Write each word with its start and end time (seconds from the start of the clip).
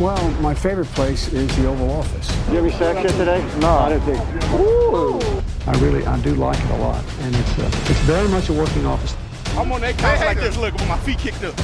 Well, 0.00 0.30
my 0.40 0.54
favorite 0.54 0.88
place 0.94 1.32
is 1.32 1.54
the 1.56 1.66
Oval 1.68 1.90
Office. 1.90 2.28
You 2.48 2.56
have 2.56 2.64
any 2.64 2.72
sex 2.72 2.98
here 3.00 3.18
today? 3.18 3.44
No, 3.60 3.68
I 3.68 3.88
didn't 3.90 4.04
think. 4.04 4.20
Ooh. 4.54 5.20
I 5.66 5.72
really, 5.78 6.04
I 6.06 6.18
do 6.20 6.34
like 6.34 6.58
it 6.58 6.70
a 6.70 6.76
lot, 6.78 7.04
and 7.20 7.36
it's 7.36 7.58
uh, 7.58 7.90
it's 7.90 8.00
very 8.00 8.28
much 8.28 8.48
a 8.48 8.52
working 8.52 8.86
office. 8.86 9.14
I'm 9.56 9.70
on 9.70 9.80
that 9.82 9.98
couch 9.98 10.20
like 10.20 10.40
this, 10.40 10.56
look, 10.56 10.72
with 10.72 10.88
my 10.88 10.98
feet 10.98 11.18
kicked 11.18 11.44
up. 11.44 11.54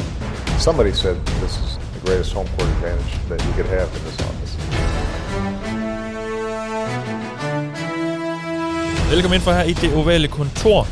Somebody 0.58 0.92
said 0.92 1.16
this 1.40 1.58
is 1.58 1.78
the 1.94 2.00
greatest 2.06 2.32
home 2.34 2.46
court 2.48 2.68
advantage 2.68 3.12
that 3.28 3.44
you 3.46 3.52
could 3.52 3.66
have 3.66 3.88
in 3.96 4.04
this 4.04 4.20
office. 4.20 4.56
Velkommen 9.10 9.34
ind 9.34 9.42
for 9.42 9.52
her 9.52 9.64
i 9.64 9.72
det 9.72 9.94
ovale 9.96 10.28
kontor. 10.28 10.86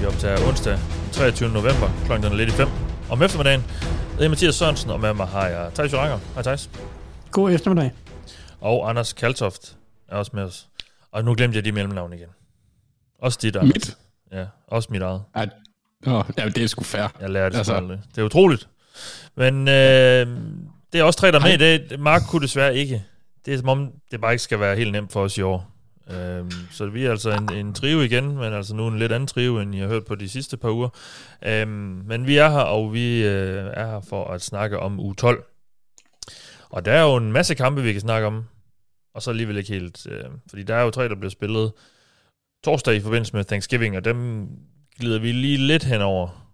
Vi 0.00 0.06
optager 0.06 0.48
onsdag 0.48 0.72
den 0.72 0.80
23. 1.12 1.48
november, 1.48 1.88
er 2.10 2.40
i 2.40 2.50
5. 2.50 2.68
Om 3.10 3.22
eftermiddagen, 3.22 3.64
det 4.18 4.24
er 4.24 4.28
Mathias 4.28 4.54
Sørensen, 4.54 4.90
og 4.90 5.00
med 5.00 5.14
mig 5.14 5.26
har 5.26 5.46
jeg 5.46 5.70
Thijs 5.74 5.92
Joranger. 5.92 6.18
Hej 6.34 6.42
Thijs. 6.42 6.70
God 7.30 7.52
eftermiddag. 7.52 7.90
Og 8.60 8.88
Anders 8.88 9.12
Kaltoft 9.12 9.76
er 10.08 10.16
også 10.16 10.30
med 10.34 10.42
os. 10.42 10.68
Og 11.12 11.24
nu 11.24 11.34
glemte 11.34 11.56
jeg 11.56 11.64
de 11.64 11.72
mellemnavn 11.72 12.12
igen. 12.12 12.28
Også 13.22 13.38
dit, 13.42 13.56
Anders. 13.56 13.74
Mit? 13.74 13.96
Ja, 14.32 14.46
også 14.68 14.88
mit 14.90 15.02
eget. 15.02 15.22
Ja, 16.06 16.20
det 16.48 16.58
er 16.64 16.66
sgu 16.66 16.84
fair. 16.84 17.08
Jeg 17.20 17.30
lærer 17.30 17.48
det 17.48 17.58
Altså. 17.58 17.74
aldrig. 17.74 18.00
Det 18.14 18.20
er 18.20 18.24
utroligt. 18.26 18.68
Men 19.36 19.68
øh, 19.68 20.26
det 20.92 21.00
er 21.00 21.02
også 21.02 21.18
tre, 21.18 21.32
der 21.32 21.38
er 21.38 21.42
med 21.42 21.54
i 21.54 21.56
dag. 21.56 22.00
Mark 22.00 22.22
kunne 22.28 22.42
desværre 22.42 22.76
ikke. 22.76 23.04
Det 23.46 23.54
er 23.54 23.58
som 23.58 23.68
om, 23.68 23.92
det 24.10 24.20
bare 24.20 24.32
ikke 24.32 24.42
skal 24.42 24.60
være 24.60 24.76
helt 24.76 24.92
nemt 24.92 25.12
for 25.12 25.22
os 25.22 25.38
i 25.38 25.42
år. 25.42 25.70
Øhm, 26.10 26.50
så 26.70 26.86
vi 26.86 27.04
er 27.04 27.10
altså 27.10 27.30
en, 27.30 27.52
en 27.52 27.74
trio 27.74 28.00
igen, 28.00 28.36
men 28.36 28.52
altså 28.52 28.74
nu 28.74 28.88
en 28.88 28.98
lidt 28.98 29.12
anden 29.12 29.26
trio, 29.26 29.58
end 29.58 29.74
I 29.74 29.78
har 29.78 29.86
hørt 29.86 30.04
på 30.04 30.14
de 30.14 30.28
sidste 30.28 30.56
par 30.56 30.70
uger. 30.70 30.88
Øhm, 31.46 31.68
men 32.06 32.26
vi 32.26 32.36
er 32.36 32.48
her, 32.48 32.60
og 32.60 32.92
vi 32.92 33.24
øh, 33.24 33.70
er 33.74 33.86
her 33.86 34.00
for 34.00 34.24
at 34.24 34.42
snakke 34.42 34.78
om 34.78 35.00
u 35.00 35.14
12. 35.14 35.44
Og 36.70 36.84
der 36.84 36.92
er 36.92 37.02
jo 37.02 37.16
en 37.16 37.32
masse 37.32 37.54
kampe, 37.54 37.82
vi 37.82 37.92
kan 37.92 38.00
snakke 38.00 38.26
om, 38.26 38.44
og 39.14 39.22
så 39.22 39.30
alligevel 39.30 39.56
ikke 39.56 39.72
helt. 39.72 40.06
Øh, 40.10 40.24
fordi 40.48 40.62
der 40.62 40.74
er 40.74 40.82
jo 40.82 40.90
tre, 40.90 41.08
der 41.08 41.14
bliver 41.14 41.30
spillet 41.30 41.72
torsdag 42.64 42.94
i 42.94 43.00
forbindelse 43.00 43.36
med 43.36 43.44
Thanksgiving, 43.44 43.96
og 43.96 44.04
dem 44.04 44.48
glider 44.98 45.18
vi 45.18 45.32
lige 45.32 45.56
lidt 45.56 45.84
henover, 45.84 46.52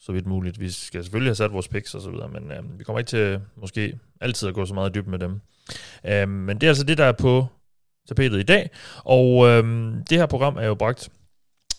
så 0.00 0.12
vidt 0.12 0.26
muligt. 0.26 0.60
Vi 0.60 0.70
skal 0.70 1.04
selvfølgelig 1.04 1.28
have 1.28 1.34
sat 1.34 1.52
vores 1.52 1.68
picks 1.68 1.94
og 1.94 2.02
så 2.02 2.10
videre, 2.10 2.28
men 2.28 2.52
øh, 2.52 2.78
vi 2.78 2.84
kommer 2.84 2.98
ikke 2.98 3.08
til 3.08 3.40
måske 3.56 3.98
altid 4.20 4.48
at 4.48 4.54
gå 4.54 4.66
så 4.66 4.74
meget 4.74 4.90
i 4.90 4.92
dyb 4.92 5.06
med 5.06 5.18
dem. 5.18 5.40
Øh, 6.04 6.28
men 6.28 6.60
det 6.60 6.66
er 6.66 6.70
altså 6.70 6.84
det, 6.84 6.98
der 6.98 7.04
er 7.04 7.12
på 7.12 7.46
tapetet 8.08 8.38
i 8.40 8.42
dag, 8.42 8.70
og 9.04 9.46
øhm, 9.48 10.04
det 10.10 10.18
her 10.18 10.26
program 10.26 10.56
er 10.56 10.66
jo 10.66 10.74
bragt 10.74 11.08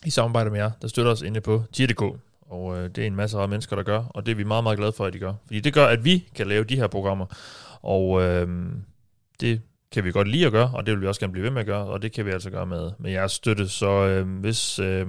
i 0.06 0.10
samarbejde 0.10 0.50
med 0.50 0.60
jer, 0.60 0.72
der 0.82 0.88
støtter 0.88 1.12
os 1.12 1.22
inde 1.22 1.42
på 1.42 1.64
tier.dk, 1.74 2.02
og 2.50 2.78
øh, 2.78 2.90
det 2.90 2.98
er 2.98 3.08
en 3.08 3.16
masse 3.16 3.38
af 3.38 3.50
mennesker, 3.50 3.76
der 3.76 3.84
gør, 3.84 4.04
og 4.10 4.26
det 4.26 4.32
er 4.32 4.36
vi 4.36 4.44
meget, 4.44 4.64
meget 4.64 4.78
glade 4.78 4.94
for, 4.94 5.06
at 5.06 5.14
de 5.14 5.20
gør. 5.20 5.34
Fordi 5.46 5.60
det 5.60 5.74
gør, 5.74 5.86
at 5.86 6.06
vi 6.06 6.28
kan 6.36 6.48
lave 6.48 6.64
de 6.64 6.76
her 6.76 6.88
programmer, 6.88 7.26
og 7.82 8.22
øh, 8.22 8.48
det 9.40 9.62
kan 9.92 10.04
vi 10.04 10.12
godt 10.12 10.28
lide 10.28 10.46
at 10.46 10.52
gøre, 10.52 10.72
og 10.74 10.86
det 10.86 10.94
vil 10.94 11.02
vi 11.02 11.08
også 11.08 11.20
gerne 11.20 11.32
blive 11.32 11.44
ved 11.44 11.52
med 11.52 11.60
at 11.60 11.66
gøre, 11.66 11.86
og 11.86 12.02
det 12.02 12.12
kan 12.12 12.26
vi 12.26 12.32
altså 12.32 12.50
gøre 12.50 12.66
med, 12.66 12.92
med 13.00 13.12
jeres 13.12 13.32
støtte. 13.32 13.70
Så 13.70 13.88
øh, 13.88 14.28
hvis 14.40 14.80
øh, 14.80 15.08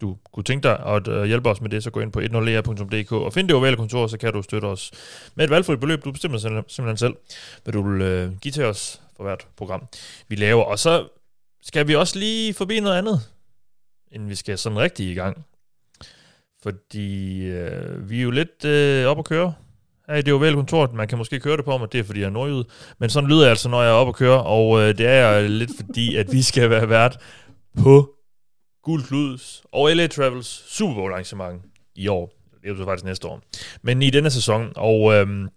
du 0.00 0.16
kunne 0.32 0.44
tænke 0.44 0.68
dig 0.68 0.86
at 0.86 1.08
øh, 1.08 1.24
hjælpe 1.24 1.48
os 1.48 1.60
med 1.60 1.70
det, 1.70 1.82
så 1.82 1.90
gå 1.90 2.00
ind 2.00 2.12
på 2.12 2.20
10er.dk 2.20 3.12
og 3.12 3.32
find 3.32 3.48
det 3.48 3.56
ovale 3.56 3.76
kontor, 3.76 4.06
så 4.06 4.18
kan 4.18 4.32
du 4.32 4.42
støtte 4.42 4.66
os 4.66 4.90
med 5.34 5.44
et 5.44 5.50
valgfrit 5.50 5.80
beløb. 5.80 6.04
Du 6.04 6.12
bestemmer 6.12 6.38
selv- 6.38 6.64
simpelthen 6.68 6.96
selv, 6.96 7.14
hvad 7.64 7.72
du 7.72 7.90
vil 7.90 8.00
øh, 8.02 8.32
give 8.40 8.52
til 8.52 8.64
os 8.64 9.02
for 9.18 9.24
hvert 9.24 9.48
program, 9.56 9.88
vi 10.28 10.36
laver. 10.36 10.64
Og 10.64 10.78
så 10.78 11.08
skal 11.62 11.88
vi 11.88 11.94
også 11.94 12.18
lige 12.18 12.54
forbi 12.54 12.80
noget 12.80 12.98
andet, 12.98 13.20
inden 14.12 14.28
vi 14.28 14.34
skal 14.34 14.58
sådan 14.58 14.78
rigtig 14.78 15.10
i 15.10 15.14
gang. 15.14 15.44
Fordi 16.62 17.40
øh, 17.46 18.10
vi 18.10 18.18
er 18.18 18.22
jo 18.22 18.30
lidt 18.30 18.64
øh, 18.64 19.06
op 19.06 19.18
at 19.18 19.24
køre 19.24 19.54
her 20.08 20.16
i 20.16 20.22
det 20.22 20.34
ovale 20.34 20.56
kontor. 20.56 20.90
Man 20.94 21.08
kan 21.08 21.18
måske 21.18 21.40
køre 21.40 21.56
det 21.56 21.64
på 21.64 21.78
mig, 21.78 21.92
det 21.92 22.00
er 22.00 22.04
fordi 22.04 22.20
jeg 22.20 22.26
er 22.26 22.30
nordjyd. 22.30 22.64
Men 22.98 23.10
sådan 23.10 23.30
lyder 23.30 23.42
jeg 23.42 23.50
altså, 23.50 23.68
når 23.68 23.82
jeg 23.82 23.90
er 23.90 23.94
op 23.94 24.08
at 24.08 24.14
køre. 24.14 24.42
Og 24.42 24.80
øh, 24.80 24.98
det 24.98 25.06
er 25.06 25.12
jeg 25.28 25.50
lidt 25.50 25.70
fordi, 25.76 26.16
at 26.16 26.32
vi 26.32 26.42
skal 26.42 26.70
være 26.70 26.88
vært 26.88 27.18
på 27.78 28.14
Guld 28.82 29.04
Kluds 29.04 29.62
og 29.72 29.90
LA 29.90 30.06
Travels 30.06 30.46
Super 30.46 30.94
Bowl 30.94 31.12
arrangement 31.12 31.62
i 31.94 32.08
år. 32.08 32.32
Det 32.62 32.70
er 32.70 32.74
jo 32.74 32.84
faktisk 32.84 33.04
næste 33.04 33.28
år. 33.28 33.40
Men 33.82 34.02
i 34.02 34.10
denne 34.10 34.30
sæson. 34.30 34.72
Og 34.76 35.14
øhm, 35.14 35.48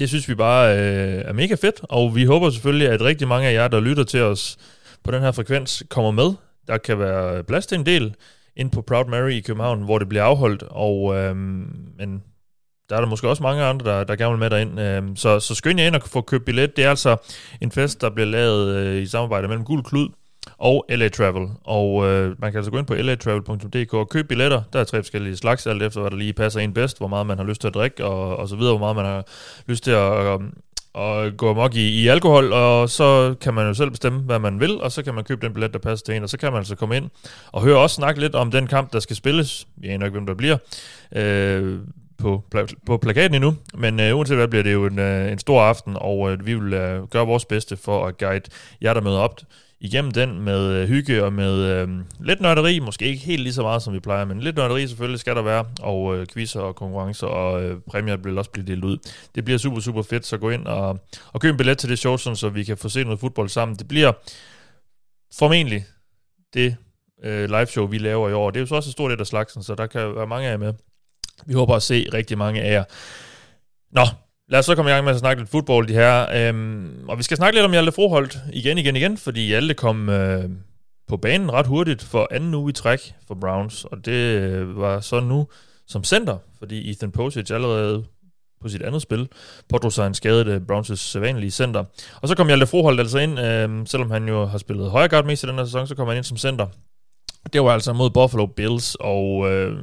det 0.00 0.08
synes 0.08 0.28
vi 0.28 0.34
bare 0.34 0.78
øh, 0.78 1.22
er 1.24 1.32
mega 1.32 1.54
fedt. 1.54 1.80
Og 1.82 2.14
vi 2.14 2.24
håber 2.24 2.50
selvfølgelig, 2.50 2.88
at 2.88 3.00
rigtig 3.02 3.28
mange 3.28 3.48
af 3.48 3.52
jer, 3.52 3.68
der 3.68 3.80
lytter 3.80 4.04
til 4.04 4.22
os 4.22 4.56
på 5.04 5.10
den 5.10 5.22
her 5.22 5.32
frekvens, 5.32 5.82
kommer 5.90 6.10
med. 6.10 6.32
Der 6.66 6.78
kan 6.78 6.98
være 6.98 7.44
plads 7.44 7.66
til 7.66 7.78
en 7.78 7.86
del 7.86 8.14
ind 8.56 8.70
på 8.70 8.82
Proud 8.82 9.04
Mary 9.04 9.30
i 9.30 9.40
København, 9.40 9.82
hvor 9.82 9.98
det 9.98 10.08
bliver 10.08 10.24
afholdt. 10.24 10.62
Og, 10.70 11.16
øh, 11.16 11.36
men 11.36 12.22
der 12.88 12.96
er 12.96 13.00
der 13.00 13.08
måske 13.08 13.28
også 13.28 13.42
mange 13.42 13.62
andre, 13.62 13.90
der, 13.90 14.04
der 14.04 14.16
gerne 14.16 14.30
vil 14.30 14.38
med 14.38 14.50
derind. 14.50 14.80
Øh, 14.80 15.16
så, 15.16 15.40
så 15.40 15.54
skynd 15.54 15.80
jer 15.80 15.86
ind 15.86 15.94
og 15.94 16.02
få 16.02 16.20
købt 16.20 16.44
billet. 16.44 16.76
Det 16.76 16.84
er 16.84 16.90
altså 16.90 17.16
en 17.60 17.72
fest, 17.72 18.00
der 18.00 18.10
bliver 18.10 18.26
lavet 18.26 18.76
øh, 18.76 19.02
i 19.02 19.06
samarbejde 19.06 19.48
mellem 19.48 19.64
Guld 19.64 19.84
Klud 19.84 20.08
og 20.58 20.86
LA 20.88 21.08
Travel. 21.08 21.48
Og 21.64 22.06
øh, 22.06 22.40
man 22.40 22.52
kan 22.52 22.58
altså 22.58 22.70
gå 22.70 22.78
ind 22.78 22.86
på 22.86 22.94
latravel.dk 22.94 23.94
og 23.94 24.08
købe 24.08 24.28
billetter. 24.28 24.62
Der 24.72 24.80
er 24.80 24.84
tre 24.84 24.98
forskellige 24.98 25.36
slags, 25.36 25.66
alt 25.66 25.82
efter 25.82 26.00
hvad 26.00 26.10
der 26.10 26.16
lige 26.16 26.32
passer 26.32 26.60
en 26.60 26.74
bedst, 26.74 26.98
hvor 26.98 27.08
meget 27.08 27.26
man 27.26 27.38
har 27.38 27.44
lyst 27.44 27.60
til 27.60 27.68
at 27.68 27.74
drikke, 27.74 28.04
og, 28.04 28.36
og 28.36 28.48
så 28.48 28.56
videre, 28.56 28.76
hvor 28.76 28.78
meget 28.78 28.96
man 28.96 29.04
har 29.04 29.24
lyst 29.66 29.84
til 29.84 29.90
at, 29.90 30.26
at, 30.26 30.40
at 30.94 31.36
gå 31.36 31.50
amok 31.50 31.74
i, 31.74 32.02
i 32.02 32.08
alkohol, 32.08 32.52
og 32.52 32.90
så 32.90 33.34
kan 33.40 33.54
man 33.54 33.66
jo 33.66 33.74
selv 33.74 33.90
bestemme, 33.90 34.20
hvad 34.20 34.38
man 34.38 34.60
vil, 34.60 34.80
og 34.80 34.92
så 34.92 35.02
kan 35.02 35.14
man 35.14 35.24
købe 35.24 35.46
den 35.46 35.54
billet, 35.54 35.72
der 35.72 35.78
passer 35.78 36.04
til 36.04 36.14
en, 36.14 36.22
og 36.22 36.28
så 36.28 36.38
kan 36.38 36.52
man 36.52 36.58
altså 36.58 36.76
komme 36.76 36.96
ind 36.96 37.10
og 37.52 37.62
høre 37.62 37.78
også 37.78 37.94
snakke 37.94 38.20
lidt 38.20 38.34
om 38.34 38.50
den 38.50 38.66
kamp, 38.66 38.92
der 38.92 39.00
skal 39.00 39.16
spilles. 39.16 39.66
Vi 39.76 39.88
aner 39.88 40.06
ikke, 40.06 40.14
hvem 40.14 40.26
der 40.26 40.34
bliver. 40.34 40.56
Øh, 41.16 41.78
på, 42.18 42.44
pla- 42.54 42.74
på 42.86 42.96
plakaten 42.96 43.34
endnu, 43.34 43.54
men 43.74 44.00
øh, 44.00 44.16
uanset 44.16 44.36
hvad 44.36 44.48
bliver 44.48 44.62
det 44.62 44.72
jo 44.72 44.86
en, 44.86 44.98
øh, 44.98 45.32
en 45.32 45.38
stor 45.38 45.62
aften, 45.62 45.96
og 45.96 46.32
øh, 46.32 46.46
vi 46.46 46.54
vil 46.54 46.72
øh, 46.72 47.08
gøre 47.08 47.26
vores 47.26 47.44
bedste 47.44 47.76
for 47.76 48.06
at 48.06 48.18
guide 48.18 48.44
jer, 48.82 48.94
der 48.94 49.00
møder 49.00 49.18
op 49.18 49.40
igennem 49.80 50.10
den 50.10 50.40
med 50.40 50.72
øh, 50.72 50.88
hygge 50.88 51.24
og 51.24 51.32
med 51.32 51.54
øh, 51.54 51.88
lidt 52.20 52.40
nørderi, 52.40 52.78
måske 52.78 53.04
ikke 53.04 53.24
helt 53.24 53.42
lige 53.42 53.52
så 53.52 53.62
meget, 53.62 53.82
som 53.82 53.94
vi 53.94 54.00
plejer, 54.00 54.24
men 54.24 54.40
lidt 54.40 54.56
nørderi 54.56 54.86
selvfølgelig 54.86 55.20
skal 55.20 55.36
der 55.36 55.42
være, 55.42 55.64
og 55.80 56.16
øh, 56.16 56.26
quizzer 56.26 56.60
og 56.60 56.76
konkurrencer, 56.76 57.26
og 57.26 57.62
øh, 57.62 57.80
præmier 57.80 58.16
vil 58.16 58.38
også 58.38 58.50
blive 58.50 58.66
delt 58.66 58.84
ud. 58.84 58.98
Det 59.34 59.44
bliver 59.44 59.58
super, 59.58 59.80
super 59.80 60.02
fedt, 60.02 60.26
så 60.26 60.38
gå 60.38 60.50
ind 60.50 60.66
og, 60.66 60.98
og 61.32 61.40
køb 61.40 61.50
en 61.50 61.56
billet 61.56 61.78
til 61.78 61.88
det 61.88 61.98
show, 61.98 62.16
sådan, 62.16 62.36
så 62.36 62.48
vi 62.48 62.64
kan 62.64 62.76
få 62.76 62.88
set 62.88 63.06
noget 63.06 63.20
fodbold 63.20 63.48
sammen. 63.48 63.76
Det 63.76 63.88
bliver 63.88 64.12
formentlig 65.38 65.84
det 66.54 66.76
øh, 67.24 67.48
live 67.48 67.66
show, 67.66 67.86
vi 67.86 67.98
laver 67.98 68.28
i 68.28 68.32
år. 68.32 68.50
Det 68.50 68.56
er 68.56 68.60
jo 68.60 68.66
så 68.66 68.74
også 68.74 68.88
en 68.88 68.92
stor 68.92 69.08
del 69.08 69.20
af 69.20 69.26
slagsen, 69.26 69.62
så 69.62 69.74
der 69.74 69.86
kan 69.86 70.14
være 70.16 70.26
mange 70.26 70.46
af 70.48 70.50
jer 70.50 70.58
med. 70.58 70.74
Vi 71.46 71.54
håber 71.54 71.74
at 71.74 71.82
se 71.82 72.06
rigtig 72.14 72.38
mange 72.38 72.62
af 72.62 72.72
jer. 72.72 72.84
Nå, 73.92 74.02
lad 74.50 74.58
os 74.58 74.66
så 74.66 74.74
komme 74.74 74.90
i 74.90 74.94
gang 74.94 75.04
med 75.04 75.12
at 75.12 75.18
snakke 75.18 75.42
lidt 75.42 75.50
fodbold, 75.50 75.88
de 75.88 75.92
her. 75.92 76.26
Øhm, 76.34 77.04
og 77.08 77.18
vi 77.18 77.22
skal 77.22 77.36
snakke 77.36 77.56
lidt 77.56 77.64
om 77.64 77.72
Hjalte 77.72 77.92
Froholt 77.92 78.38
igen, 78.52 78.78
igen, 78.78 78.96
igen, 78.96 79.16
fordi 79.16 79.46
Hjalte 79.46 79.74
kom 79.74 80.08
øh, 80.08 80.44
på 81.08 81.16
banen 81.16 81.52
ret 81.52 81.66
hurtigt 81.66 82.02
for 82.02 82.28
anden 82.30 82.54
uge 82.54 82.70
i 82.70 82.72
træk 82.72 83.14
for 83.26 83.34
Browns, 83.34 83.84
og 83.84 84.04
det 84.04 84.12
øh, 84.12 84.80
var 84.80 85.00
så 85.00 85.20
nu 85.20 85.46
som 85.86 86.04
center, 86.04 86.38
fordi 86.58 86.90
Ethan 86.90 87.10
Posic 87.10 87.50
allerede 87.50 88.04
på 88.60 88.68
sit 88.68 88.82
andet 88.82 89.02
spil 89.02 89.28
pådrog 89.68 89.92
sig 89.92 90.06
en 90.06 90.14
skadet 90.14 90.46
øh, 90.46 90.60
Browns' 90.70 90.94
sædvanlige 90.94 91.50
center. 91.50 91.84
Og 92.22 92.28
så 92.28 92.34
kom 92.34 92.46
Hjalte 92.46 92.66
Froholt 92.66 93.00
altså 93.00 93.18
ind, 93.18 93.40
øh, 93.40 93.86
selvom 93.86 94.10
han 94.10 94.28
jo 94.28 94.44
har 94.46 94.58
spillet 94.58 94.90
højre 94.90 95.08
guard 95.08 95.24
mest 95.24 95.44
i 95.44 95.46
den 95.46 95.58
her 95.58 95.64
sæson, 95.64 95.86
så 95.86 95.94
kom 95.94 96.08
han 96.08 96.16
ind 96.16 96.24
som 96.24 96.36
center. 96.36 96.66
Det 97.52 97.62
var 97.62 97.70
altså 97.70 97.92
mod 97.92 98.10
Buffalo 98.10 98.46
Bills, 98.46 98.96
og 99.00 99.50
øh, 99.52 99.78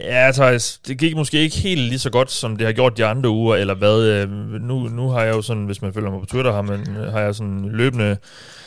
Ja, 0.00 0.30
Thijs, 0.34 0.78
det 0.86 0.98
gik 0.98 1.16
måske 1.16 1.38
ikke 1.40 1.56
helt 1.56 1.80
lige 1.80 1.98
så 1.98 2.10
godt, 2.10 2.30
som 2.30 2.56
det 2.56 2.66
har 2.66 2.72
gjort 2.72 2.96
de 2.96 3.04
andre 3.04 3.30
uger, 3.30 3.56
eller 3.56 3.74
hvad. 3.74 4.02
øh, 4.02 4.30
Nu, 4.62 4.78
nu 4.88 5.08
har 5.08 5.22
jeg 5.22 5.34
jo 5.34 5.42
sådan, 5.42 5.64
hvis 5.64 5.82
man 5.82 5.92
følger 5.94 6.10
mig 6.10 6.20
på 6.20 6.26
Twitter, 6.26 6.52
har, 6.52 6.62
man, 6.62 6.86
har 7.10 7.20
jeg 7.20 7.34
sådan 7.34 7.68
løbende 7.72 8.16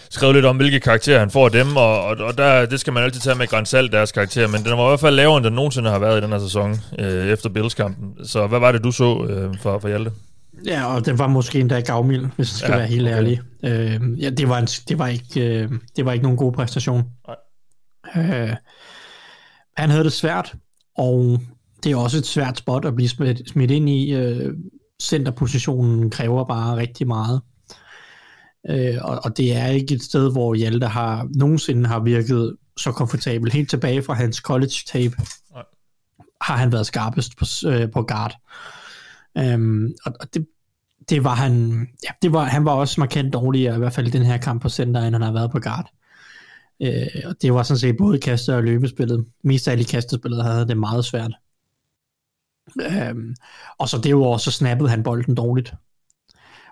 skrevet 0.10 0.36
lidt 0.36 0.46
om, 0.46 0.58
hvilke 0.58 0.80
karakterer 0.80 1.20
han 1.20 1.30
får 1.32 1.46
af 1.46 1.52
dem, 1.52 1.78
og, 1.78 2.02
og, 2.04 2.18
og 2.18 2.38
der, 2.38 2.66
det 2.66 2.80
skal 2.80 2.94
man 2.94 3.04
altid 3.04 3.22
tage 3.22 3.36
med 3.36 3.48
grænsalt, 3.48 3.92
deres 3.92 4.12
karakter, 4.12 4.48
men 4.48 4.64
den 4.64 4.72
var 4.78 4.86
i 4.86 4.90
hvert 4.90 5.00
fald 5.00 5.16
lavere, 5.16 5.38
end 5.38 5.46
den 5.46 5.54
nogensinde 5.54 5.90
har 5.90 6.00
været 6.00 6.18
i 6.18 6.24
den 6.24 6.32
her 6.32 6.40
sæson, 6.40 6.76
øh, 7.00 7.28
efter 7.28 7.50
Bills-kampen. 7.50 8.26
Så 8.26 8.48
hvad 8.48 8.60
var 8.60 8.72
det, 8.72 8.84
du 8.84 8.92
så 8.92 9.26
øh, 9.30 9.54
for, 9.62 9.80
for 9.80 9.88
Hjalte? 9.88 10.12
Ja, 10.66 10.96
og 10.96 11.06
den 11.06 11.20
var 11.20 11.28
måske 11.28 11.60
endda 11.60 11.80
gavmild, 11.80 12.26
hvis 12.36 12.52
jeg 12.52 12.58
skal 12.58 12.68
Ja, 12.70 12.74
ja, 12.74 12.78
være 12.80 12.88
helt 12.88 13.08
okay. 13.08 13.16
ærlig. 13.16 13.42
Øh, 13.64 14.24
ja, 14.24 14.30
det 14.30 14.50
var, 14.50 14.58
en, 14.58 14.66
det, 14.66 15.00
var 15.00 15.08
ikke, 15.08 15.42
øh, 15.42 15.70
det 15.96 16.06
var 16.06 16.12
ikke 16.14 16.24
nogen 16.24 16.38
god 16.38 16.54
præstation. 16.54 17.04
Nej. 17.28 17.36
Øh, 18.16 18.56
han 19.78 19.90
havde 19.90 20.04
det 20.04 20.14
svært, 20.14 20.54
og 20.98 21.40
det 21.84 21.92
er 21.92 21.96
også 21.96 22.18
et 22.18 22.26
svært 22.26 22.58
spot 22.58 22.86
at 22.86 22.96
blive 22.96 23.10
smidt, 23.10 23.50
smidt 23.50 23.72
ind 23.72 23.90
i. 23.90 24.14
Øh, 24.14 24.54
centerpositionen 25.02 26.10
kræver 26.10 26.44
bare 26.46 26.78
rigtig 26.78 27.08
meget. 27.08 27.42
Øh, 28.70 28.98
og, 29.02 29.20
og 29.24 29.38
det 29.38 29.56
er 29.56 29.68
ikke 29.68 29.96
et 29.96 30.04
sted, 30.04 30.32
hvor 30.32 30.54
Hjalte 30.54 30.88
har 30.88 31.28
nogensinde 31.36 31.90
har 31.90 32.00
virket 32.00 32.58
så 32.78 32.92
komfortabel. 32.92 33.52
Helt 33.52 33.70
tilbage 33.70 34.04
fra 34.04 34.14
hans 34.14 34.38
college 34.38 34.74
tape 34.88 35.16
Nej. 35.54 35.64
har 36.42 36.58
han 36.58 36.72
været 36.72 36.86
skarpest 36.86 37.38
på, 37.38 37.46
øh, 37.68 37.92
på 37.92 38.04
guard. 38.04 38.36
Øhm, 39.38 39.94
og, 40.06 40.14
og 40.20 40.34
det, 40.34 40.48
det 41.10 41.24
var 41.24 41.36
han, 41.36 41.88
ja, 42.04 42.10
det 42.22 42.34
var, 42.34 42.44
han 42.44 42.66
var 42.66 42.72
også 42.72 43.02
markant 43.02 43.34
dårligere, 43.34 43.76
i 43.76 43.78
hvert 43.78 43.94
fald 43.94 44.08
i 44.08 44.12
den 44.12 44.24
her 44.24 44.38
kamp 44.38 44.62
på 44.62 44.70
center, 44.70 45.02
end 45.02 45.16
han 45.16 45.22
har 45.22 45.32
været 45.32 45.52
på 45.52 45.60
guard. 45.60 45.92
Øh, 46.82 47.08
og 47.26 47.36
det 47.42 47.54
var 47.54 47.64
sådan 47.64 47.80
set 47.80 47.98
både 47.98 48.20
kastet 48.20 48.56
og 48.56 48.64
løbespillet. 48.64 49.26
Mest 49.44 49.68
af 49.68 49.72
alle 49.72 49.82
i 49.82 49.86
kastespillet 49.86 50.44
havde 50.44 50.68
det 50.68 50.78
meget 50.78 51.06
svært. 51.06 51.32
Øhm, 52.82 53.36
og 53.78 53.90
så 53.90 53.98
derudover, 53.98 54.38
så 54.38 54.52
snappede 54.52 54.90
han 54.90 55.04
bolden 55.04 55.36
dårligt. 55.36 55.74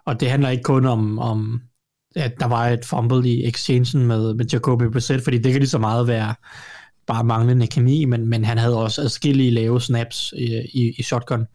Og 0.05 0.19
det 0.19 0.29
handler 0.29 0.49
ikke 0.49 0.63
kun 0.63 0.85
om, 0.85 1.19
om 1.19 1.61
at 2.15 2.39
der 2.39 2.45
var 2.45 2.67
et 2.67 2.85
fumble 2.85 3.29
i 3.29 3.47
exchangen 3.47 4.07
med, 4.07 4.33
med 4.33 4.45
Jacobi 4.45 4.89
Brissett, 4.89 5.23
fordi 5.23 5.37
det 5.37 5.51
kan 5.51 5.61
lige 5.61 5.69
så 5.69 5.77
meget 5.77 6.07
være 6.07 6.35
bare 7.07 7.23
manglende 7.23 7.67
kemi, 7.67 8.05
men, 8.05 8.27
men 8.27 8.45
han 8.45 8.57
havde 8.57 8.77
også 8.77 9.01
adskillige 9.01 9.51
lave 9.51 9.81
snaps 9.81 10.33
i, 10.37 10.45
i, 10.73 10.93
i 10.97 11.03
shotgun. 11.03 11.45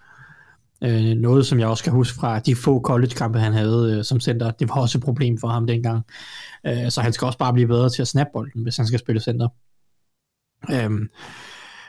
Øh, 0.84 1.14
noget, 1.16 1.46
som 1.46 1.58
jeg 1.60 1.68
også 1.68 1.84
kan 1.84 1.92
huske 1.92 2.18
fra 2.18 2.38
de 2.38 2.54
få 2.56 2.80
college-kampe, 2.80 3.38
han 3.38 3.52
havde 3.52 3.96
øh, 3.98 4.04
som 4.04 4.20
center. 4.20 4.50
Det 4.50 4.68
var 4.68 4.74
også 4.74 4.98
et 4.98 5.04
problem 5.04 5.38
for 5.38 5.48
ham 5.48 5.66
dengang. 5.66 6.02
Øh, 6.66 6.90
så 6.90 7.00
han 7.00 7.12
skal 7.12 7.26
også 7.26 7.38
bare 7.38 7.52
blive 7.52 7.68
bedre 7.68 7.90
til 7.90 8.02
at 8.02 8.08
snappe 8.08 8.30
bolden, 8.32 8.62
hvis 8.62 8.76
han 8.76 8.86
skal 8.86 8.98
spille 8.98 9.20
center. 9.20 9.48
Øh, 10.70 10.90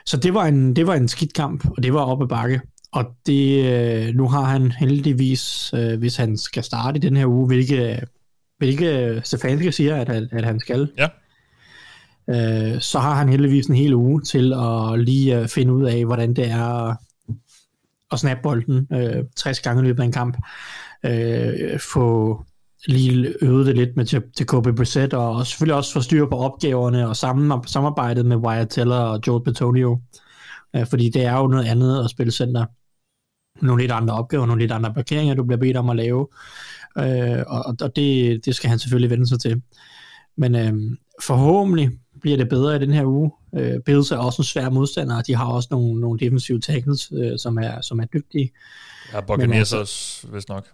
så 0.06 0.16
det 0.16 0.34
var, 0.34 0.44
en, 0.44 0.76
det 0.76 0.86
var 0.86 0.94
en 0.94 1.08
skidt 1.08 1.32
kamp, 1.34 1.66
og 1.76 1.82
det 1.82 1.92
var 1.94 2.00
op 2.00 2.22
ad 2.22 2.28
bakke. 2.28 2.60
Og 2.92 3.04
det, 3.26 3.64
øh, 3.64 4.14
nu 4.14 4.28
har 4.28 4.42
han 4.44 4.72
heldigvis, 4.72 5.72
øh, 5.74 5.98
hvis 5.98 6.16
han 6.16 6.36
skal 6.36 6.62
starte 6.62 6.96
i 6.96 7.00
den 7.00 7.16
her 7.16 7.26
uge, 7.26 7.46
hvilke, 7.46 8.00
hvilke 8.58 9.20
Stefanski 9.24 9.72
siger, 9.72 9.96
at, 9.96 10.08
at 10.32 10.44
han 10.44 10.60
skal, 10.60 10.88
Ja. 10.98 11.08
øh, 12.74 12.80
så 12.80 12.98
har 12.98 13.14
han 13.14 13.28
heldigvis 13.28 13.66
en 13.66 13.74
hel 13.74 13.94
uge 13.94 14.22
til 14.22 14.52
at 14.52 15.00
lige 15.00 15.40
øh, 15.40 15.48
finde 15.48 15.72
ud 15.72 15.84
af, 15.84 16.04
hvordan 16.04 16.34
det 16.34 16.50
er 16.50 16.94
at, 18.12 18.18
snappe 18.18 18.42
bolden 18.42 18.88
øh, 18.92 19.24
60 19.36 19.60
gange 19.60 19.82
i 19.82 19.86
løbet 19.86 20.02
af 20.02 20.06
en 20.06 20.12
kamp. 20.12 20.36
Øh, 21.04 21.80
få 21.80 22.44
lige 22.86 23.34
øvet 23.42 23.66
det 23.66 23.76
lidt 23.76 23.96
med 23.96 24.04
til, 24.04 24.22
til 24.36 24.46
Kobe 24.46 24.74
Brissett, 24.74 25.14
og 25.14 25.46
selvfølgelig 25.46 25.74
også 25.74 25.92
få 25.92 26.00
styr 26.00 26.26
på 26.26 26.36
opgaverne 26.36 27.08
og 27.08 27.16
sammen, 27.16 27.62
samarbejdet 27.66 28.26
med 28.26 28.36
Wyatt 28.36 28.70
Teller 28.70 28.96
og 28.96 29.20
Joel 29.26 29.44
Betonio. 29.44 30.00
Øh, 30.76 30.86
fordi 30.86 31.10
det 31.10 31.24
er 31.24 31.38
jo 31.38 31.46
noget 31.46 31.64
andet 31.64 32.04
at 32.04 32.10
spille 32.10 32.32
center. 32.32 32.66
Nogle 33.62 33.82
lidt 33.82 33.92
andre 33.92 34.14
opgaver, 34.14 34.46
nogle 34.46 34.62
lidt 34.62 34.72
andre 34.72 34.94
parkeringer, 34.94 35.34
du 35.34 35.44
bliver 35.44 35.60
bedt 35.60 35.76
om 35.76 35.90
at 35.90 35.96
lave. 35.96 36.28
Øh, 36.98 37.42
og 37.46 37.76
og 37.80 37.96
det, 37.96 38.40
det 38.44 38.54
skal 38.54 38.70
han 38.70 38.78
selvfølgelig 38.78 39.10
vende 39.10 39.28
sig 39.28 39.40
til. 39.40 39.62
Men 40.36 40.54
øh, 40.54 40.96
forhåbentlig 41.22 41.90
bliver 42.20 42.36
det 42.36 42.48
bedre 42.48 42.76
i 42.76 42.78
den 42.78 42.90
her 42.90 43.04
uge. 43.04 43.30
Øh, 43.56 43.80
Bills 43.80 44.10
er 44.10 44.16
også 44.16 44.42
en 44.42 44.44
svær 44.44 44.70
modstander, 44.70 45.16
og 45.16 45.26
de 45.26 45.34
har 45.34 45.44
også 45.44 45.68
nogle, 45.70 46.00
nogle 46.00 46.18
defensive 46.18 46.60
tackles, 46.60 47.12
øh, 47.12 47.38
som, 47.38 47.58
er, 47.58 47.80
som 47.80 48.00
er 48.00 48.04
dygtige. 48.04 48.50
Ja, 49.12 49.20
Buccaneers 49.20 49.58
altså- 49.58 49.78
også, 49.78 50.26
hvis 50.26 50.48
nok. 50.48 50.66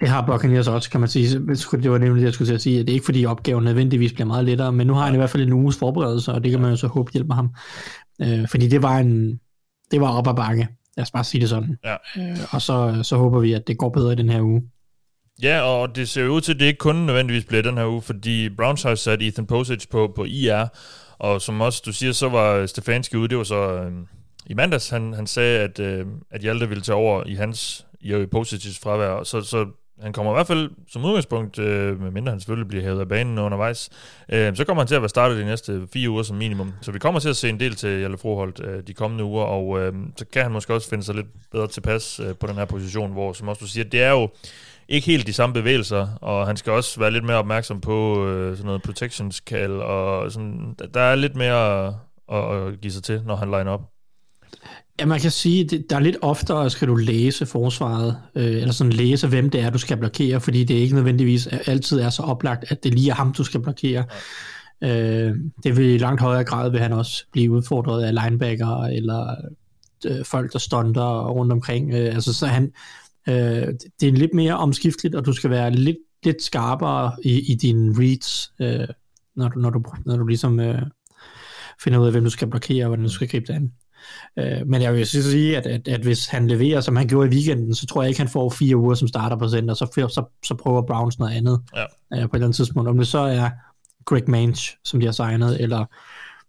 Det 0.00 0.08
har 0.08 0.26
Buccaneers 0.26 0.68
også, 0.68 0.90
kan 0.90 1.00
man 1.00 1.08
sige. 1.08 1.38
Det 1.72 1.90
var 1.90 1.98
nemlig 1.98 2.20
det, 2.20 2.24
jeg 2.24 2.34
skulle 2.34 2.48
til 2.48 2.54
at 2.54 2.62
sige. 2.62 2.78
Det 2.78 2.88
er 2.88 2.92
ikke, 2.92 3.04
fordi 3.04 3.26
opgaven 3.26 3.64
nødvendigvis 3.64 4.12
bliver 4.12 4.26
meget 4.26 4.44
lettere, 4.44 4.72
men 4.72 4.86
nu 4.86 4.94
har 4.94 5.04
han 5.04 5.14
i 5.14 5.16
hvert 5.16 5.30
fald 5.30 5.42
en 5.42 5.52
uges 5.52 5.76
forberedelse, 5.76 6.32
og 6.32 6.44
det 6.44 6.50
kan 6.50 6.60
man 6.60 6.70
jo 6.70 6.76
så 6.76 6.86
håbe 6.86 7.12
hjælper 7.12 7.34
ham. 7.34 7.54
Øh, 8.22 8.48
fordi 8.48 8.68
det 8.68 8.82
var 8.82 8.98
en 8.98 9.40
det 9.90 10.00
var 10.00 10.10
op 10.10 10.28
ad 10.28 10.34
bakke. 10.34 10.68
Lad 10.96 11.02
os 11.02 11.10
bare 11.10 11.24
sige 11.24 11.40
det 11.40 11.48
sådan. 11.48 11.76
Ja. 11.84 11.94
Øh, 12.16 12.38
og 12.50 12.62
så, 12.62 13.00
så 13.02 13.16
håber 13.16 13.40
vi, 13.40 13.52
at 13.52 13.66
det 13.66 13.78
går 13.78 13.88
bedre 13.88 14.12
i 14.12 14.16
den 14.16 14.28
her 14.28 14.42
uge. 14.42 14.62
Ja, 15.42 15.60
og 15.60 15.96
det 15.96 16.08
ser 16.08 16.28
ud 16.28 16.40
til, 16.40 16.54
at 16.54 16.60
det 16.60 16.66
ikke 16.66 16.78
kun 16.78 16.96
nødvendigvis 16.96 17.44
bliver 17.44 17.62
den 17.62 17.78
her 17.78 17.86
uge, 17.86 18.02
fordi 18.02 18.48
Browns 18.48 18.82
har 18.82 18.94
sat 18.94 19.22
Ethan 19.22 19.46
Posage 19.46 19.88
på, 19.90 20.12
på 20.16 20.24
IR, 20.24 20.66
og 21.18 21.42
som 21.42 21.60
også 21.60 21.82
du 21.86 21.92
siger, 21.92 22.12
så 22.12 22.28
var 22.28 22.66
Stefanski 22.66 23.16
ude, 23.16 23.28
det 23.28 23.38
var 23.38 23.44
så 23.44 23.72
øh, 23.72 23.92
i 24.46 24.54
mandags, 24.54 24.88
han, 24.88 25.12
han 25.12 25.26
sagde, 25.26 25.60
at, 25.60 25.78
øh, 25.78 26.06
at 26.30 26.40
Hjalte 26.40 26.68
ville 26.68 26.82
tage 26.82 26.96
over 26.96 27.24
i 27.26 27.34
hans, 27.34 27.86
i 28.00 28.26
positivt 28.30 28.78
fravær, 28.78 29.22
så, 29.22 29.40
så 29.40 29.66
han 30.02 30.12
kommer 30.12 30.32
i 30.32 30.34
hvert 30.34 30.46
fald 30.46 30.70
som 30.88 31.04
udgangspunkt, 31.04 31.58
øh, 31.58 32.00
medmindre 32.00 32.30
han 32.30 32.40
selvfølgelig 32.40 32.68
bliver 32.68 32.84
hævet 32.84 33.00
af 33.00 33.08
banen 33.08 33.38
undervejs, 33.38 33.90
øh, 34.32 34.56
så 34.56 34.64
kommer 34.64 34.82
han 34.82 34.88
til 34.88 34.94
at 34.94 35.02
være 35.02 35.08
startet 35.08 35.38
de 35.38 35.44
næste 35.44 35.88
fire 35.92 36.10
uger 36.10 36.22
som 36.22 36.36
minimum. 36.36 36.72
Så 36.80 36.92
vi 36.92 36.98
kommer 36.98 37.20
til 37.20 37.28
at 37.28 37.36
se 37.36 37.48
en 37.48 37.60
del 37.60 37.74
til 37.74 37.90
Jelle 37.90 38.18
Froholt 38.18 38.60
øh, 38.64 38.82
de 38.86 38.94
kommende 38.94 39.24
uger, 39.24 39.44
og 39.44 39.80
øh, 39.80 39.92
så 40.16 40.24
kan 40.32 40.42
han 40.42 40.52
måske 40.52 40.74
også 40.74 40.88
finde 40.88 41.04
sig 41.04 41.14
lidt 41.14 41.26
bedre 41.52 41.68
tilpas 41.68 42.20
øh, 42.20 42.34
på 42.34 42.46
den 42.46 42.54
her 42.54 42.64
position, 42.64 43.12
hvor, 43.12 43.32
som 43.32 43.48
også 43.48 43.60
du 43.60 43.68
siger, 43.68 43.84
det 43.84 44.02
er 44.02 44.10
jo 44.10 44.28
ikke 44.88 45.06
helt 45.06 45.26
de 45.26 45.32
samme 45.32 45.54
bevægelser, 45.54 46.08
og 46.20 46.46
han 46.46 46.56
skal 46.56 46.72
også 46.72 47.00
være 47.00 47.10
lidt 47.10 47.24
mere 47.24 47.36
opmærksom 47.36 47.80
på 47.80 48.26
øh, 48.26 48.56
sådan 48.56 48.66
noget 48.66 48.82
protections 48.82 49.36
call, 49.36 49.72
og 49.72 50.32
sådan, 50.32 50.76
der 50.94 51.00
er 51.00 51.14
lidt 51.14 51.36
mere 51.36 51.86
at, 52.32 52.68
at 52.68 52.80
give 52.80 52.92
sig 52.92 53.02
til, 53.02 53.22
når 53.26 53.36
han 53.36 53.50
line 53.50 53.70
op. 53.70 53.80
Ja, 55.00 55.06
man 55.06 55.20
kan 55.20 55.30
sige, 55.30 55.64
at 55.64 55.82
der 55.90 55.96
er 55.96 56.00
lidt 56.00 56.16
oftere, 56.22 56.70
skal 56.70 56.88
du 56.88 56.94
læse 56.94 57.46
forsvaret, 57.46 58.16
øh, 58.34 58.44
eller 58.44 58.72
sådan 58.72 58.92
læse, 58.92 59.28
hvem 59.28 59.50
det 59.50 59.60
er, 59.60 59.70
du 59.70 59.78
skal 59.78 59.96
blokere, 59.96 60.40
fordi 60.40 60.64
det 60.64 60.74
ikke 60.74 60.94
nødvendigvis 60.94 61.46
altid 61.46 62.00
er 62.00 62.10
så 62.10 62.22
oplagt, 62.22 62.64
at 62.68 62.84
det 62.84 62.94
lige 62.94 63.10
er 63.10 63.14
ham, 63.14 63.32
du 63.32 63.44
skal 63.44 63.60
blokere. 63.60 64.04
Øh, 64.84 65.34
det 65.62 65.76
vil 65.76 65.94
i 65.94 65.98
langt 65.98 66.20
højere 66.20 66.44
grad, 66.44 66.70
vil 66.70 66.80
han 66.80 66.92
også 66.92 67.24
blive 67.32 67.50
udfordret 67.50 68.04
af 68.04 68.14
linebacker, 68.14 68.82
eller 68.82 69.34
øh, 70.06 70.24
folk, 70.24 70.52
der 70.52 70.58
stunder 70.58 71.28
rundt 71.30 71.52
omkring. 71.52 71.94
Øh, 71.94 72.14
altså, 72.14 72.34
så 72.34 72.46
han, 72.46 72.72
øh, 73.28 73.74
det 74.00 74.08
er 74.08 74.12
lidt 74.12 74.34
mere 74.34 74.56
omskifteligt, 74.56 75.14
og 75.14 75.26
du 75.26 75.32
skal 75.32 75.50
være 75.50 75.70
lidt, 75.70 75.96
lidt 76.24 76.42
skarpere 76.42 77.12
i, 77.24 77.52
i 77.52 77.54
dine 77.54 77.94
reads, 77.98 78.52
øh, 78.60 78.88
når, 79.36 79.48
du, 79.48 79.60
når, 79.60 79.70
du, 79.70 79.82
når 80.06 80.16
du 80.16 80.26
ligesom 80.26 80.60
øh, 80.60 80.82
finder 81.82 81.98
ud 81.98 82.06
af, 82.06 82.12
hvem 82.12 82.24
du 82.24 82.30
skal 82.30 82.48
blokere, 82.50 82.84
og 82.84 82.88
hvordan 82.88 83.04
du 83.04 83.10
skal 83.10 83.28
gribe 83.28 83.46
det 83.46 83.54
an. 83.54 83.72
Øh, 84.38 84.66
men 84.66 84.82
jeg 84.82 84.94
vil 84.94 85.06
så 85.06 85.30
sige, 85.30 85.56
at, 85.56 85.66
at, 85.66 85.88
at 85.88 86.00
hvis 86.00 86.26
han 86.26 86.48
leverer, 86.48 86.80
som 86.80 86.96
han 86.96 87.08
gjorde 87.08 87.28
i 87.28 87.30
weekenden, 87.30 87.74
så 87.74 87.86
tror 87.86 88.02
jeg 88.02 88.08
ikke, 88.08 88.20
han 88.20 88.28
får 88.28 88.50
fire 88.50 88.76
uger 88.76 88.94
som 88.94 89.08
starter 89.08 89.36
på 89.36 89.48
center, 89.48 89.74
så, 89.74 89.86
så, 89.94 90.24
så 90.44 90.54
prøver 90.54 90.82
Browns 90.82 91.18
noget 91.18 91.32
andet 91.32 91.60
Ja. 91.76 91.82
øh, 91.82 91.88
på 92.08 92.14
et 92.14 92.20
eller 92.34 92.46
andet 92.46 92.56
tidspunkt. 92.56 92.88
Om 92.88 92.98
det 92.98 93.06
så 93.06 93.18
er 93.18 93.50
Greg 94.04 94.22
Mange, 94.28 94.56
som 94.84 95.00
de 95.00 95.06
har 95.06 95.12
signet, 95.12 95.60
eller 95.60 95.84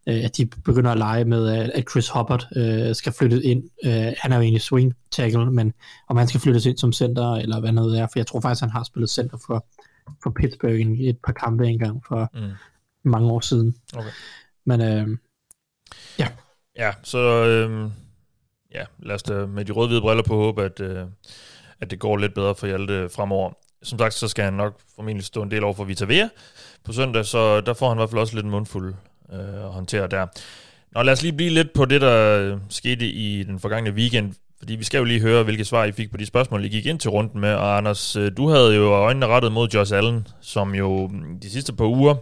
øh, 0.07 0.23
at 0.23 0.37
de 0.37 0.45
begynder 0.45 0.91
at 0.91 0.97
lege 0.97 1.25
med, 1.25 1.71
at 1.73 1.89
Chris 1.91 2.09
Hubbard 2.09 2.47
øh, 2.55 2.95
skal 2.95 3.13
flyttes 3.13 3.41
ind. 3.43 3.63
Øh, 3.85 4.13
han 4.19 4.31
er 4.31 4.35
jo 4.35 4.41
egentlig 4.41 4.61
swing 4.61 4.93
tackle, 5.11 5.51
men 5.51 5.73
om 6.09 6.17
han 6.17 6.27
skal 6.27 6.39
flyttes 6.41 6.65
ind 6.65 6.77
som 6.77 6.93
center, 6.93 7.31
eller 7.33 7.59
hvad 7.59 7.71
noget 7.71 7.99
er, 7.99 8.07
for 8.07 8.19
jeg 8.19 8.27
tror 8.27 8.41
faktisk, 8.41 8.61
han 8.61 8.69
har 8.69 8.83
spillet 8.83 9.09
center 9.09 9.37
for, 9.47 9.65
for 10.23 10.29
Pittsburgh 10.41 10.79
i 10.79 11.09
et 11.09 11.17
par 11.25 11.33
kampe 11.33 11.67
engang 11.67 12.03
for 12.07 12.29
Mm. 12.33 12.51
mange 13.03 13.31
år 13.31 13.39
siden. 13.39 13.75
Okay. 13.95 14.09
Men 14.65 14.81
øh, 14.81 15.07
Ja, 16.77 16.93
så 17.03 17.17
øh, 17.45 17.91
ja, 18.73 18.83
lad 18.99 19.15
os 19.15 19.23
da 19.23 19.45
med 19.45 19.65
de 19.65 19.71
røde-hvide 19.71 20.01
briller 20.01 20.23
på 20.23 20.35
håbe, 20.35 20.63
at, 20.63 20.79
øh, 20.79 21.05
at 21.81 21.91
det 21.91 21.99
går 21.99 22.17
lidt 22.17 22.33
bedre 22.33 22.55
for 22.55 22.67
Hjalte 22.67 23.09
fremover. 23.09 23.51
Som 23.83 23.99
sagt, 23.99 24.13
så 24.13 24.27
skal 24.27 24.43
han 24.43 24.53
nok 24.53 24.79
formentlig 24.95 25.25
stå 25.25 25.41
en 25.41 25.51
del 25.51 25.63
over 25.63 25.73
for 25.73 25.83
Vita 25.83 26.05
Vea 26.05 26.27
på 26.83 26.93
søndag, 26.93 27.25
så 27.25 27.61
der 27.61 27.73
får 27.73 27.87
han 27.89 27.97
i 27.97 27.99
hvert 27.99 28.09
fald 28.09 28.21
også 28.21 28.35
lidt 28.35 28.45
en 28.45 28.51
mundfuld 28.51 28.95
øh, 29.33 29.65
at 29.65 29.71
håndtere 29.71 30.07
der. 30.07 30.27
Nå, 30.91 31.03
lad 31.03 31.13
os 31.13 31.21
lige 31.21 31.33
blive 31.33 31.49
lidt 31.49 31.73
på 31.73 31.85
det, 31.85 32.01
der 32.01 32.39
øh, 32.39 32.57
skete 32.69 33.05
i 33.05 33.43
den 33.43 33.59
forgangne 33.59 33.91
weekend, 33.91 34.33
fordi 34.59 34.75
vi 34.75 34.83
skal 34.83 34.97
jo 34.97 35.03
lige 35.03 35.21
høre, 35.21 35.43
hvilke 35.43 35.65
svar 35.65 35.85
I 35.85 35.91
fik 35.91 36.11
på 36.11 36.17
de 36.17 36.25
spørgsmål, 36.25 36.65
I 36.65 36.69
gik 36.69 36.85
ind 36.85 36.99
til 36.99 37.09
runden 37.09 37.41
med. 37.41 37.53
Og 37.53 37.77
Anders, 37.77 38.15
øh, 38.15 38.31
du 38.37 38.49
havde 38.49 38.75
jo 38.75 38.83
øjnene 38.83 39.27
rettet 39.27 39.51
mod 39.51 39.67
Josh 39.67 39.95
Allen, 39.95 40.27
som 40.41 40.75
jo 40.75 41.07
mm, 41.07 41.39
de 41.39 41.49
sidste 41.49 41.73
par 41.73 41.85
uger 41.85 42.15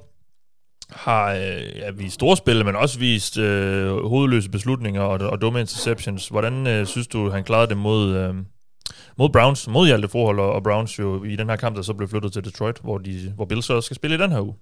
har 0.90 1.34
øh, 1.34 1.78
ja, 1.78 1.92
vist 1.92 2.14
store 2.14 2.38
spil, 2.38 2.66
men 2.66 2.76
også 2.76 3.00
vist 3.00 3.38
øh, 3.38 4.08
hovedløse 4.08 4.50
beslutninger 4.50 5.02
og, 5.02 5.30
og 5.30 5.42
dumme 5.42 5.60
interceptions. 5.60 6.28
Hvordan 6.28 6.68
øh, 6.68 6.86
synes 6.86 7.08
du, 7.08 7.30
han 7.30 7.44
klarede 7.44 7.68
det 7.68 7.78
mod, 7.78 8.16
øh, 8.16 8.36
mod 9.18 9.30
Browns, 9.30 9.68
mod 9.68 9.88
Hjalte 9.88 10.08
Forhold 10.08 10.40
og, 10.40 10.54
og 10.54 10.64
Browns 10.64 11.00
jo 11.00 11.24
i 11.24 11.36
den 11.36 11.50
her 11.50 11.56
kamp, 11.56 11.76
der 11.76 11.82
så 11.82 11.94
blev 11.94 12.10
flyttet 12.10 12.34
til 12.34 12.46
Detroit, 12.46 12.80
hvor, 12.84 12.98
de, 12.98 13.34
hvor 13.36 13.46
Bills 13.46 13.66
så 13.66 13.82
skal 13.82 13.96
spille 13.96 14.16
i 14.16 14.20
den 14.20 14.32
her 14.32 14.42
uge? 14.42 14.56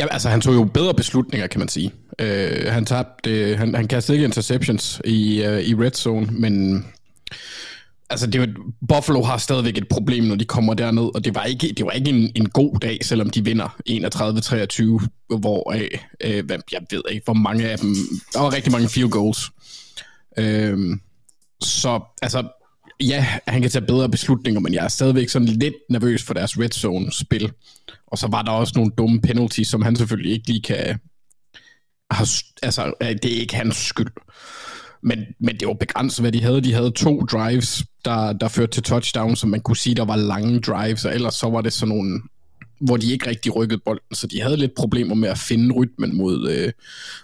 Ja, 0.00 0.06
altså 0.10 0.28
han 0.28 0.40
tog 0.40 0.54
jo 0.54 0.64
bedre 0.64 0.94
beslutninger, 0.94 1.46
kan 1.46 1.58
man 1.58 1.68
sige. 1.68 1.92
Øh, 2.18 2.72
han 2.72 2.84
tabte, 2.86 3.56
han, 3.56 3.74
han 3.74 3.88
kastede 3.88 4.16
ikke 4.16 4.24
interceptions 4.24 5.00
i, 5.04 5.42
øh, 5.42 5.62
i 5.62 5.74
red 5.74 5.90
zone, 5.90 6.26
men 6.26 6.84
altså 8.10 8.26
det 8.26 8.40
var, 8.40 8.48
Buffalo 8.88 9.22
har 9.22 9.38
stadigvæk 9.38 9.76
et 9.78 9.88
problem, 9.88 10.24
når 10.24 10.34
de 10.36 10.44
kommer 10.44 10.74
derned, 10.74 11.14
og 11.14 11.24
det 11.24 11.34
var 11.34 11.44
ikke, 11.44 11.74
det 11.76 11.84
var 11.84 11.90
ikke 11.90 12.10
en, 12.10 12.32
en 12.34 12.48
god 12.48 12.78
dag, 12.80 12.98
selvom 13.02 13.30
de 13.30 13.44
vinder 13.44 13.76
31-23, 15.30 15.36
hvor 15.38 15.72
øh, 15.74 15.88
øh, 16.24 16.44
hvad- 16.46 16.58
jeg 16.72 16.80
ved 16.90 17.02
ikke, 17.10 17.24
hvor 17.24 17.34
mange 17.34 17.68
af 17.70 17.78
dem, 17.78 17.94
der 18.32 18.40
var 18.40 18.54
rigtig 18.54 18.72
mange 18.72 18.88
field 18.88 19.10
goals. 19.10 19.50
Øh, 20.38 20.78
så 21.62 22.00
altså, 22.22 22.42
ja, 23.00 23.26
han 23.48 23.62
kan 23.62 23.70
tage 23.70 23.86
bedre 23.86 24.08
beslutninger, 24.08 24.60
men 24.60 24.74
jeg 24.74 24.84
er 24.84 24.88
stadigvæk 24.88 25.28
sådan 25.28 25.48
lidt 25.48 25.74
nervøs 25.90 26.22
for 26.22 26.34
deres 26.34 26.58
red 26.58 26.70
zone 26.70 27.12
spil. 27.12 27.52
Og 28.06 28.18
så 28.18 28.28
var 28.28 28.42
der 28.42 28.52
også 28.52 28.72
nogle 28.76 28.92
dumme 28.98 29.20
penalties, 29.20 29.68
som 29.68 29.82
han 29.82 29.96
selvfølgelig 29.96 30.32
ikke 30.32 30.46
lige 30.46 30.62
kan... 30.62 30.98
Har, 32.10 32.28
altså, 32.62 32.92
det 33.00 33.24
er 33.36 33.40
ikke 33.40 33.56
hans 33.56 33.76
skyld. 33.76 34.10
Men, 35.02 35.24
men 35.40 35.56
det 35.56 35.68
var 35.68 35.74
begrænset, 35.74 36.22
hvad 36.22 36.32
de 36.32 36.42
havde. 36.42 36.60
De 36.60 36.72
havde 36.72 36.90
to 36.90 37.20
drives, 37.20 37.84
der, 38.04 38.32
der 38.32 38.48
førte 38.48 38.72
til 38.72 38.82
touchdown, 38.82 39.36
som 39.36 39.50
man 39.50 39.60
kunne 39.60 39.76
sige, 39.76 39.94
der 39.94 40.04
var 40.04 40.16
lange 40.16 40.60
drives, 40.60 41.04
og 41.04 41.14
ellers 41.14 41.34
så 41.34 41.50
var 41.50 41.60
det 41.60 41.72
sådan 41.72 41.94
nogle, 41.94 42.20
hvor 42.80 42.96
de 42.96 43.12
ikke 43.12 43.26
rigtig 43.26 43.56
rykkede 43.56 43.80
bolden, 43.84 44.14
så 44.14 44.26
de 44.26 44.42
havde 44.42 44.56
lidt 44.56 44.74
problemer 44.76 45.14
med 45.14 45.28
at 45.28 45.38
finde 45.38 45.74
rytmen 45.74 46.16
mod, 46.16 46.50
øh, 46.50 46.72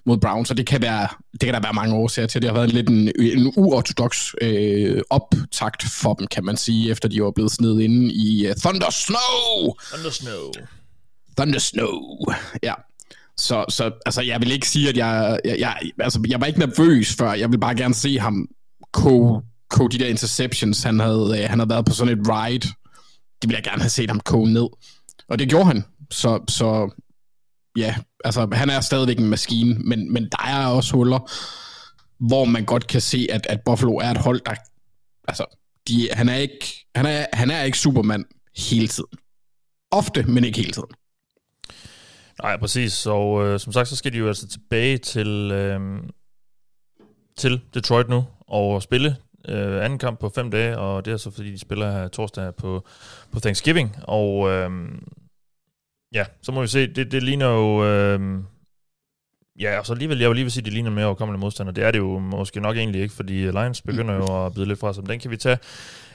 mod 0.07 0.19
Browns, 0.19 0.51
og 0.51 0.57
det 0.57 0.67
kan, 0.67 0.83
være, 0.83 1.09
det 1.33 1.41
kan 1.41 1.55
der 1.55 1.61
være 1.61 1.73
mange 1.73 1.95
årsager 1.95 2.27
til. 2.27 2.43
Det 2.43 2.51
har 2.51 2.55
været 2.55 2.73
lidt 2.73 2.89
en, 2.89 3.13
en 3.19 3.53
uortodox 3.57 4.35
øh, 4.43 5.03
optakt 5.11 5.83
for 5.83 6.15
dem, 6.15 6.27
kan 6.27 6.45
man 6.45 6.57
sige, 6.57 6.91
efter 6.91 7.09
de 7.09 7.23
var 7.23 7.31
blevet 7.31 7.53
snedet 7.53 7.81
inde 7.81 8.13
i 8.13 8.49
uh, 8.49 8.55
Thunder 8.57 8.91
Snow! 8.91 9.75
Under 9.95 10.11
snow. 10.11 10.53
Thunder 11.39 11.59
Snow. 11.59 12.17
Ja. 12.63 12.75
Så, 13.37 13.65
så 13.69 13.91
altså, 14.07 14.23
jeg 14.23 14.41
vil 14.41 14.53
ikke 14.53 14.69
sige, 14.69 14.89
at 14.89 14.97
jeg, 14.97 15.41
jeg, 15.45 15.57
jeg, 15.59 15.77
altså, 16.01 16.21
jeg 16.29 16.41
var 16.41 16.47
ikke 16.47 16.59
nervøs 16.59 17.15
før. 17.15 17.33
Jeg 17.33 17.51
vil 17.51 17.59
bare 17.59 17.75
gerne 17.75 17.95
se 17.95 18.19
ham 18.19 18.49
ko, 18.93 19.43
ko 19.71 19.87
de 19.87 19.99
der 19.99 20.07
interceptions. 20.07 20.83
Han 20.83 21.01
havde, 21.01 21.37
øh, 21.39 21.49
han 21.51 21.59
havde 21.59 21.71
været 21.71 21.85
på 21.85 21.95
sådan 21.95 22.21
et 22.21 22.29
ride 22.29 22.69
det 23.43 23.49
ville 23.49 23.57
jeg 23.57 23.65
gerne 23.65 23.83
have 23.83 23.91
set 23.91 24.11
ham 24.11 24.21
koge 24.21 24.53
ned. 24.53 24.69
Og 25.29 25.39
det 25.39 25.49
gjorde 25.49 25.67
han. 25.67 25.85
Så, 26.11 26.45
så 26.49 26.91
ja, 27.77 27.97
altså 28.25 28.49
han 28.53 28.71
er 28.71 28.81
stadigvæk 28.81 29.19
en 29.19 29.29
maskine, 29.29 29.75
men, 29.75 30.13
men 30.13 30.23
der 30.23 30.47
er 30.47 30.67
også 30.67 30.97
huller, 30.97 31.31
hvor 32.19 32.45
man 32.45 32.65
godt 32.65 32.87
kan 32.87 33.01
se, 33.01 33.27
at, 33.31 33.47
at 33.47 33.61
Buffalo 33.65 33.97
er 33.97 34.11
et 34.11 34.19
hold, 34.19 34.41
der, 34.47 34.55
altså, 35.29 35.45
de, 35.89 36.09
han, 36.13 36.29
er 36.29 36.37
ikke, 36.37 36.87
han, 36.95 37.07
er, 37.07 37.27
han 37.33 37.51
er 37.51 37.63
ikke 37.63 37.79
Superman 37.79 38.25
hele 38.57 38.89
tiden. 38.89 39.19
Ofte, 39.91 40.23
men 40.23 40.45
ikke 40.45 40.59
hele 40.59 40.73
tiden. 40.73 40.91
Nej, 42.43 42.57
præcis. 42.57 43.07
Og 43.07 43.47
øh, 43.47 43.61
som 43.61 43.73
sagt, 43.73 43.89
så 43.89 43.97
skal 43.97 44.13
de 44.13 44.19
jo 44.19 44.29
altså 44.29 44.49
tilbage 44.49 44.99
til, 44.99 45.51
øh, 45.53 45.81
til 47.37 47.61
Detroit 47.75 48.09
nu 48.09 48.25
og 48.49 48.83
spille 48.83 49.17
øh, 49.49 49.85
anden 49.85 49.99
kamp 49.99 50.21
på 50.21 50.29
fem 50.35 50.51
dage, 50.51 50.79
og 50.79 51.05
det 51.05 51.13
er 51.13 51.17
så 51.17 51.31
fordi, 51.31 51.53
de 51.53 51.59
spiller 51.59 51.93
her 51.93 52.09
torsdag 52.09 52.55
på, 52.55 52.85
på 53.33 53.41
Thanksgiving. 53.41 53.97
Og 54.03 54.51
øh, 54.51 54.71
ja, 56.15 56.25
så 56.43 56.53
må 56.53 56.61
vi 56.61 56.67
se, 56.67 56.87
det, 56.87 57.13
det 57.13 57.23
ligner 57.23 57.47
jo... 57.47 57.87
Øh, 57.87 58.21
Ja, 59.61 59.79
og 59.79 59.87
så 59.87 59.93
alligevel, 59.93 60.19
jeg 60.19 60.29
vil 60.29 60.35
lige 60.35 60.45
vil 60.45 60.53
sige, 60.53 60.61
at 60.61 60.65
det 60.65 60.73
ligner 60.73 60.91
mere 60.91 61.07
overkommende 61.07 61.41
modstander. 61.41 61.73
Det 61.73 61.85
er 61.85 61.91
det 61.91 61.99
jo 61.99 62.19
måske 62.19 62.61
nok 62.61 62.77
egentlig 62.77 63.03
ikke, 63.03 63.15
fordi 63.15 63.33
Lions 63.33 63.83
begynder 63.83 64.15
jo 64.15 64.47
at 64.47 64.55
bide 64.55 64.67
lidt 64.67 64.81
fra 64.81 64.93
sig. 64.93 65.09
Den 65.09 65.21
kan 65.21 65.31
vi 65.31 65.37
tage 65.37 65.59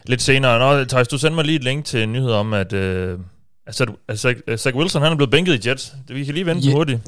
lidt 0.07 0.21
senere. 0.21 0.59
Nå, 0.59 0.83
Thijs, 0.83 1.07
du 1.07 1.17
sender 1.17 1.35
mig 1.35 1.45
lige 1.45 1.55
et 1.55 1.63
link 1.63 1.85
til 1.85 2.03
en 2.03 2.13
nyhed 2.13 2.31
om, 2.31 2.53
at 2.53 2.73
øh, 2.73 3.19
altså, 3.65 3.93
altså, 4.07 4.35
Zach 4.57 4.75
Wilson 4.75 5.01
han 5.01 5.11
er 5.11 5.15
blevet 5.15 5.31
bænket 5.31 5.65
i 5.65 5.69
Jets. 5.69 5.93
Vi 6.07 6.25
kan 6.25 6.33
lige 6.33 6.45
vente 6.45 6.67
yeah. 6.67 6.75
hurtigt. 6.75 7.01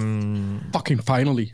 Um, 0.00 0.60
Fucking 0.76 1.00
finally. 1.06 1.46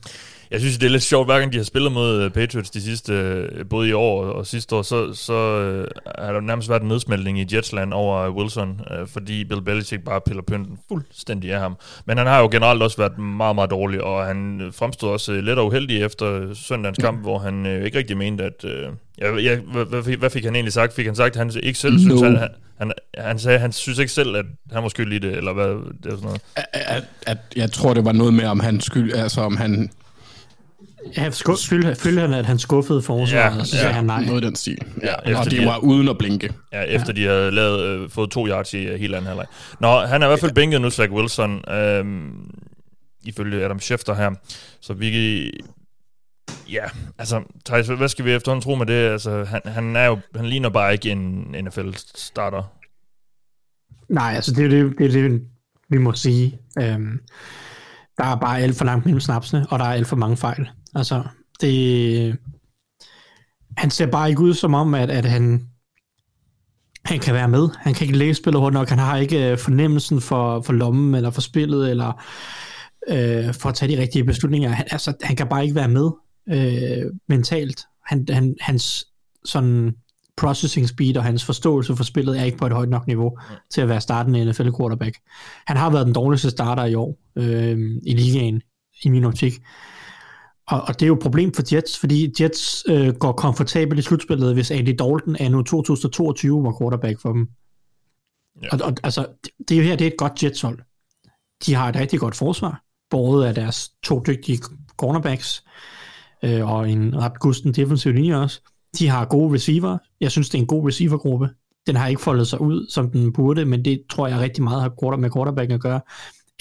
Jeg 0.53 0.61
synes, 0.61 0.79
det 0.79 0.87
er 0.87 0.91
lidt 0.91 1.03
sjovt, 1.03 1.27
hver 1.27 1.39
gang 1.39 1.53
de 1.53 1.57
har 1.57 1.65
spillet 1.65 1.93
mod 1.93 2.23
øh, 2.23 2.31
Patriots 2.31 2.71
de 2.71 2.83
sidste, 2.83 3.13
øh, 3.13 3.67
både 3.71 3.89
i 3.89 3.93
år 3.93 4.25
og 4.25 4.47
sidste 4.47 4.77
år, 4.77 4.83
så, 4.83 5.15
så 5.15 5.33
øh, 5.33 5.89
har 6.19 6.33
der 6.33 6.41
nærmest 6.41 6.69
været 6.69 6.83
en 6.83 6.89
nedsmeltning 6.89 7.41
i 7.41 7.47
Jetsland 7.53 7.93
over 7.93 8.31
Wilson, 8.31 8.81
fordi 9.07 9.45
Bill 9.45 9.63
Belichick 9.63 10.05
bare 10.05 10.21
piller 10.21 10.43
pynten 10.43 10.79
fuldstændig 10.89 11.53
af 11.53 11.61
ham. 11.61 11.77
Men 12.07 12.19
han 12.19 12.27
har 12.27 12.41
jo 12.41 12.49
generelt 12.53 12.83
også 12.83 12.97
været 12.97 13.19
meget, 13.19 13.55
meget 13.55 13.71
dårlig, 13.71 14.03
og 14.03 14.27
han 14.27 14.71
fremstod 14.75 15.11
også 15.11 15.33
lidt 15.33 15.59
uheldig 15.59 16.03
efter 16.03 16.55
søndagens 16.55 16.99
kamp, 16.99 17.17
mm. 17.17 17.23
hvor 17.23 17.39
han 17.39 17.85
ikke 17.85 17.99
rigtig 17.99 18.17
mente, 18.17 18.45
at... 18.45 18.65
Ja, 19.19 19.37
ja, 19.37 19.57
hvad, 19.57 20.17
hvad 20.17 20.31
fik 20.31 20.45
han 20.45 20.55
egentlig 20.55 20.73
sagt? 20.73 20.93
Fik 20.93 21.07
han 21.07 21.15
sagt, 21.15 21.37
at 21.37 21.37
han 21.37 21.53
ikke 21.63 21.79
selv 21.79 21.95
no. 21.95 22.01
synes, 22.01 22.21
han, 22.21 22.49
han, 22.79 22.93
han 23.19 23.39
sagde, 23.39 23.59
han 23.59 23.73
synes 23.73 23.99
ikke 23.99 24.13
selv, 24.13 24.37
at 24.37 24.45
han 24.73 24.83
var 24.83 24.89
skyld 24.89 25.13
i 25.13 25.19
det, 25.19 25.37
eller 25.37 25.53
hvad? 25.53 25.69
Det 26.03 26.07
er 26.07 26.11
sådan 26.11 26.23
noget. 26.23 26.41
At, 26.57 26.67
at, 26.73 27.05
at, 27.27 27.39
jeg 27.57 27.73
tror, 27.73 27.95
det 27.95 28.05
var 28.05 28.13
noget 28.13 28.35
med, 28.35 28.45
om 28.45 28.61
han 28.61 28.81
skyld, 28.81 29.13
altså 29.13 29.41
om 29.41 29.57
han 29.57 29.91
Ja, 31.17 31.29
følte 31.29 32.21
han, 32.21 32.35
at 32.35 32.47
han 32.47 32.59
skuffede 32.59 33.03
forsvaret, 33.03 33.55
ja, 33.55 33.61
og 33.61 33.67
så 33.67 33.73
sagde 33.77 33.87
ja, 33.87 33.93
han 33.93 34.05
nej. 34.05 34.25
Noget 34.25 34.43
den 34.43 34.57
stil. 34.57 34.79
Ja, 35.03 35.31
ja 35.31 35.39
og 35.39 35.45
det 35.45 35.61
de, 35.61 35.67
var 35.67 35.79
uden 35.79 36.09
at 36.09 36.19
blinke. 36.19 36.53
Ja, 36.73 36.83
efter 36.83 37.13
ja. 37.17 37.21
de 37.21 37.27
havde 37.27 37.51
lavet, 37.51 37.85
øh, 37.85 38.11
fået 38.11 38.31
to 38.31 38.49
yards 38.49 38.75
i 38.75 38.91
uh, 38.91 38.95
hele 38.95 39.17
anden 39.17 39.27
halvleg. 39.27 39.47
Nå, 39.81 40.01
han 40.01 40.23
er 40.23 40.27
i 40.27 40.29
hvert 40.29 40.41
fald 40.41 40.51
ja. 40.51 40.55
bænket 40.55 40.81
nu, 40.81 40.91
Zach 40.91 41.13
Wilson, 41.13 41.71
øh, 41.71 42.05
ifølge 43.25 43.65
Adam 43.65 43.81
Schefter 43.81 44.15
her. 44.15 44.31
Så 44.81 44.95
vi... 44.95 45.51
Ja, 46.73 46.85
altså, 47.19 47.43
Thijs, 47.65 47.87
hvad 47.87 48.09
skal 48.09 48.25
vi 48.25 48.33
efterhånden 48.33 48.63
tro 48.63 48.75
med 48.75 48.87
det? 48.87 49.11
Altså, 49.11 49.45
han, 49.45 49.61
han, 49.65 49.97
er 49.97 50.05
jo, 50.05 50.19
han 50.37 50.47
ligner 50.47 50.69
bare 50.69 50.93
ikke 50.93 51.11
en 51.11 51.55
NFL-starter. 51.65 52.63
Nej, 54.09 54.33
altså, 54.35 54.53
det 54.53 54.65
er 54.65 54.69
det, 54.69 54.99
det, 54.99 55.07
er 55.07 55.11
det 55.11 55.43
vi 55.89 55.99
må 55.99 56.13
sige. 56.13 56.59
Øhm, 56.79 57.21
der 58.19 58.25
er 58.25 58.37
bare 58.37 58.61
alt 58.61 58.79
for 58.79 58.85
langt 58.85 59.05
mellem 59.05 59.21
snapsene, 59.21 59.67
og 59.71 59.79
der 59.79 59.85
er 59.85 59.93
alt 59.93 60.07
for 60.07 60.17
mange 60.17 60.37
fejl. 60.37 60.69
Altså, 60.95 61.23
det... 61.61 62.39
Han 63.77 63.91
ser 63.91 64.07
bare 64.07 64.31
ikke 64.31 64.43
ud 64.43 64.55
som 64.55 64.75
om, 64.75 64.95
at, 64.95 65.11
at 65.11 65.25
han, 65.25 65.69
han 67.05 67.21
kan 67.21 67.35
være 67.35 67.49
med. 67.49 67.69
Han 67.77 67.95
kan 67.95 68.07
ikke 68.07 68.19
læse 68.19 68.43
spillet 68.43 68.61
hurtigt 68.61 68.75
nok. 68.75 68.89
Han 68.89 68.99
har 68.99 69.17
ikke 69.17 69.51
øh, 69.51 69.59
fornemmelsen 69.59 70.21
for, 70.21 70.61
for 70.61 70.73
lommen, 70.73 71.15
eller 71.15 71.31
for 71.31 71.41
spillet, 71.41 71.91
eller 71.91 72.23
øh, 73.09 73.55
for 73.55 73.69
at 73.69 73.75
tage 73.75 73.97
de 73.97 74.03
rigtige 74.03 74.25
beslutninger. 74.25 74.71
Han, 74.71 74.87
altså, 74.91 75.13
han 75.23 75.37
kan 75.37 75.49
bare 75.49 75.63
ikke 75.63 75.75
være 75.75 75.89
med 75.89 76.11
øh, 76.49 77.11
mentalt. 77.29 77.85
Han, 78.07 78.27
han, 78.31 78.57
hans 78.61 79.07
sådan 79.45 79.95
processing 80.37 80.89
speed 80.89 81.17
og 81.17 81.25
hans 81.25 81.45
forståelse 81.45 81.97
for 81.97 82.05
spillet 82.05 82.41
er 82.41 82.45
ikke 82.45 82.59
på 82.59 82.67
et 82.67 82.73
højt 82.73 82.89
nok 82.89 83.07
niveau 83.07 83.39
ja. 83.51 83.55
til 83.71 83.81
at 83.81 83.89
være 83.89 84.01
startende 84.01 84.45
NFL 84.45 84.71
quarterback. 84.79 85.19
Han 85.67 85.77
har 85.77 85.91
været 85.91 86.07
den 86.07 86.15
dårligste 86.15 86.51
starter 86.51 86.85
i 86.85 86.95
år 86.95 87.19
øh, 87.37 87.79
i 88.07 88.15
ligaen, 88.15 88.63
i 89.03 89.09
min 89.09 89.25
optik. 89.25 89.53
Og, 90.69 90.83
og 90.83 90.95
det 91.01 91.03
er 91.03 91.07
jo 91.07 91.15
et 91.15 91.23
problem 91.23 91.55
for 91.55 91.75
Jets, 91.75 91.99
fordi 91.99 92.35
Jets 92.41 92.85
øh, 92.89 93.15
går 93.15 93.33
komfortabelt 93.33 93.99
i 93.99 94.03
slutspillet, 94.03 94.55
hvis 94.55 94.71
Andy 94.71 94.89
Dalton 94.89 95.37
er 95.41 95.49
nu 95.49 95.63
2022 95.63 96.63
var 96.63 96.77
quarterback 96.81 97.21
for 97.21 97.33
dem. 97.33 97.49
Ja. 98.63 98.69
Og, 98.73 98.81
og 98.83 98.95
altså, 99.03 99.27
det 99.69 99.75
er 99.75 99.79
jo 99.79 99.83
her, 99.83 99.97
det 99.97 100.07
er 100.07 100.11
et 100.11 100.17
godt 100.19 100.45
Jets-hold. 100.45 100.79
De 101.67 101.75
har 101.75 101.89
et 101.89 101.97
rigtig 101.97 102.21
godt 102.21 102.37
forsvar, 102.37 102.83
både 103.11 103.49
af 103.49 103.55
deres 103.55 103.91
to 104.03 104.23
dygtige 104.27 104.59
cornerbacks, 104.97 105.65
øh, 106.43 106.71
og 106.71 106.91
en 106.91 107.23
ret 107.23 107.41
gusten 107.41 107.75
defensiv 107.75 108.13
linje 108.13 108.37
også. 108.37 108.61
De 108.99 109.09
har 109.09 109.25
gode 109.25 109.55
receiver. 109.55 109.99
Jeg 110.21 110.31
synes, 110.31 110.51
det 110.51 110.59
er 110.59 110.63
en 110.63 110.67
god 110.67 110.89
receivergruppe. 110.89 111.51
Den 111.87 111.97
har 111.97 112.09
ikke 112.09 112.23
foldet 112.23 112.47
sig 112.47 112.61
ud, 112.61 112.87
som 112.91 113.11
den 113.11 113.33
burde, 113.33 113.65
men 113.65 113.85
det 113.85 114.03
tror 114.11 114.27
jeg 114.27 114.41
rigtig 114.41 114.65
meget 114.65 114.83
har 114.83 115.17
med 115.17 115.31
quarterback 115.31 115.71
at 115.71 115.81
gøre 115.81 116.01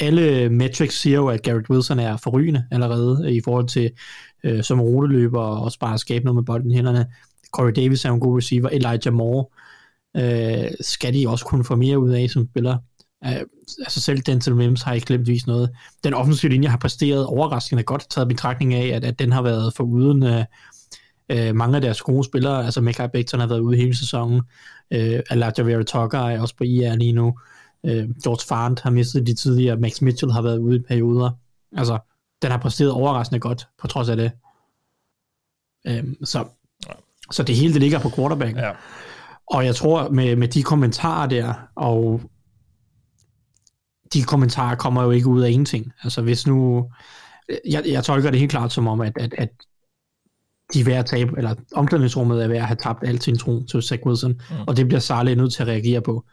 alle 0.02 0.50
metrics 0.50 1.00
siger 1.00 1.16
jo, 1.16 1.28
at 1.28 1.42
Garrett 1.42 1.70
Wilson 1.70 2.00
er 2.00 2.18
forrygende 2.18 2.66
allerede 2.72 3.22
øh, 3.26 3.32
i 3.32 3.42
forhold 3.44 3.68
til 3.68 3.92
øh, 4.44 4.64
som 4.64 4.82
ruteløber 4.82 5.42
og 5.42 5.64
også 5.64 5.80
bare 5.80 5.94
at 5.94 6.00
skabe 6.00 6.26
noget 6.26 6.36
med 6.36 6.44
bolden 6.44 6.72
i 6.72 6.76
hænderne. 6.76 7.06
Corey 7.52 7.72
Davis 7.76 8.06
er 8.06 8.10
en 8.10 8.20
god 8.20 8.38
receiver. 8.38 8.70
Elijah 8.70 9.14
Moore 9.14 9.46
øh, 10.18 10.72
skal 10.82 11.14
de 11.14 11.30
også 11.30 11.46
kunne 11.46 11.64
få 11.64 11.76
mere 11.76 12.00
ud 12.00 12.10
af 12.10 12.30
som 12.30 12.48
spiller. 12.48 12.78
Øh, 13.26 13.42
altså 13.80 14.02
selv 14.02 14.20
Denzel 14.20 14.56
Mims 14.56 14.82
har 14.82 14.94
ikke 14.94 15.08
glemt 15.08 15.28
vist 15.28 15.48
noget. 15.48 15.70
Den 16.04 16.14
offensive 16.14 16.52
linje 16.52 16.68
har 16.68 16.78
præsteret 16.78 17.26
overraskende 17.26 17.84
godt, 17.84 18.10
taget 18.10 18.28
betragtning 18.28 18.74
af, 18.74 18.88
at, 18.88 19.06
at 19.06 19.20
den 19.20 19.32
har 19.32 19.42
været 19.42 19.74
for 19.74 19.84
uden 19.84 20.24
øh, 20.24 20.44
øh 21.30 21.56
mange 21.56 21.76
af 21.76 21.82
deres 21.82 22.02
gode 22.02 22.24
spillere. 22.24 22.66
Altså 22.66 22.82
Mekhi 22.82 23.08
Becton 23.14 23.40
har 23.40 23.48
været 23.48 23.60
ude 23.60 23.78
hele 23.78 23.98
sæsonen. 23.98 24.42
Øh, 24.92 25.20
Elijah 25.32 25.68
Vera 25.68 25.84
Tucker 25.84 26.20
er 26.20 26.42
også 26.42 26.56
på 26.56 26.64
IR 26.64 26.96
lige 26.96 27.12
nu. 27.12 27.28
Øh, 27.28 27.51
George 28.24 28.46
Farnt 28.48 28.82
har 28.82 28.90
mistet 28.90 29.28
de 29.28 29.34
tidligere, 29.34 29.78
Max 29.78 30.02
Mitchell 30.02 30.32
har 30.32 30.42
været 30.42 30.58
ude 30.58 30.76
i 30.76 30.84
perioder. 30.88 31.32
Altså, 31.78 32.00
den 32.42 32.52
har 32.52 32.58
præsteret 32.58 32.92
overraskende 32.92 33.40
godt, 33.40 33.68
på 33.82 33.88
trods 33.88 34.10
af 34.10 34.18
det. 34.18 34.32
Øh, 35.88 36.04
så, 36.24 36.46
så 37.32 37.44
det 37.44 37.56
hele 37.56 37.74
det 37.74 37.82
ligger 37.82 38.00
på 38.00 38.10
quarterback. 38.10 38.58
Ja. 38.58 38.72
Og 39.48 39.66
jeg 39.66 39.76
tror, 39.76 40.10
med, 40.10 40.36
med 40.36 40.48
de 40.48 40.64
kommentarer 40.64 41.28
der, 41.28 41.54
og 41.76 42.22
de 44.14 44.24
kommentarer 44.24 44.76
kommer 44.76 45.04
jo 45.04 45.12
ikke 45.12 45.28
ud 45.28 45.42
af 45.42 45.50
ingenting. 45.50 45.92
Altså 46.04 46.22
hvis 46.22 46.48
nu, 46.48 46.90
jeg, 47.70 47.84
jeg 47.88 48.04
tolker 48.04 48.32
det 48.32 48.40
helt 48.40 48.52
klart 48.52 48.72
som 48.72 48.88
om, 48.88 49.02
at, 49.02 49.14
at, 49.16 49.34
at 49.38 49.50
de 50.74 50.80
er 50.80 50.84
ved 50.84 50.94
at 50.94 51.06
tabe, 51.06 51.32
eller 51.38 51.56
omklædningsrummet 51.76 52.44
er 52.44 52.48
ved 52.48 52.58
at 52.58 52.68
have 52.68 52.78
tabt 52.78 53.08
al 53.08 53.22
sin 53.22 53.38
tro 53.38 53.64
til 53.64 53.82
Zach 53.82 54.04
Wilson, 54.06 54.32
mm. 54.32 54.56
og 54.68 54.78
det 54.78 54.88
bliver 54.88 55.00
Sarle 55.00 55.36
nødt 55.36 55.54
til 55.54 55.62
at 55.62 55.68
reagere 55.68 56.02
på 56.02 56.26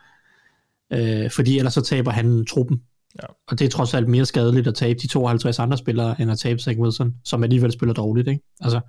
øh, 0.93 1.31
fordi 1.31 1.59
ellers 1.59 1.75
så 1.75 1.81
taber 1.81 2.11
han 2.11 2.47
truppen. 2.47 2.83
Ja. 3.23 3.27
Og 3.49 3.59
det 3.59 3.65
er 3.65 3.69
trods 3.69 3.95
alt 3.95 4.09
mere 4.09 4.27
skadeligt 4.27 4.67
at 4.67 4.75
tabe 4.75 4.99
de 5.03 5.07
52 5.07 5.59
andre 5.59 5.79
spillere, 5.79 6.21
end 6.21 6.31
at 6.31 6.39
tabe 6.39 6.61
Zach 6.61 6.79
Wilson, 6.79 7.15
som 7.25 7.43
alligevel 7.43 7.73
spiller 7.73 7.95
dårligt. 7.95 8.29
Ikke? 8.29 8.43
Altså, 8.61 8.81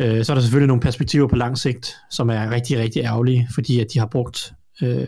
øh, 0.00 0.24
så 0.24 0.32
er 0.32 0.34
der 0.34 0.40
selvfølgelig 0.40 0.68
nogle 0.68 0.80
perspektiver 0.80 1.28
på 1.28 1.36
lang 1.36 1.58
sigt, 1.58 1.96
som 2.10 2.30
er 2.30 2.50
rigtig, 2.50 2.78
rigtig 2.78 3.02
ærgerlige, 3.02 3.48
fordi 3.54 3.80
at 3.80 3.86
de 3.92 3.98
har 3.98 4.06
brugt 4.06 4.52
øh, 4.82 5.06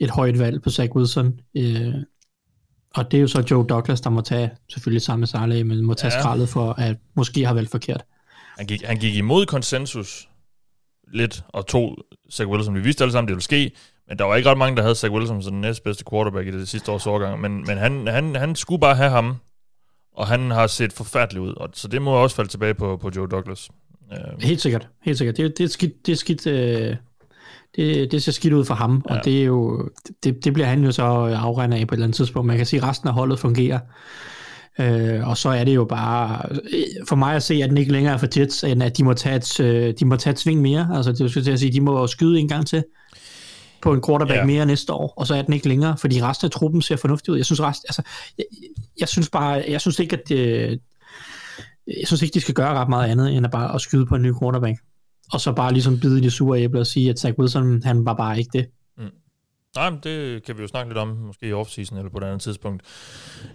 et 0.00 0.10
højt 0.10 0.38
valg 0.38 0.62
på 0.62 0.70
Zach 0.70 0.92
Wilson. 0.96 1.40
Øh, 1.56 1.94
og 2.94 3.10
det 3.10 3.16
er 3.16 3.20
jo 3.20 3.26
så 3.26 3.44
Joe 3.50 3.66
Douglas, 3.68 4.00
der 4.00 4.10
må 4.10 4.20
tage, 4.20 4.50
selvfølgelig 4.72 5.02
sammen 5.02 5.20
med 5.20 5.28
Saleh, 5.28 5.66
men 5.66 5.84
må 5.84 5.94
tage 5.94 6.14
ja. 6.14 6.20
skraldet 6.20 6.48
for, 6.48 6.72
at 6.72 6.96
måske 7.16 7.46
har 7.46 7.54
valgt 7.54 7.70
forkert. 7.70 8.04
Han 8.56 8.66
gik, 8.66 8.82
han 8.82 8.96
gik 8.96 9.16
imod 9.16 9.46
konsensus 9.46 10.28
lidt, 11.12 11.44
og 11.48 11.66
tog 11.66 11.98
Zach 12.32 12.48
Wilson. 12.48 12.74
Vi 12.74 12.80
vidste 12.80 13.04
alle 13.04 13.12
sammen, 13.12 13.28
det 13.28 13.34
ville 13.34 13.42
ske, 13.42 13.70
men 14.12 14.18
der 14.18 14.24
var 14.24 14.36
ikke 14.36 14.50
ret 14.50 14.58
mange, 14.58 14.76
der 14.76 14.82
havde 14.82 14.94
Zach 14.94 15.12
Wilson 15.12 15.42
som 15.42 15.52
den 15.52 15.60
næstbedste 15.60 16.04
quarterback 16.10 16.48
i 16.48 16.50
det 16.50 16.68
sidste 16.68 16.92
års 16.92 17.06
årgang. 17.06 17.40
Men, 17.40 17.64
men 17.66 17.78
han, 17.78 18.06
han, 18.06 18.36
han 18.36 18.54
skulle 18.54 18.80
bare 18.80 18.94
have 18.94 19.10
ham, 19.10 19.36
og 20.16 20.26
han 20.26 20.50
har 20.50 20.66
set 20.66 20.92
forfærdelig 20.92 21.42
ud. 21.42 21.54
Og, 21.56 21.68
så 21.72 21.88
det 21.88 22.02
må 22.02 22.10
også 22.10 22.36
falde 22.36 22.50
tilbage 22.50 22.74
på, 22.74 22.96
på 22.96 23.10
Joe 23.16 23.26
Douglas. 23.26 23.70
Uh, 24.10 24.42
helt 24.42 24.60
sikkert. 24.60 24.88
Helt 25.02 25.18
sikkert. 25.18 25.36
Det, 25.36 25.58
det 25.58 25.64
er 25.64 25.68
skidt, 25.68 26.06
det 26.06 26.12
er 26.12 26.16
skidt 26.16 26.46
øh, 26.46 26.96
det, 27.76 28.12
det 28.12 28.22
ser 28.22 28.32
skidt 28.32 28.52
ud 28.52 28.64
for 28.64 28.74
ham, 28.74 29.04
ja. 29.08 29.14
og 29.14 29.24
det 29.24 29.40
er 29.40 29.44
jo 29.44 29.88
det, 30.24 30.44
det 30.44 30.52
bliver 30.52 30.66
han 30.66 30.84
jo 30.84 30.92
så 30.92 31.02
afregnet 31.02 31.76
af 31.76 31.86
på 31.86 31.94
et 31.94 31.96
eller 31.96 32.06
andet 32.06 32.16
tidspunkt. 32.16 32.46
Man 32.46 32.56
kan 32.56 32.66
sige, 32.66 32.80
at 32.80 32.88
resten 32.88 33.08
af 33.08 33.14
holdet 33.14 33.38
fungerer. 33.38 33.80
Øh, 34.80 35.28
og 35.28 35.36
så 35.36 35.48
er 35.48 35.64
det 35.64 35.74
jo 35.74 35.84
bare, 35.84 36.42
for 37.08 37.16
mig 37.16 37.36
at 37.36 37.42
se, 37.42 37.54
at 37.54 37.68
den 37.68 37.78
ikke 37.78 37.92
længere 37.92 38.14
er 38.14 38.18
for 38.18 38.28
Jets, 38.36 38.64
end 38.64 38.82
at 38.82 38.98
de 38.98 39.04
må 39.04 39.14
tage 39.14 39.36
et, 39.36 39.60
øh, 39.60 39.94
de 40.00 40.04
må 40.04 40.16
tage 40.16 40.32
et 40.32 40.38
sving 40.38 40.60
mere. 40.60 40.88
Altså 40.94 41.12
det 41.12 41.30
skal 41.30 41.44
til 41.44 41.52
at 41.52 41.58
sige, 41.58 41.72
de 41.72 41.80
må 41.80 42.06
skyde 42.06 42.38
en 42.38 42.48
gang 42.48 42.66
til 42.66 42.84
på 43.82 43.92
en 43.92 44.02
quarterback 44.06 44.38
ja. 44.38 44.44
mere 44.44 44.66
næste 44.66 44.92
år, 44.92 45.14
og 45.16 45.26
så 45.26 45.34
er 45.34 45.42
den 45.42 45.54
ikke 45.54 45.68
længere, 45.68 45.96
fordi 45.96 46.22
resten 46.22 46.46
af 46.46 46.50
truppen 46.50 46.82
ser 46.82 46.96
fornuftig 46.96 47.32
ud. 47.32 47.36
Jeg 47.36 47.46
synes, 47.46 47.60
rest, 47.60 47.84
altså, 47.88 48.02
jeg, 48.38 48.44
jeg 49.00 49.08
synes 49.08 49.30
bare, 49.30 49.64
jeg 49.68 49.80
synes 49.80 49.98
ikke, 49.98 50.16
at 50.16 50.28
det, 50.28 50.80
jeg 51.86 52.06
synes 52.06 52.22
ikke, 52.22 52.34
de 52.34 52.40
skal 52.40 52.54
gøre 52.54 52.74
ret 52.74 52.88
meget 52.88 53.10
andet, 53.10 53.36
end 53.36 53.46
at 53.46 53.52
bare 53.52 53.74
at 53.74 53.80
skyde 53.80 54.06
på 54.06 54.14
en 54.14 54.22
ny 54.22 54.32
quarterback. 54.42 54.78
Og 55.32 55.40
så 55.40 55.52
bare 55.52 55.72
ligesom 55.72 56.00
bide 56.00 56.18
i 56.18 56.22
det 56.22 56.32
sure 56.32 56.60
æble 56.62 56.80
og 56.80 56.86
sige, 56.86 57.10
at 57.10 57.18
Zach 57.18 57.38
Wilson, 57.38 57.82
han 57.82 58.04
var 58.04 58.14
bare 58.14 58.38
ikke 58.38 58.50
det. 58.52 58.66
Nej, 59.76 59.90
men 59.90 60.00
det 60.04 60.44
kan 60.44 60.56
vi 60.56 60.62
jo 60.62 60.68
snakke 60.68 60.90
lidt 60.90 60.98
om, 60.98 61.08
måske 61.08 61.46
i 61.48 61.52
offseason 61.52 61.98
eller 61.98 62.10
på 62.10 62.18
et 62.18 62.24
andet 62.24 62.40
tidspunkt, 62.40 62.82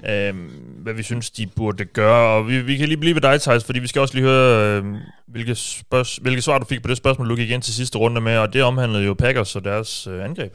øhm, 0.10 0.48
hvad 0.84 0.94
vi 0.94 1.04
synes, 1.04 1.30
de 1.30 1.48
burde 1.48 1.86
gøre. 1.86 2.36
Og 2.36 2.48
vi, 2.48 2.62
vi 2.62 2.78
kan 2.78 2.88
lige 2.88 2.98
blive 2.98 3.16
ved 3.16 3.22
dig, 3.22 3.42
Thijs, 3.42 3.64
fordi 3.64 3.80
vi 3.80 3.88
skal 3.88 4.02
også 4.02 4.14
lige 4.14 4.24
høre, 4.26 4.78
øhm, 4.78 4.96
hvilke, 5.28 5.56
spørg- 5.56 6.22
hvilke 6.22 6.42
svar 6.42 6.58
du 6.58 6.66
fik 6.66 6.82
på 6.82 6.88
det 6.88 6.98
spørgsmål, 6.98 7.30
du 7.30 7.36
gik 7.36 7.50
igen 7.50 7.62
til 7.62 7.74
sidste 7.74 7.98
runde 7.98 8.22
med, 8.22 8.38
og 8.38 8.54
det 8.54 8.64
omhandlede 8.64 9.04
jo 9.06 9.14
Packers 9.14 9.56
og 9.56 9.64
deres 9.64 10.08
øh, 10.08 10.24
angreb. 10.26 10.54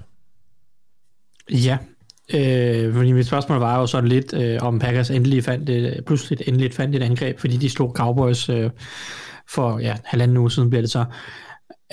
Ja, 1.50 1.78
øh, 2.35 2.95
fordi 2.95 3.12
mit 3.12 3.26
spørgsmål 3.26 3.59
var 3.59 3.78
jo 3.78 3.87
sådan 3.87 4.09
lidt, 4.09 4.33
øh, 4.35 4.59
om 4.62 4.78
Packers 4.78 5.11
endelig 5.11 5.45
fandt 5.45 5.71
et, 5.71 6.04
pludselig 6.07 6.49
endelig 6.49 6.73
fandt 6.73 6.97
et 6.97 7.02
angreb, 7.02 7.38
fordi 7.38 7.57
de 7.57 7.71
slog 7.71 7.92
Cowboys 7.97 8.49
øh, 8.49 8.71
for 9.49 9.78
ja, 9.78 9.97
halvanden 10.04 10.37
uge 10.37 10.50
siden, 10.50 10.71
bliver 10.71 10.83
det 10.83 10.90
så. 10.90 11.04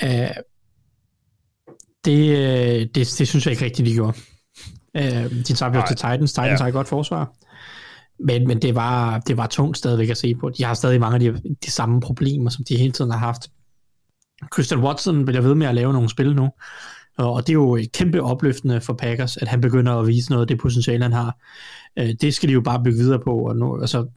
Øh, 0.04 0.30
det, 2.06 2.29
øh, 2.29 2.88
det, 2.96 2.96
det 2.96 3.27
synes 3.27 3.46
jeg 3.46 3.51
ikke 3.51 3.65
rigtigt, 3.65 3.86
de 3.86 3.94
gjorde. 3.94 4.18
Øh, 4.98 5.32
de 5.32 5.44
tabte 5.44 5.79
jo 5.79 5.86
til 5.88 5.96
Titans. 5.96 6.34
Titans 6.34 6.60
ja. 6.60 6.63
har 6.63 6.68
et 6.68 6.74
godt 6.74 6.88
forsvar. 6.88 7.34
Men, 8.20 8.48
men 8.48 8.62
det, 8.62 8.75
var, 8.75 9.20
det 9.20 9.38
var 9.38 9.48
tungt 9.48 9.77
stadigvæk 9.77 10.10
at 10.10 10.18
se 10.18 10.36
på. 10.36 10.50
De 10.50 10.63
har 10.63 10.74
stadig 10.74 11.00
mange 11.00 11.27
af 11.27 11.34
de, 11.34 11.56
de 11.65 11.72
samme 11.72 12.01
problemer, 12.01 12.50
som 12.50 12.65
de 12.70 12.77
hele 12.77 12.91
tiden 12.91 13.12
har 13.12 13.18
haft. 13.18 13.51
Christian 14.53 14.79
Watson 14.79 15.27
vil 15.27 15.36
jeg 15.36 15.44
ved 15.44 15.56
med 15.56 15.68
at 15.68 15.75
lave 15.75 15.94
nogle 15.94 16.10
spil 16.10 16.36
nu. 16.36 16.50
Og 17.18 17.48
det 17.48 17.53
er 17.53 17.53
jo 17.53 17.75
et 17.75 17.91
kæmpe 17.91 18.22
opløftende 18.22 18.82
for 18.82 18.94
Packers, 18.94 19.38
at 19.38 19.48
han 19.48 19.62
begynder 19.62 19.94
at 19.94 20.08
vise 20.08 20.29
noget 20.29 20.41
af 20.41 20.48
det 20.48 20.60
potentiale, 20.60 21.03
han 21.03 21.13
har. 21.13 21.38
Øh, 22.00 22.13
det 22.22 22.34
skal 22.34 22.50
de 22.50 22.53
jo 22.53 22.62
bare 22.62 22.84
bygge 22.84 22.98
videre 22.98 23.20
på. 23.20 23.48
Og 23.48 23.56
nu, 23.56 23.82
altså, 23.82 24.08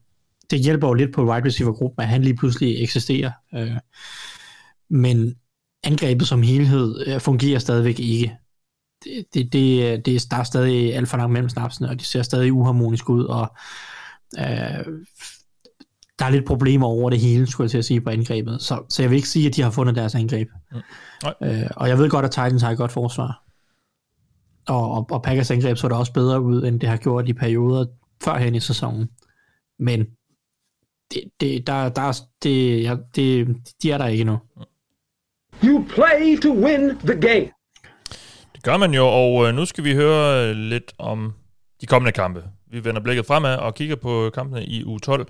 det 0.50 0.60
hjælper 0.60 0.88
jo 0.88 0.94
lidt 0.94 1.14
på 1.14 1.30
wide 1.30 1.46
receiver-gruppen, 1.46 2.02
at 2.02 2.08
han 2.08 2.22
lige 2.22 2.36
pludselig 2.36 2.82
eksisterer. 2.82 3.30
Øh, 3.54 3.76
men 4.90 5.34
angrebet 5.84 6.28
som 6.28 6.42
helhed 6.42 7.06
øh, 7.06 7.20
fungerer 7.20 7.58
stadigvæk 7.58 7.98
ikke. 7.98 8.36
Det, 9.04 9.26
det, 9.34 9.52
det, 9.52 10.06
det, 10.06 10.30
der 10.30 10.36
er 10.36 10.44
stadig 10.44 10.94
alt 10.94 11.08
for 11.08 11.16
langt 11.16 11.32
mellem 11.32 11.48
snapsene, 11.48 11.88
og 11.88 12.00
de 12.00 12.04
ser 12.04 12.22
stadig 12.22 12.52
uharmonisk 12.52 13.08
ud, 13.08 13.24
og 13.24 13.54
øh, 14.38 14.84
der 16.18 16.24
er 16.24 16.30
lidt 16.30 16.46
problemer 16.46 16.86
over 16.86 17.10
det 17.10 17.20
hele, 17.20 17.46
skulle 17.46 17.64
jeg 17.64 17.70
til 17.70 17.78
at 17.78 17.84
sige, 17.84 18.00
på 18.00 18.10
angrebet. 18.10 18.62
Så, 18.62 18.82
så 18.88 19.02
jeg 19.02 19.10
vil 19.10 19.16
ikke 19.16 19.28
sige, 19.28 19.48
at 19.48 19.56
de 19.56 19.62
har 19.62 19.70
fundet 19.70 19.94
deres 19.96 20.14
angreb. 20.14 20.48
Mm. 20.72 20.78
Øh, 21.42 21.70
og 21.76 21.88
jeg 21.88 21.98
ved 21.98 22.10
godt, 22.10 22.24
at 22.24 22.30
Titans 22.30 22.62
har 22.62 22.70
et 22.70 22.78
godt 22.78 22.92
forsvar. 22.92 23.44
Og, 24.68 24.90
og, 24.90 25.06
og 25.10 25.22
Packers 25.22 25.50
angreb 25.50 25.76
så 25.76 25.88
der 25.88 25.96
også 25.96 26.12
bedre 26.12 26.40
ud, 26.40 26.64
end 26.64 26.80
det 26.80 26.88
har 26.88 26.96
gjort 26.96 27.28
i 27.28 27.32
perioder 27.32 27.86
førhen 28.24 28.54
i 28.54 28.60
sæsonen. 28.60 29.08
Men 29.78 30.06
det, 31.10 31.22
det, 31.40 31.66
der, 31.66 31.88
der, 31.88 32.20
det, 32.42 32.82
ja, 32.82 32.96
det, 33.14 33.56
de 33.82 33.92
er 33.92 33.98
der 33.98 34.06
ikke 34.06 34.24
nu. 34.24 34.38
You 35.64 35.84
play 35.88 36.40
to 36.42 36.52
win 36.52 36.98
the 36.98 37.20
game. 37.20 37.50
Det 38.54 38.62
gør 38.62 38.76
man 38.76 38.94
jo, 38.94 39.06
og 39.06 39.48
øh, 39.48 39.54
nu 39.54 39.64
skal 39.64 39.84
vi 39.84 39.94
høre 39.94 40.48
øh, 40.48 40.56
lidt 40.56 40.92
om 40.98 41.32
de 41.80 41.86
kommende 41.86 42.12
kampe. 42.12 42.44
Vi 42.70 42.84
vender 42.84 43.00
blikket 43.00 43.26
fremad 43.26 43.56
og 43.56 43.74
kigger 43.74 43.96
på 43.96 44.30
kampene 44.34 44.64
i 44.64 44.84
u 44.84 44.98
12, 44.98 45.26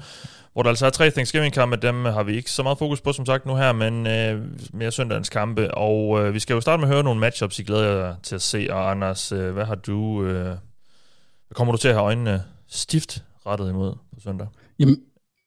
hvor 0.53 0.63
der 0.63 0.71
altså 0.71 0.87
er 0.87 0.91
tre 0.91 1.11
Thanksgiving-kampe. 1.11 1.77
Dem 1.77 2.05
har 2.05 2.23
vi 2.23 2.37
ikke 2.37 2.51
så 2.51 2.63
meget 2.63 2.79
fokus 2.79 3.01
på, 3.01 3.13
som 3.13 3.27
sagt, 3.27 3.47
nu 3.47 3.57
her, 3.57 3.73
men 3.73 4.07
øh, 4.07 4.45
mere 4.73 4.93
søndagens 4.93 5.29
kampe. 5.29 5.75
Og 5.75 6.21
øh, 6.21 6.35
vi 6.35 6.39
skal 6.39 6.55
jo 6.55 6.61
starte 6.61 6.81
med 6.81 6.89
at 6.89 6.95
høre 6.95 7.05
nogle 7.05 7.21
matchups, 7.21 7.59
I 7.59 7.63
glæder 7.63 8.07
jer 8.07 8.15
til 8.23 8.35
at 8.35 8.43
se. 8.43 8.67
Og 8.71 8.91
Anders, 8.91 9.33
øh, 9.33 9.53
hvad 9.53 9.65
har 9.65 9.75
du... 9.75 10.25
Øh, 10.25 10.45
hvad 10.45 11.55
kommer 11.55 11.73
du 11.73 11.79
til 11.79 11.89
at 11.89 11.95
have 11.95 12.05
øjnene 12.05 12.43
stift 12.69 13.25
rettet 13.47 13.69
imod 13.69 13.95
på 14.15 14.21
søndag? 14.21 14.47
Jamen, 14.79 14.97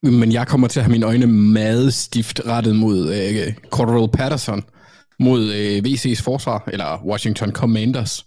men 0.04 0.32
jeg 0.32 0.48
kommer 0.48 0.68
til 0.68 0.80
at 0.80 0.84
have 0.84 0.92
mine 0.92 1.06
øjne 1.06 1.28
meget 1.28 1.94
stift 1.94 2.42
rettet 2.48 2.76
mod 2.76 3.14
øh, 3.14 3.54
Cordell 3.70 4.08
Patterson, 4.12 4.64
mod 5.20 5.54
øh, 5.54 5.84
VC's 5.86 6.24
forsvar, 6.24 6.70
eller 6.74 7.06
Washington 7.06 7.52
Commanders. 7.52 8.26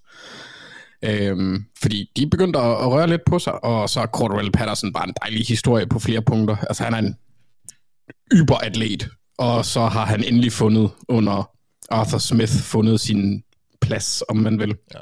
Øhm, 1.05 1.65
fordi 1.83 2.11
de 2.17 2.31
begyndte 2.31 2.59
at, 2.59 2.71
at 2.71 2.91
røre 2.91 3.07
lidt 3.07 3.25
på 3.27 3.39
sig, 3.39 3.65
og 3.65 3.91
så 3.91 4.01
er 4.01 4.07
Cordell 4.07 4.53
Patterson 4.53 4.93
bare 4.93 5.09
en 5.09 5.15
dejlig 5.23 5.47
historie 5.47 5.87
på 5.87 5.99
flere 5.99 6.23
punkter. 6.23 6.57
Altså 6.57 6.85
han 6.85 6.95
er 6.95 6.99
en 6.99 7.17
yberatlet, 8.33 9.09
og 9.39 9.65
så 9.65 9.81
har 9.81 10.07
han 10.07 10.25
endelig 10.25 10.53
fundet 10.53 10.91
under 11.09 11.51
Arthur 11.91 12.19
Smith 12.19 12.53
fundet 12.53 13.01
sin 13.01 13.43
plads, 13.81 14.23
om 14.29 14.37
man 14.37 14.59
vil. 14.59 14.77
Ja. 14.95 15.01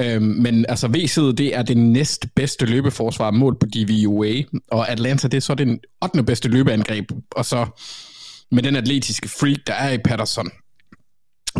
Øhm, 0.00 0.22
men 0.22 0.66
altså 0.68 0.86
VC'et, 0.86 1.34
det 1.36 1.56
er 1.56 1.62
det 1.62 1.76
næstbedste 1.76 2.66
løbeforsvar 2.66 3.30
mål 3.30 3.58
på 3.58 3.66
DVUA, 3.66 4.42
og 4.70 4.90
Atlanta, 4.90 5.28
det 5.28 5.36
er 5.36 5.40
så 5.40 5.54
den 5.54 5.80
8. 6.04 6.22
bedste 6.22 6.48
løbeangreb, 6.48 7.10
og 7.30 7.44
så 7.44 7.66
med 8.50 8.62
den 8.62 8.76
atletiske 8.76 9.28
freak, 9.28 9.58
der 9.66 9.74
er 9.74 9.92
i 9.92 9.98
Patterson, 9.98 10.50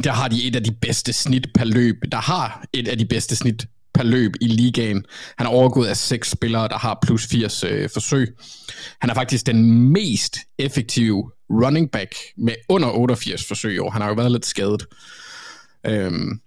der 0.05 0.13
har 0.13 0.29
de 0.29 0.45
et 0.45 0.57
af 0.57 0.65
de 0.65 0.73
bedste 0.73 1.13
snit 1.13 1.47
per 1.55 1.65
løb. 1.65 1.97
Der 2.13 2.19
har 2.19 2.65
et 2.73 2.89
af 2.89 2.99
de 2.99 3.07
bedste 3.07 3.37
snit 3.37 3.67
per 3.95 4.03
løb 4.03 4.33
i 4.41 4.47
ligaen. 4.47 5.05
Han 5.39 5.47
er 5.47 5.51
overgået 5.51 5.87
af 5.87 5.97
seks 5.97 6.31
spillere, 6.31 6.69
der 6.69 6.79
har 6.79 6.99
plus 7.03 7.27
80 7.27 7.65
øh, 7.65 7.91
forsøg. 7.93 8.37
Han 9.01 9.11
er 9.11 9.15
faktisk 9.15 9.47
den 9.47 9.73
mest 9.93 10.39
effektive 10.59 11.31
running 11.51 11.91
back 11.91 12.15
med 12.37 12.55
under 12.69 12.91
88 12.91 13.45
forsøg 13.45 13.75
i 13.75 13.79
år. 13.79 13.91
Han 13.91 14.03
har 14.03 14.09
jo 14.09 14.15
været 14.15 14.33
lidt 14.33 14.47
skadet. 14.47 14.87
Øhm, 15.87 16.41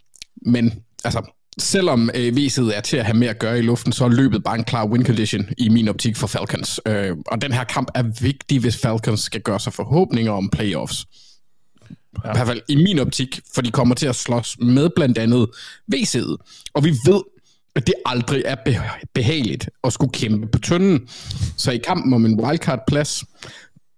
men 0.45 0.83
altså, 1.03 1.40
selvom 1.61 2.09
øh, 2.15 2.35
viset 2.35 2.77
er 2.77 2.81
til 2.81 2.97
at 2.97 3.05
have 3.05 3.17
mere 3.17 3.29
at 3.29 3.39
gøre 3.39 3.59
i 3.59 3.61
luften, 3.61 3.93
så 3.93 4.05
er 4.05 4.09
løbet 4.09 4.43
bare 4.43 4.55
en 4.55 4.63
klar 4.63 4.85
win 4.85 5.05
condition 5.05 5.49
i 5.57 5.69
min 5.69 5.87
optik 5.87 6.15
for 6.15 6.27
Falcons. 6.27 6.79
Øh, 6.85 7.17
og 7.27 7.41
den 7.41 7.51
her 7.51 7.63
kamp 7.63 7.87
er 7.95 8.03
vigtig, 8.21 8.59
hvis 8.59 8.77
Falcons 8.77 9.19
skal 9.19 9.41
gøre 9.41 9.59
sig 9.59 9.73
forhåbninger 9.73 10.31
om 10.31 10.49
playoffs. 10.49 11.05
Ja. 12.25 12.29
I 12.29 12.33
hvert 12.35 12.47
fald 12.47 12.61
i 12.69 12.75
min 12.75 12.99
optik, 12.99 13.39
for 13.55 13.61
de 13.61 13.71
kommer 13.71 13.95
til 13.95 14.07
at 14.07 14.15
slås 14.15 14.57
med 14.59 14.89
blandt 14.95 15.17
andet 15.17 15.49
VC'et. 15.95 16.35
Og 16.73 16.83
vi 16.83 16.89
ved, 16.89 17.21
at 17.75 17.87
det 17.87 17.93
aldrig 18.05 18.43
er 18.45 18.55
behageligt 19.13 19.69
at 19.83 19.93
skulle 19.93 20.11
kæmpe 20.11 20.47
på 20.47 20.59
tynden. 20.59 21.07
Så 21.57 21.71
i 21.71 21.77
kampen 21.77 22.13
om 22.13 22.25
en 22.25 22.39
wildcard-plads, 22.39 23.23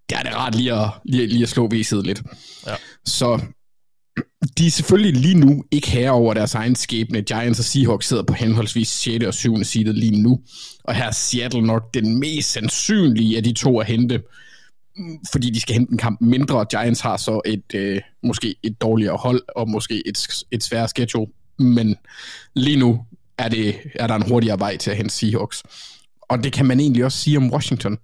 der 0.10 0.18
er 0.18 0.24
det 0.24 0.36
rart 0.36 0.56
lige 0.56 0.74
at, 0.74 0.90
lige, 1.06 1.28
lige 1.28 1.44
at 1.44 1.50
slå 1.50 1.70
VC'et 1.74 2.02
lidt. 2.02 2.22
Ja. 2.68 2.76
Så 3.06 3.40
de 4.58 4.68
er 4.68 4.72
selvfølgelig 4.72 5.22
lige 5.22 5.40
nu 5.40 5.64
ikke 5.72 5.90
her 5.90 6.12
over 6.12 6.34
deres 6.34 6.56
egen 6.56 6.76
skæbne. 6.76 7.22
Giants 7.22 7.60
og 7.60 7.66
Seahawks 7.66 8.08
sidder 8.08 8.24
på 8.24 8.34
henholdsvis 8.34 8.88
6. 8.88 9.26
og 9.26 9.34
7. 9.34 9.64
side 9.64 9.94
lige 9.94 10.22
nu. 10.22 10.40
Og 10.84 10.96
her 10.96 11.06
er 11.06 11.12
Seattle 11.12 11.62
nok 11.62 11.94
den 11.94 12.20
mest 12.20 12.52
sandsynlige 12.52 13.38
af 13.38 13.44
de 13.44 13.54
to 13.54 13.80
at 13.80 13.88
hente 13.88 14.22
fordi 15.32 15.50
de 15.50 15.60
skal 15.60 15.74
hente 15.74 15.92
en 15.92 15.98
kamp 15.98 16.22
mindre. 16.22 16.66
Giants 16.66 17.02
har 17.02 17.18
så 17.18 17.42
et 17.46 17.74
øh, 17.74 18.02
måske 18.24 18.56
et 18.64 18.82
dårligere 18.82 19.18
hold, 19.18 19.42
og 19.56 19.70
måske 19.70 20.08
et, 20.08 20.28
et 20.52 20.64
sværere 20.64 20.88
schedule, 20.88 21.32
men 21.60 21.96
lige 22.56 22.80
nu 22.80 23.06
er, 23.38 23.50
det, 23.50 23.76
er 23.96 24.08
der 24.08 24.16
en 24.16 24.30
hurtigere 24.30 24.60
vej 24.60 24.78
til 24.78 24.92
at 24.92 24.98
hente 24.98 25.14
Seahawks. 25.14 25.64
Og 26.22 26.44
det 26.44 26.54
kan 26.54 26.66
man 26.66 26.80
egentlig 26.80 27.06
også 27.06 27.18
sige 27.18 27.38
om 27.38 27.54
Washington, 27.54 27.98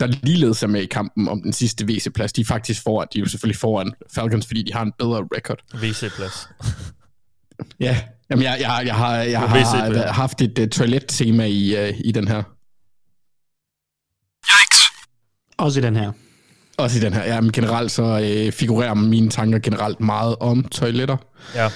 der 0.00 0.06
ligeledes 0.22 0.62
er 0.62 0.66
med 0.66 0.82
i 0.82 0.86
kampen 0.86 1.28
om 1.28 1.42
den 1.42 1.52
sidste 1.52 1.84
WC-plads. 1.84 2.32
De 2.32 2.40
er 2.40 2.44
faktisk 2.44 2.82
foran, 2.82 3.08
de 3.12 3.18
er 3.18 3.20
jo 3.20 3.28
selvfølgelig 3.28 3.60
foran 3.60 3.92
Falcons, 4.14 4.46
fordi 4.46 4.62
de 4.62 4.72
har 4.72 4.82
en 4.82 4.92
bedre 4.98 5.28
record. 5.36 5.58
WC-plads. 5.74 6.48
ja, 7.86 8.00
Jamen, 8.30 8.42
jeg, 8.42 8.56
jeg, 8.60 8.82
jeg 8.86 8.94
har, 8.94 9.16
jeg 9.16 9.40
har 9.40 10.12
haft 10.12 10.42
et 10.42 10.58
uh, 10.58 10.68
toilet-tema 10.68 11.44
i, 11.44 11.88
uh, 11.88 12.00
i 12.04 12.12
den 12.12 12.28
her. 12.28 12.42
Yikes. 14.44 14.82
Også 15.58 15.80
i 15.80 15.82
den 15.82 15.96
her. 15.96 16.12
Også 16.78 16.98
i 16.98 17.00
den 17.00 17.12
her. 17.12 17.24
Ja, 17.24 17.40
men 17.40 17.52
generelt 17.52 17.90
så 17.90 18.02
øh, 18.02 18.52
figurerer 18.52 18.94
mine 18.94 19.30
tanker 19.30 19.58
generelt 19.58 20.00
meget 20.00 20.36
om 20.40 20.64
toiletter. 20.64 21.16
Ja. 21.54 21.68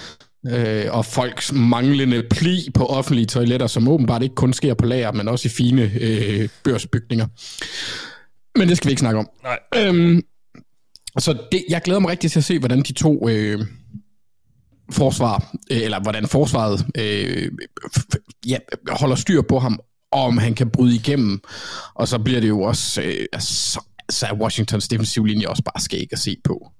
Øh, 0.47 0.95
og 0.95 1.07
folks 1.07 1.53
manglende 1.53 2.23
pli 2.31 2.71
på 2.75 2.87
offentlige 2.87 3.27
toiletter, 3.27 3.67
som 3.67 3.89
åbenbart 3.89 4.23
ikke 4.23 4.35
kun 4.35 4.53
sker 4.53 4.75
på 4.75 4.87
lager, 4.87 5.13
men 5.13 5.29
også 5.29 5.49
i 5.49 5.51
fine 5.51 5.91
øh, 6.01 6.49
børsbygninger. 6.65 7.27
Men 8.57 8.69
det 8.69 8.77
skal 8.77 8.89
vi 8.89 8.93
ikke 8.93 9.01
snakke 9.01 9.19
om. 9.19 9.29
Nej. 9.43 9.59
Øhm, 9.77 10.23
så 11.19 11.39
det, 11.53 11.65
jeg 11.69 11.83
glæder 11.83 12.01
mig 12.01 12.11
rigtig 12.11 12.31
til 12.31 12.41
at 12.41 12.45
se, 12.45 12.59
hvordan 12.59 12.83
de 12.83 12.93
to 12.93 13.29
øh, 13.29 13.67
forsvar, 14.93 15.55
øh, 15.71 15.81
eller 15.83 16.01
hvordan 16.01 16.27
forsvaret 16.27 16.87
øh, 16.99 17.53
ja, 18.47 18.59
holder 18.89 19.17
styr 19.17 19.43
på 19.43 19.59
ham, 19.59 19.81
og 20.13 20.23
om 20.23 20.39
han 20.39 20.55
kan 20.55 20.71
bryde 20.71 20.95
igennem. 20.95 21.41
Og 21.95 22.09
så 22.09 22.19
bliver 22.19 22.41
det 22.41 22.49
jo 22.49 22.61
også 22.61 23.03
øh, 23.03 23.27
altså, 23.33 23.81
så 24.11 24.27
er 24.27 24.35
Washingtons 24.35 24.89
defensiv 24.89 25.25
linje 25.25 25.47
også 25.47 25.63
bare 25.63 25.81
skæg 25.81 26.09
at 26.13 26.19
se 26.19 26.37
på. 26.45 26.71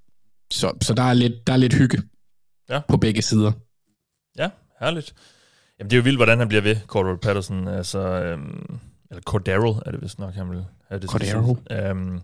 Så, 0.51 0.77
så 0.81 0.93
der, 0.93 1.03
er 1.03 1.13
lidt, 1.13 1.33
der 1.47 1.53
er 1.53 1.57
lidt 1.57 1.73
hygge 1.73 2.01
ja. 2.69 2.81
på 2.89 2.97
begge 2.97 3.21
sider. 3.21 3.51
Ja, 4.37 4.49
herligt. 4.79 5.13
Jamen, 5.79 5.89
det 5.89 5.95
er 5.95 5.97
jo 5.97 6.03
vildt, 6.03 6.17
hvordan 6.17 6.39
han 6.39 6.47
bliver 6.47 6.61
ved, 6.61 6.75
Cordero 6.87 7.15
Patterson. 7.15 7.67
Altså, 7.67 7.99
øhm, 7.99 8.79
eller 9.11 9.21
Cordero 9.21 9.75
er 9.85 9.91
det 9.91 10.01
vist 10.01 10.19
nok, 10.19 10.33
han 10.33 10.49
vil 10.49 10.65
have 10.89 10.99
det. 10.99 11.09
Cordero. 11.09 11.57
Øhm, 11.71 12.19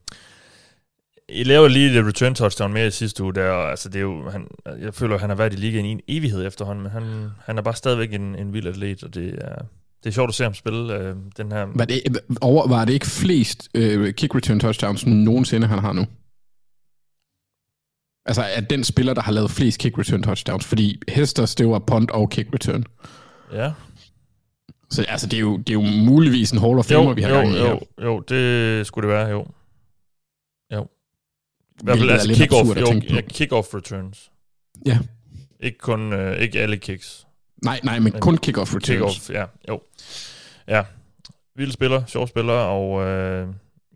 I 1.30 1.44
laver 1.44 1.68
lige 1.68 2.00
et 2.00 2.06
return 2.06 2.36
touchdown 2.36 2.74
mere 2.74 2.88
i 2.88 2.92
sidste 2.92 3.24
uge, 3.24 3.34
der, 3.34 3.54
altså 3.54 3.90
det 3.90 3.96
er 3.96 4.02
jo, 4.02 4.30
han, 4.30 4.48
jeg 4.82 4.94
føler, 4.94 5.16
at 5.16 5.22
han 5.22 5.30
har 5.30 5.38
været 5.38 5.54
i 5.54 5.56
ligaen 5.56 5.86
i 5.86 5.92
en 5.92 6.02
evighed 6.08 6.48
efterhånden, 6.48 6.84
men 6.84 6.92
han, 6.92 7.30
han 7.46 7.58
er 7.58 7.62
bare 7.62 7.76
stadigvæk 7.76 8.14
en, 8.14 8.36
en 8.36 8.54
vild 8.54 8.68
atlet, 8.68 9.04
og 9.04 9.14
det 9.14 9.36
er, 9.42 9.56
det 10.04 10.10
er 10.10 10.12
sjovt 10.12 10.30
at 10.30 10.36
se 10.36 10.44
ham 10.44 10.54
spille 10.54 10.94
øh, 10.94 11.16
den 11.38 11.52
her... 11.52 11.68
Var 11.76 11.86
det, 11.86 12.02
over, 12.42 12.68
var 12.68 12.86
det 12.86 12.94
ikke 12.94 13.08
flest 13.08 13.70
øh, 13.74 14.14
kick 14.14 14.36
return 14.36 14.60
touchdowns 14.60 15.06
nogensinde, 15.06 15.68
han 15.68 15.80
har 15.80 15.94
nu? 15.94 16.06
Altså, 18.26 18.42
er 18.42 18.62
den 18.62 18.84
spiller, 18.84 19.14
der 19.14 19.22
har 19.22 19.32
lavet 19.32 19.52
flest 19.52 19.80
kick 19.80 19.98
return 19.98 20.24
touchdowns, 20.24 20.66
fordi 20.66 21.02
Hesters, 21.10 21.56
det 21.56 21.68
var 21.68 21.80
punt 21.80 22.12
og 22.12 22.30
kick 22.30 22.54
return. 22.54 22.84
Ja. 23.54 23.72
Så 24.90 25.06
altså, 25.08 25.28
det 25.28 25.38
er 25.38 25.42
jo, 25.42 25.58
det 25.58 25.70
er 25.70 25.74
jo 25.74 25.82
muligvis 25.82 26.52
en 26.52 26.60
Hall 26.60 26.80
of 26.80 26.92
Jo, 26.92 27.02
Famer, 27.02 27.14
vi 27.14 27.22
har 27.22 27.30
jo, 27.30 27.36
gang 27.36 27.50
i 27.50 27.58
her. 27.58 27.70
jo, 27.70 27.80
jo, 28.02 28.20
det 28.20 28.88
skulle 28.88 29.08
det 29.10 29.16
være, 29.18 29.28
jo. 29.28 29.46
Jo. 30.74 30.88
I 31.82 31.84
hvert 31.84 31.98
fald 31.98 32.10
er 32.10 32.14
altså 32.14 32.34
kick-off, 32.34 32.80
jo, 32.80 33.16
ja, 33.16 33.22
kick-off 33.22 33.76
returns. 33.76 34.32
Ja. 34.86 35.00
Ikke 35.60 35.78
kun, 35.78 36.14
øh, 36.14 36.38
ikke 36.38 36.60
alle 36.60 36.78
kicks. 36.78 37.28
Nej, 37.64 37.80
nej, 37.84 38.00
men 38.00 38.12
kun 38.12 38.38
kick-off 38.46 38.76
returns. 38.76 39.18
Kick-off, 39.18 39.34
ja, 39.34 39.46
jo. 39.70 39.82
Ja, 40.68 40.84
vild 41.56 41.72
spiller, 41.72 42.06
sjov 42.06 42.28
spiller, 42.28 42.54
og 42.54 43.06
øh, 43.06 43.48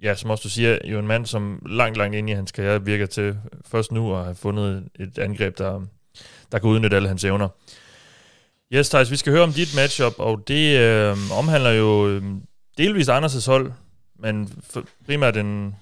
ja, 0.03 0.15
som 0.15 0.29
også 0.29 0.41
du 0.43 0.49
siger, 0.49 0.77
jo 0.85 0.99
en 0.99 1.07
mand, 1.07 1.25
som 1.25 1.61
langt, 1.69 1.97
langt 1.97 2.15
ind 2.15 2.29
i 2.29 2.33
hans 2.33 2.51
karriere 2.51 2.85
virker 2.85 3.05
til 3.05 3.37
først 3.65 3.91
nu 3.91 4.15
at 4.15 4.23
have 4.23 4.35
fundet 4.35 4.89
et 4.99 5.17
angreb, 5.17 5.57
der, 5.57 5.81
der 6.51 6.59
kan 6.59 6.69
udnytte 6.69 6.95
alle 6.95 7.07
hans 7.07 7.23
evner. 7.23 7.47
Yes, 8.73 8.89
Thijs, 8.89 9.11
vi 9.11 9.15
skal 9.15 9.33
høre 9.33 9.43
om 9.43 9.53
dit 9.53 9.75
matchup, 9.75 10.13
og 10.17 10.47
det 10.47 10.79
øh, 10.79 11.17
omhandler 11.37 11.71
jo 11.71 12.07
øh, 12.09 12.23
delvis 12.77 13.09
Anders' 13.09 13.51
hold, 13.51 13.71
men 14.19 14.49
primært 15.05 15.35
den, 15.35 15.75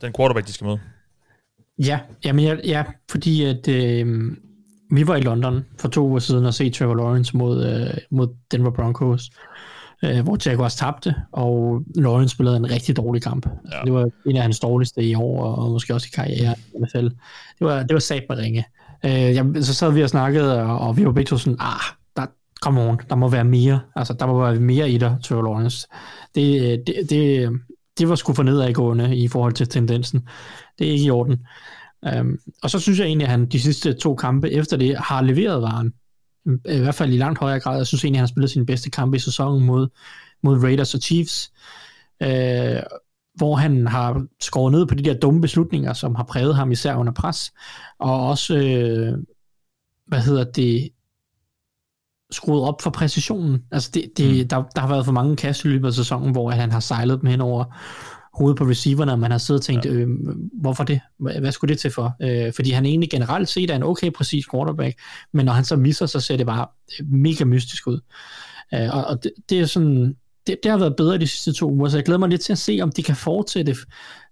den 0.00 0.12
quarterback, 0.16 0.46
de 0.46 0.52
skal 0.52 0.64
møde. 0.64 0.80
Ja, 1.78 2.00
jamen 2.24 2.44
ja, 2.44 2.56
ja 2.64 2.84
fordi 3.10 3.44
at, 3.44 3.68
øh, 3.68 4.32
vi 4.90 5.06
var 5.06 5.16
i 5.16 5.20
London 5.20 5.64
for 5.78 5.88
to 5.88 6.08
uger 6.08 6.18
siden 6.18 6.46
og 6.46 6.54
se 6.54 6.70
Trevor 6.70 6.94
Lawrence 6.94 7.36
mod, 7.36 7.66
øh, 7.66 7.98
mod 8.10 8.28
Denver 8.50 8.70
Broncos, 8.70 9.30
øh, 10.04 10.20
hvor 10.20 10.48
Jaguars 10.48 10.76
tabte, 10.76 11.14
og 11.32 11.82
Lawrence 11.94 12.34
spillede 12.34 12.56
en 12.56 12.70
rigtig 12.70 12.96
dårlig 12.96 13.22
kamp. 13.22 13.46
Ja. 13.72 13.82
Det 13.84 13.92
var 13.92 14.10
en 14.26 14.36
af 14.36 14.42
hans 14.42 14.60
dårligste 14.60 15.02
i 15.02 15.14
år, 15.14 15.44
og 15.44 15.70
måske 15.70 15.94
også 15.94 16.08
i 16.12 16.14
karrieren 16.14 16.56
i 16.74 16.78
hvert 16.78 16.92
fald. 16.92 17.10
Det 17.58 17.66
var, 17.66 17.82
det 17.82 17.94
var 17.94 18.00
sat 18.00 18.24
med 18.28 18.38
ringe. 18.38 18.64
Øh, 19.04 19.10
jamen, 19.12 19.64
så 19.64 19.74
sad 19.74 19.92
vi 19.92 20.02
og 20.02 20.08
snakkede, 20.08 20.62
og, 20.62 20.78
og 20.78 20.96
vi 20.96 21.06
var 21.06 21.12
begge 21.12 21.28
to 21.28 21.38
sådan, 21.38 21.56
ah, 21.60 21.80
come 22.62 22.80
on, 22.80 23.00
der 23.10 23.14
må 23.14 23.28
være 23.28 23.44
mere. 23.44 23.80
Altså, 23.96 24.12
der 24.12 24.26
må 24.26 24.40
være 24.40 24.60
mere 24.60 24.90
i 24.90 24.98
dig, 24.98 25.16
Trevor 25.24 25.42
Lawrence. 25.42 25.88
Det, 26.34 26.60
øh, 26.60 26.78
det, 26.86 27.10
det, 27.10 27.50
det 27.98 28.08
var 28.08 28.14
sgu 28.14 28.32
for 28.32 28.42
nedadgående 28.42 29.16
i 29.16 29.28
forhold 29.28 29.52
til 29.52 29.68
tendensen. 29.68 30.28
Det 30.78 30.86
er 30.86 30.92
ikke 30.92 31.04
i 31.04 31.10
orden. 31.10 31.46
Um, 32.20 32.38
og 32.62 32.70
så 32.70 32.78
synes 32.78 32.98
jeg 32.98 33.06
egentlig, 33.06 33.26
at 33.26 33.30
han 33.30 33.46
de 33.46 33.60
sidste 33.60 33.92
to 33.92 34.14
kampe 34.14 34.50
efter 34.50 34.76
det 34.76 34.96
har 34.98 35.22
leveret 35.22 35.62
varen. 35.62 35.92
I 36.46 36.78
hvert 36.78 36.94
fald 36.94 37.12
i 37.12 37.16
langt 37.16 37.38
højere 37.38 37.60
grad. 37.60 37.76
Jeg 37.76 37.86
synes 37.86 38.04
egentlig, 38.04 38.18
at 38.18 38.20
han 38.20 38.28
har 38.28 38.32
spillet 38.32 38.50
sine 38.50 38.66
bedste 38.66 38.90
kampe 38.90 39.16
i 39.16 39.20
sæsonen 39.20 39.66
mod, 39.66 39.88
mod 40.42 40.62
Raiders 40.64 40.94
og 40.94 41.00
Chiefs. 41.00 41.52
Uh, 42.24 42.82
hvor 43.36 43.56
han 43.56 43.86
har 43.86 44.26
skåret 44.40 44.72
ned 44.72 44.86
på 44.86 44.94
de 44.94 45.02
der 45.02 45.14
dumme 45.14 45.40
beslutninger, 45.40 45.92
som 45.92 46.14
har 46.14 46.24
præget 46.24 46.56
ham 46.56 46.72
især 46.72 46.94
under 46.94 47.12
pres. 47.12 47.52
Og 47.98 48.28
også, 48.28 48.56
øh, 48.56 49.18
hvad 50.06 50.20
hedder 50.20 50.44
det, 50.44 50.88
skruet 52.30 52.62
op 52.62 52.82
for 52.82 52.90
præcisionen. 52.90 53.62
Altså 53.72 53.90
det, 53.94 54.10
det, 54.16 54.42
mm. 54.42 54.48
der, 54.48 54.62
der 54.74 54.80
har 54.80 54.88
været 54.88 55.04
for 55.04 55.12
mange 55.12 55.36
kast 55.36 55.64
i 55.64 55.68
løbet 55.68 55.88
af 55.88 55.94
sæsonen, 55.94 56.32
hvor 56.32 56.50
han 56.50 56.70
har 56.72 56.80
sejlet 56.80 57.20
dem 57.20 57.30
hen 57.30 57.40
over 57.40 57.64
hovedet 58.34 58.58
på 58.58 58.64
receiverne, 58.64 59.12
og 59.12 59.18
man 59.18 59.30
har 59.30 59.38
siddet 59.38 59.60
og 59.60 59.64
tænkt, 59.64 59.84
ja. 59.84 59.90
øh, 59.90 60.08
hvorfor 60.60 60.84
det? 60.84 61.00
Hvad, 61.18 61.52
skulle 61.52 61.74
det 61.74 61.80
til 61.80 61.90
for? 61.90 62.16
Øh, 62.22 62.52
fordi 62.52 62.70
han 62.70 62.86
egentlig 62.86 63.10
generelt 63.10 63.48
set 63.48 63.70
er 63.70 63.76
en 63.76 63.82
okay 63.82 64.10
præcis 64.10 64.44
quarterback, 64.50 64.98
men 65.32 65.46
når 65.46 65.52
han 65.52 65.64
så 65.64 65.76
misser, 65.76 66.06
så 66.06 66.20
ser 66.20 66.36
det 66.36 66.46
bare 66.46 66.66
mega 67.04 67.44
mystisk 67.44 67.86
ud. 67.86 68.00
Øh, 68.74 68.96
og 68.96 69.04
og 69.04 69.24
det, 69.24 69.32
det 69.50 69.60
er 69.60 69.66
sådan, 69.66 70.16
det, 70.46 70.56
det 70.62 70.70
har 70.70 70.78
været 70.78 70.96
bedre 70.96 71.18
de 71.18 71.26
sidste 71.26 71.52
to 71.52 71.70
uger, 71.70 71.88
så 71.88 71.96
jeg 71.96 72.04
glæder 72.04 72.18
mig 72.18 72.28
lidt 72.28 72.40
til 72.40 72.52
at 72.52 72.58
se, 72.58 72.78
om 72.82 72.92
de 72.92 73.02
kan 73.02 73.16
fortsætte 73.16 73.76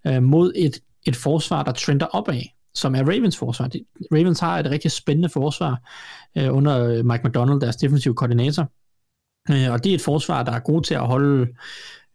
øh, 0.07 0.23
mod 0.23 0.53
et, 0.57 0.79
et 1.07 1.17
forsvar, 1.17 1.63
der 1.63 1.73
trender 1.73 2.07
opad 2.07 2.43
som 2.75 2.95
er 2.95 3.03
Ravens 3.03 3.37
forsvar. 3.37 3.71
Ravens 4.13 4.41
har 4.41 4.59
et 4.59 4.71
rigtig 4.71 4.91
spændende 4.91 5.29
forsvar 5.29 5.91
øh, 6.39 6.57
under 6.57 6.85
øh, 6.85 7.05
Mike 7.05 7.29
McDonald, 7.29 7.61
deres 7.61 7.77
defensive 7.77 8.15
koordinator. 8.15 8.71
Øh, 9.51 9.73
og 9.73 9.85
det 9.85 9.91
er 9.91 9.95
et 9.95 10.01
forsvar, 10.01 10.43
der 10.43 10.53
er 10.53 10.61
god 10.61 10.83
til 10.83 10.95
at 10.95 11.07
holde, 11.07 11.49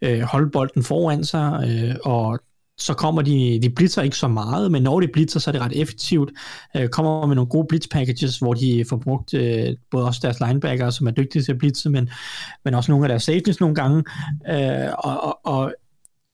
øh, 0.01 0.21
holde 0.21 0.51
bolden 0.51 0.83
foran 0.83 1.23
sig, 1.23 1.63
øh, 1.67 1.95
og 2.03 2.39
så 2.79 2.93
kommer 2.93 3.21
de, 3.21 3.59
de 3.61 3.69
blitzer 3.69 4.01
ikke 4.01 4.17
så 4.17 4.27
meget, 4.27 4.71
men 4.71 4.83
når 4.83 4.99
de 4.99 5.07
blitzer, 5.13 5.39
så 5.39 5.49
er 5.49 5.51
det 5.51 5.61
ret 5.61 5.81
effektivt. 5.81 6.31
Øh, 6.77 6.89
kommer 6.89 7.25
med 7.25 7.35
nogle 7.35 7.49
gode 7.49 7.67
blitz 7.69 7.87
packages, 7.87 8.37
hvor 8.37 8.53
de 8.53 8.85
får 8.89 8.97
brugt 8.97 9.33
øh, 9.33 9.75
både 9.91 10.05
også 10.05 10.19
deres 10.23 10.39
linebacker, 10.39 10.89
som 10.89 11.07
er 11.07 11.11
dygtige 11.11 11.43
til 11.43 11.51
at 11.51 11.57
blitze, 11.57 11.89
men, 11.89 12.09
men 12.65 12.73
også 12.73 12.91
nogle 12.91 13.05
af 13.05 13.09
deres 13.09 13.23
safeties 13.23 13.59
nogle 13.59 13.75
gange. 13.75 14.03
Øh, 14.49 14.93
og, 14.97 15.23
og, 15.23 15.39
og 15.43 15.73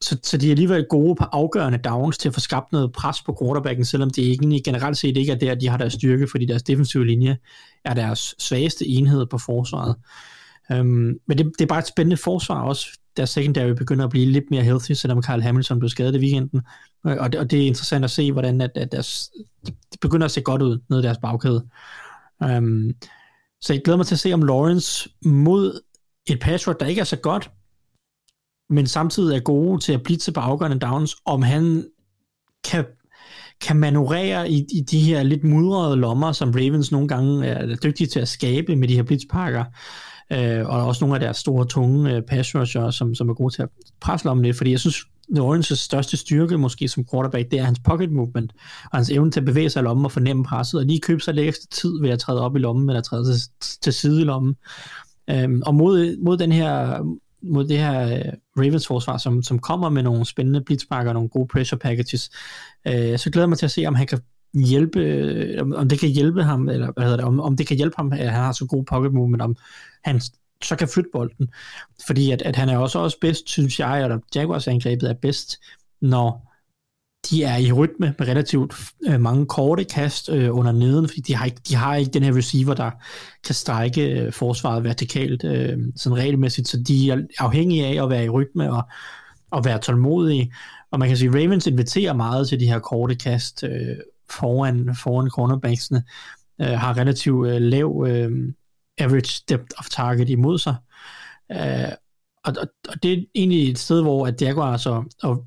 så, 0.01 0.17
så 0.23 0.38
de 0.38 0.47
er 0.47 0.51
alligevel 0.51 0.86
gode 0.89 1.15
på 1.15 1.23
afgørende 1.23 1.77
downs 1.77 2.17
til 2.17 2.29
at 2.29 2.34
få 2.34 2.39
skabt 2.39 2.71
noget 2.71 2.91
pres 2.91 3.21
på 3.21 3.38
quarterbacken, 3.41 3.86
selvom 3.86 4.10
det 4.10 4.21
ikke, 4.21 4.62
generelt 4.65 4.97
set 4.97 5.17
ikke 5.17 5.31
er 5.31 5.36
der, 5.38 5.55
de 5.55 5.67
har 5.67 5.77
deres 5.77 5.93
styrke, 5.93 6.27
fordi 6.31 6.45
deres 6.45 6.63
defensive 6.63 7.05
linje 7.05 7.38
er 7.86 7.93
deres 7.93 8.36
svageste 8.39 8.88
enhed 8.88 9.25
på 9.25 9.38
forsvaret. 9.38 9.95
Um, 10.69 11.19
men 11.27 11.38
det, 11.38 11.51
det 11.60 11.62
er 11.62 11.65
bare 11.65 11.79
et 11.79 11.88
spændende 11.88 12.17
forsvar 12.17 12.62
også. 12.62 12.88
Deres 13.17 13.29
secondary 13.29 13.69
begynder 13.69 14.05
at 14.05 14.12
blive 14.12 14.25
lidt 14.25 14.43
mere 14.51 14.63
healthy, 14.63 14.91
selvom 14.91 15.23
Carl 15.23 15.41
Hamilton 15.41 15.79
blev 15.79 15.89
skadet 15.89 16.15
i 16.15 16.19
weekenden. 16.19 16.62
Øh, 17.08 17.17
og 17.19 17.31
det, 17.31 17.39
og 17.39 17.51
det 17.51 17.62
er 17.62 17.67
interessant 17.67 18.03
at 18.03 18.12
se, 18.12 18.31
hvordan 18.31 18.62
at, 18.62 18.71
at 18.75 18.91
deres, 18.91 19.31
det 19.65 19.99
begynder 20.01 20.25
at 20.25 20.31
se 20.31 20.41
godt 20.41 20.62
ud 20.62 20.79
nede 20.89 21.01
i 21.01 21.03
deres 21.03 21.17
bagkæde. 21.17 21.65
Um, 22.45 22.91
så 23.62 23.73
jeg 23.73 23.81
glæder 23.84 23.97
mig 23.97 24.05
til 24.05 24.15
at 24.15 24.19
se, 24.19 24.34
om 24.34 24.41
Lawrence 24.41 25.10
mod 25.25 25.81
et 26.27 26.39
pass 26.39 26.63
der 26.63 26.86
ikke 26.86 27.01
er 27.01 27.05
så 27.05 27.15
godt, 27.15 27.51
men 28.69 28.88
samtidig 28.88 29.36
er 29.36 29.41
gode 29.41 29.80
til 29.80 29.93
at 29.93 30.04
blitse 30.04 30.32
på 30.32 30.39
afgørende 30.39 30.80
downs, 30.80 31.15
om 31.25 31.41
han 31.41 31.86
kan, 32.63 32.86
kan 33.62 33.75
manøvrere 33.75 34.51
i, 34.51 34.65
i 34.73 34.82
de 34.82 34.99
her 34.99 35.23
lidt 35.23 35.43
mudrede 35.43 35.97
lommer, 35.97 36.32
som 36.32 36.51
Ravens 36.51 36.91
nogle 36.91 37.08
gange 37.08 37.47
er 37.47 37.75
dygtige 37.75 38.08
til 38.08 38.19
at 38.19 38.28
skabe 38.28 38.75
med 38.75 38.88
de 38.88 38.95
her 38.95 39.04
blitzpakker, 39.04 39.65
øh, 40.34 40.65
og 40.65 40.88
også 40.88 41.06
nogle 41.06 41.15
af 41.15 41.19
deres 41.19 41.38
store, 41.38 41.65
tunge 41.65 42.15
øh, 42.15 42.21
pass 42.21 42.56
rusher, 42.56 42.91
som, 42.91 43.15
som 43.15 43.30
er 43.30 43.34
gode 43.34 43.54
til 43.54 43.62
at 43.62 43.69
presse 44.01 44.25
lommen 44.25 44.45
lidt, 44.45 44.58
fordi 44.58 44.71
jeg 44.71 44.80
synes, 44.80 44.97
Oranges 45.39 45.80
største 45.80 46.17
styrke 46.17 46.58
måske 46.58 46.88
som 46.88 47.06
quarterback, 47.12 47.51
det 47.51 47.60
er 47.60 47.63
hans 47.63 47.80
pocket 47.80 48.12
movement, 48.12 48.54
og 48.91 48.97
hans 48.97 49.10
evne 49.10 49.32
til 49.32 49.39
at 49.39 49.45
bevæge 49.45 49.69
sig 49.69 49.80
i 49.80 49.84
lommen 49.84 50.06
og 50.06 50.12
fornemme 50.12 50.43
presset, 50.43 50.80
og 50.80 50.86
lige 50.86 50.99
købe 50.99 51.21
sig 51.21 51.34
lidt 51.34 51.47
ekstra 51.47 51.67
tid 51.71 52.01
ved 52.01 52.10
at 52.10 52.19
træde 52.19 52.41
op 52.41 52.56
i 52.56 52.60
lommen, 52.60 52.89
eller 52.89 53.01
træde 53.01 53.34
til, 53.34 53.49
til 53.82 53.93
side 53.93 54.21
i 54.21 54.23
lommen. 54.23 54.56
Øhm, 55.30 55.62
og 55.65 55.75
mod, 55.75 56.23
mod 56.23 56.38
den 56.38 56.51
her 56.51 57.04
mod 57.45 57.67
det 57.67 57.77
her 57.77 58.15
øh, 58.17 58.34
Ravens 58.58 58.88
forsvar, 58.88 59.17
som, 59.17 59.43
som 59.43 59.60
kommer 59.60 59.89
med 59.89 60.03
nogle 60.03 60.25
spændende 60.25 60.62
blitzpakker 60.62 61.10
og 61.10 61.13
nogle 61.13 61.29
gode 61.29 61.47
pressure 61.47 61.79
packages. 61.79 62.31
Øh, 62.88 63.19
så 63.19 63.29
glæder 63.31 63.43
jeg 63.43 63.49
mig 63.49 63.58
til 63.58 63.65
at 63.65 63.71
se, 63.71 63.86
om 63.86 63.95
han 63.95 64.08
kan 64.08 64.19
hjælpe, 64.53 64.99
øh, 64.99 65.62
om, 65.62 65.73
om 65.73 65.89
det 65.89 65.99
kan 65.99 66.10
hjælpe 66.10 66.43
ham, 66.43 66.69
eller 66.69 66.91
hvad 66.91 67.03
hedder 67.03 67.17
det, 67.17 67.25
om, 67.25 67.39
om 67.39 67.58
det 67.58 67.67
kan 67.67 67.77
hjælpe 67.77 67.95
ham, 67.97 68.12
at 68.12 68.19
han 68.19 68.43
har 68.43 68.51
så 68.51 68.65
god 68.65 68.84
pocket 68.84 69.13
movement, 69.13 69.41
om 69.41 69.58
han 70.03 70.21
så 70.63 70.75
kan 70.75 70.88
flytte 70.88 71.10
bolden. 71.13 71.49
Fordi 72.08 72.31
at, 72.31 72.41
at 72.41 72.55
han 72.55 72.69
er 72.69 72.77
også, 72.77 72.99
også 72.99 73.17
bedst, 73.21 73.49
synes 73.49 73.79
jeg, 73.79 74.03
eller 74.03 74.19
Jaguars 74.36 74.67
angrebet 74.67 75.10
er 75.10 75.13
bedst, 75.13 75.58
når 76.01 76.44
de 77.30 77.44
er 77.44 77.58
i 77.58 77.72
rytme 77.72 78.16
med 78.20 78.28
relativt 78.28 78.74
øh, 79.08 79.22
mange 79.22 79.46
korte 79.46 79.84
kast 79.84 80.30
øh, 80.30 80.58
under 80.58 80.72
neden, 80.72 81.08
fordi 81.08 81.22
de 81.22 81.36
har, 81.36 81.46
ikke, 81.46 81.62
de 81.70 81.76
har 81.76 81.96
ikke 81.96 82.12
den 82.12 82.24
her 82.24 82.38
receiver, 82.38 82.74
der 82.74 82.92
kan 83.44 83.56
strække 83.56 84.22
øh, 84.22 84.34
forsvaret 84.34 84.84
vertikalt 84.84 85.44
øh, 85.44 85.78
sådan 85.96 86.18
regelmæssigt, 86.18 86.68
så 86.68 86.78
de 86.88 87.12
er 87.12 87.18
afhængige 87.40 87.86
af 87.86 88.04
at 88.04 88.10
være 88.10 88.26
i 88.26 88.30
rytme 88.30 88.72
og, 88.72 88.84
og 89.52 89.66
være 89.66 89.80
tålmodige. 89.80 90.54
Og 90.92 91.00
man 91.00 91.08
kan 91.08 91.18
sige, 91.18 91.30
at 91.30 91.36
Ravens 91.36 91.68
inviterer 91.68 92.14
meget 92.14 92.48
til 92.48 92.60
de 92.60 92.66
her 92.66 92.80
korte 92.80 93.16
kast 93.16 93.64
øh, 93.64 93.98
foran, 94.30 94.96
foran 94.96 95.30
cornerbacksene, 95.30 96.04
øh, 96.62 96.68
har 96.68 96.98
relativt 96.98 97.48
øh, 97.48 97.62
lav 97.62 98.06
øh, 98.08 98.54
average 98.98 99.44
depth 99.50 99.76
of 99.78 99.90
target 99.90 100.30
imod 100.30 100.60
sig. 100.60 100.76
Øh, 101.52 101.92
og, 102.46 102.54
og, 102.62 102.68
og 102.90 103.04
det 103.04 103.14
er 103.14 103.24
egentlig 103.36 103.70
et 103.70 103.80
sted, 103.80 104.02
hvor 104.02 104.28
at 104.28 104.42
Jaguars 104.42 104.86
og, 104.86 105.06
og 105.24 105.46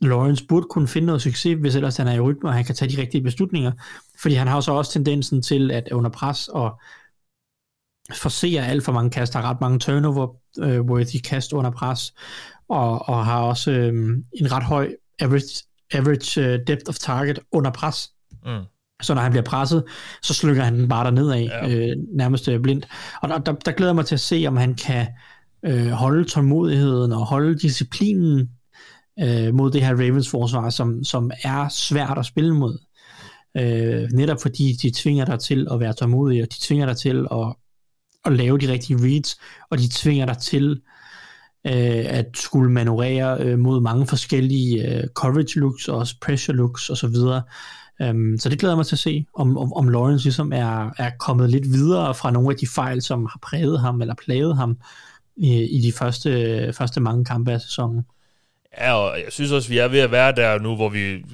Lawrence 0.00 0.46
burde 0.46 0.66
kunne 0.70 0.88
finde 0.88 1.06
noget 1.06 1.22
succes, 1.22 1.58
hvis 1.60 1.76
ellers 1.76 1.96
han 1.96 2.08
er 2.08 2.14
i 2.14 2.20
rytme, 2.20 2.48
og 2.48 2.54
han 2.54 2.64
kan 2.64 2.74
tage 2.74 2.96
de 2.96 3.00
rigtige 3.00 3.22
beslutninger. 3.22 3.72
Fordi 4.22 4.34
han 4.34 4.46
har 4.46 4.60
så 4.60 4.72
også 4.72 4.92
tendensen 4.92 5.42
til 5.42 5.70
at 5.70 5.88
under 5.92 6.10
pres 6.10 6.48
og 6.48 6.80
forsere 8.14 8.66
alt 8.66 8.84
for 8.84 8.92
mange 8.92 9.10
kast, 9.10 9.34
har 9.34 9.42
ret 9.42 9.60
mange 9.60 9.78
turnover-worthy 9.78 11.20
kast 11.20 11.52
under 11.52 11.70
pres, 11.70 12.14
og, 12.68 13.08
og 13.08 13.24
har 13.24 13.40
også 13.40 13.70
øhm, 13.70 14.24
en 14.32 14.52
ret 14.52 14.62
høj 14.62 14.94
average, 15.20 15.64
average 15.92 16.40
uh, 16.40 16.60
depth 16.66 16.88
of 16.88 16.94
target 16.94 17.38
under 17.52 17.70
pres. 17.70 18.10
Mm. 18.44 18.64
Så 19.02 19.14
når 19.14 19.22
han 19.22 19.30
bliver 19.30 19.44
presset, 19.44 19.84
så 20.22 20.34
slykker 20.34 20.62
han 20.62 20.74
den 20.74 20.88
bare 20.88 21.04
derned 21.04 21.30
af, 21.30 21.48
ja. 21.50 21.68
øh, 21.68 21.96
nærmest 22.14 22.48
øh, 22.48 22.60
blindt. 22.60 22.88
Og 23.22 23.28
der, 23.28 23.38
der, 23.38 23.52
der 23.52 23.72
glæder 23.72 23.90
jeg 23.90 23.96
mig 23.96 24.06
til 24.06 24.14
at 24.14 24.20
se, 24.20 24.44
om 24.48 24.56
han 24.56 24.74
kan 24.74 25.06
øh, 25.62 25.88
holde 25.88 26.24
tålmodigheden 26.24 27.12
og 27.12 27.26
holde 27.26 27.58
disciplinen 27.58 28.50
øh, 29.22 29.54
mod 29.54 29.70
det 29.70 29.82
her 29.82 29.94
Ravens 29.94 30.30
forsvar, 30.30 30.70
som, 30.70 31.04
som 31.04 31.30
er 31.42 31.68
svært 31.68 32.18
at 32.18 32.26
spille 32.26 32.54
mod. 32.54 32.78
Øh, 33.56 34.08
netop 34.12 34.42
fordi 34.42 34.72
de 34.82 34.90
tvinger 34.94 35.24
dig 35.24 35.40
til 35.40 35.66
at 35.70 35.80
være 35.80 35.92
tålmodig, 35.92 36.42
og 36.42 36.48
de 36.52 36.56
tvinger 36.60 36.86
dig 36.86 36.96
til 36.96 37.26
at, 37.32 37.54
at 38.24 38.32
lave 38.32 38.58
de 38.58 38.72
rigtige 38.72 38.98
reads, 39.02 39.36
og 39.70 39.78
de 39.78 39.88
tvinger 39.92 40.26
dig 40.26 40.38
til 40.38 40.80
øh, 41.66 42.04
at 42.06 42.26
skulle 42.34 42.70
manøvrere 42.70 43.40
øh, 43.40 43.58
mod 43.58 43.80
mange 43.80 44.06
forskellige 44.06 44.96
øh, 44.96 45.08
coverage 45.08 45.60
looks, 45.60 45.88
og 45.88 45.98
også 45.98 46.14
pressure 46.20 46.56
looks 46.56 46.90
osv., 46.90 47.16
Um, 48.00 48.06
øhm, 48.06 48.38
så 48.38 48.48
det 48.48 48.58
glæder 48.58 48.72
jeg 48.72 48.76
mig 48.76 48.86
til 48.86 48.94
at 48.94 48.98
se, 48.98 49.26
om, 49.34 49.58
om, 49.58 49.72
om 49.72 49.88
Lawrence 49.88 50.24
ligesom 50.24 50.52
er, 50.52 50.90
er 50.98 51.10
kommet 51.18 51.50
lidt 51.50 51.72
videre 51.72 52.14
fra 52.14 52.30
nogle 52.30 52.50
af 52.50 52.56
de 52.56 52.66
fejl, 52.66 53.02
som 53.02 53.26
har 53.26 53.38
præget 53.42 53.80
ham 53.80 54.00
eller 54.00 54.14
plaget 54.14 54.56
ham 54.56 54.76
i, 55.36 55.62
i 55.62 55.80
de 55.80 55.92
første, 55.92 56.72
første 56.72 57.00
mange 57.00 57.24
kampe 57.24 57.52
af 57.52 57.60
sæsonen. 57.60 58.04
Ja, 58.78 58.92
og 58.94 59.18
jeg 59.24 59.32
synes 59.32 59.52
også, 59.52 59.68
vi 59.68 59.78
er 59.78 59.88
ved 59.88 60.00
at 60.00 60.10
være 60.10 60.32
der 60.32 60.58
nu, 60.58 60.76
hvor 60.76 60.88
vi 60.88 61.24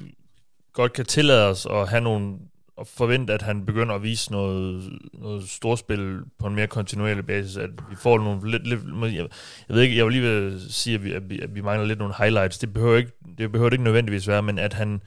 godt 0.73 0.93
kan 0.93 1.05
tillade 1.05 1.49
os 1.49 1.67
at 1.71 1.89
have 1.89 2.01
nogle 2.01 2.37
og 2.77 2.87
forvente, 2.87 3.33
at 3.33 3.41
han 3.41 3.65
begynder 3.65 3.95
at 3.95 4.03
vise 4.03 4.31
noget, 4.31 4.89
noget 5.13 5.49
storspil 5.49 6.19
på 6.39 6.47
en 6.47 6.55
mere 6.55 6.67
kontinuerlig 6.67 7.25
basis, 7.25 7.57
at 7.57 7.69
vi 7.89 7.95
får 7.95 8.17
nogle 8.17 8.51
lidt, 8.51 8.67
lidt 8.67 8.81
jeg, 9.01 9.27
jeg 9.69 9.75
ved 9.75 9.81
ikke, 9.81 9.97
jeg 9.97 10.05
vil 10.05 10.13
lige 10.13 10.23
vil 10.23 10.61
sige, 10.69 10.95
at 10.95 11.03
vi, 11.03 11.13
at 11.13 11.29
vi, 11.29 11.39
at 11.39 11.55
vi 11.55 11.61
mangler 11.61 11.87
lidt 11.87 11.99
nogle 11.99 12.13
highlights. 12.17 12.57
Det 12.57 12.73
behøver 12.73 12.97
ikke, 12.97 13.11
det 13.37 13.51
behøver 13.51 13.71
ikke 13.71 13.83
nødvendigvis 13.83 14.27
være, 14.27 14.43
men 14.43 14.59
at 14.59 14.73
han, 14.73 15.01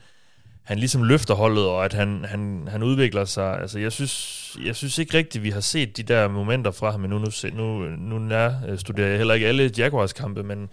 han 0.63 0.79
ligesom 0.79 1.03
løfter 1.03 1.33
holdet, 1.33 1.65
og 1.65 1.85
at 1.85 1.93
han, 1.93 2.25
han, 2.25 2.67
han 2.71 2.83
udvikler 2.83 3.25
sig. 3.25 3.61
Altså, 3.61 3.79
jeg 3.79 3.91
synes, 3.91 4.57
jeg 4.65 4.75
synes 4.75 4.97
ikke 4.97 5.17
rigtigt, 5.17 5.43
vi 5.43 5.49
har 5.49 5.59
set 5.59 5.97
de 5.97 6.03
der 6.03 6.27
momenter 6.27 6.71
fra 6.71 6.91
ham, 6.91 6.99
men 6.99 7.09
nu, 7.09 7.19
nu, 7.19 7.29
nu, 7.53 7.79
nu 7.97 8.19
nær, 8.19 8.75
studerer 8.75 9.07
jeg 9.07 9.17
heller 9.17 9.33
ikke 9.33 9.47
alle 9.47 9.71
Jaguars 9.77 10.13
kampe, 10.13 10.43
men 10.43 10.69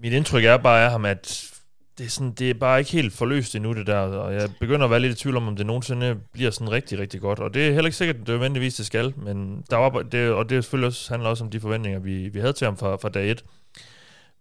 mit 0.00 0.12
indtryk 0.12 0.44
er 0.44 0.56
bare 0.56 0.84
af 0.84 0.90
ham, 0.90 1.04
at 1.04 1.52
det 1.98 2.06
er, 2.06 2.10
sådan, 2.10 2.32
det 2.32 2.50
er 2.50 2.54
bare 2.54 2.78
ikke 2.78 2.90
helt 2.90 3.12
forløst 3.12 3.54
endnu, 3.54 3.72
det 3.72 3.86
der, 3.86 3.98
og 3.98 4.34
jeg 4.34 4.50
begynder 4.60 4.84
at 4.84 4.90
være 4.90 5.00
lidt 5.00 5.12
i 5.12 5.22
tvivl 5.22 5.36
om, 5.36 5.48
om 5.48 5.56
det 5.56 5.66
nogensinde 5.66 6.16
bliver 6.32 6.50
sådan 6.50 6.70
rigtig, 6.70 6.98
rigtig 6.98 7.20
godt. 7.20 7.38
Og 7.38 7.54
det 7.54 7.62
er 7.68 7.72
heller 7.72 7.86
ikke 7.86 7.96
sikkert, 7.96 8.16
at 8.16 8.20
det 8.20 8.28
nødvendigvis 8.28 8.74
det 8.74 8.86
skal, 8.86 9.14
men 9.16 9.64
der 9.70 9.76
var, 9.76 10.02
det, 10.02 10.30
og 10.30 10.50
det 10.50 10.64
selvfølgelig 10.64 10.86
også, 10.86 11.12
handler 11.12 11.28
også 11.28 11.44
om 11.44 11.50
de 11.50 11.60
forventninger, 11.60 11.98
vi, 11.98 12.28
vi 12.28 12.40
havde 12.40 12.52
til 12.52 12.64
ham 12.64 12.76
fra, 12.76 12.96
fra 12.96 13.08
dag 13.08 13.30
et. 13.30 13.44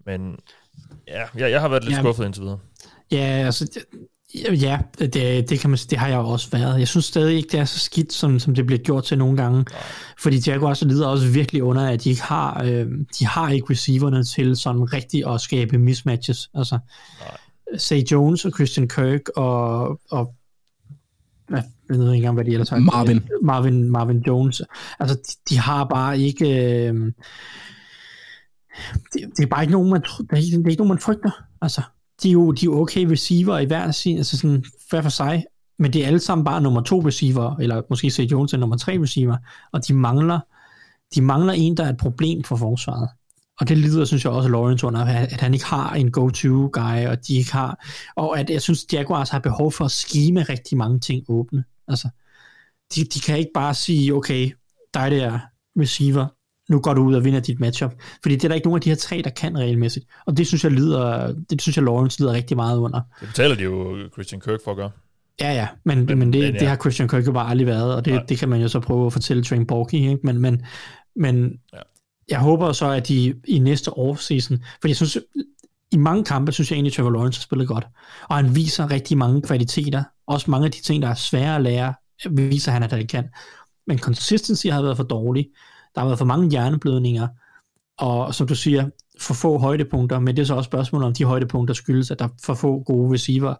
Men 0.05 0.39
ja, 1.07 1.25
jeg, 1.35 1.51
jeg 1.51 1.61
har 1.61 1.67
været 1.67 1.83
lidt 1.83 1.95
ja, 1.95 2.01
skuffet 2.01 2.25
indtil 2.25 2.43
videre. 2.43 2.59
Ja, 3.11 3.17
altså, 3.45 3.79
Ja, 4.35 4.79
det, 4.99 5.49
det, 5.49 5.59
kan 5.59 5.69
man, 5.69 5.79
det 5.89 5.97
har 5.97 6.07
jeg 6.07 6.15
jo 6.15 6.27
også 6.27 6.49
været. 6.51 6.79
Jeg 6.79 6.87
synes 6.87 7.05
stadig 7.05 7.35
ikke, 7.35 7.49
det 7.51 7.59
er 7.59 7.65
så 7.65 7.79
skidt, 7.79 8.13
som, 8.13 8.39
som 8.39 8.55
det 8.55 8.65
bliver 8.65 8.79
gjort 8.79 9.03
til 9.03 9.17
nogle 9.17 9.37
gange. 9.37 9.57
Nej. 9.57 9.81
Fordi 10.19 10.37
Jaguars 10.47 10.81
lider 10.81 11.07
også 11.07 11.27
virkelig 11.27 11.63
under, 11.63 11.89
at 11.89 12.03
de 12.03 12.09
ikke 12.09 12.21
har, 12.21 12.63
øh, 12.63 12.87
de 13.19 13.25
har 13.25 13.49
ikke 13.49 13.67
receiverne 13.69 14.23
til 14.23 14.55
sådan 14.55 14.93
rigtigt 14.93 15.27
at 15.27 15.41
skabe 15.41 15.77
mismatches. 15.77 16.49
Altså. 16.53 16.79
Say 17.77 18.01
Jones 18.01 18.45
og 18.45 18.51
Christian 18.51 18.87
Kirk 18.87 19.29
og, 19.35 19.99
og 20.09 20.33
jeg 21.49 21.63
ved 21.89 22.05
ikke 22.05 22.15
engang, 22.15 22.33
hvad 22.33 22.45
de 22.45 22.51
ellers 22.51 22.69
har. 22.69 22.79
Marvin. 22.79 23.23
Marvin, 23.41 23.91
Marvin 23.91 24.23
Jones. 24.27 24.61
Altså, 24.99 25.15
de, 25.15 25.53
de 25.55 25.59
har 25.59 25.83
bare 25.83 26.19
ikke... 26.19 26.45
Øh, 26.45 27.11
det, 29.13 29.21
det, 29.37 29.43
er 29.43 29.47
bare 29.47 29.63
ikke 29.63 29.71
nogen, 29.71 29.89
man, 29.89 30.01
det 30.01 30.09
er, 30.19 30.35
det 30.35 30.65
er 30.65 30.69
ikke 30.69 30.81
nogen, 30.81 30.87
man 30.87 30.99
frygter. 30.99 31.31
Altså, 31.61 31.81
de 32.23 32.27
er 32.27 32.31
jo 32.31 32.51
de 32.51 32.65
er 32.65 32.69
okay 32.69 33.05
receiver 33.05 33.59
i 33.59 33.65
hver 33.65 33.91
sin, 33.91 34.17
altså 34.17 34.37
sådan 34.37 34.65
hver 34.89 35.01
for 35.01 35.09
sig, 35.09 35.45
men 35.79 35.93
det 35.93 36.03
er 36.03 36.07
alle 36.07 36.19
sammen 36.19 36.45
bare 36.45 36.61
nummer 36.61 36.81
to 36.81 36.99
receiver, 36.99 37.55
eller 37.55 37.81
måske 37.89 38.11
Seth 38.11 38.31
Jones 38.31 38.53
er 38.53 38.57
nummer 38.57 38.77
tre 38.77 39.01
receiver, 39.01 39.37
og 39.71 39.87
de 39.87 39.93
mangler, 39.93 40.39
de 41.15 41.21
mangler 41.21 41.53
en, 41.53 41.77
der 41.77 41.83
er 41.83 41.89
et 41.89 41.97
problem 41.97 42.43
for 42.43 42.55
forsvaret. 42.55 43.09
Og 43.59 43.69
det 43.69 43.77
lider, 43.77 44.05
synes 44.05 44.23
jeg 44.23 44.33
også, 44.33 44.49
Lawrence 44.49 44.87
under, 44.87 45.05
at 45.05 45.41
han 45.41 45.53
ikke 45.53 45.65
har 45.65 45.93
en 45.93 46.11
go-to-guy, 46.11 47.07
og 47.07 47.27
de 47.27 47.35
ikke 47.35 47.53
har, 47.53 47.85
og 48.15 48.39
at 48.39 48.49
jeg 48.49 48.61
synes, 48.61 48.85
Jaguars 48.93 49.29
har 49.29 49.39
behov 49.39 49.71
for 49.71 49.85
at 49.85 49.91
skime 49.91 50.43
rigtig 50.43 50.77
mange 50.77 50.99
ting 50.99 51.25
åbne. 51.29 51.63
Altså, 51.87 52.09
de, 52.95 53.03
de 53.03 53.19
kan 53.19 53.37
ikke 53.37 53.51
bare 53.53 53.73
sige, 53.73 54.13
okay, 54.13 54.51
dig 54.93 55.11
der 55.11 55.39
receiver, 55.79 56.27
nu 56.69 56.79
går 56.79 56.93
du 56.93 57.01
ud 57.01 57.15
og 57.15 57.23
vinder 57.25 57.39
dit 57.39 57.59
matchup. 57.59 57.93
Fordi 58.21 58.35
det 58.35 58.43
er 58.43 58.47
der 58.47 58.55
ikke 58.55 58.67
nogen 58.67 58.77
af 58.77 58.81
de 58.81 58.89
her 58.89 58.95
tre, 58.95 59.21
der 59.23 59.29
kan 59.29 59.57
regelmæssigt. 59.57 60.05
Og 60.25 60.37
det 60.37 60.47
synes 60.47 60.63
jeg 60.63 60.71
lider, 60.71 61.33
det 61.49 61.61
synes 61.61 61.77
jeg 61.77 61.83
Lawrence 61.83 62.19
lider 62.19 62.33
rigtig 62.33 62.57
meget 62.57 62.77
under. 62.77 63.01
Det 63.19 63.27
betaler 63.27 63.55
de 63.55 63.63
jo 63.63 63.95
Christian 64.13 64.41
Kirk 64.41 64.59
for 64.63 64.71
at 64.71 64.77
gøre. 64.77 64.91
Ja, 65.41 65.53
ja, 65.53 65.67
men, 65.85 66.05
men, 66.05 66.19
men, 66.19 66.33
det, 66.33 66.41
men 66.41 66.53
ja. 66.53 66.59
det 66.59 66.67
har 66.67 66.75
Christian 66.75 67.09
Kirk 67.09 67.27
jo 67.27 67.31
bare 67.31 67.49
aldrig 67.49 67.67
været, 67.67 67.95
og 67.95 68.05
det, 68.05 68.21
det 68.29 68.37
kan 68.37 68.49
man 68.49 68.61
jo 68.61 68.67
så 68.67 68.79
prøve 68.79 69.05
at 69.05 69.13
fortælle 69.13 69.43
Train 69.43 69.67
Borky, 69.67 69.93
ikke? 69.93 70.19
Men, 70.23 70.41
men, 70.41 70.61
men 71.15 71.53
ja. 71.73 71.77
jeg 72.29 72.39
håber 72.39 72.71
så, 72.71 72.89
at 72.89 73.07
de 73.07 73.33
i 73.47 73.59
næste 73.59 73.89
offseason, 73.89 74.57
for 74.81 74.87
jeg 74.87 74.95
synes, 74.95 75.17
i 75.91 75.97
mange 75.97 76.23
kampe, 76.23 76.51
synes 76.51 76.71
jeg 76.71 76.75
egentlig, 76.75 76.93
Trevor 76.93 77.09
Lawrence 77.09 77.39
har 77.39 77.43
spillet 77.43 77.67
godt. 77.67 77.87
Og 78.29 78.35
han 78.35 78.55
viser 78.55 78.91
rigtig 78.91 79.17
mange 79.17 79.41
kvaliteter. 79.41 80.03
Også 80.27 80.51
mange 80.51 80.65
af 80.65 80.71
de 80.71 80.81
ting, 80.81 81.01
der 81.01 81.09
er 81.09 81.13
svære 81.13 81.55
at 81.55 81.61
lære, 81.61 81.93
viser 82.29 82.71
han, 82.71 82.83
at 82.83 82.91
han 82.91 83.07
kan. 83.07 83.29
Men 83.87 83.99
consistency 83.99 84.67
har 84.67 84.81
været 84.81 84.97
for 84.97 85.03
dårlig. 85.03 85.47
Der 85.97 86.01
har 86.01 86.07
været 86.07 86.17
for 86.17 86.25
mange 86.25 86.49
hjerneblødninger, 86.49 87.27
og 87.97 88.35
som 88.35 88.47
du 88.47 88.55
siger, 88.55 88.89
for 89.19 89.33
få 89.33 89.57
højdepunkter, 89.57 90.19
men 90.19 90.35
det 90.35 90.41
er 90.41 90.45
så 90.45 90.55
også 90.55 90.67
spørgsmålet 90.67 91.07
om 91.07 91.13
de 91.13 91.23
højdepunkter 91.23 91.73
skyldes, 91.73 92.11
at 92.11 92.19
der 92.19 92.25
er 92.25 92.29
for 92.43 92.53
få 92.53 92.83
gode 92.83 93.13
receiver. 93.13 93.55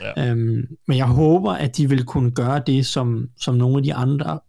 Ja. 0.00 0.30
Øhm, 0.30 0.66
men 0.88 0.96
jeg 0.96 1.06
håber, 1.06 1.52
at 1.52 1.76
de 1.76 1.88
vil 1.88 2.04
kunne 2.04 2.30
gøre 2.30 2.62
det, 2.66 2.86
som, 2.86 3.28
som 3.40 3.54
nogle 3.54 3.76
af 3.76 3.82
de 3.82 3.94
andre, 3.94 4.40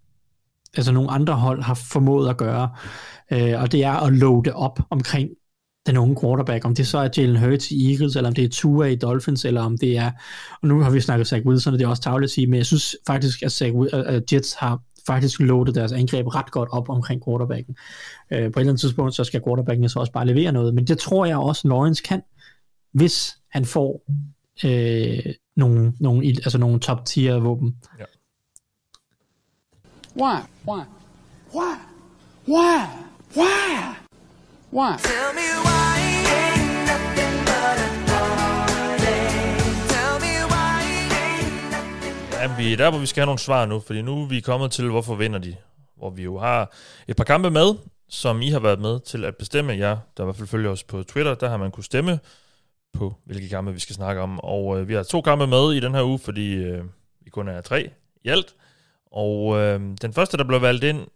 altså 0.77 0.91
nogle 0.91 1.11
andre 1.11 1.33
hold 1.33 1.61
har 1.61 1.73
formået 1.73 2.29
at 2.29 2.37
gøre, 2.37 2.69
øh, 3.31 3.61
og 3.61 3.71
det 3.71 3.83
er 3.83 3.93
at 3.93 4.13
loade 4.13 4.53
op 4.53 4.79
omkring 4.89 5.29
den 5.85 5.97
unge 5.97 6.15
quarterback, 6.21 6.65
om 6.65 6.75
det 6.75 6.87
så 6.87 6.97
er 6.97 7.09
Jalen 7.17 7.37
Hurts 7.37 7.71
i 7.71 7.91
Eagles, 7.91 8.15
eller 8.15 8.29
om 8.29 8.35
det 8.35 8.43
er 8.43 8.49
Tua 8.49 8.85
i 8.85 8.95
Dolphins, 8.95 9.45
eller 9.45 9.61
om 9.61 9.77
det 9.77 9.97
er, 9.97 10.11
og 10.61 10.67
nu 10.67 10.79
har 10.79 10.89
vi 10.89 11.01
snakket 11.01 11.27
Zach 11.27 11.45
Wilson, 11.45 11.73
og 11.73 11.79
det 11.79 11.85
er 11.85 11.89
også 11.89 12.03
tavligt 12.03 12.29
at 12.29 12.33
sige, 12.33 12.47
men 12.47 12.57
jeg 12.57 12.65
synes 12.65 12.95
faktisk, 13.07 13.43
at 13.43 13.51
Zach, 13.51 13.73
uh, 13.73 13.87
Jets 14.33 14.53
har 14.53 14.79
faktisk 15.07 15.39
loadet 15.39 15.75
deres 15.75 15.91
angreb 15.91 16.35
ret 16.35 16.51
godt 16.51 16.69
op 16.71 16.89
omkring 16.89 17.23
quarterbacken. 17.25 17.77
Øh, 18.31 18.37
på 18.37 18.43
et 18.43 18.45
eller 18.45 18.59
andet 18.59 18.79
tidspunkt, 18.79 19.15
så 19.15 19.23
skal 19.23 19.41
quarterbacken 19.47 19.89
så 19.89 19.99
også 19.99 20.11
bare 20.11 20.25
levere 20.25 20.51
noget, 20.51 20.75
men 20.75 20.87
det 20.87 20.97
tror 20.97 21.25
jeg 21.25 21.37
også, 21.37 21.67
Lawrence 21.67 22.03
kan, 22.03 22.21
hvis 22.91 23.37
han 23.51 23.65
får 23.65 24.03
øh, 24.65 25.33
nogle, 25.55 25.93
nogle, 25.99 26.27
altså 26.27 26.57
nogle 26.57 26.79
top 26.79 27.05
tier 27.05 27.39
våben. 27.39 27.75
Ja. 27.99 28.05
Why? 30.15 30.39
Why? 30.67 30.83
Why? 31.55 31.75
Why? 32.47 32.85
Why? 33.35 33.95
Why? 34.73 34.97
Tell 34.97 35.33
me 35.35 35.47
why 35.65 36.54
Ja, 42.45 42.55
vi 42.57 42.73
er 42.73 42.77
der, 42.77 42.89
hvor 42.89 42.99
vi 42.99 43.05
skal 43.05 43.21
have 43.21 43.25
nogle 43.25 43.39
svar 43.39 43.65
nu, 43.65 43.79
fordi 43.79 44.01
nu 44.01 44.21
er 44.21 44.27
vi 44.27 44.39
kommet 44.39 44.71
til, 44.71 44.89
hvorfor 44.89 45.15
vinder 45.15 45.39
de. 45.39 45.55
Hvor 45.97 46.09
vi 46.09 46.23
jo 46.23 46.39
har 46.39 46.73
et 47.07 47.15
par 47.15 47.23
kampe 47.23 47.51
med, 47.51 47.75
som 48.09 48.41
I 48.41 48.49
har 48.49 48.59
været 48.59 48.79
med 48.79 48.99
til 48.99 49.25
at 49.25 49.35
bestemme. 49.35 49.73
Ja, 49.73 49.95
der 50.17 50.23
i 50.23 50.25
hvert 50.25 50.35
fald 50.35 50.47
følger 50.47 50.69
os 50.69 50.83
på 50.83 51.03
Twitter, 51.03 51.35
der 51.35 51.49
har 51.49 51.57
man 51.57 51.71
kunne 51.71 51.83
stemme 51.83 52.19
på, 52.93 53.15
hvilke 53.25 53.49
kampe 53.49 53.73
vi 53.73 53.79
skal 53.79 53.95
snakke 53.95 54.21
om. 54.21 54.39
Og 54.39 54.79
øh, 54.79 54.87
vi 54.87 54.93
har 54.93 55.03
to 55.03 55.21
kampe 55.21 55.47
med 55.47 55.73
i 55.73 55.79
den 55.79 55.95
her 55.95 56.03
uge, 56.03 56.19
fordi 56.19 56.53
øh, 56.53 56.83
vi 57.21 57.29
kun 57.29 57.47
er 57.47 57.61
tre 57.61 57.89
i 58.23 58.29
alt. 58.29 58.55
Og 59.11 59.57
øh, 59.57 59.81
den 60.01 60.13
første, 60.13 60.37
der 60.37 60.43
blev 60.43 60.61
valgt 60.61 60.83
ind, 60.83 61.07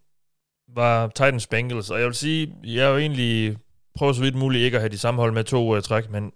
var 0.74 1.06
Titans 1.06 1.46
Bengals. 1.46 1.90
Og 1.90 1.98
jeg 1.98 2.06
vil 2.06 2.14
sige, 2.14 2.54
jeg 2.64 2.84
er 2.84 2.88
jo 2.88 2.98
egentlig 2.98 3.56
prøver 3.94 4.12
så 4.12 4.20
vidt 4.20 4.34
muligt 4.34 4.64
ikke 4.64 4.76
at 4.76 4.80
have 4.80 4.92
de 4.92 4.98
samme 4.98 5.20
hold 5.20 5.32
med 5.32 5.44
to 5.44 5.76
uh, 5.76 5.82
træk, 5.82 6.10
men 6.10 6.32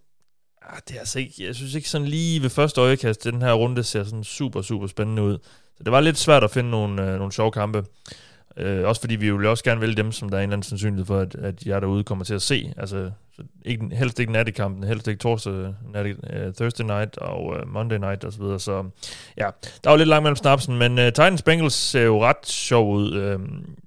ah, 0.69 0.79
det 0.89 0.95
er 0.95 1.01
altså 1.01 1.19
ikke, 1.19 1.47
jeg 1.47 1.55
synes 1.55 1.75
ikke 1.75 1.89
sådan 1.89 2.07
lige 2.07 2.43
ved 2.43 2.51
første 2.51 2.81
øjekast, 2.81 3.25
den 3.25 3.43
her 3.43 3.53
runde 3.53 3.83
ser 3.83 4.05
sådan 4.05 4.25
super, 4.25 4.63
super 4.63 4.87
spændende 4.87 5.23
ud. 5.23 5.39
Så 5.77 5.85
det 5.85 5.93
var 5.93 6.01
lidt 6.01 6.19
svært 6.19 6.45
at 6.45 6.51
finde 6.51 6.71
nogle, 6.71 7.03
øh, 7.03 7.19
nogle 7.19 7.33
sjove 7.33 7.53
kampe. 7.53 7.85
Øh, 8.57 8.89
også 8.89 9.01
fordi 9.01 9.17
vi 9.17 9.27
jo 9.27 9.51
også 9.51 9.65
gerne 9.65 9.81
vælge 9.81 9.95
dem, 9.95 10.13
som 10.13 10.29
der 10.29 10.37
er 10.37 10.41
en 10.41 10.43
eller 10.43 10.57
anden 10.57 10.69
sandsynlighed 10.69 11.07
for, 11.07 11.19
at, 11.19 11.35
at 11.35 11.67
jeg 11.67 11.83
derude 11.83 12.05
kommer 12.05 12.25
til 12.25 12.35
at 12.35 12.43
se. 12.43 12.73
Altså, 12.77 13.11
så 13.37 13.43
ikke, 13.65 13.89
helst 13.93 14.21
ikke 14.21 14.33
nattekampen, 14.33 14.85
helst 14.85 15.09
ikke 15.09 15.19
torsdag, 15.19 15.75
natte, 15.93 16.17
uh, 16.33 16.47
øh, 16.47 16.55
Thursday 16.55 16.85
night 16.85 17.19
og 17.19 17.47
uh, 17.47 17.69
Monday 17.69 17.97
night 17.97 18.25
osv. 18.25 18.43
Så, 18.43 18.59
så 18.59 18.85
ja, 19.37 19.51
der 19.85 19.91
var 19.91 19.97
lidt 19.97 20.09
langt 20.09 20.23
mellem 20.23 20.37
snapsen, 20.37 20.79
men 20.79 20.99
uh, 20.99 21.05
Titans 21.05 21.43
Bengals 21.43 21.75
ser 21.75 22.03
jo 22.03 22.25
ret 22.25 22.47
sjov 22.47 22.95
ud, 22.95 23.15
øh, 23.15 23.39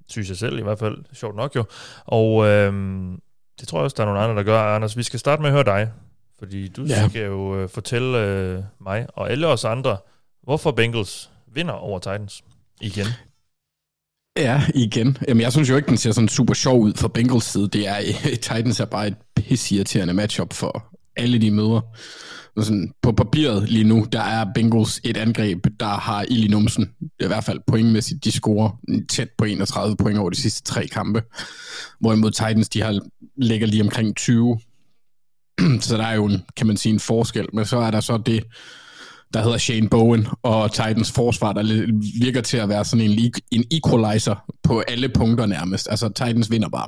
synes 0.08 0.30
jeg 0.30 0.38
selv 0.38 0.60
i 0.60 0.64
hvert 0.64 0.80
fald. 0.80 0.98
Sjovt 1.14 1.36
nok 1.36 1.56
jo. 1.56 1.64
Og 2.06 2.46
øh, 2.46 2.74
det 3.60 3.68
tror 3.68 3.80
jeg 3.80 3.84
også, 3.84 3.96
der 3.98 4.04
er 4.04 4.08
nogle 4.08 4.22
andre, 4.22 4.36
der 4.36 4.44
gør. 4.44 4.62
Anders, 4.62 4.98
vi 4.98 5.04
skal 5.04 5.20
starte 5.20 5.42
med 5.42 5.50
at 5.50 5.54
høre 5.54 5.64
dig. 5.64 5.92
Fordi 6.40 6.68
du 6.68 6.84
ja. 6.86 7.10
skal 7.10 7.26
jo 7.26 7.64
uh, 7.64 7.70
fortælle 7.70 8.58
uh, 8.58 8.64
mig 8.82 9.08
og 9.14 9.32
alle 9.32 9.48
os 9.48 9.66
andre, 9.66 9.98
hvorfor 10.44 10.72
Bengals 10.72 11.30
vinder 11.54 11.74
over 11.74 12.00
Titans 12.00 12.44
igen. 12.82 13.08
Ja, 14.38 14.64
igen. 14.76 15.18
Jamen, 15.28 15.42
jeg 15.42 15.52
synes 15.52 15.70
jo 15.70 15.76
ikke, 15.76 15.88
den 15.88 15.98
ser 15.98 16.12
sådan 16.12 16.28
super 16.28 16.54
sjov 16.54 16.82
ud 16.82 16.94
for 16.94 17.08
Bengals 17.08 17.46
side. 17.46 17.68
Det 17.68 17.88
er, 17.88 17.98
Titans 18.36 18.80
er 18.80 18.86
bare 18.86 19.08
et 19.08 19.16
pissirriterende 19.36 20.14
matchup 20.14 20.54
for 20.54 20.98
alle 21.16 21.42
de 21.42 21.52
møder. 21.52 21.82
Sådan, 22.62 22.92
på 23.02 23.12
papiret 23.12 23.70
lige 23.70 23.84
nu, 23.84 24.06
der 24.12 24.22
er 24.22 24.46
Bengals 24.56 25.02
et 25.04 25.18
angreb, 25.18 25.66
der 25.80 25.86
har 25.86 26.26
ild 26.30 26.44
i 26.44 26.48
numsen. 26.48 26.90
I 27.20 27.28
hvert 27.28 27.44
fald 27.44 27.60
pointmæssigt, 27.68 28.24
de 28.24 28.32
scorer 28.32 28.70
tæt 29.10 29.30
på 29.38 29.46
31 29.46 29.96
point 29.96 30.20
over 30.20 30.30
de 30.30 30.36
sidste 30.36 30.64
tre 30.64 30.88
kampe. 30.88 31.24
Hvorimod 32.00 32.32
Titans, 32.32 32.70
de 32.70 32.82
har, 32.82 33.00
ligger 33.38 33.68
lige 33.68 33.84
omkring 33.84 34.16
20 34.16 34.60
så 35.82 35.98
der 35.98 36.04
er 36.04 36.16
jo 36.16 36.26
en, 36.26 36.44
kan 36.58 36.68
man 36.68 36.78
sige, 36.78 36.94
en 36.94 37.00
forskel. 37.00 37.46
Men 37.54 37.66
så 37.66 37.78
er 37.78 37.92
der 37.92 38.00
så 38.00 38.18
det, 38.18 38.44
der 39.34 39.44
hedder 39.44 39.58
Shane 39.58 39.90
Bowen 39.90 40.28
og 40.44 40.72
Titans 40.72 41.12
forsvar, 41.12 41.54
der 41.54 41.88
virker 42.22 42.42
til 42.42 42.58
at 42.58 42.70
være 42.70 42.86
sådan 42.86 43.10
en, 43.12 43.34
en 43.52 43.64
equalizer 43.72 44.36
på 44.64 44.84
alle 44.88 45.10
punkter 45.10 45.46
nærmest. 45.46 45.88
Altså 45.90 46.08
Titans 46.10 46.52
vinder 46.52 46.70
bare. 46.70 46.88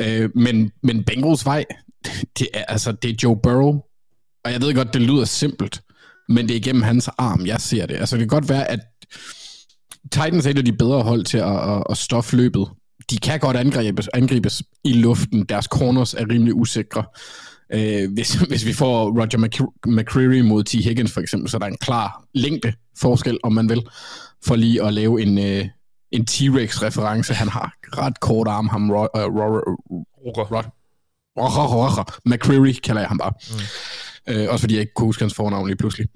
Øh, 0.00 0.30
men, 0.34 0.70
men 0.82 1.04
Bengals 1.04 1.46
vej, 1.46 1.64
det 2.38 2.48
er, 2.54 2.64
altså, 2.64 2.92
det 2.92 3.10
er 3.10 3.14
Joe 3.22 3.36
Burrow. 3.42 3.80
Og 4.44 4.52
jeg 4.52 4.62
ved 4.62 4.74
godt, 4.74 4.94
det 4.94 5.02
lyder 5.02 5.24
simpelt. 5.24 5.80
men 6.28 6.48
det 6.48 6.54
er 6.54 6.60
igennem 6.60 6.82
hans 6.82 7.08
arm, 7.18 7.46
jeg 7.46 7.60
ser 7.60 7.86
det. 7.86 7.94
Altså 7.94 8.16
det 8.16 8.20
kan 8.20 8.28
godt 8.28 8.48
være, 8.48 8.70
at 8.70 8.80
Titans 10.12 10.46
er 10.46 10.50
et 10.50 10.58
af 10.58 10.64
de 10.64 10.72
bedre 10.72 11.02
hold 11.02 11.24
til 11.24 11.38
at, 11.38 11.70
at, 11.70 11.82
at 11.90 11.96
stoffe 11.96 12.36
løbet. 12.36 12.66
De 13.10 13.18
kan 13.18 13.40
godt 13.40 13.56
angribes, 13.56 14.08
angribes 14.14 14.62
i 14.84 14.92
luften. 14.92 15.44
Deres 15.44 15.64
corners 15.64 16.14
er 16.14 16.30
rimelig 16.30 16.54
usikre. 16.54 17.04
Øh, 17.72 18.12
hvis, 18.12 18.34
hvis 18.50 18.66
vi 18.66 18.72
får 18.72 19.04
Roger 19.10 19.38
Mc- 19.38 19.90
McCreary 19.90 20.40
mod 20.40 20.64
T. 20.64 20.72
Higgins 20.72 21.12
for 21.12 21.20
eksempel, 21.20 21.50
så 21.50 21.56
er 21.56 21.58
der 21.58 21.66
en 21.66 21.76
klar 21.80 22.24
længde 22.34 22.72
forskel, 22.98 23.38
om 23.42 23.52
man 23.52 23.68
vil, 23.68 23.82
for 24.44 24.56
lige 24.56 24.82
at 24.84 24.94
lave 24.94 25.22
en, 25.22 25.38
øh, 25.38 25.66
en 26.12 26.26
T-Rex-reference. 26.26 27.34
Han 27.34 27.48
har 27.48 27.72
ret 27.84 28.20
kort 28.20 28.48
arm, 28.48 28.68
ham 28.68 28.90
Ro- 28.90 28.94
uh, 28.94 29.34
Ro-. 29.36 29.74
Ro- 31.36 31.88
Ro- 31.96 32.20
McCreary 32.26 32.72
kalder 32.72 33.00
jeg 33.00 33.08
ham 33.08 33.18
bare. 33.18 33.32
Mm. 33.50 34.34
Øh, 34.34 34.48
også 34.50 34.62
fordi 34.62 34.74
jeg 34.74 34.80
ikke 34.80 34.94
kunne 34.94 35.06
huske 35.06 35.22
hans 35.22 35.34
fornavn 35.34 35.66
lige 35.66 35.76
pludselig. 35.76 36.06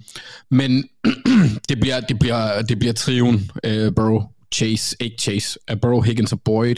Men 0.50 0.84
det 1.68 1.80
bliver, 1.80 2.00
det 2.00 2.18
bliver, 2.18 2.62
det 2.62 2.78
bliver 2.78 2.92
triven 2.94 3.34
uh, 3.66 3.94
Burrow, 3.96 4.22
Chase, 4.54 4.96
ikke 5.00 5.16
Chase, 5.20 5.58
uh, 5.72 5.80
Burrow, 5.80 6.00
Higgins 6.00 6.32
og 6.32 6.40
Boyd 6.40 6.76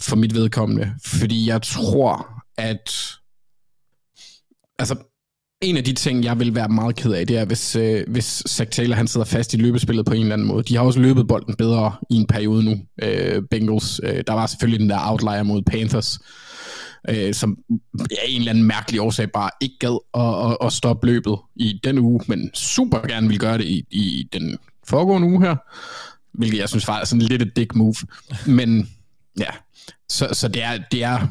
for 0.00 0.16
mit 0.16 0.34
vedkommende. 0.34 0.92
Fordi 1.04 1.48
jeg 1.48 1.62
tror, 1.62 2.28
at 2.58 2.90
altså, 4.78 4.96
en 5.62 5.76
af 5.76 5.84
de 5.84 5.92
ting, 5.92 6.24
jeg 6.24 6.38
vil 6.38 6.54
være 6.54 6.68
meget 6.68 6.96
ked 6.96 7.12
af, 7.12 7.26
det 7.26 7.38
er, 7.38 7.44
hvis, 7.44 7.76
øh, 7.76 8.04
hvis 8.08 8.42
Zach 8.48 8.70
Taylor 8.70 8.96
han 8.96 9.08
sidder 9.08 9.24
fast 9.24 9.54
i 9.54 9.56
løbespillet 9.56 10.06
på 10.06 10.12
en 10.12 10.20
eller 10.20 10.32
anden 10.32 10.48
måde. 10.48 10.62
De 10.62 10.76
har 10.76 10.82
også 10.82 11.00
løbet 11.00 11.28
bolden 11.28 11.54
bedre 11.54 11.92
i 12.10 12.14
en 12.14 12.26
periode 12.26 12.64
nu, 12.64 12.76
øh, 13.02 13.42
Bengals. 13.50 14.00
Øh, 14.04 14.24
der 14.26 14.32
var 14.32 14.46
selvfølgelig 14.46 14.80
den 14.80 14.90
der 14.90 15.10
outlier 15.10 15.42
mod 15.42 15.62
Panthers, 15.62 16.18
øh, 17.08 17.34
som 17.34 17.56
af 18.10 18.24
en 18.28 18.40
eller 18.40 18.50
anden 18.50 18.64
mærkelig 18.64 19.00
årsag 19.00 19.30
bare 19.30 19.50
ikke 19.60 19.78
gad 19.78 19.98
at, 20.14 20.50
at, 20.50 20.66
at 20.66 20.72
stoppe 20.72 21.06
løbet 21.06 21.36
i 21.56 21.80
den 21.84 21.98
uge, 21.98 22.20
men 22.26 22.54
super 22.54 22.98
gerne 22.98 23.28
vil 23.28 23.38
gøre 23.38 23.58
det 23.58 23.64
i, 23.64 23.84
i 23.90 24.28
den 24.32 24.58
foregående 24.86 25.28
uge 25.28 25.46
her, 25.46 25.56
hvilket 26.38 26.58
jeg 26.58 26.68
synes 26.68 26.88
var 26.88 27.04
sådan 27.04 27.22
lidt 27.22 27.42
et 27.42 27.56
dick 27.56 27.74
move. 27.74 27.94
Men 28.46 28.88
ja, 29.38 29.50
så, 30.08 30.28
så 30.32 30.48
det, 30.48 30.62
er, 30.62 30.78
det 30.92 31.02
er 31.02 31.28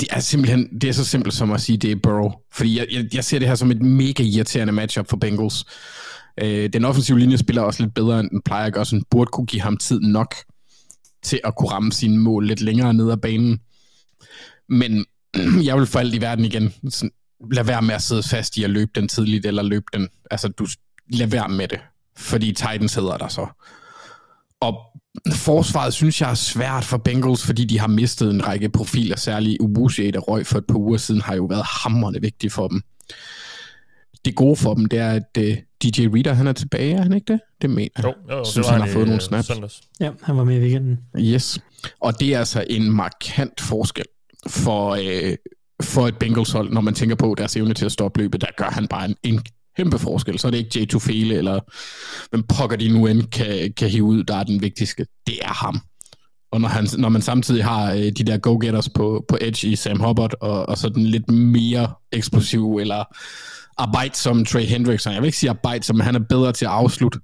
det 0.00 0.08
er 0.10 0.20
simpelthen, 0.20 0.80
det 0.80 0.88
er 0.88 0.92
så 0.92 1.04
simpelt 1.04 1.34
som 1.34 1.52
at 1.52 1.60
sige, 1.60 1.78
det 1.78 1.92
er 1.92 1.96
Burrow. 1.96 2.30
Fordi 2.52 2.78
jeg, 2.78 2.86
jeg, 2.92 3.14
jeg 3.14 3.24
ser 3.24 3.38
det 3.38 3.48
her 3.48 3.54
som 3.54 3.70
et 3.70 3.82
mega 3.82 4.22
irriterende 4.22 4.72
matchup 4.72 5.08
for 5.08 5.16
Bengals. 5.16 5.64
Øh, 6.42 6.72
den 6.72 6.84
offensive 6.84 7.18
linje 7.18 7.38
spiller 7.38 7.62
også 7.62 7.82
lidt 7.82 7.94
bedre, 7.94 8.20
end 8.20 8.30
den 8.30 8.42
plejer 8.42 8.66
at 8.66 8.72
gøre, 8.72 8.84
så 8.84 8.96
den 8.96 9.04
burde 9.10 9.30
kunne 9.32 9.46
give 9.46 9.62
ham 9.62 9.76
tid 9.76 10.00
nok 10.00 10.34
til 11.22 11.40
at 11.44 11.56
kunne 11.56 11.70
ramme 11.70 11.92
sine 11.92 12.18
mål 12.18 12.46
lidt 12.46 12.60
længere 12.60 12.94
ned 12.94 13.10
ad 13.10 13.16
banen. 13.16 13.60
Men 14.68 15.04
jeg 15.68 15.76
vil 15.76 15.86
for 15.86 15.98
alt 15.98 16.14
i 16.14 16.20
verden 16.20 16.44
igen, 16.44 16.72
sådan, 16.88 17.10
lad 17.52 17.64
være 17.64 17.82
med 17.82 17.94
at 17.94 18.02
sidde 18.02 18.22
fast 18.22 18.56
i 18.56 18.64
at 18.64 18.70
løbe 18.70 18.90
den 18.94 19.08
tidligt, 19.08 19.46
eller 19.46 19.62
løbe 19.62 19.86
den, 19.92 20.08
altså 20.30 20.48
du, 20.48 20.66
lad 21.08 21.26
være 21.26 21.48
med 21.48 21.68
det, 21.68 21.80
fordi 22.16 22.46
Titans 22.52 22.94
hedder 22.94 23.16
der 23.16 23.28
så. 23.28 23.46
Og 24.60 24.74
forsvaret 25.30 25.94
synes 25.94 26.20
jeg 26.20 26.30
er 26.30 26.34
svært 26.34 26.84
for 26.84 26.96
Bengals, 26.96 27.46
fordi 27.46 27.64
de 27.64 27.78
har 27.78 27.86
mistet 27.86 28.30
en 28.30 28.46
række 28.46 28.68
profiler, 28.68 29.16
særligt 29.16 29.60
Ubushi, 29.60 30.10
der 30.10 30.20
røg 30.20 30.46
for 30.46 30.58
et 30.58 30.66
par 30.66 30.78
uger 30.78 30.96
siden, 30.96 31.20
har 31.20 31.34
jo 31.34 31.44
været 31.44 31.64
hammerende 31.66 32.20
vigtigt 32.20 32.52
for 32.52 32.68
dem. 32.68 32.82
Det 34.24 34.34
gode 34.34 34.56
for 34.56 34.74
dem, 34.74 34.86
det 34.86 34.98
er, 34.98 35.10
at 35.10 35.38
uh, 35.38 35.44
DJ 35.82 36.06
Reader, 36.06 36.32
han 36.32 36.46
er 36.46 36.52
tilbage, 36.52 36.94
er 36.94 37.02
han 37.02 37.12
ikke 37.12 37.32
det? 37.32 37.40
Det 37.62 37.70
mener 37.70 37.88
jeg. 37.96 38.04
Jo, 38.04 38.14
jo, 38.30 38.36
jo 38.36 38.44
synes, 38.44 38.66
det 38.66 38.72
var 38.72 38.78
han 38.78 38.88
har 38.88 38.92
fået 38.92 39.02
i, 39.02 39.06
nogle 39.06 39.14
øh, 39.14 39.20
snaps. 39.20 39.46
Søndags. 39.46 39.80
Ja, 40.00 40.10
han 40.22 40.36
var 40.36 40.44
med 40.44 40.56
i 40.56 40.60
weekenden. 40.60 40.98
Yes. 41.18 41.58
Og 42.00 42.20
det 42.20 42.34
er 42.34 42.38
altså 42.38 42.64
en 42.70 42.90
markant 42.90 43.60
forskel 43.60 44.04
for, 44.46 44.90
øh, 44.90 45.36
for 45.82 46.08
et 46.08 46.18
Bengals 46.18 46.52
hold, 46.52 46.72
når 46.72 46.80
man 46.80 46.94
tænker 46.94 47.16
på 47.16 47.34
deres 47.38 47.56
evne 47.56 47.74
til 47.74 47.84
at 47.84 47.92
stoppe 47.92 48.20
løbet. 48.20 48.40
Der 48.40 48.46
gør 48.56 48.70
han 48.70 48.88
bare 48.88 49.04
en, 49.04 49.16
en 49.22 49.40
kæmpe 49.76 49.98
forskel. 49.98 50.38
Så 50.38 50.46
er 50.46 50.50
det 50.50 50.58
ikke 50.58 50.80
J. 50.80 50.86
Tufele, 50.86 51.34
eller 51.34 51.60
hvem 52.30 52.42
pokker 52.42 52.76
de 52.76 52.88
nu 52.88 53.06
end 53.06 53.22
kan, 53.22 53.72
kan 53.76 53.88
hive 53.88 54.04
ud, 54.04 54.24
der 54.24 54.36
er 54.36 54.42
den 54.42 54.62
vigtigste. 54.62 55.06
Det 55.26 55.38
er 55.42 55.52
ham. 55.52 55.80
Og 56.52 56.60
når, 56.60 56.68
han, 56.68 56.88
når 56.98 57.08
man 57.08 57.22
samtidig 57.22 57.64
har 57.64 57.92
øh, 57.92 57.98
de 57.98 58.24
der 58.24 58.38
go-getters 58.38 58.88
på, 58.88 59.24
på 59.28 59.38
edge 59.40 59.68
i 59.68 59.76
Sam 59.76 60.00
Hubbard, 60.00 60.34
og, 60.40 60.68
og 60.68 60.78
så 60.78 60.88
den 60.88 61.06
lidt 61.06 61.30
mere 61.30 61.92
eksplosiv, 62.12 62.76
eller 62.76 63.04
arbejdsom 63.78 64.44
Trey 64.44 64.64
Hendrickson. 64.66 65.12
Jeg 65.12 65.22
vil 65.22 65.26
ikke 65.26 65.38
sige 65.38 65.50
arbejde, 65.50 65.84
som 65.84 66.00
han 66.00 66.14
er 66.14 66.20
bedre 66.28 66.52
til 66.52 66.64
at 66.64 66.70
afslutte 66.70 67.20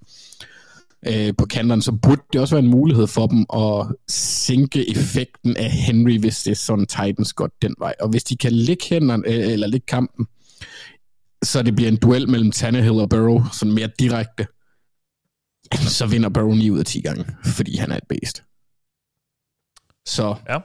øh, 1.06 1.34
på 1.38 1.46
kanterne, 1.46 1.82
så 1.82 1.92
burde 1.92 2.22
det 2.32 2.40
også 2.40 2.54
være 2.54 2.64
en 2.64 2.70
mulighed 2.70 3.06
for 3.06 3.26
dem 3.26 3.46
at 3.54 3.96
sænke 4.08 4.90
effekten 4.90 5.56
af 5.56 5.70
Henry, 5.70 6.18
hvis 6.18 6.42
det 6.42 6.50
er 6.50 6.54
sådan 6.54 6.86
Titans 6.86 7.32
godt 7.32 7.52
den 7.62 7.74
vej. 7.78 7.94
Og 8.00 8.08
hvis 8.08 8.24
de 8.24 8.36
kan 8.36 8.52
lægge 8.52 8.84
hænderne, 8.90 9.22
øh, 9.26 9.52
eller 9.52 9.66
lægge 9.66 9.86
kampen, 9.86 10.26
så 11.42 11.62
det 11.62 11.76
bliver 11.76 11.90
en 11.90 11.96
duel 11.96 12.28
mellem 12.28 12.50
Tannehill 12.52 13.00
og 13.00 13.08
Burrow, 13.08 13.44
sådan 13.52 13.74
mere 13.74 13.90
direkte, 13.98 14.46
så 15.74 16.06
vinder 16.06 16.28
Burrow 16.28 16.54
9 16.54 16.70
ud 16.70 16.78
af 16.78 16.84
10 16.84 17.00
gange, 17.00 17.24
fordi 17.44 17.76
han 17.76 17.92
er 17.92 17.96
et 17.96 18.06
bedst. 18.08 18.42
Så 20.06 20.34
Ja. 20.48 20.58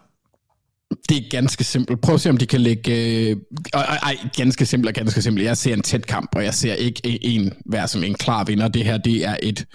det 1.09 1.17
er 1.17 1.29
ganske 1.29 1.63
simpelt. 1.63 2.01
Prøv 2.01 2.15
at 2.15 2.21
se, 2.21 2.29
om 2.29 2.37
de 2.37 2.45
kan 2.45 2.61
lægge... 2.61 2.91
Øh, 3.29 3.37
ej, 3.73 3.97
ej, 4.03 4.17
ganske 4.37 4.65
simpelt 4.65 4.87
og 4.87 4.93
ganske 4.93 5.21
simpelt. 5.21 5.45
Jeg 5.45 5.57
ser 5.57 5.73
en 5.73 5.81
tæt 5.81 6.05
kamp, 6.07 6.35
og 6.35 6.43
jeg 6.43 6.53
ser 6.53 6.73
ikke 6.73 7.01
en 7.25 7.53
være 7.65 7.87
som 7.87 8.03
en 8.03 8.13
klar 8.13 8.43
vinder. 8.43 8.67
Det 8.67 8.85
her, 8.85 8.97
det 8.97 9.25
er 9.25 9.37
et, 9.43 9.65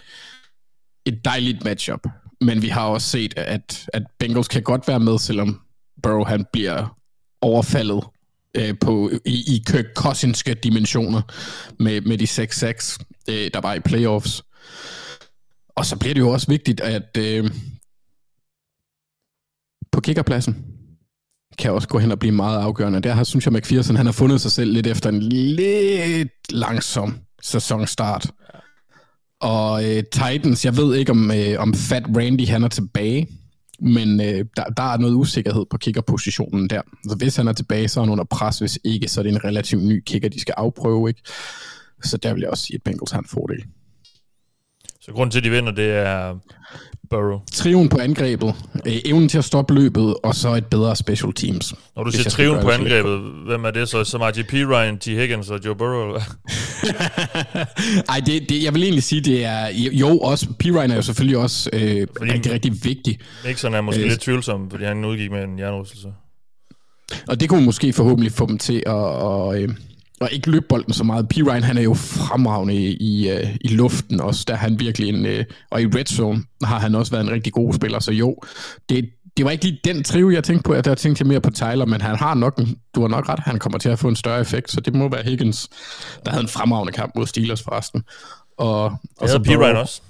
et 1.06 1.24
dejligt 1.24 1.64
matchup. 1.64 2.06
Men 2.40 2.62
vi 2.62 2.68
har 2.68 2.82
også 2.86 3.08
set, 3.08 3.34
at, 3.38 3.86
at 3.92 4.02
Bengals 4.18 4.48
kan 4.48 4.62
godt 4.62 4.88
være 4.88 5.00
med, 5.00 5.18
selvom 5.18 5.60
Burrow 6.02 6.24
han 6.24 6.44
bliver 6.52 6.96
overfaldet 7.40 8.04
øh, 8.58 8.74
på, 8.80 9.10
i, 9.24 9.54
i 9.54 9.62
Kirk 9.66 9.84
Cousinske 9.94 10.54
dimensioner 10.54 11.22
med, 11.78 12.00
med 12.00 12.18
de 12.18 12.24
6-6, 12.24 12.98
øh, 13.28 13.50
der 13.54 13.60
var 13.60 13.74
i 13.74 13.80
playoffs. 13.80 14.42
Og 15.68 15.86
så 15.86 15.96
bliver 15.96 16.14
det 16.14 16.20
jo 16.20 16.28
også 16.28 16.46
vigtigt, 16.46 16.80
at 16.80 17.16
øh, 17.18 17.50
på 19.92 20.00
kickerpladsen 20.00 20.64
kan 21.58 21.72
også 21.72 21.88
gå 21.88 21.98
hen 21.98 22.12
og 22.12 22.18
blive 22.18 22.34
meget 22.34 22.58
afgørende. 22.58 23.00
Der 23.00 23.12
har, 23.12 23.24
synes 23.24 23.46
jeg, 23.46 23.52
McPherson 23.52 23.96
han 23.96 24.06
har 24.06 24.12
fundet 24.12 24.40
sig 24.40 24.52
selv 24.52 24.72
lidt 24.72 24.86
efter 24.86 25.08
en 25.08 25.22
lidt 25.22 26.52
langsom 26.52 27.18
sæsonstart. 27.42 28.30
Og 29.40 29.84
øh, 29.84 30.02
Titans, 30.12 30.64
jeg 30.64 30.76
ved 30.76 30.96
ikke, 30.96 31.12
om, 31.12 31.30
øh, 31.30 31.54
om 31.58 31.74
Fat 31.74 32.04
Randy 32.16 32.46
han 32.46 32.64
er 32.64 32.68
tilbage, 32.68 33.28
men 33.80 34.20
øh, 34.20 34.44
der, 34.56 34.64
der 34.64 34.82
er 34.82 34.96
noget 34.96 35.14
usikkerhed 35.14 35.66
på 35.70 35.78
kickerpositionen 35.78 36.70
der. 36.70 36.82
Så 37.08 37.16
hvis 37.16 37.36
han 37.36 37.48
er 37.48 37.52
tilbage, 37.52 37.88
så 37.88 38.00
er 38.00 38.04
han 38.04 38.12
under 38.12 38.24
pres. 38.24 38.58
Hvis 38.58 38.78
ikke, 38.84 39.08
så 39.08 39.20
er 39.20 39.22
det 39.22 39.32
en 39.32 39.44
relativt 39.44 39.84
ny 39.84 40.02
kicker, 40.06 40.28
de 40.28 40.40
skal 40.40 40.54
afprøve. 40.56 41.08
Ikke? 41.08 41.22
Så 42.02 42.16
der 42.16 42.34
vil 42.34 42.40
jeg 42.40 42.50
også 42.50 42.64
sige, 42.64 42.74
at 42.74 42.82
Bengals 42.82 43.10
har 43.10 43.18
en 43.18 43.28
fordel. 43.28 43.64
Så 45.00 45.12
grunden 45.12 45.30
til, 45.30 45.38
at 45.38 45.44
de 45.44 45.50
vinder, 45.50 45.72
det 45.72 45.90
er 45.90 46.38
Burrow. 47.10 47.40
Triven 47.52 47.88
på 47.88 47.98
angrebet, 47.98 48.54
øh, 48.86 48.92
evnen 49.04 49.28
til 49.28 49.38
at 49.38 49.44
stoppe 49.44 49.74
løbet, 49.74 50.14
og 50.22 50.34
så 50.34 50.54
et 50.54 50.66
bedre 50.66 50.96
special 50.96 51.32
teams. 51.32 51.74
Når 51.96 52.04
du 52.04 52.10
siger 52.10 52.30
triven 52.30 52.62
på 52.62 52.70
angrebet, 52.70 53.20
hvem 53.46 53.64
er 53.64 53.70
det 53.70 53.88
så? 53.88 54.04
Som 54.04 54.20
RGP, 54.20 54.52
Ryan, 54.52 54.98
T. 54.98 55.04
Higgins 55.04 55.50
og 55.50 55.60
Joe 55.64 55.74
Burrow? 55.74 56.06
Eller? 56.08 56.20
hvad? 56.20 57.64
Ej, 58.08 58.20
det, 58.26 58.48
det, 58.48 58.64
jeg 58.64 58.74
vil 58.74 58.82
egentlig 58.82 59.02
sige, 59.02 59.20
det 59.20 59.44
er... 59.44 59.66
Jo, 59.92 60.18
også, 60.18 60.46
P. 60.58 60.64
Ryan 60.64 60.90
er 60.90 60.94
jo 60.96 61.02
selvfølgelig 61.02 61.38
også 61.38 61.70
øh, 61.72 62.06
Fordi- 62.18 62.32
rigtig, 62.32 62.52
rigtig 62.52 62.72
vigtig. 62.84 63.18
Mixon 63.46 63.74
er 63.74 63.80
måske 63.80 64.02
Øh, 64.02 64.08
lidt 64.08 64.20
tvivlsom, 64.20 64.70
fordi 64.70 64.84
han 64.84 65.04
udgik 65.04 65.30
med 65.30 65.44
en 65.44 65.56
hjernerystelse. 65.56 66.08
Og 67.28 67.40
det 67.40 67.48
kunne 67.48 67.64
måske 67.64 67.92
forhåbentlig 67.92 68.32
få 68.32 68.46
dem 68.46 68.58
til 68.58 68.82
at, 68.86 68.92
og, 68.92 69.62
øh, 69.62 69.68
at 70.20 70.32
ikke 70.32 70.50
løbe 70.50 70.66
bolden 70.68 70.92
så 70.92 71.04
meget. 71.04 71.28
P. 71.28 71.32
Ryan, 71.36 71.62
han 71.62 71.78
er 71.78 71.82
jo 71.82 71.94
fremragende 71.94 72.74
i, 72.74 72.96
i, 72.96 73.30
øh, 73.30 73.56
i 73.60 73.68
luften 73.68 74.20
også. 74.20 74.44
Der 74.48 74.54
er 74.54 74.58
han 74.58 74.80
virkelig 74.80 75.08
en... 75.08 75.26
Øh, 75.26 75.44
og 75.70 75.82
i 75.82 75.86
red 75.86 76.06
zone 76.06 76.44
har 76.64 76.78
han 76.78 76.94
også 76.94 77.12
været 77.12 77.24
en 77.24 77.30
rigtig 77.30 77.52
god 77.52 77.74
spiller. 77.74 77.98
Så 78.00 78.12
jo, 78.12 78.36
det, 78.88 79.10
det 79.36 79.44
var 79.44 79.50
ikke 79.50 79.64
lige 79.64 79.80
den 79.84 80.04
trive, 80.04 80.34
jeg 80.34 80.44
tænkte 80.44 80.62
på. 80.62 80.74
Jeg 80.74 80.84
der 80.84 80.94
tænkte 80.94 81.22
jeg 81.22 81.26
mere 81.26 81.40
på 81.40 81.50
Tyler, 81.50 81.84
men 81.86 82.00
han 82.00 82.16
har 82.16 82.34
nok, 82.34 82.58
en, 82.58 82.78
du 82.94 83.00
har 83.00 83.08
nok 83.08 83.28
ret, 83.28 83.38
han 83.38 83.58
kommer 83.58 83.78
til 83.78 83.88
at 83.88 83.98
få 83.98 84.08
en 84.08 84.16
større 84.16 84.40
effekt, 84.40 84.70
så 84.70 84.80
det 84.80 84.94
må 84.94 85.08
være 85.08 85.22
Higgins, 85.22 85.68
der 86.24 86.30
havde 86.30 86.42
en 86.42 86.48
fremragende 86.48 86.92
kamp 86.92 87.12
mod 87.16 87.26
Steelers 87.26 87.62
forresten. 87.62 88.02
Og, 88.58 88.84
og 88.84 88.98
Det 89.20 89.30
havde 89.30 89.44
P. 89.44 89.48
Ryan 89.48 89.76
også. 89.76 90.02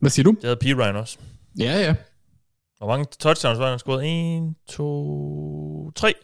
Hvad 0.00 0.10
siger 0.10 0.24
du? 0.24 0.30
Det 0.30 0.44
havde 0.44 0.56
P. 0.56 0.78
Ryan 0.78 0.96
også. 0.96 1.18
Ja, 1.58 1.80
ja. 1.80 1.94
Hvor 2.78 2.86
mange 2.86 3.06
touchdowns 3.20 3.58
var 3.58 3.70
han 3.70 3.78
scoret? 3.78 4.38
1, 4.48 4.54
2, 4.68 5.90
3. 5.90 6.14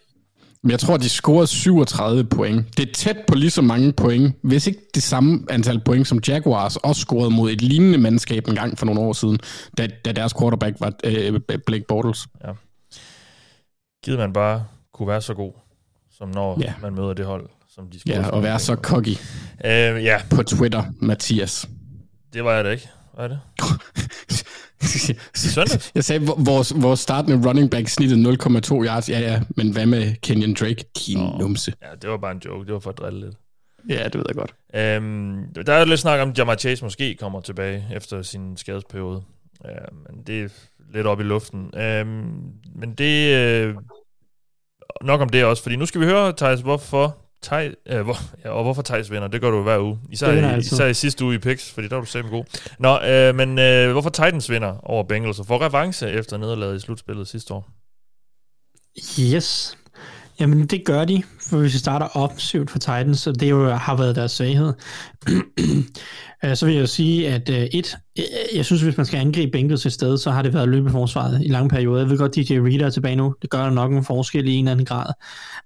Men 0.64 0.70
jeg 0.70 0.80
tror, 0.80 0.96
de 0.96 1.08
scorede 1.08 1.46
37 1.46 2.24
point. 2.24 2.76
Det 2.76 2.88
er 2.88 2.92
tæt 2.92 3.16
på 3.28 3.34
lige 3.34 3.50
så 3.50 3.62
mange 3.62 3.92
point, 3.92 4.36
hvis 4.42 4.66
ikke 4.66 4.80
det 4.94 5.02
samme 5.02 5.46
antal 5.50 5.80
point, 5.84 6.08
som 6.08 6.20
Jaguars 6.28 6.76
også 6.76 7.00
scorede 7.00 7.30
mod 7.30 7.50
et 7.50 7.62
lignende 7.62 7.98
mandskab 7.98 8.48
en 8.48 8.54
gang 8.54 8.78
for 8.78 8.86
nogle 8.86 9.00
år 9.00 9.12
siden, 9.12 9.38
da, 9.78 9.88
da 10.04 10.12
deres 10.12 10.34
quarterback 10.40 10.76
var 10.80 10.92
øh, 11.04 11.40
Blake 11.66 11.84
Bortles. 11.88 12.26
Givet 14.04 14.18
man 14.18 14.32
bare 14.32 14.64
kunne 14.94 15.08
være 15.08 15.20
så 15.22 15.34
god, 15.34 15.52
som 16.18 16.28
når 16.28 16.58
Ja. 16.62 16.72
man 16.82 16.94
møder 16.94 17.12
det 17.14 17.26
hold, 17.26 17.48
som 17.74 17.90
de 17.90 18.00
scorede 18.00 18.20
Ja, 18.20 18.28
og 18.28 18.42
være 18.42 18.58
så 18.58 18.74
cocky 18.74 19.16
Øh, 19.64 20.04
ja, 20.04 20.16
på 20.30 20.42
Twitter, 20.42 20.82
Mathias. 21.00 21.68
det 22.32 22.44
var 22.44 22.52
jeg 22.52 22.64
da 22.64 22.70
ikke. 22.70 22.88
Hvad 23.14 23.24
er 23.24 23.28
det? 23.28 23.38
søndags? 25.34 25.90
Jeg 25.94 26.04
sagde, 26.04 26.24
hvor- 26.24 26.44
vores, 26.44 26.72
vores 26.82 27.00
startende 27.00 27.48
running 27.48 27.70
back 27.70 27.88
snittede 27.88 28.32
0,2 28.32 28.84
yards. 28.86 29.08
Ja, 29.08 29.18
ja, 29.20 29.40
men 29.56 29.72
hvad 29.72 29.86
med 29.86 30.14
Kenyon 30.22 30.54
Drake? 30.54 30.84
Din 31.06 31.18
Nå. 31.18 31.36
numse. 31.38 31.72
Ja, 31.82 31.86
det 32.02 32.10
var 32.10 32.16
bare 32.16 32.32
en 32.32 32.42
joke. 32.44 32.66
Det 32.66 32.72
var 32.74 32.80
for 32.80 32.90
at 32.90 32.98
drille 32.98 33.20
lidt. 33.20 33.34
Ja, 33.88 34.04
det 34.04 34.14
ved 34.14 34.24
jeg 34.28 34.34
godt. 34.36 34.54
Øhm, 34.74 35.64
der 35.66 35.72
er 35.72 35.78
jo 35.80 35.84
lidt 35.86 36.00
snak 36.00 36.20
om, 36.20 36.28
at 36.30 36.38
Jamar 36.38 36.54
Chase 36.56 36.84
måske 36.84 37.16
kommer 37.20 37.40
tilbage 37.40 37.86
efter 37.94 38.22
sin 38.22 38.56
skadesperiode. 38.56 39.22
Øhm, 39.66 39.96
men 40.10 40.22
det 40.26 40.42
er 40.44 40.48
lidt 40.94 41.06
op 41.06 41.20
i 41.20 41.22
luften. 41.22 41.70
Øhm, 41.78 42.32
men 42.74 42.94
det... 42.98 43.34
Øh, 43.34 43.74
nok 45.02 45.20
om 45.20 45.28
det 45.28 45.44
også, 45.44 45.62
fordi 45.62 45.76
nu 45.76 45.86
skal 45.86 46.00
vi 46.00 46.06
høre, 46.06 46.32
Thijs, 46.36 46.60
hvorfor 46.60 47.16
Thij, 47.44 47.74
øh, 47.86 48.00
hvor, 48.00 48.16
ja, 48.44 48.50
og 48.50 48.62
hvorfor 48.62 48.82
Thijs 48.82 49.10
vinder, 49.10 49.28
det 49.28 49.40
gør 49.40 49.50
du 49.50 49.62
hver 49.62 49.78
uge. 49.78 49.98
Især, 50.10 50.56
i, 50.56 50.58
især 50.58 50.86
i 50.86 50.94
sidste 50.94 51.24
uge 51.24 51.34
i 51.34 51.38
Pix, 51.38 51.70
fordi 51.70 51.88
der 51.88 51.94
var 51.94 52.00
du 52.00 52.10
selv 52.10 52.28
god. 52.28 52.44
Nå, 52.78 53.00
øh, 53.00 53.34
men 53.34 53.58
øh, 53.58 53.92
hvorfor 53.92 54.10
Titans 54.10 54.50
vinder 54.50 54.76
over 54.82 55.04
Bengals 55.04 55.38
og 55.38 55.46
får 55.46 55.62
revanche 55.62 56.10
efter 56.10 56.36
nederlaget 56.36 56.76
i 56.76 56.80
slutspillet 56.80 57.28
sidste 57.28 57.54
år? 57.54 57.68
Yes. 59.20 59.78
Jamen, 60.40 60.66
det 60.66 60.84
gør 60.84 61.04
de, 61.04 61.22
for 61.40 61.58
hvis 61.58 61.74
vi 61.74 61.78
starter 61.78 62.16
offensivt 62.16 62.70
for 62.70 62.78
Titans, 62.78 63.18
så 63.18 63.32
det 63.32 63.50
jo 63.50 63.70
har 63.70 63.96
været 63.96 64.16
deres 64.16 64.32
svaghed. 64.32 64.72
Øh, 66.44 66.56
så 66.56 66.66
vil 66.66 66.74
jeg 66.74 66.82
jo 66.82 66.86
sige, 66.86 67.28
at 67.28 67.48
øh, 67.48 67.56
et, 67.56 67.96
øh, 68.18 68.24
jeg 68.54 68.64
synes, 68.64 68.82
hvis 68.82 68.96
man 68.96 69.06
skal 69.06 69.20
angribe 69.20 69.50
Bengals 69.52 69.86
et 69.86 69.92
sted, 69.92 70.18
så 70.18 70.30
har 70.30 70.42
det 70.42 70.54
været 70.54 70.68
løbeforsvaret 70.68 71.42
i 71.44 71.48
lange 71.48 71.68
perioder. 71.68 72.00
Jeg 72.00 72.10
ved 72.10 72.18
godt, 72.18 72.34
DJ 72.34 72.54
Reed 72.54 72.80
er 72.80 72.90
tilbage 72.90 73.16
nu. 73.16 73.34
Det 73.42 73.50
gør 73.50 73.70
nok 73.70 73.92
en 73.92 74.04
forskel 74.04 74.48
i 74.48 74.52
en 74.52 74.64
eller 74.64 74.72
anden 74.72 74.86
grad. 74.86 75.12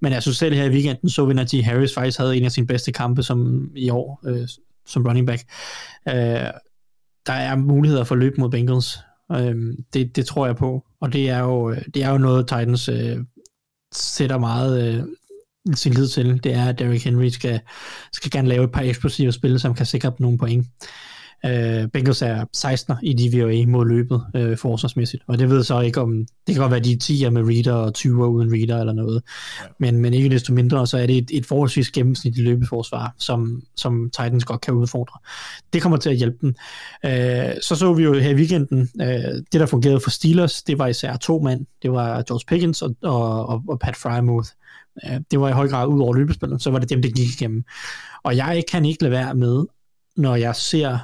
Men 0.03 0.13
jeg 0.13 0.23
synes 0.23 0.37
selv 0.37 0.55
her 0.55 0.65
i 0.65 0.71
weekenden, 0.71 1.09
så 1.11 1.25
vi, 1.25 1.41
at 1.41 1.49
G. 1.55 1.65
Harris 1.65 1.95
faktisk 1.95 2.19
havde 2.19 2.37
en 2.37 2.45
af 2.45 2.53
sine 2.53 2.67
bedste 2.67 2.93
kampe 2.93 3.23
som 3.23 3.71
i 3.77 3.91
år, 3.91 4.21
øh, 4.27 4.49
som 4.87 5.07
running 5.07 5.27
back. 5.27 5.43
Øh, 6.09 6.15
der 7.27 7.33
er 7.33 7.57
muligheder 7.57 8.05
for 8.05 8.15
løb 8.15 8.39
mod 8.39 8.51
Bengals. 8.51 8.99
Øh, 9.33 9.55
det, 9.93 10.17
det 10.17 10.27
tror 10.27 10.47
jeg 10.47 10.57
på. 10.57 10.85
Og 11.01 11.13
det 11.13 11.31
er 11.31 11.39
jo, 11.39 11.75
det 11.95 12.05
er 12.05 12.11
jo 12.11 12.19
noget, 12.19 12.49
Titans 12.49 12.89
øh, 12.89 13.17
sætter 13.93 14.39
meget 14.39 14.99
øh, 14.99 15.05
sin 15.75 15.95
lid 15.95 16.09
til, 16.09 16.45
det 16.45 16.55
er, 16.55 16.69
at 16.69 16.79
Derrick 16.79 17.05
Henry 17.05 17.29
skal, 17.29 17.61
skal 18.13 18.31
gerne 18.31 18.49
lave 18.49 18.65
et 18.65 18.73
par 18.73 18.81
eksplosive 18.81 19.33
spil, 19.33 19.61
som 19.61 19.75
kan 19.75 19.87
sikre 19.87 20.09
dem 20.09 20.17
nogle 20.19 20.39
point. 20.39 20.67
Uh, 21.45 21.91
Bengals 21.93 22.23
er 22.23 22.45
16 22.53 22.95
i 23.03 23.13
DVOA 23.13 23.67
mod 23.67 23.87
løbet 23.87 24.25
uh, 24.35 24.57
forsvarsmæssigt, 24.57 25.23
og 25.27 25.39
det 25.39 25.51
ved 25.51 25.65
så 25.65 25.81
ikke 25.81 26.01
om, 26.01 26.27
det 26.47 26.55
kan 26.55 26.61
godt 26.61 26.71
være, 26.71 26.81
de 26.81 26.93
er 26.93 26.99
10 26.99 27.31
med 27.31 27.43
reader 27.43 27.73
og 27.73 27.95
20 27.95 28.29
uden 28.29 28.53
reader 28.53 28.81
eller 28.81 28.93
noget, 28.93 29.23
ja. 29.61 29.67
men, 29.79 29.99
men 29.99 30.15
ikke 30.15 30.29
desto 30.29 30.53
mindre, 30.53 30.87
så 30.87 30.99
er 30.99 31.07
det 31.07 31.19
et, 31.19 31.31
et 31.33 31.47
forholdsvis 31.47 31.91
gennemsnitligt 31.91 32.45
løbeforsvar, 32.45 33.15
som, 33.19 33.63
som 33.77 34.11
Titans 34.11 34.45
godt 34.45 34.61
kan 34.61 34.75
udfordre. 34.75 35.19
Det 35.73 35.83
kommer 35.83 35.99
til 35.99 36.11
at 36.11 36.17
hjælpe 36.17 36.37
dem. 36.41 36.55
Uh, 37.05 37.61
så 37.61 37.77
så 37.77 37.93
vi 37.93 38.03
jo 38.03 38.15
her 38.15 38.31
i 38.31 38.35
weekenden, 38.35 38.89
uh, 38.95 39.07
det 39.53 39.53
der 39.53 39.67
fungerede 39.67 40.01
for 40.01 40.11
Steelers, 40.11 40.63
det 40.63 40.79
var 40.79 40.87
især 40.87 41.17
to 41.17 41.41
mand, 41.41 41.67
det 41.83 41.93
var 41.93 42.23
George 42.23 42.45
Pickens 42.49 42.83
og, 42.83 42.95
og, 43.03 43.47
og, 43.47 43.63
og 43.69 43.79
Pat 43.79 43.97
Frymouth. 43.97 44.49
Uh, 45.07 45.17
det 45.31 45.41
var 45.41 45.49
i 45.49 45.53
høj 45.53 45.69
grad 45.69 45.87
ud 45.87 46.01
over 46.01 46.15
løbespillet, 46.15 46.63
så 46.63 46.71
var 46.71 46.79
det 46.79 46.91
dem, 46.91 47.03
der 47.03 47.09
gik 47.09 47.29
igennem. 47.41 47.65
Og 48.25 48.37
jeg 48.37 48.65
kan 48.71 48.85
ikke 48.85 49.03
lade 49.03 49.13
være 49.13 49.35
med, 49.35 49.65
når 50.17 50.37
jeg 50.37 50.57
ser 50.57 50.99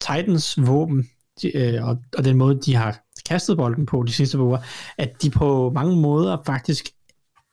Titans 0.00 0.66
våben, 0.66 1.08
de, 1.42 1.56
øh, 1.56 1.84
og, 1.84 1.98
og 2.18 2.24
den 2.24 2.36
måde, 2.36 2.60
de 2.60 2.74
har 2.74 3.00
kastet 3.28 3.56
bolden 3.56 3.86
på 3.86 4.02
de 4.02 4.12
sidste 4.12 4.38
uger, 4.38 4.58
at 4.98 5.22
de 5.22 5.30
på 5.30 5.70
mange 5.70 5.96
måder 5.96 6.36
faktisk 6.46 6.88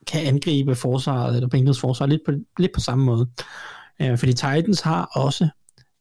kan 0.08 0.28
angribe 0.28 0.76
forsvaret, 0.76 1.36
eller 1.36 1.50
Bengals 1.50 1.80
forsvar, 1.80 2.06
lidt 2.06 2.22
på, 2.26 2.32
lidt 2.60 2.72
på 2.74 2.80
samme 2.80 3.06
måde. 3.06 3.30
Øh, 4.02 4.18
fordi 4.18 4.34
Titans 4.34 4.82
har 4.82 5.06
også 5.06 5.50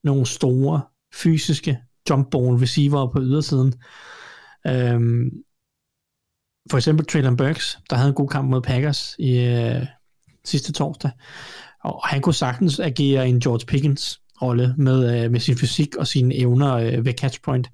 nogle 0.05 0.27
store 0.27 0.81
fysiske 1.15 1.79
jumpball 2.11 2.57
receiver 2.57 3.11
på 3.13 3.21
ydersiden. 3.21 3.75
Øhm, 4.67 5.31
for 6.71 6.77
eksempel 6.77 7.07
Traylon 7.07 7.37
Burks, 7.37 7.79
der 7.91 7.97
havde 7.97 8.09
en 8.09 8.15
god 8.15 8.29
kamp 8.29 8.51
mod 8.51 8.63
Packers 8.63 9.17
i 9.19 9.39
øh, 9.39 9.87
sidste 10.45 10.73
torsdag, 10.73 11.11
og 11.85 12.07
han 12.07 12.23
kunne 12.23 12.35
sagtens 12.35 12.81
agere 12.81 13.29
en 13.29 13.41
George 13.41 13.67
Pickens 13.67 14.22
rolle 14.43 14.75
med, 14.79 15.25
øh, 15.25 15.31
med 15.31 15.41
sin 15.41 15.57
fysik 15.57 15.97
og 15.97 16.07
sine 16.07 16.35
evner 16.35 16.75
øh, 16.75 17.05
ved 17.05 17.13
catchpoint. 17.13 17.71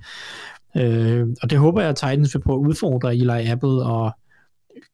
Øh, 0.77 1.27
og 1.43 1.51
det 1.51 1.59
håber 1.59 1.81
jeg, 1.81 1.91
at 1.91 1.97
Titans 1.97 2.35
vil 2.35 2.43
prøve 2.43 2.61
at 2.61 2.69
udfordre 2.69 3.17
Eli 3.17 3.49
Apple 3.49 3.83
og 3.83 4.13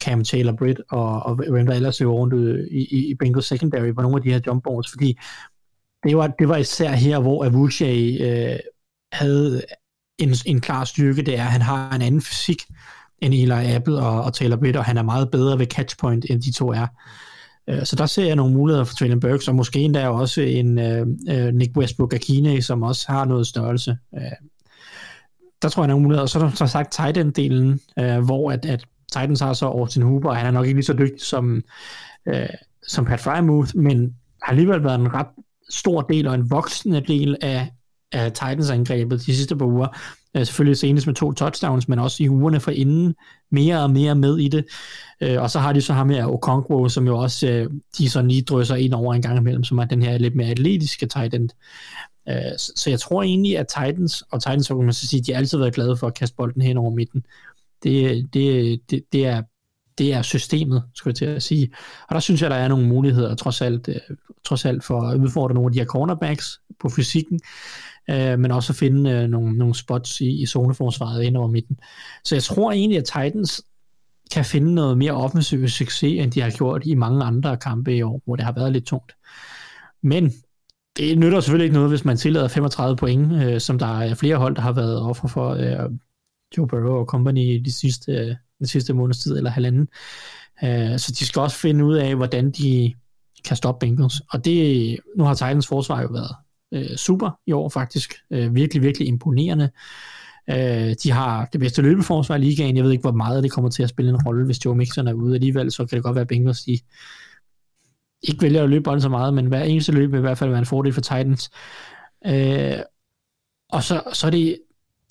Cam 0.04 0.24
Taylor 0.24 0.52
Britt 0.52 0.80
og, 0.90 1.22
og 1.22 1.34
hvem 1.34 1.66
der 1.66 1.74
ellers 1.74 2.00
er 2.00 2.06
rundt 2.06 2.34
i, 2.70 2.76
i, 2.76 3.10
i 3.10 3.14
Bengals 3.14 3.46
secondary 3.46 3.92
på 3.92 4.02
nogle 4.02 4.16
af 4.16 4.22
de 4.22 4.32
her 4.32 4.40
jump 4.46 4.64
balls, 4.64 4.90
fordi 4.90 5.18
det 6.04 6.16
var, 6.16 6.26
det 6.26 6.48
var 6.48 6.56
især 6.56 6.90
her, 6.90 7.18
hvor 7.18 7.44
Avuche 7.44 7.86
øh, 8.20 8.58
havde 9.12 9.62
en, 10.18 10.34
en 10.46 10.60
klar 10.60 10.84
styrke, 10.84 11.22
det 11.22 11.38
er, 11.38 11.44
at 11.44 11.52
han 11.52 11.62
har 11.62 11.94
en 11.94 12.02
anden 12.02 12.22
fysik 12.22 12.62
end 13.18 13.34
Eli 13.34 13.74
Apple 13.74 13.98
og, 13.98 14.22
og 14.22 14.34
Taylor 14.34 14.56
Britt, 14.56 14.76
og 14.76 14.84
han 14.84 14.98
er 14.98 15.02
meget 15.02 15.30
bedre 15.30 15.58
ved 15.58 15.66
catchpoint, 15.66 16.26
end 16.30 16.42
de 16.42 16.52
to 16.52 16.68
er. 16.68 16.86
Øh, 17.68 17.84
så 17.84 17.96
der 17.96 18.06
ser 18.06 18.26
jeg 18.26 18.36
nogle 18.36 18.54
muligheder 18.54 18.84
for 18.84 18.94
Traylon 18.94 19.20
Burks, 19.20 19.48
og 19.48 19.54
måske 19.54 19.78
endda 19.80 20.08
også 20.08 20.40
en 20.40 20.78
uh, 20.78 21.54
Nick 21.54 21.76
Westbrook 21.76 22.14
Akine, 22.14 22.62
som 22.62 22.82
også 22.82 23.06
har 23.08 23.24
noget 23.24 23.46
størrelse. 23.46 23.96
Uh, 24.12 24.22
der 25.62 25.68
tror 25.68 25.82
jeg, 25.82 25.88
der 25.88 25.92
er 25.92 25.96
nogle 25.96 26.02
muligheder. 26.02 26.22
Og 26.22 26.28
så 26.28 26.38
er 26.38 26.42
der 26.42 26.50
så 26.50 26.66
sagt 26.66 26.92
tight 26.92 27.18
end-delen, 27.18 27.78
uh, 28.02 28.24
hvor 28.24 28.52
at, 28.52 28.64
at 28.64 28.84
Titans 29.12 29.40
har 29.40 29.52
så 29.52 29.66
Austin 29.66 30.02
Hooper, 30.02 30.28
og 30.28 30.36
han 30.36 30.46
er 30.46 30.50
nok 30.50 30.66
ikke 30.66 30.76
lige 30.76 30.86
så 30.86 30.92
dygtig 30.92 31.20
som, 31.20 31.62
uh, 32.26 32.36
som 32.88 33.04
Pat 33.04 33.20
Frymouth, 33.20 33.76
men 33.76 34.14
har 34.42 34.50
alligevel 34.50 34.84
været 34.84 35.00
en 35.00 35.14
ret 35.14 35.26
stor 35.70 36.02
del 36.02 36.26
og 36.26 36.34
en 36.34 36.50
voksende 36.50 37.00
del 37.00 37.36
af, 37.40 37.68
af 38.12 38.32
Titans-angrebet 38.32 39.26
de 39.26 39.36
sidste 39.36 39.56
par 39.56 39.66
uger. 39.66 39.88
Uh, 40.34 40.44
selvfølgelig 40.44 40.76
senest 40.76 41.06
med 41.06 41.14
to 41.14 41.32
touchdowns, 41.32 41.88
men 41.88 41.98
også 41.98 42.22
i 42.22 42.28
ugerne 42.28 42.60
for 42.60 42.70
inden 42.70 43.14
mere 43.50 43.82
og 43.82 43.90
mere 43.90 44.14
med 44.14 44.38
i 44.38 44.48
det. 44.48 44.64
Uh, 45.26 45.42
og 45.42 45.50
så 45.50 45.58
har 45.58 45.72
de 45.72 45.80
så 45.80 45.92
ham 45.92 46.10
her 46.10 46.26
Okonkwo, 46.26 46.88
som 46.88 47.06
jo 47.06 47.18
også 47.18 47.48
øh, 47.48 47.70
de 47.98 48.10
sådan 48.10 48.30
lige 48.30 48.42
drysser 48.42 48.76
ind 48.76 48.94
over 48.94 49.14
en 49.14 49.22
gang 49.22 49.38
imellem, 49.38 49.64
som 49.64 49.78
er 49.78 49.84
den 49.84 50.02
her 50.02 50.18
lidt 50.18 50.36
mere 50.36 50.48
atletiske 50.48 51.06
tight 51.06 51.34
end. 51.34 51.50
Uh, 52.30 52.56
så, 52.58 52.72
så 52.76 52.90
jeg 52.90 53.00
tror 53.00 53.22
egentlig, 53.22 53.58
at 53.58 53.66
Titans, 53.68 54.22
og 54.22 54.42
Titans, 54.42 54.66
så 54.66 54.76
kan 54.76 54.84
man 54.84 54.94
så 54.94 55.06
sige, 55.06 55.22
de 55.22 55.32
har 55.32 55.38
altid 55.38 55.58
været 55.58 55.74
glade 55.74 55.96
for 55.96 56.06
at 56.06 56.14
kaste 56.14 56.36
bolden 56.36 56.62
hen 56.62 56.76
over 56.76 56.90
midten. 56.90 57.24
Det, 57.82 58.28
det, 58.34 58.80
det, 58.90 59.04
det 59.12 59.26
er 59.26 59.42
det 59.98 60.12
er 60.12 60.22
systemet, 60.22 60.82
skulle 60.94 61.10
jeg 61.10 61.16
til 61.16 61.24
at 61.24 61.42
sige. 61.42 61.70
Og 62.08 62.14
der 62.14 62.20
synes 62.20 62.42
jeg, 62.42 62.50
der 62.50 62.56
er 62.56 62.68
nogle 62.68 62.88
muligheder, 62.88 63.34
trods 63.34 63.60
alt, 63.60 63.88
trods 64.44 64.64
alt 64.64 64.84
for 64.84 65.00
at 65.00 65.18
udfordre 65.18 65.54
nogle 65.54 65.68
af 65.68 65.72
de 65.72 65.78
her 65.78 65.86
cornerbacks 65.86 66.60
på 66.80 66.88
fysikken 66.88 67.40
øh, 68.10 68.38
men 68.38 68.50
også 68.50 68.72
at 68.72 68.76
finde 68.76 69.10
øh, 69.10 69.28
nogle, 69.28 69.58
nogle 69.58 69.74
spots 69.74 70.20
i, 70.20 70.42
i 70.42 70.46
zoneforsvaret 70.46 71.22
ind 71.22 71.36
over 71.36 71.48
midten. 71.48 71.78
Så 72.24 72.34
jeg 72.34 72.42
tror 72.42 72.72
egentlig, 72.72 72.98
at 72.98 73.04
Titans 73.04 73.62
kan 74.32 74.44
finde 74.44 74.74
noget 74.74 74.98
mere 74.98 75.12
offensiv 75.12 75.68
succes, 75.68 76.22
end 76.22 76.32
de 76.32 76.40
har 76.40 76.50
gjort 76.50 76.82
i 76.86 76.94
mange 76.94 77.24
andre 77.24 77.56
kampe 77.56 77.96
i 77.96 78.02
år, 78.02 78.22
hvor 78.24 78.36
det 78.36 78.44
har 78.44 78.52
været 78.52 78.72
lidt 78.72 78.86
tungt. 78.86 79.12
Men 80.02 80.32
det 80.96 81.18
nytter 81.18 81.40
selvfølgelig 81.40 81.64
ikke 81.64 81.74
noget, 81.74 81.90
hvis 81.90 82.04
man 82.04 82.16
tillader 82.16 82.48
35 82.48 82.96
point, 82.96 83.32
øh, 83.32 83.60
som 83.60 83.78
der 83.78 84.00
er 84.00 84.14
flere 84.14 84.36
hold, 84.36 84.56
der 84.56 84.62
har 84.62 84.72
været 84.72 85.00
offer 85.00 85.28
for 85.28 85.50
øh, 85.50 85.90
Joe 86.56 86.68
Burrow 86.68 86.98
og 86.98 87.06
company 87.06 87.60
de 87.64 87.72
sidste, 87.72 88.12
øh, 88.12 88.34
den 88.58 88.66
sidste 88.66 88.94
måneds 88.94 89.18
tid 89.18 89.36
eller 89.36 89.50
halvanden. 89.50 89.88
Øh, 90.64 90.98
så 90.98 91.14
de 91.18 91.26
skal 91.26 91.42
også 91.42 91.56
finde 91.56 91.84
ud 91.84 91.94
af, 91.94 92.16
hvordan 92.16 92.50
de 92.50 92.94
kan 93.44 93.56
stoppe 93.56 93.86
Bengals. 93.86 94.20
Og 94.30 94.44
det, 94.44 94.98
nu 95.16 95.24
har 95.24 95.34
Titans 95.34 95.66
forsvar 95.66 96.02
jo 96.02 96.08
været 96.08 96.36
øh, 96.74 96.96
super 96.96 97.30
i 97.46 97.52
år 97.52 97.68
faktisk. 97.68 98.14
Øh, 98.30 98.54
virkelig, 98.54 98.82
virkelig 98.82 99.08
imponerende. 99.08 99.70
Øh, 100.50 100.94
de 101.02 101.10
har 101.10 101.48
det 101.52 101.60
bedste 101.60 101.82
løbeforsvar 101.82 102.36
i 102.36 102.38
ligaen. 102.38 102.76
Jeg 102.76 102.84
ved 102.84 102.90
ikke, 102.90 103.02
hvor 103.02 103.12
meget 103.12 103.42
det 103.42 103.52
kommer 103.52 103.70
til 103.70 103.82
at 103.82 103.88
spille 103.88 104.10
en 104.10 104.22
rolle, 104.26 104.44
hvis 104.44 104.64
Joe 104.64 104.76
Mixon 104.76 105.08
er 105.08 105.12
ude 105.12 105.34
alligevel, 105.34 105.72
så 105.72 105.86
kan 105.86 105.96
det 105.96 106.04
godt 106.04 106.14
være, 106.14 106.22
at 106.22 106.28
Bengals 106.28 106.64
de 106.64 106.78
ikke 108.22 108.42
vælger 108.42 108.62
at 108.62 108.70
løbe 108.70 108.82
bolden 108.82 109.00
så 109.00 109.08
meget, 109.08 109.34
men 109.34 109.46
hver 109.46 109.62
eneste 109.62 109.92
løb 109.92 110.12
vil 110.12 110.18
i 110.18 110.20
hvert 110.20 110.38
fald 110.38 110.50
være 110.50 110.58
en 110.58 110.66
fordel 110.66 110.92
for 110.92 111.00
Titans. 111.00 111.50
Øh, 112.26 112.78
og 113.72 113.82
så, 113.82 114.02
så, 114.12 114.26
er 114.26 114.30
det, 114.30 114.58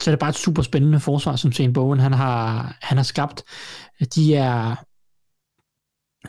så 0.01 0.09
er 0.09 0.11
det 0.11 0.19
bare 0.19 0.29
et 0.29 0.35
super 0.35 0.61
spændende 0.61 0.99
forsvar, 0.99 1.35
som 1.35 1.51
Shane 1.51 1.73
Bowen 1.73 1.99
han 1.99 2.13
har, 2.13 2.75
han 2.81 2.97
har 2.97 3.03
skabt. 3.03 3.43
De 4.15 4.35
er 4.35 4.75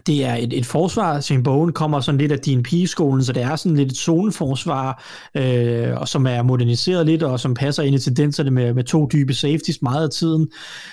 det 0.06 0.24
er 0.24 0.34
et, 0.34 0.58
et 0.58 0.66
forsvar, 0.66 1.20
Shane 1.20 1.42
Bowen 1.42 1.72
kommer 1.72 2.00
sådan 2.00 2.18
lidt 2.18 2.32
af 2.32 2.38
din 2.38 2.62
pigeskolen, 2.62 3.24
så 3.24 3.32
det 3.32 3.42
er 3.42 3.56
sådan 3.56 3.76
lidt 3.76 3.90
et 3.90 3.96
zoneforsvar, 3.96 5.04
øh, 5.34 6.00
og 6.00 6.08
som 6.08 6.26
er 6.26 6.42
moderniseret 6.42 7.06
lidt, 7.06 7.22
og 7.22 7.40
som 7.40 7.54
passer 7.54 7.82
ind 7.82 7.96
i 7.96 7.98
tendenserne 7.98 8.50
med, 8.50 8.74
med 8.74 8.84
to 8.84 9.08
dybe 9.12 9.34
safeties 9.34 9.82
meget 9.82 10.04
af 10.04 10.10
tiden. 10.10 10.48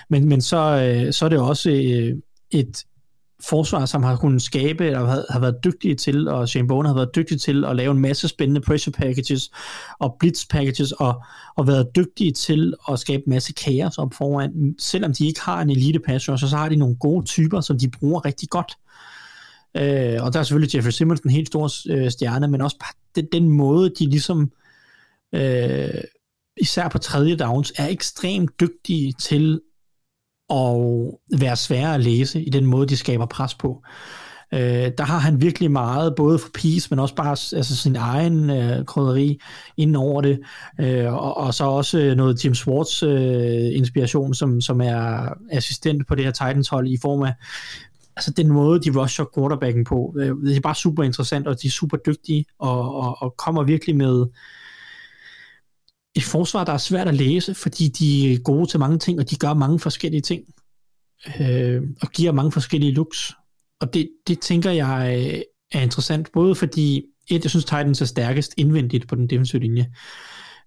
Men, 0.10 0.30
men 0.30 0.42
så, 0.42 0.58
øh, 0.58 1.14
så 1.14 1.26
er 1.26 1.30
det 1.30 1.40
også 1.40 1.70
øh, 1.70 2.18
et 2.52 2.84
forsvar, 3.44 3.86
som 3.86 4.04
har 4.04 4.16
kunnet 4.16 4.42
skabe, 4.42 4.86
eller 4.86 5.06
har, 5.06 5.26
har 5.30 5.40
været 5.40 5.56
dygtige 5.64 5.96
til, 5.96 6.28
og 6.28 6.50
Shane 6.50 6.68
Bowen 6.68 6.86
har 6.86 6.94
været 6.94 7.16
dygtig 7.16 7.42
til 7.42 7.66
at 7.66 7.76
lave 7.76 7.92
en 7.92 8.00
masse 8.00 8.28
spændende 8.28 8.62
pressure 8.62 8.92
packages 8.92 9.52
og 10.00 10.16
blitz 10.20 10.46
packages, 10.50 10.92
og, 10.92 11.24
og 11.58 11.68
været 11.68 11.96
dygtige 11.96 12.32
til 12.32 12.74
at 12.92 13.00
skabe 13.00 13.24
en 13.28 13.30
masse 13.30 13.54
kaos 13.54 13.98
op 13.98 14.14
foran. 14.14 14.76
Selvom 14.80 15.14
de 15.14 15.28
ikke 15.28 15.42
har 15.42 15.62
en 15.62 15.70
elite 15.70 16.00
passer, 16.00 16.36
så, 16.36 16.48
så 16.48 16.58
har 16.58 16.70
de 16.70 16.76
nogle 16.76 16.96
gode 16.96 17.26
typer, 17.26 17.62
som 17.62 17.80
de 17.80 17.90
bruger 17.90 18.26
rigtig 18.26 18.50
godt. 18.50 18.78
Øh, 19.78 20.24
og 20.24 20.34
der 20.34 20.40
er 20.40 20.44
selvfølgelig 20.44 20.76
Jeffrey 20.76 20.92
Simmons 20.92 21.20
en 21.20 21.32
helt 21.32 21.48
stor 21.48 21.70
øh, 21.90 22.12
stjerne, 22.12 22.48
men 22.48 22.62
også 22.62 22.78
bare 22.80 22.94
den, 23.16 23.28
den 23.32 23.50
måde, 23.50 23.90
de 24.00 24.06
ligesom, 24.06 24.52
øh, 25.36 26.02
især 26.58 26.88
på 26.88 26.98
tredje 26.98 27.36
downs, 27.36 27.74
er 27.78 27.88
ekstremt 27.88 28.60
dygtige 28.60 29.14
til 29.14 29.62
at 30.50 30.76
være 31.40 31.56
svære 31.56 31.94
at 31.94 32.02
læse 32.02 32.44
i 32.44 32.50
den 32.50 32.66
måde, 32.66 32.88
de 32.88 32.98
skaber 32.98 33.26
pres 33.26 33.56
på. 33.56 33.84
Øh, 34.54 34.92
der 34.98 35.04
har 35.04 35.18
han 35.18 35.42
virkelig 35.42 35.72
meget, 35.72 36.14
både 36.16 36.40
for 36.40 36.50
Peace, 36.54 36.88
men 36.90 37.00
også 37.00 37.16
bare 37.16 37.30
altså, 37.30 37.76
sin 37.76 37.96
egen 37.96 38.50
øh, 38.50 38.86
krydderi 38.86 39.40
inden 39.78 39.96
over 39.96 40.22
det, 40.22 40.40
øh, 40.80 41.14
og, 41.14 41.38
og 41.38 41.54
så 41.54 41.64
også 41.64 42.00
øh, 42.00 42.16
noget 42.18 42.46
Jim 42.46 42.56
Swartz 42.56 43.04
øh, 43.04 43.78
inspiration, 43.78 44.34
som, 44.34 44.62
som 44.62 44.82
er 44.82 45.34
assistent 45.52 46.08
på 46.08 46.16
det 46.16 46.24
her 46.24 46.32
Titans-hold 46.32 46.88
i 46.88 46.98
form 47.02 47.24
af 47.24 47.34
altså 48.16 48.32
den 48.32 48.48
måde, 48.48 48.82
de 48.82 49.00
rusher 49.00 49.26
quarterbacken 49.36 49.84
på. 49.84 50.16
Øh, 50.20 50.36
det 50.46 50.58
er 50.58 50.62
bare 50.62 50.76
super 50.76 51.04
interessant, 51.04 51.48
og 51.48 51.62
de 51.62 51.68
er 51.68 51.72
super 51.72 51.98
dygtige, 51.98 52.46
og, 52.60 52.96
og, 52.96 53.22
og 53.22 53.36
kommer 53.38 53.64
virkelig 53.64 53.96
med 53.96 54.26
et 56.16 56.24
forsvar, 56.24 56.64
der 56.64 56.74
er 56.74 56.78
svært 56.78 57.08
at 57.08 57.16
læse, 57.16 57.54
fordi 57.54 57.88
de 57.88 58.34
er 58.34 58.40
gode 58.40 58.70
til 58.70 58.80
mange 58.80 58.98
ting, 58.98 59.20
og 59.20 59.30
de 59.30 59.36
gør 59.36 59.54
mange 59.54 59.80
forskellige 59.80 60.22
ting, 60.22 60.44
øh, 61.40 61.82
og 62.02 62.08
giver 62.08 62.32
mange 62.32 62.52
forskellige 62.52 62.94
looks. 62.94 63.34
Og 63.80 63.94
det, 63.94 64.10
det 64.28 64.40
tænker 64.40 64.72
jeg 64.72 65.28
øh, 65.34 65.42
er 65.72 65.82
interessant, 65.82 66.32
både 66.34 66.56
fordi, 66.56 67.04
et, 67.30 67.44
jeg 67.44 67.50
synes 67.50 67.66
Titans 67.66 68.02
er 68.02 68.06
stærkest 68.06 68.54
indvendigt 68.58 69.08
på 69.08 69.16
den 69.16 69.28
defensive 69.28 69.62
linje. 69.62 69.92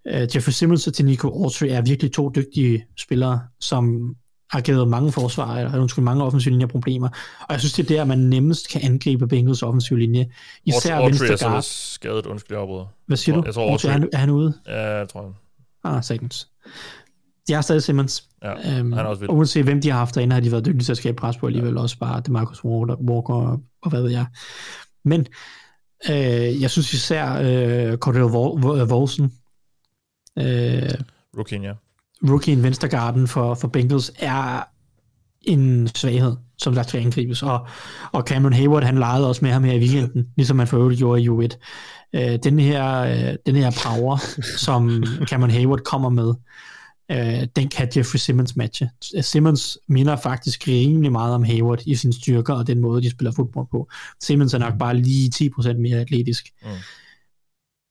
øh, 0.09 0.28
Jeffrey 0.34 0.53
Simmons 0.53 0.86
og 0.86 1.05
Nico 1.05 1.28
Autry 1.28 1.66
er 1.66 1.82
virkelig 1.82 2.12
to 2.12 2.30
dygtige 2.34 2.84
spillere, 2.99 3.40
som 3.61 4.14
har 4.55 4.61
givet 4.61 4.89
mange 4.89 5.13
forsvar, 5.13 5.57
eller 5.57 5.79
undskyld, 5.81 6.05
mange 6.05 6.25
offensive 6.25 6.51
linjer 6.53 6.67
problemer. 6.67 7.09
Og 7.41 7.47
jeg 7.51 7.61
synes, 7.61 7.73
det 7.73 7.91
er 7.91 7.97
der, 7.97 8.05
man 8.05 8.19
nemmest 8.19 8.69
kan 8.69 8.81
angribe 8.85 9.27
Bengals 9.27 9.63
offensive 9.63 9.99
linje. 9.99 10.31
Især 10.65 10.95
Autry 10.97 11.09
venstre 11.09 11.27
er 11.27 11.37
guard. 11.51 11.63
så 11.63 11.71
skadet, 11.95 12.27
undskyld, 12.27 12.57
jeg. 12.57 12.85
Hvad 13.07 13.17
siger 13.17 13.37
du? 13.37 13.43
Jeg 13.47 13.55
tror, 13.55 13.71
Autry, 13.71 13.87
er, 13.87 13.91
han, 13.93 14.09
er 14.13 14.17
han 14.19 14.31
ude? 14.31 14.55
Ja, 14.67 14.97
jeg 14.99 15.09
tror 15.09 15.23
jeg. 15.23 15.33
Ah, 15.85 16.03
sagtens. 16.05 16.49
De 17.49 17.53
har 17.53 17.61
stadig 17.61 17.83
Simmons. 17.83 18.29
Ja, 18.43 18.79
Øhm, 18.79 18.93
han 18.93 19.07
er 19.07 19.09
også 19.09 19.21
vild. 19.21 19.31
og 19.31 19.37
uanset 19.37 19.65
hvem 19.65 19.81
de 19.81 19.91
har 19.91 19.99
haft 19.99 20.15
derinde, 20.15 20.35
har 20.35 20.41
de 20.41 20.51
været 20.53 20.65
dygtige 20.67 20.83
til 20.85 20.93
at 20.93 20.97
skabe 20.99 21.17
pres 21.17 21.37
på 21.37 21.47
alligevel. 21.47 21.77
Også 21.79 21.99
bare 21.99 22.21
DeMarcus 22.27 22.65
Walker, 22.65 23.35
og, 23.35 23.61
og 23.83 23.91
hvad 23.91 24.03
ved 24.03 24.11
jeg. 24.11 24.27
Men 25.05 25.27
øh, 26.11 26.61
jeg 26.63 26.71
synes 26.71 26.93
især 26.93 27.33
øh, 27.33 27.97
Cordell 27.99 28.25
Vol- 28.25 28.85
Volsen, 28.89 29.33
øh, 30.39 30.91
Rookien, 31.39 31.63
ja. 31.63 31.73
Rookien 32.31 32.62
Venstergarden 32.62 33.29
for, 33.29 33.55
for 33.55 33.68
Bengals, 33.68 34.12
er 34.18 34.62
en 35.43 35.89
svaghed, 35.95 36.37
som 36.59 36.75
der 36.75 36.83
skal 36.83 37.01
angribes. 37.01 37.43
Og, 37.43 37.66
og 38.12 38.22
Cameron 38.22 38.53
Hayward, 38.53 38.83
han 38.83 38.99
legede 38.99 39.29
også 39.29 39.45
med 39.45 39.51
ham 39.51 39.64
her 39.64 39.72
i 39.72 39.79
weekenden, 39.79 40.29
ligesom 40.37 40.57
man 40.57 40.66
for 40.66 40.79
øvrigt 40.79 40.99
gjorde 40.99 41.22
i 41.22 41.29
U1. 41.29 41.57
Øh, 42.14 42.39
den, 42.45 42.59
her, 42.59 43.01
øh, 43.01 43.37
den 43.47 43.57
her 43.57 43.70
power, 43.85 44.16
som 44.59 45.05
Cameron 45.31 45.51
Hayward 45.51 45.81
kommer 45.81 46.09
med, 46.09 46.35
øh, 47.11 47.49
den 47.57 47.68
kan 47.68 47.89
Jeffrey 47.97 48.18
Simmons 48.18 48.57
matche. 48.57 48.91
Simmons 49.20 49.79
minder 49.89 50.16
faktisk 50.16 50.68
rimelig 50.68 51.12
meget 51.12 51.35
om 51.35 51.45
Hayward 51.45 51.83
i 51.87 51.95
sine 51.95 52.12
styrker 52.12 52.55
og 52.55 52.66
den 52.66 52.81
måde, 52.81 53.03
de 53.03 53.11
spiller 53.11 53.33
fodbold 53.33 53.66
på. 53.70 53.91
Simmons 54.22 54.55
er 54.55 54.59
nok 54.59 54.79
bare 54.79 54.97
lige 54.97 55.33
10% 55.59 55.72
mere 55.72 56.01
atletisk. 56.01 56.51
Mm. 56.62 56.68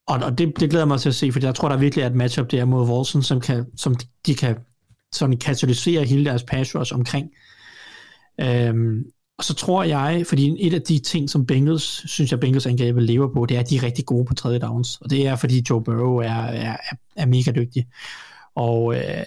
Og, 0.08 0.20
og 0.24 0.38
det, 0.38 0.60
det 0.60 0.70
glæder 0.70 0.86
mig 0.86 1.00
til 1.00 1.10
at 1.10 1.16
se, 1.16 1.32
for 1.32 1.40
jeg 1.44 1.56
tror, 1.56 1.70
der 1.70 1.78
virkelig 1.78 2.04
er 2.04 2.08
et 2.08 2.16
matchup 2.16 2.52
der 2.52 2.66
mod 2.66 2.90
Wilson, 2.90 3.24
som, 3.24 3.42
kan, 3.42 3.66
som 3.78 3.96
de 4.26 4.36
kan 4.36 4.56
sådan 5.12 5.38
katalysere 5.38 6.04
hele 6.04 6.26
deres 6.26 6.44
pass 6.44 6.76
rush 6.76 6.96
omkring. 6.96 7.30
Øhm, 8.42 9.04
og 9.38 9.44
så 9.44 9.54
tror 9.54 9.84
jeg, 9.84 10.26
fordi 10.28 10.68
et 10.68 10.74
af 10.74 10.82
de 10.82 11.00
ting, 11.00 11.30
som 11.30 11.46
Bengals, 11.46 12.10
synes 12.10 12.32
jeg 12.32 12.40
Bengals 12.40 12.66
angrebet 12.66 13.04
lever 13.04 13.34
på, 13.34 13.46
det 13.46 13.56
er, 13.56 13.60
at 13.60 13.70
de 13.70 13.76
er 13.76 13.84
rigtig 13.84 14.06
gode 14.06 14.26
på 14.26 14.34
tredje 14.34 14.60
downs. 14.60 14.98
Og 15.02 15.10
det 15.10 15.28
er, 15.28 15.36
fordi 15.36 15.64
Joe 15.70 15.84
Burrow 15.84 16.18
er, 16.18 16.30
er, 16.30 16.78
er, 16.90 16.96
er 17.16 17.26
mega 17.26 17.52
dygtig. 17.52 17.88
Og 18.56 18.96
øh, 18.96 19.24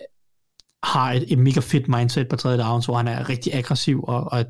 har 0.82 1.12
et, 1.12 1.32
et 1.32 1.38
mega 1.38 1.60
fedt 1.60 1.88
mindset 1.88 2.28
på 2.28 2.36
tredje 2.36 2.58
downs, 2.58 2.86
hvor 2.86 2.96
han 2.96 3.08
er 3.08 3.28
rigtig 3.28 3.54
aggressiv 3.54 4.04
og, 4.08 4.24
og 4.32 4.40
er 4.40 4.44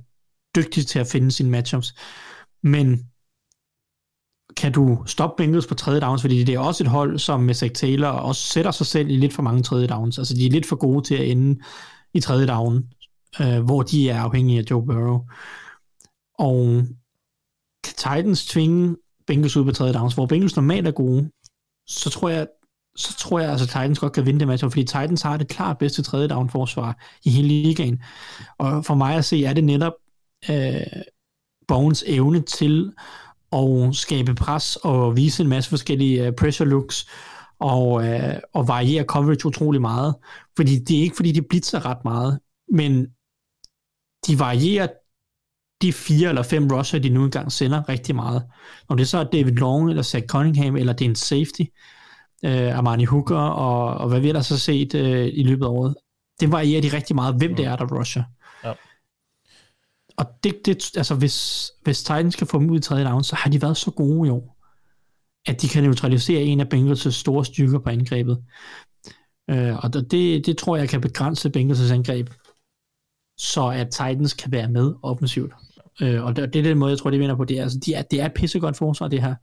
dygtig 0.57 0.87
til 0.87 0.99
at 0.99 1.07
finde 1.07 1.31
sine 1.31 1.51
matchups. 1.51 1.95
Men 2.63 3.11
kan 4.57 4.73
du 4.73 5.03
stoppe 5.07 5.43
Bengals 5.43 5.67
på 5.67 5.75
tredje 5.75 6.01
downs, 6.01 6.21
fordi 6.21 6.45
det 6.45 6.55
er 6.55 6.59
også 6.59 6.85
et 6.85 6.91
hold, 6.91 7.19
som 7.19 7.41
med 7.41 7.55
Zach 7.55 7.75
Taylor 7.75 8.09
også 8.09 8.43
sætter 8.43 8.71
sig 8.71 8.87
selv 8.87 9.09
i 9.09 9.17
lidt 9.17 9.33
for 9.33 9.43
mange 9.43 9.63
tredje 9.63 9.87
downs. 9.87 10.19
Altså 10.19 10.35
de 10.35 10.47
er 10.47 10.51
lidt 10.51 10.67
for 10.67 10.77
gode 10.77 11.05
til 11.07 11.15
at 11.15 11.31
ende 11.31 11.61
i 12.15 12.21
tredje 12.21 12.47
down, 12.47 12.85
øh, 13.41 13.65
hvor 13.65 13.83
de 13.83 14.11
er 14.11 14.21
afhængige 14.21 14.59
af 14.59 14.65
Joe 14.71 14.87
Burrow. 14.87 15.21
Og 16.39 16.83
kan 17.85 17.95
Titans 17.97 18.47
tvinge 18.47 18.97
Bengals 19.27 19.57
ud 19.57 19.65
på 19.65 19.73
tredje 19.73 19.95
downs, 19.95 20.15
hvor 20.15 20.27
Bengals 20.27 20.57
normalt 20.57 20.87
er 20.87 20.93
gode, 20.93 21.31
så 21.87 22.11
tror 22.11 22.29
jeg, 22.29 22.47
så 22.97 23.17
tror 23.17 23.39
jeg, 23.39 23.49
at 23.49 23.53
altså, 23.53 23.67
Titans 23.67 23.99
godt 23.99 24.13
kan 24.13 24.27
vinde 24.27 24.41
det 24.41 24.49
match, 24.49 24.65
fordi 24.65 24.85
Titans 24.85 25.23
har 25.23 25.37
det 25.37 25.49
klart 25.49 25.79
bedste 25.79 26.03
tredje 26.03 26.29
down 26.29 26.51
forsvar 26.51 27.05
i 27.25 27.31
hele 27.31 27.49
ligaen. 27.49 28.03
Og 28.59 28.85
for 28.85 28.95
mig 28.95 29.15
at 29.15 29.25
se, 29.25 29.45
er 29.45 29.53
det 29.53 29.65
netop 29.65 29.93
øh, 30.51 30.81
Bones 31.69 32.05
evne 32.07 32.41
til 32.41 32.93
at 33.53 33.95
skabe 33.97 34.35
pres 34.35 34.77
og 34.77 35.17
vise 35.17 35.43
en 35.43 35.49
masse 35.49 35.71
forskellige 35.71 36.29
uh, 36.29 36.35
pressure 36.35 36.69
looks 36.69 37.09
og, 37.61 37.89
uh, 37.89 38.35
og 38.55 38.69
variere 38.69 39.05
coverage 39.05 39.47
utrolig 39.47 39.81
meget. 39.81 40.15
Fordi 40.57 40.79
det 40.79 40.99
er 40.99 41.03
ikke, 41.03 41.17
fordi 41.17 41.33
de 41.33 41.43
blitzer 41.43 41.87
ret 41.87 42.05
meget, 42.05 42.39
men 42.73 43.07
de 44.27 44.39
varierer 44.39 44.89
de 45.83 45.93
fire 45.93 46.29
eller 46.29 46.43
fem 46.43 46.69
rusher, 46.73 46.99
de 46.99 47.09
nu 47.09 47.25
engang 47.25 47.53
sender 47.53 47.89
rigtig 47.89 48.15
meget. 48.15 48.43
Om 48.89 48.97
det 48.97 49.09
så 49.09 49.19
er 49.19 49.25
David 49.25 49.53
Long, 49.53 49.89
eller 49.89 50.03
Zach 50.03 50.27
Cunningham, 50.27 50.77
eller 50.77 50.93
det 50.93 51.05
er 51.05 51.09
en 51.09 51.15
safety, 51.15 51.63
uh, 52.47 52.79
Armani 52.79 53.05
Hooker, 53.05 53.37
og, 53.37 53.95
og 53.95 54.09
hvad 54.09 54.21
vi 54.21 54.29
ellers 54.29 54.49
har 54.49 54.57
set 54.57 54.95
uh, 54.95 55.27
i 55.39 55.43
løbet 55.43 55.65
af 55.65 55.69
året, 55.69 55.95
det 56.41 56.53
varierer 56.53 56.83
de 56.83 56.97
rigtig 56.97 57.17
meget, 57.17 57.35
hvem 57.35 57.55
det 57.55 57.65
er, 57.65 57.77
der 57.77 57.99
rusher. 57.99 58.23
Og 60.19 60.27
det, 60.45 60.67
det, 60.67 60.97
altså 60.97 61.15
hvis, 61.15 61.71
hvis 61.83 62.03
Titans 62.03 62.35
skal 62.35 62.47
få 62.47 62.59
dem 62.59 62.71
ud 62.71 62.79
i 62.79 62.83
tredje 62.83 63.05
down, 63.05 63.25
så 63.25 63.37
har 63.37 63.51
de 63.51 63.63
været 63.63 63.77
så 63.77 63.91
gode 63.91 64.29
i 64.29 64.31
år, 64.31 64.57
at 65.47 65.63
de 65.63 65.69
kan 65.69 65.83
neutralisere 65.83 66.43
en 66.43 66.61
af 66.61 66.75
Bengals' 66.75 67.11
store 67.11 67.45
styrker 67.45 67.79
på 67.79 67.91
angrebet. 67.91 68.45
Øh, 69.51 69.85
og 69.85 69.93
det, 69.93 70.47
det 70.47 70.57
tror 70.57 70.77
jeg 70.77 70.89
kan 70.89 71.01
begrænse 71.01 71.51
Bengals' 71.57 71.93
angreb, 71.93 72.31
så 73.39 73.69
at 73.69 73.91
Titans 73.91 74.35
kan 74.35 74.53
være 74.53 74.69
med 74.69 74.95
offensivt. 75.03 75.53
Øh, 76.03 76.25
og 76.25 76.37
det, 76.37 76.53
det 76.53 76.59
er 76.59 76.63
den 76.63 76.79
måde, 76.79 76.91
jeg 76.91 76.99
tror, 76.99 77.11
de 77.11 77.19
vinder 77.19 77.37
på. 77.37 77.45
Det 77.45 77.59
er, 77.59 77.63
altså, 77.63 77.79
de 77.87 77.95
er, 77.95 78.03
det 78.03 78.21
er 78.21 78.27
et 78.27 78.35
pissegodt 78.35 78.77
forsvar, 78.77 79.09
det 79.09 79.23
her. 79.23 79.35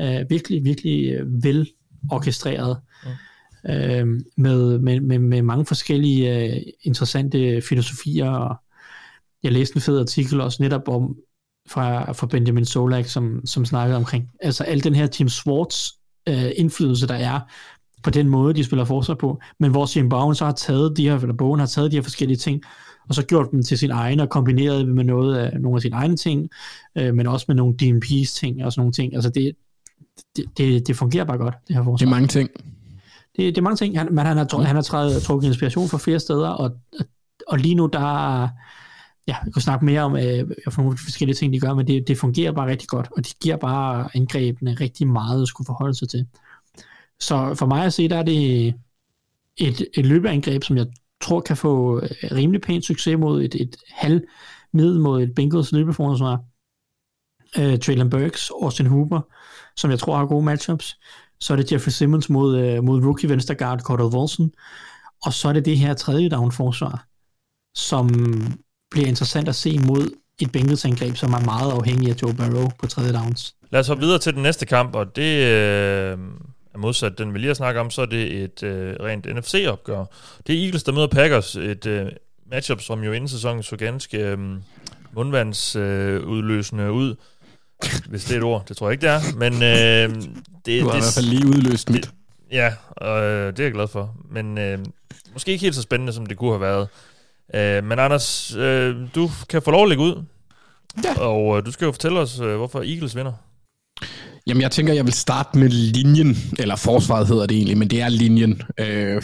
Øh, 0.00 0.30
virkelig, 0.30 0.64
virkelig 0.64 1.12
øh, 1.12 1.44
vel 1.44 1.70
orkestreret. 2.10 2.80
Mm. 3.04 3.10
Øh, 3.70 4.06
med, 4.36 4.78
med, 4.78 5.00
med, 5.00 5.18
med 5.18 5.42
mange 5.42 5.66
forskellige 5.66 6.54
øh, 6.54 6.62
interessante 6.82 7.62
filosofier 7.68 8.30
og 8.30 8.56
jeg 9.44 9.52
læste 9.52 9.76
en 9.76 9.80
fed 9.80 10.00
artikel 10.00 10.40
også 10.40 10.62
netop 10.62 10.88
om 10.88 11.16
fra, 11.68 12.12
fra 12.12 12.26
Benjamin 12.26 12.64
Solak, 12.64 13.06
som, 13.06 13.46
som 13.46 13.64
snakkede 13.64 13.96
omkring, 13.96 14.30
altså 14.40 14.64
al 14.64 14.84
den 14.84 14.94
her 14.94 15.06
Team 15.06 15.28
Swartz 15.28 15.90
øh, 16.28 16.50
indflydelse, 16.56 17.08
der 17.08 17.14
er 17.14 17.40
på 18.02 18.10
den 18.10 18.28
måde, 18.28 18.54
de 18.54 18.64
spiller 18.64 18.84
forsvar 18.84 19.14
på, 19.14 19.40
men 19.60 19.70
hvor 19.70 19.96
Jim 19.96 20.08
Bowen 20.08 20.34
så 20.34 20.44
har 20.44 20.52
taget 20.52 20.96
de 20.96 21.08
her, 21.08 21.18
eller 21.18 21.34
Bowen 21.34 21.60
har 21.60 21.66
taget 21.66 21.90
de 21.90 21.96
her 21.96 22.02
forskellige 22.02 22.36
ting, 22.36 22.62
og 23.08 23.14
så 23.14 23.26
gjort 23.26 23.50
dem 23.50 23.62
til 23.62 23.78
sin 23.78 23.90
egen, 23.90 24.20
og 24.20 24.28
kombineret 24.28 24.86
dem 24.86 24.94
med 24.94 25.04
noget 25.04 25.36
af 25.36 25.60
nogle 25.60 25.76
af 25.76 25.82
sine 25.82 25.96
egne 25.96 26.16
ting, 26.16 26.48
øh, 26.98 27.14
men 27.14 27.26
også 27.26 27.44
med 27.48 27.56
nogle 27.56 27.74
DMP's 27.82 28.38
ting, 28.38 28.64
og 28.64 28.72
sådan 28.72 28.80
nogle 28.80 28.92
ting. 28.92 29.14
Altså 29.14 29.30
det, 29.30 29.52
det, 30.36 30.44
det, 30.58 30.86
det 30.86 30.96
fungerer 30.96 31.24
bare 31.24 31.38
godt, 31.38 31.54
det 31.68 31.76
her 31.76 31.84
forsvar. 31.84 31.96
Det 31.96 32.06
er 32.06 32.10
mange 32.20 32.28
ting. 32.28 32.50
Det, 33.36 33.54
det 33.54 33.58
er 33.58 33.62
mange 33.62 33.76
ting, 33.76 33.98
han, 33.98 34.08
men 34.10 34.26
han 34.26 34.36
har, 34.36 34.62
han 34.62 34.74
har 34.74 34.82
træet, 34.82 35.22
trukket 35.22 35.48
inspiration 35.48 35.88
fra 35.88 35.98
flere 35.98 36.20
steder, 36.20 36.48
og, 36.48 36.70
og 37.48 37.58
lige 37.58 37.74
nu, 37.74 37.86
der 37.86 38.48
ja, 39.28 39.36
jeg 39.44 39.52
kunne 39.52 39.62
snakke 39.62 39.84
mere 39.84 40.00
om, 40.00 40.16
øh, 40.16 40.50
nogle 40.76 40.98
forskellige 40.98 41.36
ting, 41.36 41.52
de 41.52 41.60
gør, 41.60 41.74
men 41.74 41.86
det, 41.86 42.08
det 42.08 42.18
fungerer 42.18 42.52
bare 42.52 42.70
rigtig 42.70 42.88
godt, 42.88 43.08
og 43.16 43.24
det 43.24 43.38
giver 43.42 43.56
bare 43.56 44.08
angrebene 44.14 44.74
rigtig 44.80 45.08
meget 45.08 45.42
at 45.42 45.48
skulle 45.48 45.66
forholde 45.66 45.94
sig 45.94 46.08
til. 46.08 46.26
Så 47.20 47.54
for 47.54 47.66
mig 47.66 47.84
at 47.84 47.92
se, 47.92 48.08
der 48.08 48.16
er 48.16 48.22
det 48.22 48.66
et, 49.56 49.86
et 49.94 50.06
løbeangreb, 50.06 50.64
som 50.64 50.76
jeg 50.76 50.86
tror 51.20 51.40
kan 51.40 51.56
få 51.56 52.00
øh, 52.02 52.10
rimelig 52.32 52.60
pænt 52.60 52.84
succes 52.84 53.18
mod 53.18 53.42
et, 53.42 53.54
et 53.54 53.76
halv 53.88 54.22
middel 54.72 55.00
mod 55.00 55.22
et 55.22 55.34
Bengals 55.34 55.72
løbeforsvar. 55.72 56.44
Øh, 57.58 57.78
Traylon 57.78 58.10
Burks, 58.10 58.50
Austin 58.62 58.86
Hooper, 58.86 59.20
som 59.76 59.90
jeg 59.90 59.98
tror 59.98 60.16
har 60.16 60.26
gode 60.26 60.44
matchups. 60.44 60.98
Så 61.40 61.52
er 61.52 61.56
det 61.56 61.72
Jeffrey 61.72 61.90
Simmons 61.90 62.30
mod, 62.30 62.58
øh, 62.58 62.84
mod 62.84 63.04
rookie 63.04 63.28
venstre 63.28 63.54
guard 63.54 63.80
Cordell 63.80 64.16
Wilson. 64.16 64.50
Og 65.24 65.32
så 65.32 65.48
er 65.48 65.52
det 65.52 65.64
det 65.64 65.78
her 65.78 65.94
tredje 65.94 66.28
down 66.28 66.52
forsvar, 66.52 67.06
som 67.74 68.08
bliver 68.94 69.08
interessant 69.08 69.48
at 69.48 69.54
se 69.54 69.78
mod 69.78 70.10
et 70.40 70.52
Bengals 70.52 70.84
angreb, 70.84 71.16
som 71.16 71.32
er 71.32 71.40
meget 71.40 71.72
afhængig 71.72 72.10
af 72.10 72.22
Joe 72.22 72.34
Burrow 72.34 72.68
på 72.78 72.86
tredje 72.86 73.12
downs. 73.12 73.54
Lad 73.70 73.80
os 73.80 73.88
hoppe 73.88 74.02
videre 74.02 74.18
til 74.18 74.34
den 74.34 74.42
næste 74.42 74.66
kamp, 74.66 74.94
og 74.94 75.16
det 75.16 75.36
øh, 75.42 76.18
er 76.74 76.78
modsat 76.78 77.18
den, 77.18 77.34
vi 77.34 77.38
lige 77.38 77.46
har 77.46 77.54
snakket 77.54 77.80
om, 77.80 77.90
så 77.90 78.02
er 78.02 78.06
det 78.06 78.42
et 78.42 78.62
øh, 78.62 78.96
rent 79.00 79.26
NFC-opgør. 79.36 80.04
Det 80.46 80.54
er 80.54 80.64
Eagles, 80.64 80.82
der 80.82 80.92
møder 80.92 81.06
Packers, 81.06 81.56
et 81.56 81.86
øh, 81.86 82.06
matchup, 82.50 82.80
som 82.80 83.04
jo 83.04 83.12
inden 83.12 83.28
sæsonen 83.28 83.62
så 83.62 83.76
ganske 83.76 84.18
øh, 84.18 84.38
mundvandsudløsende 85.12 86.84
øh, 86.84 86.92
ud. 86.92 87.14
Hvis 88.08 88.24
det 88.24 88.34
er 88.34 88.38
et 88.38 88.44
ord, 88.44 88.64
det 88.68 88.76
tror 88.76 88.88
jeg 88.88 88.92
ikke, 88.92 89.06
det 89.06 89.10
er. 89.10 89.20
Men 89.36 89.52
øh, 89.52 90.22
det, 90.66 90.82
du 90.82 90.86
har 90.86 90.92
det, 90.92 90.98
i 90.98 91.02
hvert 91.02 91.14
fald 91.14 91.26
lige 91.26 91.46
udløst 91.46 91.90
mit. 91.90 92.10
Ja, 92.50 92.72
og 92.90 93.22
øh, 93.22 93.52
det 93.52 93.60
er 93.60 93.64
jeg 93.64 93.72
glad 93.72 93.88
for. 93.88 94.14
Men 94.30 94.58
øh, 94.58 94.78
måske 95.32 95.52
ikke 95.52 95.62
helt 95.62 95.74
så 95.74 95.82
spændende, 95.82 96.12
som 96.12 96.26
det 96.26 96.36
kunne 96.36 96.50
have 96.50 96.60
været. 96.60 96.88
Øh, 97.54 97.84
men 97.84 97.98
Anders, 97.98 98.56
øh, 98.56 98.96
du 99.14 99.30
kan 99.48 99.62
få 99.62 99.70
lov 99.70 99.82
at 99.82 99.88
lægge 99.88 100.04
ud. 100.04 100.24
Ja. 101.04 101.20
Og 101.20 101.58
øh, 101.58 101.66
du 101.66 101.72
skal 101.72 101.84
jo 101.84 101.92
fortælle 101.92 102.20
os, 102.20 102.40
øh, 102.40 102.56
hvorfor 102.56 102.78
Eagles 102.78 103.16
vinder. 103.16 103.32
Jamen, 104.46 104.60
jeg 104.60 104.70
tænker, 104.70 104.94
jeg 104.94 105.04
vil 105.04 105.12
starte 105.12 105.58
med 105.58 105.68
linjen, 105.68 106.36
eller 106.58 106.76
forsvaret 106.76 107.26
hedder 107.26 107.46
det 107.46 107.56
egentlig, 107.56 107.78
men 107.78 107.90
det 107.90 108.02
er 108.02 108.08
linjen, 108.08 108.62
øh, 108.78 109.22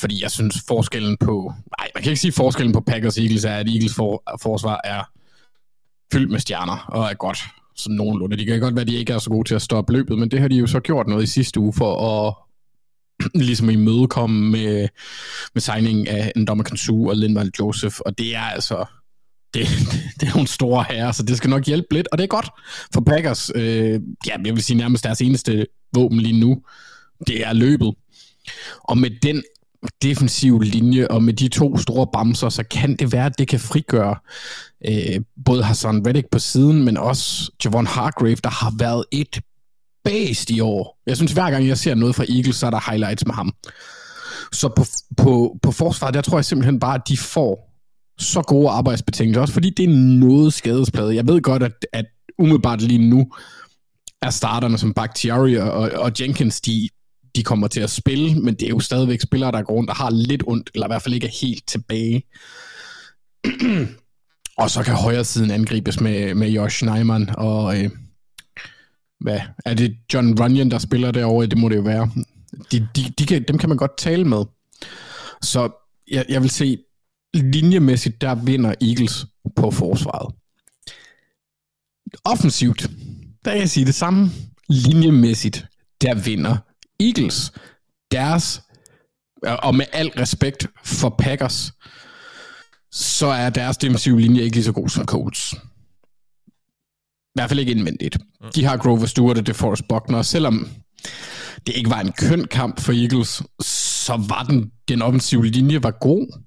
fordi 0.00 0.22
jeg 0.22 0.30
synes 0.30 0.62
forskellen 0.68 1.16
på, 1.16 1.52
nej, 1.78 1.88
man 1.94 2.02
kan 2.02 2.10
ikke 2.10 2.20
sige 2.20 2.32
forskellen 2.32 2.72
på 2.72 2.80
Packers 2.80 3.16
og 3.16 3.22
Eagles 3.22 3.44
er, 3.44 3.54
at 3.54 3.68
Eagles 3.68 3.94
for, 3.94 4.22
forsvar 4.42 4.80
er 4.84 5.02
fyldt 6.12 6.30
med 6.30 6.40
stjerner 6.40 6.86
og 6.88 7.10
er 7.10 7.14
godt, 7.14 7.38
sådan 7.76 7.96
nogenlunde. 7.96 8.36
De 8.36 8.44
kan 8.44 8.60
godt 8.60 8.74
være, 8.74 8.82
at 8.82 8.88
de 8.88 8.94
ikke 8.94 9.12
er 9.12 9.18
så 9.18 9.30
gode 9.30 9.48
til 9.48 9.54
at 9.54 9.62
stoppe 9.62 9.92
løbet, 9.92 10.18
men 10.18 10.30
det 10.30 10.40
har 10.40 10.48
de 10.48 10.56
jo 10.56 10.66
så 10.66 10.80
gjort 10.80 11.06
noget 11.06 11.22
i 11.22 11.26
sidste 11.26 11.60
uge 11.60 11.72
for 11.72 12.18
at 12.26 12.34
ligesom 13.34 13.70
imødekomme 13.70 14.50
med, 14.50 14.88
med 15.54 15.62
signingen 15.62 16.08
af 16.08 16.32
Ndoma 16.36 16.62
Kansu 16.62 17.08
og 17.08 17.16
Lindvald 17.16 17.50
Joseph, 17.60 17.96
og 18.06 18.18
det 18.18 18.36
er 18.36 18.42
altså 18.42 18.84
det, 19.54 19.66
det 20.20 20.28
er 20.28 20.32
nogle 20.32 20.48
store 20.48 20.84
herrer, 20.90 21.12
så 21.12 21.22
det 21.22 21.36
skal 21.36 21.50
nok 21.50 21.64
hjælpe 21.64 21.94
lidt, 21.94 22.08
og 22.12 22.18
det 22.18 22.24
er 22.24 22.28
godt 22.28 22.50
for 22.94 23.00
Packers. 23.00 23.50
Øh, 23.54 24.00
ja, 24.26 24.36
jeg 24.44 24.54
vil 24.54 24.62
sige 24.62 24.76
nærmest 24.76 25.04
deres 25.04 25.20
eneste 25.20 25.66
våben 25.94 26.20
lige 26.20 26.40
nu, 26.40 26.62
det 27.26 27.46
er 27.46 27.52
løbet. 27.52 27.94
Og 28.84 28.98
med 28.98 29.10
den 29.22 29.42
defensive 30.02 30.64
linje, 30.64 31.08
og 31.08 31.22
med 31.22 31.32
de 31.32 31.48
to 31.48 31.76
store 31.76 32.06
bamser, 32.12 32.48
så 32.48 32.64
kan 32.70 32.96
det 32.96 33.12
være, 33.12 33.26
at 33.26 33.38
det 33.38 33.48
kan 33.48 33.60
frigøre 33.60 34.16
øh, 34.86 35.20
både 35.44 35.62
Hassan 35.62 36.06
Reddick 36.06 36.30
på 36.30 36.38
siden, 36.38 36.84
men 36.84 36.96
også 36.96 37.52
Javon 37.64 37.86
Hargrave, 37.86 38.36
der 38.44 38.50
har 38.50 38.74
været 38.78 39.04
et 39.12 39.40
based 40.08 40.50
i 40.50 40.60
år. 40.60 40.98
Jeg 41.06 41.16
synes, 41.16 41.32
hver 41.32 41.50
gang 41.50 41.68
jeg 41.68 41.78
ser 41.78 41.94
noget 41.94 42.14
fra 42.14 42.24
Eagles, 42.28 42.56
så 42.56 42.66
er 42.66 42.70
der 42.70 42.90
highlights 42.90 43.26
med 43.26 43.34
ham. 43.34 43.52
Så 44.52 44.68
på, 44.68 44.84
på, 45.16 45.58
på 45.62 45.72
forsvaret, 45.72 46.14
der 46.14 46.20
tror 46.20 46.38
jeg 46.38 46.44
simpelthen 46.44 46.80
bare, 46.80 46.94
at 46.94 47.08
de 47.08 47.16
får 47.16 47.74
så 48.18 48.42
gode 48.42 48.68
arbejdsbetingelser, 48.68 49.40
også 49.40 49.54
fordi 49.54 49.70
det 49.70 49.84
er 49.84 50.18
noget 50.18 50.52
skadesplade. 50.52 51.14
Jeg 51.14 51.26
ved 51.26 51.40
godt, 51.40 51.62
at, 51.62 51.86
at 51.92 52.06
umiddelbart 52.38 52.82
lige 52.82 53.10
nu 53.10 53.32
er 54.22 54.30
starterne 54.30 54.78
som 54.78 54.94
Bakhtiari 54.94 55.54
og, 55.54 55.70
og 55.70 56.12
Jenkins, 56.20 56.60
de, 56.60 56.88
de 57.36 57.42
kommer 57.42 57.68
til 57.68 57.80
at 57.80 57.90
spille, 57.90 58.40
men 58.40 58.54
det 58.54 58.62
er 58.62 58.70
jo 58.70 58.80
stadigvæk 58.80 59.20
spillere, 59.20 59.52
der 59.52 59.62
går 59.62 59.74
rundt, 59.74 59.90
og 59.90 59.96
har 59.96 60.10
lidt 60.10 60.42
ondt, 60.46 60.70
eller 60.74 60.86
i 60.86 60.90
hvert 60.90 61.02
fald 61.02 61.14
ikke 61.14 61.26
er 61.26 61.46
helt 61.46 61.66
tilbage. 61.66 62.22
og 64.62 64.70
så 64.70 64.82
kan 64.82 64.94
højre 64.94 65.24
siden 65.24 65.50
angribes 65.50 66.00
med, 66.00 66.34
med 66.34 66.48
Josh 66.48 66.84
Neiman 66.84 67.30
og... 67.36 67.78
Øh, 67.78 67.90
hvad, 69.20 69.40
er 69.66 69.74
det 69.74 69.96
John 70.14 70.40
Runyon, 70.40 70.70
der 70.70 70.78
spiller 70.78 71.10
derovre? 71.10 71.46
Det 71.46 71.58
må 71.58 71.68
det 71.68 71.76
jo 71.76 71.82
være. 71.82 72.10
De, 72.72 72.88
de, 72.96 73.12
de 73.18 73.26
kan, 73.26 73.44
dem 73.48 73.58
kan 73.58 73.68
man 73.68 73.78
godt 73.78 73.98
tale 73.98 74.24
med. 74.24 74.44
Så 75.42 75.70
jeg, 76.10 76.24
jeg 76.28 76.42
vil 76.42 76.50
se, 76.50 76.78
linjemæssigt, 77.34 78.20
der 78.20 78.34
vinder 78.34 78.74
Eagles 78.80 79.26
på 79.56 79.70
forsvaret. 79.70 80.34
Offensivt, 82.24 82.90
der 83.44 83.50
kan 83.50 83.60
jeg 83.60 83.70
sige 83.70 83.86
det 83.86 83.94
samme. 83.94 84.30
Linjemæssigt, 84.68 85.66
der 86.00 86.14
vinder 86.14 86.56
Eagles. 87.00 87.52
Deres, 88.10 88.62
og 89.42 89.74
med 89.74 89.86
al 89.92 90.08
respekt 90.08 90.66
for 90.84 91.14
Packers, 91.18 91.72
så 92.92 93.26
er 93.26 93.50
deres 93.50 93.76
defensive 93.76 94.20
linje 94.20 94.42
ikke 94.42 94.56
lige 94.56 94.64
så 94.64 94.72
god 94.72 94.88
som 94.88 95.06
Colts. 95.06 95.54
I 97.38 97.40
hvert 97.40 97.50
fald 97.50 97.60
ikke 97.60 97.72
indvendigt. 97.72 98.18
De 98.54 98.64
har 98.64 98.76
Grover 98.76 99.06
Stewart 99.06 99.38
og 99.38 99.46
DeForest 99.46 99.88
Buckner, 99.88 100.22
selvom 100.22 100.68
det 101.66 101.76
ikke 101.76 101.90
var 101.90 102.00
en 102.00 102.12
køn 102.12 102.44
kamp 102.44 102.80
for 102.80 102.92
Eagles, 102.92 103.42
så 103.60 104.24
var 104.28 104.42
den, 104.42 104.70
den 104.88 105.02
offensive 105.02 105.46
linje 105.46 105.82
var 105.82 105.90
god 106.00 106.40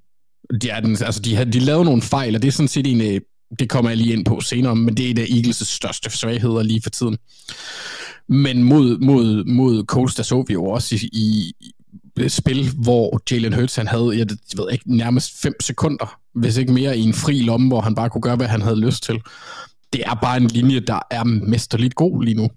de, 0.62 0.70
er 0.70 0.80
den, 0.80 0.98
altså 1.04 1.22
de, 1.22 1.36
havde, 1.36 1.52
de 1.52 1.60
lavede 1.60 1.86
nogle 1.86 2.02
fejl, 2.02 2.36
og 2.36 2.42
det 2.42 2.48
er 2.48 2.52
sådan 2.52 2.68
set 2.68 2.88
en, 2.88 3.22
det 3.60 3.70
kommer 3.70 3.92
jeg 3.92 3.98
lige 3.98 4.14
ind 4.14 4.26
på 4.26 4.42
senere, 4.42 4.76
men 4.76 4.98
det 4.98 5.10
er 5.10 5.14
da 5.14 5.24
Eagles' 5.24 5.76
største 5.76 6.10
svagheder 6.10 6.64
lige 6.64 6.82
for 6.82 6.90
tiden. 6.90 7.18
Men 8.30 8.64
mod, 8.64 8.98
mod, 8.98 9.46
mod 9.46 9.86
Colts, 9.86 10.16
der 10.16 10.24
så 10.24 10.44
vi 10.48 10.54
jo 10.54 10.66
også 10.66 10.96
i, 10.96 11.10
i 11.14 11.54
spil, 12.28 12.72
hvor 12.84 13.22
Jalen 13.32 13.54
Hurts, 13.54 13.76
han 13.76 13.88
havde, 13.88 14.18
jeg 14.18 14.28
ved 14.56 14.72
ikke, 14.72 14.98
nærmest 14.98 15.42
5 15.42 15.54
sekunder, 15.62 16.20
hvis 16.36 16.58
ikke 16.58 16.74
mere, 16.74 16.98
i 16.98 17.02
en 17.02 17.14
fri 17.14 17.42
lomme, 17.42 17.68
hvor 17.68 17.82
han 17.82 17.96
bare 17.96 18.10
kunne 18.10 18.22
gøre, 18.22 18.36
hvad 18.36 18.48
han 18.48 18.62
havde 18.62 18.80
lyst 18.80 19.04
til. 19.04 19.22
Det 19.94 20.04
er 20.06 20.14
bare 20.22 20.38
en 20.38 20.48
linje, 20.48 20.80
der 20.80 21.00
er 21.12 21.24
mesterligt 21.24 21.96
god 21.96 22.24
lige 22.24 22.36
nu. 22.36 22.50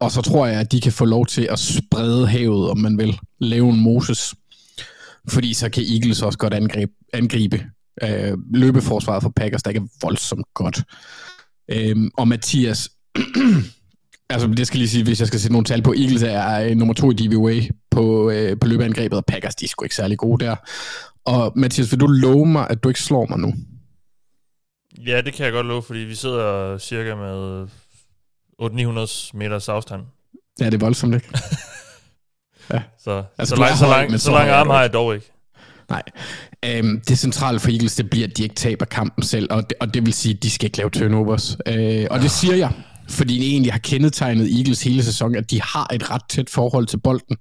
Og 0.00 0.12
så 0.12 0.22
tror 0.22 0.46
jeg, 0.46 0.60
at 0.60 0.72
de 0.72 0.80
kan 0.80 0.92
få 0.92 1.04
lov 1.04 1.26
til 1.26 1.48
at 1.50 1.58
sprede 1.58 2.28
havet, 2.28 2.70
om 2.70 2.78
man 2.78 2.98
vil. 2.98 3.18
Lave 3.40 3.68
en 3.68 3.80
Moses 3.80 4.34
fordi 5.28 5.54
så 5.54 5.68
kan 5.70 5.82
Eagles 5.92 6.22
også 6.22 6.38
godt 6.38 6.54
angribe, 6.54 6.92
angribe 7.12 7.64
øh, 8.02 8.38
løbeforsvaret 8.54 9.22
for 9.22 9.32
Packers, 9.36 9.62
der 9.62 9.70
ikke 9.70 9.80
er 9.80 10.06
voldsomt 10.06 10.46
godt. 10.54 10.82
Øh, 11.70 11.96
og 12.18 12.28
Mathias, 12.28 12.90
altså 14.30 14.48
det 14.48 14.66
skal 14.66 14.78
lige 14.78 14.88
sige, 14.88 15.04
hvis 15.04 15.20
jeg 15.20 15.28
skal 15.28 15.40
sætte 15.40 15.52
nogle 15.52 15.64
tal 15.64 15.82
på, 15.82 15.92
Eagles 15.92 16.22
er 16.22 16.60
øh, 16.60 16.76
nummer 16.76 16.94
to 16.94 17.10
i 17.10 17.14
DVA 17.14 17.68
på, 17.90 18.30
øh, 18.30 18.58
på 18.60 18.66
løbeangrebet, 18.66 19.18
og 19.18 19.24
Packers, 19.24 19.54
de 19.54 19.64
er 19.64 19.68
sgu 19.68 19.84
ikke 19.84 19.96
særlig 19.96 20.18
gode 20.18 20.44
der. 20.44 20.56
Og 21.24 21.52
Mathias, 21.56 21.92
vil 21.92 22.00
du 22.00 22.06
love 22.06 22.46
mig, 22.46 22.66
at 22.70 22.82
du 22.82 22.88
ikke 22.88 23.02
slår 23.02 23.26
mig 23.26 23.38
nu? 23.38 23.54
Ja, 25.06 25.20
det 25.20 25.34
kan 25.34 25.44
jeg 25.44 25.52
godt 25.52 25.66
love, 25.66 25.82
fordi 25.82 26.00
vi 26.00 26.14
sidder 26.14 26.78
cirka 26.78 27.14
med 27.14 27.66
800-900 28.62 29.30
meters 29.34 29.68
afstand. 29.68 30.02
Ja, 30.60 30.66
det 30.66 30.74
er 30.74 30.78
voldsomt, 30.78 31.14
ikke? 31.14 31.28
Ja. 32.72 32.82
Så, 32.98 33.22
altså, 33.38 33.54
så, 33.56 33.60
lang, 33.60 33.78
så, 33.78 33.86
lang, 33.86 34.20
så, 34.20 34.30
lang 34.30 34.50
arm 34.50 34.70
har 34.70 34.80
jeg 34.80 34.92
dog 34.92 35.14
ikke. 35.14 35.32
Nej. 35.90 36.02
Øhm, 36.64 37.00
det 37.08 37.18
centrale 37.18 37.60
for 37.60 37.70
Eagles, 37.70 37.94
det 37.94 38.10
bliver, 38.10 38.26
at 38.26 38.36
de 38.36 38.42
ikke 38.42 38.54
taber 38.54 38.84
kampen 38.84 39.24
selv, 39.24 39.48
og 39.50 39.70
det, 39.70 39.78
og 39.80 39.94
det 39.94 40.06
vil 40.06 40.12
sige, 40.12 40.34
at 40.34 40.42
de 40.42 40.50
skal 40.50 40.66
ikke 40.66 40.78
lave 40.78 40.90
turnovers. 40.90 41.56
Øh, 41.66 42.06
og 42.10 42.20
det 42.20 42.30
siger 42.30 42.54
jeg, 42.54 42.72
fordi 43.08 43.38
det 43.38 43.46
egentlig 43.46 43.72
har 43.72 43.78
kendetegnet 43.78 44.56
Eagles 44.58 44.82
hele 44.82 45.02
sæsonen, 45.02 45.36
at 45.36 45.50
de 45.50 45.62
har 45.62 45.94
et 45.94 46.10
ret 46.10 46.22
tæt 46.28 46.50
forhold 46.50 46.86
til 46.86 46.96
bolden. 46.96 47.36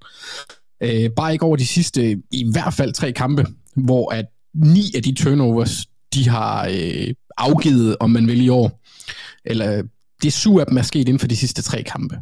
Øh, 0.84 1.10
bare 1.16 1.34
ikke 1.34 1.46
over 1.46 1.56
de 1.56 1.68
sidste, 1.68 2.12
i 2.32 2.52
hvert 2.52 2.74
fald 2.74 2.94
tre 2.94 3.12
kampe, 3.12 3.46
hvor 3.76 4.14
at 4.14 4.26
ni 4.54 4.82
af 4.96 5.04
de 5.04 5.16
turnovers, 5.16 5.86
de 6.14 6.30
har 6.30 6.68
øh, 6.72 7.14
afgivet, 7.38 7.98
om 8.00 8.10
man 8.10 8.28
vil 8.28 8.42
i 8.42 8.50
år, 8.50 8.84
eller 9.46 9.82
det 10.22 10.34
syv 10.34 10.58
af 10.58 10.66
dem 10.66 10.78
er 10.78 10.82
sket 10.82 11.00
inden 11.00 11.20
for 11.20 11.28
de 11.28 11.36
sidste 11.36 11.62
tre 11.62 11.84
kampe. 11.84 12.16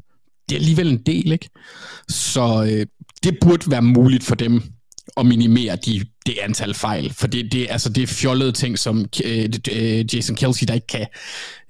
Det 0.50 0.56
er 0.56 0.60
alligevel 0.60 0.90
en 0.90 1.04
del, 1.06 1.32
ikke? 1.32 1.50
Så 2.10 2.68
øh, 2.72 2.86
det 3.24 3.38
burde 3.42 3.72
være 3.72 3.82
muligt 3.82 4.24
for 4.24 4.36
dem 4.36 4.64
at 5.18 5.26
minimere 5.26 5.76
de, 5.76 6.06
det 6.26 6.38
antal 6.42 6.74
fejl. 6.74 7.14
For 7.14 7.28
det, 7.28 7.52
det, 7.52 7.68
altså, 7.70 7.90
det 7.90 8.04
er 8.04 8.08
fjollede 8.08 8.52
ting, 8.52 8.80
som 8.80 9.06
øh, 9.26 9.50
øh, 9.72 10.16
Jason 10.16 10.36
Kelsey, 10.36 10.68
der 10.68 10.74
ikke 10.74 10.88
kan 10.88 11.08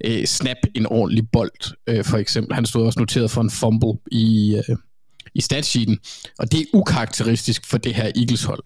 øh, 0.04 0.26
snap 0.26 0.56
en 0.74 0.86
ordentlig 0.86 1.30
bold, 1.32 1.76
øh, 1.86 2.04
for 2.04 2.18
eksempel. 2.18 2.54
Han 2.54 2.66
stod 2.66 2.86
også 2.86 2.98
noteret 2.98 3.30
for 3.30 3.40
en 3.40 3.50
fumble 3.50 3.92
i, 4.12 4.56
øh, 4.68 4.76
i 5.34 5.40
statsheeten. 5.40 5.98
Og 6.38 6.52
det 6.52 6.60
er 6.60 6.64
ukarakteristisk 6.72 7.66
for 7.66 7.78
det 7.78 7.94
her 7.94 8.12
Eagles-hold. 8.16 8.62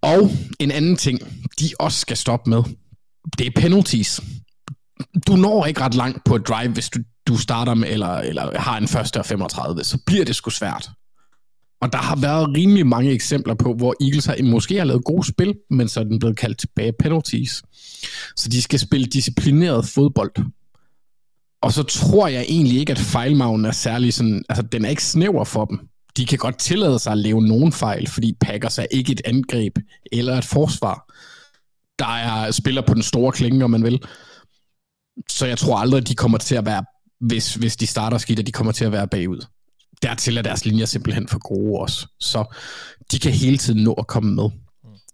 Og 0.00 0.30
en 0.58 0.70
anden 0.70 0.96
ting, 0.96 1.20
de 1.60 1.70
også 1.78 2.00
skal 2.00 2.16
stoppe 2.16 2.50
med, 2.50 2.62
det 3.38 3.46
er 3.46 3.60
penalties. 3.60 4.20
Du 5.26 5.36
når 5.36 5.66
ikke 5.66 5.80
ret 5.80 5.94
langt 5.94 6.24
på 6.24 6.36
et 6.36 6.48
drive, 6.48 6.72
hvis 6.72 6.88
du, 6.88 6.98
du 7.26 7.36
starter 7.36 7.74
med, 7.74 7.88
eller, 7.88 8.08
eller 8.08 8.58
har 8.58 8.78
en 8.78 8.88
første 8.88 9.18
og 9.18 9.26
35, 9.26 9.84
så 9.84 9.98
bliver 10.06 10.24
det 10.24 10.36
sgu 10.36 10.50
svært. 10.50 10.90
Og 11.80 11.92
der 11.92 11.98
har 11.98 12.16
været 12.16 12.56
rimelig 12.56 12.86
mange 12.86 13.10
eksempler 13.10 13.54
på, 13.54 13.74
hvor 13.74 13.94
Eagles 14.00 14.24
har 14.24 14.36
måske 14.42 14.78
har 14.78 14.84
lavet 14.84 15.04
gode 15.04 15.26
spil, 15.26 15.54
men 15.70 15.88
så 15.88 16.00
er 16.00 16.04
den 16.04 16.18
blevet 16.18 16.36
kaldt 16.36 16.58
tilbage 16.58 16.92
penalties. 16.98 17.62
Så 18.36 18.48
de 18.48 18.62
skal 18.62 18.78
spille 18.78 19.06
disciplineret 19.06 19.86
fodbold. 19.86 20.32
Og 21.62 21.72
så 21.72 21.82
tror 21.82 22.28
jeg 22.28 22.44
egentlig 22.48 22.78
ikke, 22.78 22.92
at 22.92 22.98
fejlmagen 22.98 23.64
er 23.64 23.70
særlig 23.70 24.14
sådan, 24.14 24.44
altså 24.48 24.62
den 24.62 24.84
er 24.84 24.88
ikke 24.88 25.04
snæver 25.04 25.44
for 25.44 25.64
dem. 25.64 25.78
De 26.16 26.26
kan 26.26 26.38
godt 26.38 26.58
tillade 26.58 26.98
sig 26.98 27.12
at 27.12 27.18
lave 27.18 27.42
nogen 27.42 27.72
fejl, 27.72 28.06
fordi 28.06 28.36
Packers 28.40 28.78
er 28.78 28.86
ikke 28.90 29.12
et 29.12 29.20
angreb 29.24 29.78
eller 30.12 30.38
et 30.38 30.44
forsvar. 30.44 31.12
Der 31.98 32.06
er 32.06 32.50
spiller 32.50 32.82
på 32.86 32.94
den 32.94 33.02
store 33.02 33.32
klinge, 33.32 33.64
om 33.64 33.70
man 33.70 33.82
vil. 33.84 34.02
Så 35.30 35.46
jeg 35.46 35.58
tror 35.58 35.78
aldrig, 35.78 36.00
at 36.00 36.08
de 36.08 36.14
kommer 36.14 36.38
til 36.38 36.54
at 36.54 36.66
være, 36.66 36.84
hvis, 37.20 37.54
hvis 37.54 37.76
de 37.76 37.86
starter 37.86 38.18
skidt, 38.18 38.38
at 38.38 38.46
de 38.46 38.52
kommer 38.52 38.72
til 38.72 38.84
at 38.84 38.92
være 38.92 39.08
bagud 39.08 39.40
dertil 40.02 40.36
er 40.36 40.42
deres 40.42 40.64
linjer 40.64 40.84
simpelthen 40.84 41.28
for 41.28 41.38
gode 41.38 41.80
også. 41.80 42.06
Så 42.20 42.56
de 43.12 43.18
kan 43.18 43.32
hele 43.32 43.58
tiden 43.58 43.84
nå 43.84 43.92
at 43.92 44.06
komme 44.06 44.34
med. 44.34 44.50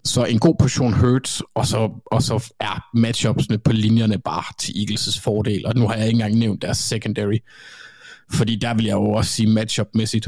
Så 0.05 0.25
en 0.25 0.39
god 0.39 0.55
portion 0.59 0.93
hurts, 0.93 1.41
og 1.55 1.67
så, 1.67 2.01
og 2.05 2.23
så 2.23 2.51
er 2.59 2.97
matchupsene 2.97 3.57
på 3.57 3.71
linjerne 3.71 4.19
bare 4.19 4.53
til 4.59 4.71
Eagles' 4.73 5.21
fordel. 5.21 5.65
Og 5.65 5.75
nu 5.75 5.87
har 5.87 5.95
jeg 5.95 6.05
ikke 6.07 6.15
engang 6.15 6.35
nævnt 6.35 6.61
deres 6.61 6.77
secondary. 6.77 7.37
Fordi 8.33 8.55
der 8.55 8.73
vil 8.73 8.85
jeg 8.85 8.93
jo 8.93 9.11
også 9.11 9.31
sige 9.31 9.49
matchupmæssigt, 9.49 10.27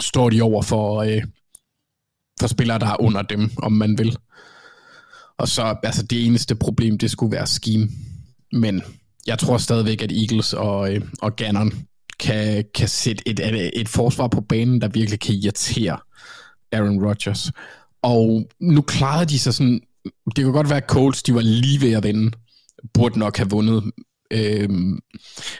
Står 0.00 0.30
de 0.30 0.42
over 0.42 0.62
for, 0.62 1.02
øh, 1.02 1.22
for 2.40 2.46
spillere, 2.46 2.78
der 2.78 2.86
er 2.86 3.00
under 3.00 3.22
dem, 3.22 3.50
om 3.56 3.72
man 3.72 3.98
vil. 3.98 4.16
Og 5.38 5.48
så, 5.48 5.76
altså 5.82 6.02
det 6.02 6.26
eneste 6.26 6.54
problem, 6.54 6.98
det 6.98 7.10
skulle 7.10 7.32
være 7.32 7.46
scheme. 7.46 7.88
Men 8.52 8.82
jeg 9.26 9.38
tror 9.38 9.58
stadigvæk, 9.58 10.02
at 10.02 10.12
Eagles 10.12 10.52
og, 10.52 10.94
øh, 10.94 11.02
og 11.22 11.36
Gannon 11.36 11.72
kan, 12.20 12.64
kan 12.74 12.88
sætte 12.88 13.28
et, 13.28 13.40
øh, 13.40 13.58
et 13.58 13.88
forsvar 13.88 14.28
på 14.28 14.40
banen, 14.40 14.80
der 14.80 14.88
virkelig 14.88 15.20
kan 15.20 15.34
irritere 15.34 15.98
Aaron 16.72 17.04
Rodgers. 17.06 17.52
Og 18.02 18.46
nu 18.60 18.82
klarede 18.82 19.26
de 19.26 19.38
sig 19.38 19.54
sådan, 19.54 19.80
det 20.36 20.44
kunne 20.44 20.52
godt 20.52 20.68
være, 20.68 20.82
at 20.82 20.88
Colts 20.88 21.22
de 21.22 21.34
var 21.34 21.40
lige 21.40 21.80
ved 21.80 21.92
at 21.92 22.02
vinde, 22.02 22.30
burde 22.94 23.18
nok 23.18 23.36
have 23.36 23.50
vundet. 23.50 23.92
Øhm, 24.34 24.98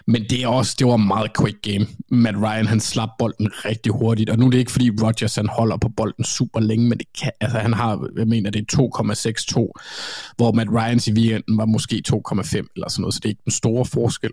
men 0.07 0.23
det 0.31 0.43
er 0.43 0.49
også, 0.49 0.77
det 0.79 0.87
var 0.87 0.97
meget 0.97 1.31
quick 1.41 1.63
game. 1.63 1.87
Matt 2.11 2.37
Ryan, 2.37 2.67
han 2.67 2.81
slap 2.81 3.09
bolden 3.19 3.51
rigtig 3.65 3.93
hurtigt, 3.93 4.31
og 4.31 4.39
nu 4.39 4.47
er 4.47 4.51
det 4.51 4.59
ikke 4.59 4.73
fordi 4.73 4.91
Rodgers, 4.91 5.35
han 5.35 5.49
holder 5.49 5.77
på 5.77 5.89
bolden 5.89 6.25
super 6.25 6.61
længe, 6.61 6.89
men 6.89 6.99
det 6.99 7.07
kan, 7.21 7.33
altså, 7.41 7.59
han 7.59 7.73
har, 7.73 8.09
jeg 8.17 8.29
mener, 8.29 8.51
det 8.51 8.61
er 8.73 8.77
2,62, 10.33 10.35
hvor 10.37 10.53
Matt 10.53 10.71
Ryans 10.71 11.09
i 11.09 11.13
weekenden 11.13 11.59
var 11.59 11.65
måske 11.65 12.03
2,5 12.09 12.73
eller 12.75 12.89
sådan 12.89 13.01
noget, 13.01 13.15
så 13.15 13.21
det 13.23 13.25
er 13.25 13.31
ikke 13.31 13.45
den 13.45 13.53
store 13.53 13.85
forskel. 13.85 14.31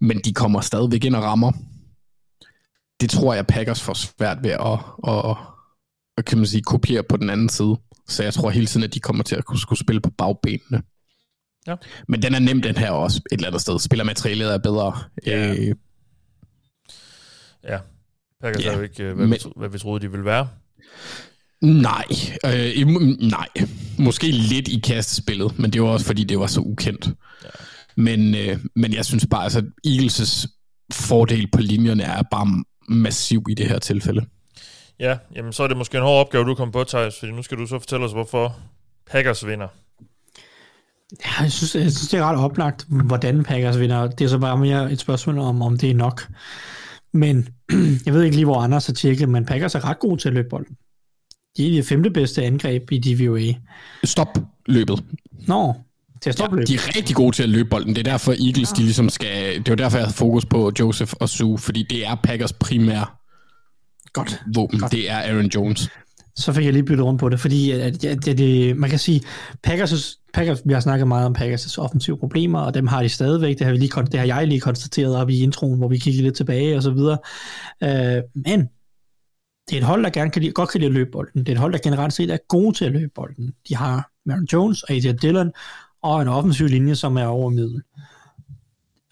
Men 0.00 0.20
de 0.24 0.34
kommer 0.34 0.60
stadigvæk 0.60 1.04
ind 1.04 1.16
og 1.16 1.22
rammer. 1.22 1.52
Det 3.00 3.10
tror 3.10 3.34
jeg, 3.34 3.46
Packers 3.46 3.82
får 3.82 3.94
svært 3.94 4.38
ved 4.42 4.50
at, 4.50 4.78
at, 5.08 5.36
at 6.18 6.24
kan 6.24 6.38
man 6.38 6.46
sige, 6.46 6.62
kopiere 6.62 7.02
på 7.02 7.16
den 7.16 7.30
anden 7.30 7.48
side. 7.48 7.76
Så 8.08 8.22
jeg 8.22 8.34
tror 8.34 8.50
hele 8.50 8.66
tiden, 8.66 8.84
at 8.84 8.94
de 8.94 9.00
kommer 9.00 9.22
til 9.22 9.36
at 9.36 9.44
kunne 9.44 9.58
skulle 9.58 9.78
spille 9.78 10.00
på 10.00 10.10
bagbenene. 10.10 10.82
Ja. 11.66 11.74
Men 12.08 12.22
den 12.22 12.34
er 12.34 12.38
nem, 12.38 12.62
den 12.62 12.76
her 12.76 12.90
også, 12.90 13.20
et 13.32 13.36
eller 13.36 13.46
andet 13.48 13.60
sted. 13.62 13.78
Spillermaterialet 13.78 14.54
er 14.54 14.58
bedre. 14.58 14.98
Ja. 15.26 15.54
Øh, 15.58 15.74
Ja. 17.68 17.78
Packers 18.42 18.64
Ja, 18.64 18.70
er 18.72 18.76
jo 18.76 18.82
ikke, 18.82 19.02
øh, 19.02 19.14
hvad, 19.16 19.26
men- 19.26 19.38
vi, 19.44 19.50
hvad 19.56 19.68
vi 19.68 19.78
troede, 19.78 20.00
de 20.06 20.10
ville 20.10 20.24
være. 20.24 20.48
nej, 21.60 22.04
øh, 22.46 22.70
im- 22.70 23.28
nej. 23.30 23.48
Måske 23.98 24.30
lidt 24.30 24.68
i 24.68 24.78
kastespillet, 24.84 25.58
men 25.58 25.70
det 25.72 25.82
var 25.82 25.88
også, 25.88 26.06
fordi 26.06 26.24
det 26.24 26.38
var 26.38 26.46
så 26.46 26.60
ukendt. 26.60 27.06
Ja. 27.44 27.48
Men, 27.96 28.34
øh, 28.34 28.58
men 28.76 28.94
jeg 28.94 29.04
synes 29.04 29.26
bare, 29.30 29.44
altså 29.44 29.62
Eagles' 29.86 30.46
fordel 30.92 31.50
på 31.50 31.60
linjerne 31.60 32.02
er 32.02 32.22
bare 32.30 32.64
massiv 32.88 33.44
i 33.50 33.54
det 33.54 33.68
her 33.68 33.78
tilfælde. 33.78 34.26
Ja, 35.00 35.18
jamen 35.36 35.52
så 35.52 35.62
er 35.62 35.66
det 35.68 35.76
måske 35.76 35.96
en 35.96 36.02
hård 36.02 36.20
opgave, 36.26 36.44
du 36.44 36.54
kommer 36.54 36.72
på, 36.72 36.84
Thijs, 36.84 37.18
fordi 37.18 37.32
nu 37.32 37.42
skal 37.42 37.58
du 37.58 37.66
så 37.66 37.78
fortælle 37.78 38.04
os, 38.04 38.12
hvorfor 38.12 38.56
Packers 39.10 39.46
vinder. 39.46 39.68
Ja, 41.24 41.42
jeg 41.42 41.52
synes, 41.52 41.74
jeg 41.74 41.92
synes, 41.92 42.08
det 42.08 42.20
er 42.20 42.24
ret 42.24 42.38
oplagt, 42.38 42.86
hvordan 42.88 43.44
Packers 43.44 43.78
vinder. 43.78 44.06
Det 44.06 44.24
er 44.24 44.28
så 44.28 44.38
bare 44.38 44.58
mere 44.58 44.92
et 44.92 45.00
spørgsmål 45.00 45.38
om, 45.38 45.62
om 45.62 45.78
det 45.78 45.90
er 45.90 45.94
nok. 45.94 46.28
Men 47.12 47.48
jeg 48.06 48.14
ved 48.14 48.22
ikke 48.22 48.36
lige, 48.36 48.44
hvor 48.44 48.60
Anders 48.60 48.86
har 48.86 48.92
tjekket, 48.94 49.28
men 49.28 49.44
Packers 49.46 49.74
er 49.74 49.84
ret 49.88 49.98
gode 49.98 50.20
til 50.20 50.28
at 50.28 50.34
løbe 50.34 50.48
bolden. 50.48 50.76
De 51.56 51.66
er 51.66 51.70
det 51.70 51.86
femte 51.86 52.10
bedste 52.10 52.44
angreb 52.44 52.92
i 52.92 52.98
DVOA. 52.98 53.52
Stop 54.04 54.28
løbet. 54.66 55.04
Nå, 55.46 55.74
til 56.22 56.30
at 56.30 56.34
stoppe 56.34 56.56
Ja, 56.56 56.58
løbet. 56.58 56.68
de 56.68 56.74
er 56.74 56.96
rigtig 56.96 57.16
gode 57.16 57.36
til 57.36 57.42
at 57.42 57.48
løbe 57.48 57.68
bolden. 57.68 57.88
Det 57.96 58.06
er 58.06 58.10
derfor 58.12 58.32
Eagles, 58.32 58.68
de 58.68 58.82
ligesom 58.82 59.08
skal... 59.08 59.56
Det 59.58 59.68
var 59.68 59.74
derfor, 59.76 59.98
jeg 59.98 60.06
havde 60.06 60.16
fokus 60.16 60.44
på 60.46 60.72
Joseph 60.80 61.12
og 61.20 61.28
Sue, 61.28 61.58
fordi 61.58 61.86
det 61.90 62.06
er 62.06 62.14
Packers 62.14 62.52
primære 62.52 63.06
Godt. 64.12 64.40
våben. 64.54 64.80
Det 64.90 65.10
er 65.10 65.16
Aaron 65.16 65.46
Jones. 65.54 65.88
Så 66.36 66.52
fik 66.52 66.64
jeg 66.64 66.72
lige 66.72 66.84
byttet 66.84 67.06
rundt 67.06 67.20
på 67.20 67.28
det, 67.28 67.40
fordi 67.40 67.72
øh, 67.72 67.86
at, 67.86 68.04
at, 68.04 68.28
at 68.28 68.38
det, 68.38 68.76
man 68.76 68.90
kan 68.90 68.98
sige, 68.98 69.22
Packers, 69.62 70.18
Packers, 70.34 70.62
vi 70.64 70.72
har 70.72 70.80
snakket 70.80 71.08
meget 71.08 71.26
om 71.26 71.36
Packers' 71.38 71.78
offensive 71.78 72.18
problemer, 72.18 72.60
og 72.60 72.74
dem 72.74 72.86
har 72.86 73.02
de 73.02 73.08
stadigvæk. 73.08 73.58
Det 73.58 73.66
har, 73.66 73.72
vi 73.72 73.78
lige, 73.78 74.02
det 74.02 74.20
har 74.20 74.26
jeg 74.26 74.46
lige 74.46 74.60
konstateret 74.60 75.16
op 75.16 75.30
i 75.30 75.42
introen, 75.42 75.78
hvor 75.78 75.88
vi 75.88 75.98
kiggede 75.98 76.22
lidt 76.22 76.36
tilbage 76.36 76.76
og 76.76 76.82
så 76.82 76.90
videre. 76.90 77.18
Uh, 77.82 78.42
men 78.44 78.68
det 79.68 79.76
er 79.76 79.80
et 79.80 79.86
hold, 79.86 80.02
der 80.02 80.10
gerne 80.10 80.30
kan 80.30 80.42
lide, 80.42 80.52
godt 80.52 80.68
kan 80.68 80.80
lide 80.80 80.88
at 80.88 80.94
løbe 80.94 81.10
bolden. 81.10 81.40
Det 81.40 81.48
er 81.48 81.52
et 81.52 81.58
hold, 81.58 81.72
der 81.72 81.78
generelt 81.78 82.12
set 82.12 82.30
er 82.30 82.38
gode 82.48 82.76
til 82.76 82.84
at 82.84 82.92
løbe 82.92 83.12
bolden. 83.14 83.52
De 83.68 83.76
har 83.76 84.10
Marion 84.26 84.48
Jones, 84.52 84.82
og 84.82 84.90
AJ 84.90 85.12
Dillon 85.22 85.52
og 86.02 86.22
en 86.22 86.28
offensiv 86.28 86.66
linje, 86.66 86.94
som 86.94 87.16
er 87.16 87.24
over 87.24 87.50
middel. 87.50 87.82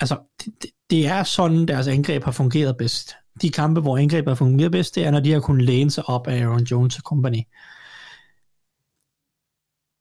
Altså, 0.01 0.19
det, 0.45 0.53
det, 0.63 0.71
det 0.91 1.07
er 1.07 1.23
sådan, 1.23 1.69
deres 1.69 1.89
angreb 1.89 2.25
har 2.25 2.33
fungeret 2.33 2.77
bedst. 2.77 3.15
De 3.43 3.51
kampe, 3.51 3.81
hvor 3.81 3.99
angrebet 3.99 4.29
har 4.29 4.35
fungeret 4.35 4.73
bedst, 4.73 4.95
det 4.95 5.07
er, 5.07 5.11
når 5.11 5.21
de 5.21 5.33
har 5.33 5.41
kunnet 5.41 5.65
læne 5.65 5.91
sig 5.91 6.09
op 6.09 6.27
af 6.27 6.43
Aaron 6.43 6.63
Jones 6.63 6.97
og 6.97 7.03
company. 7.03 7.43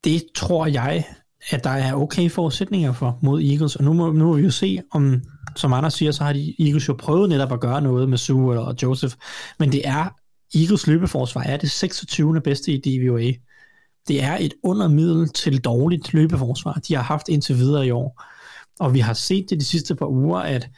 Det 0.04 0.22
tror 0.34 0.66
jeg, 0.66 1.04
at 1.50 1.64
der 1.64 1.70
er 1.70 1.94
okay 1.94 2.30
forudsætninger 2.30 2.92
for 2.92 3.18
mod 3.22 3.42
Eagles, 3.42 3.76
og 3.76 3.84
nu 3.84 3.92
må, 3.92 4.12
nu 4.12 4.24
må 4.24 4.36
vi 4.36 4.42
jo 4.42 4.50
se, 4.50 4.82
om, 4.90 5.22
som 5.56 5.72
andre 5.72 5.90
siger, 5.90 6.12
så 6.12 6.24
har 6.24 6.32
de 6.32 6.54
Eagles 6.58 6.88
jo 6.88 6.94
prøvet 6.94 7.28
netop 7.28 7.52
at 7.52 7.60
gøre 7.60 7.82
noget 7.82 8.08
med 8.08 8.18
Sue 8.18 8.60
og 8.60 8.74
Joseph, 8.82 9.14
men 9.58 9.72
det 9.72 9.88
er, 9.88 10.08
Eagles 10.54 10.86
løbeforsvar 10.86 11.42
er 11.42 11.56
det 11.56 11.70
26. 11.70 12.40
bedste 12.40 12.72
i 12.72 12.80
DVOA. 12.80 13.32
Det 14.08 14.22
er 14.22 14.36
et 14.40 14.54
undermiddel 14.62 15.28
til 15.28 15.60
dårligt 15.60 16.12
løbeforsvar, 16.14 16.80
de 16.88 16.94
har 16.94 17.02
haft 17.02 17.28
indtil 17.28 17.56
videre 17.56 17.86
i 17.86 17.90
år. 17.90 18.22
Og 18.80 18.94
vi 18.94 19.00
har 19.00 19.12
set 19.12 19.50
det 19.50 19.60
de 19.60 19.64
sidste 19.64 19.94
par 19.94 20.06
uger, 20.06 20.38
at, 20.38 20.68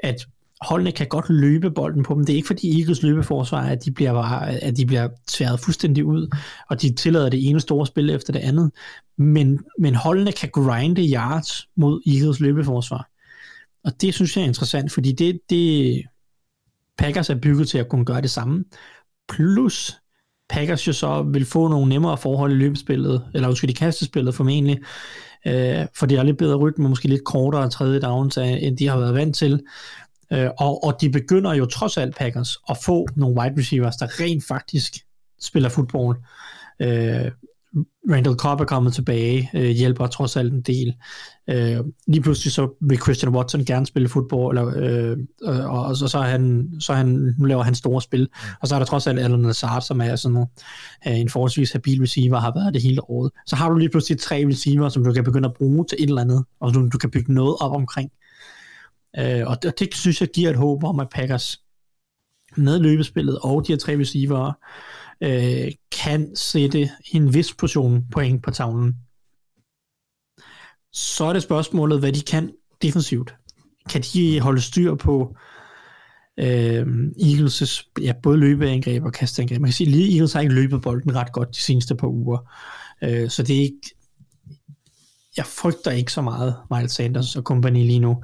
at 0.00 0.26
holdene 0.60 0.92
kan 0.92 1.06
godt 1.06 1.28
løbe 1.28 1.70
bolden 1.70 2.02
på 2.02 2.14
dem. 2.14 2.24
Det 2.24 2.32
er 2.32 2.36
ikke 2.36 2.46
fordi 2.46 2.80
Eagles 2.80 3.02
løbeforsvar, 3.02 3.62
at 3.62 3.84
de 3.84 3.90
bliver, 3.90 4.12
bare, 4.12 4.50
at 4.50 4.76
de 4.76 4.86
bliver 4.86 5.08
tværet 5.26 5.60
fuldstændig 5.60 6.04
ud, 6.04 6.34
og 6.70 6.82
de 6.82 6.94
tillader 6.94 7.28
det 7.28 7.48
ene 7.48 7.60
store 7.60 7.86
spil 7.86 8.10
efter 8.10 8.32
det 8.32 8.40
andet. 8.40 8.70
Men, 9.18 9.60
men 9.78 9.94
holdene 9.94 10.32
kan 10.32 10.48
grinde 10.52 11.12
yards 11.12 11.68
mod 11.76 12.00
Eagles 12.06 12.40
løbeforsvar. 12.40 13.10
Og 13.84 14.00
det 14.00 14.14
synes 14.14 14.36
jeg 14.36 14.42
er 14.42 14.46
interessant, 14.46 14.92
fordi 14.92 15.12
det, 15.12 15.40
det 15.50 16.02
Packers 16.98 17.30
er 17.30 17.34
bygget 17.34 17.68
til 17.68 17.78
at 17.78 17.88
kunne 17.88 18.04
gøre 18.04 18.20
det 18.20 18.30
samme. 18.30 18.64
Plus 19.28 19.96
Packers 20.48 20.86
jo 20.86 20.92
så 20.92 21.22
vil 21.22 21.44
få 21.44 21.68
nogle 21.68 21.88
nemmere 21.88 22.16
forhold 22.16 22.52
i 22.52 22.54
løbespillet, 22.54 23.24
eller 23.34 23.48
måske 23.48 23.68
i 23.68 23.72
kastespillet 23.72 24.34
formentlig, 24.34 24.78
øh, 25.46 25.86
for 25.96 26.06
de 26.06 26.16
har 26.16 26.22
lidt 26.22 26.38
bedre 26.38 26.56
rytme, 26.56 26.88
måske 26.88 27.08
lidt 27.08 27.24
kortere 27.24 27.70
tredje 27.70 28.00
downs, 28.00 28.38
end 28.38 28.76
de 28.76 28.88
har 28.88 28.98
været 28.98 29.14
vant 29.14 29.36
til. 29.36 29.60
Øh, 30.32 30.50
og, 30.58 30.84
og 30.84 31.00
de 31.00 31.10
begynder 31.10 31.54
jo 31.54 31.66
trods 31.66 31.96
alt 31.96 32.16
Packers 32.16 32.56
at 32.70 32.76
få 32.84 33.06
nogle 33.16 33.40
wide 33.40 33.54
receivers, 33.58 33.96
der 33.96 34.20
rent 34.20 34.44
faktisk 34.48 34.96
spiller 35.40 35.68
fodbold. 35.68 36.16
Øh, 36.80 37.30
Randall 38.10 38.36
Cobb 38.36 38.60
er 38.60 38.64
kommet 38.64 38.94
tilbage, 38.94 39.50
øh, 39.54 39.70
hjælper 39.70 40.06
trods 40.06 40.36
alt 40.36 40.52
en 40.52 40.62
del. 40.62 40.94
Øh, 41.50 41.76
lige 42.06 42.22
pludselig 42.22 42.52
så 42.52 42.76
vil 42.80 42.98
Christian 42.98 43.34
Watson 43.34 43.64
gerne 43.64 43.86
spille 43.86 44.08
fodbold, 44.08 44.58
eller, 44.58 44.72
øh, 44.76 45.16
øh, 45.42 45.72
og, 45.74 45.84
og 45.84 45.96
så, 45.96 46.08
så, 46.08 46.18
er 46.18 46.22
han, 46.22 46.70
så 46.80 46.92
er 46.92 46.96
han, 46.96 47.34
nu 47.38 47.44
laver 47.44 47.62
han 47.62 47.74
store 47.74 48.02
spil. 48.02 48.28
Og 48.60 48.68
så 48.68 48.74
er 48.74 48.78
der 48.78 48.86
trods 48.86 49.06
alt 49.06 49.18
Alan 49.18 49.42
Lazard, 49.42 49.82
som 49.82 50.00
er 50.00 50.16
sådan 50.16 50.46
øh, 51.06 51.18
en 51.18 51.28
forholdsvis 51.28 51.72
habil 51.72 52.00
receiver, 52.00 52.40
har 52.40 52.52
været 52.54 52.74
det 52.74 52.82
hele 52.82 53.10
året. 53.10 53.30
Så 53.46 53.56
har 53.56 53.68
du 53.68 53.76
lige 53.76 53.90
pludselig 53.90 54.20
tre 54.20 54.44
receiver, 54.48 54.88
som 54.88 55.04
du 55.04 55.12
kan 55.12 55.24
begynde 55.24 55.48
at 55.48 55.54
bruge 55.54 55.84
til 55.84 55.96
et 56.00 56.08
eller 56.08 56.22
andet, 56.22 56.44
og 56.60 56.74
du, 56.74 56.88
du 56.92 56.98
kan 56.98 57.10
bygge 57.10 57.34
noget 57.34 57.56
op 57.60 57.72
omkring. 57.72 58.10
Øh, 58.12 58.27
Øh, 59.18 59.46
og 59.46 59.62
det, 59.62 59.78
det 59.78 59.94
synes 59.94 60.20
jeg 60.20 60.28
giver 60.34 60.50
et 60.50 60.56
håb 60.56 60.84
om, 60.84 61.00
at 61.00 61.08
Packers 61.08 61.62
med 62.56 62.78
løbespillet 62.78 63.38
og 63.38 63.66
de 63.66 63.72
her 63.72 63.78
tre 63.78 63.98
receiver 63.98 64.52
øh, 65.20 65.72
kan 65.92 66.36
sætte 66.36 66.90
en 67.12 67.34
vis 67.34 67.54
portion 67.54 68.04
point 68.10 68.42
på 68.42 68.50
tavlen. 68.50 68.96
Så 70.92 71.24
er 71.24 71.32
det 71.32 71.42
spørgsmålet, 71.42 71.98
hvad 72.00 72.12
de 72.12 72.20
kan 72.20 72.52
defensivt. 72.82 73.34
Kan 73.90 74.02
de 74.02 74.40
holde 74.40 74.60
styr 74.60 74.94
på 74.94 75.36
øh, 76.38 76.86
Eagles' 77.20 77.92
ja, 78.00 78.12
både 78.22 78.38
løbeangreb 78.38 79.04
og 79.04 79.12
kastangreb? 79.12 79.60
Man 79.60 79.68
kan 79.68 79.74
sige, 79.74 80.04
at 80.04 80.12
Eagles 80.12 80.32
har 80.32 80.40
ikke 80.40 80.54
løbet 80.54 80.82
bolden 80.82 81.14
ret 81.14 81.32
godt 81.32 81.56
de 81.56 81.60
seneste 81.60 81.94
par 81.94 82.08
uger. 82.08 82.38
Øh, 83.02 83.30
så 83.30 83.42
det 83.42 83.56
er 83.56 83.60
ikke... 83.60 83.94
Jeg 85.36 85.46
frygter 85.46 85.90
ikke 85.90 86.12
så 86.12 86.22
meget 86.22 86.56
Miles 86.70 86.92
Sanders 86.92 87.36
og 87.36 87.42
company 87.42 87.86
lige 87.86 87.98
nu. 87.98 88.22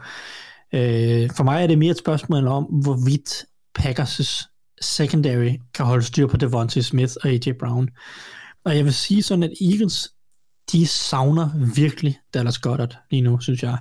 Øh, 0.74 1.30
for 1.36 1.44
mig 1.44 1.62
er 1.62 1.66
det 1.66 1.78
mere 1.78 1.90
et 1.90 1.98
spørgsmål 1.98 2.46
om, 2.46 2.64
hvorvidt 2.64 3.44
Packers' 3.78 4.50
secondary 4.80 5.50
kan 5.74 5.86
holde 5.86 6.04
styr 6.04 6.26
på 6.26 6.36
Devontae 6.36 6.82
Smith 6.82 7.12
og 7.22 7.28
AJ 7.28 7.52
Brown. 7.60 7.88
Og 8.64 8.76
jeg 8.76 8.84
vil 8.84 8.94
sige 8.94 9.22
sådan, 9.22 9.42
at 9.42 9.52
Eagles, 9.60 10.08
de 10.72 10.86
savner 10.86 11.74
virkelig 11.74 12.18
Dallas 12.34 12.58
Goddard 12.58 12.96
lige 13.10 13.22
nu, 13.22 13.40
synes 13.40 13.62
jeg. 13.62 13.78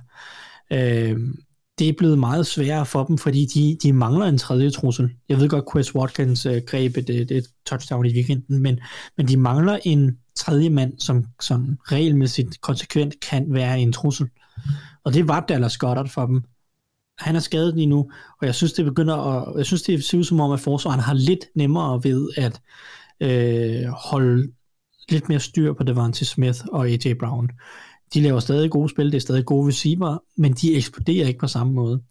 Øh, 0.72 1.18
det 1.78 1.88
er 1.88 1.92
blevet 1.98 2.18
meget 2.18 2.46
sværere 2.46 2.86
for 2.86 3.04
dem, 3.04 3.18
fordi 3.18 3.46
de, 3.54 3.78
de 3.82 3.92
mangler 3.92 4.26
en 4.26 4.38
tredje 4.38 4.70
trussel. 4.70 5.10
Jeg 5.28 5.40
ved 5.40 5.48
godt, 5.48 5.64
Chris 5.70 5.94
Watkins 5.94 6.46
øh, 6.46 6.62
greb 6.66 6.96
et, 6.96 7.10
et, 7.10 7.30
et 7.30 7.46
touchdown 7.66 8.06
i 8.06 8.14
weekenden, 8.14 8.62
men, 8.62 8.80
men 9.16 9.28
de 9.28 9.36
mangler 9.36 9.78
en 9.84 10.18
tredje 10.36 10.70
mand, 10.70 10.92
som 10.98 11.24
som 11.40 11.78
regelmæssigt 11.82 12.60
konsekvent 12.60 13.20
kan 13.20 13.46
være 13.48 13.80
en 13.80 13.92
trussel. 13.92 14.28
Og 15.04 15.14
det 15.14 15.28
var 15.28 15.44
Dallas 15.48 15.76
Goddard 15.76 16.08
for 16.08 16.26
dem 16.26 16.44
han 17.18 17.36
er 17.36 17.40
skadet 17.40 17.74
lige 17.74 17.86
nu, 17.86 18.10
og 18.40 18.46
jeg 18.46 18.54
synes, 18.54 18.72
det 18.72 18.84
begynder 18.84 19.14
at, 19.14 19.58
jeg 19.58 19.66
synes, 19.66 19.82
det 19.82 20.04
ser 20.04 20.18
ud 20.18 20.24
som 20.24 20.40
om, 20.40 20.52
at 20.52 20.60
forsvaren 20.60 21.00
har 21.00 21.14
lidt 21.14 21.44
nemmere 21.54 22.04
ved 22.04 22.28
at 22.36 22.60
øh, 23.20 23.88
holde 23.88 24.52
lidt 25.08 25.28
mere 25.28 25.40
styr 25.40 25.72
på 25.72 25.82
Devante 25.82 26.24
Smith 26.24 26.60
og 26.72 26.88
AJ 26.88 27.14
Brown. 27.20 27.50
De 28.14 28.20
laver 28.20 28.40
stadig 28.40 28.70
gode 28.70 28.88
spil, 28.88 29.06
det 29.06 29.14
er 29.14 29.20
stadig 29.20 29.44
gode 29.44 29.68
receiver, 29.68 30.18
men 30.36 30.52
de 30.52 30.74
eksploderer 30.74 31.26
ikke 31.26 31.40
på 31.40 31.46
samme 31.46 31.72
måde. 31.72 32.02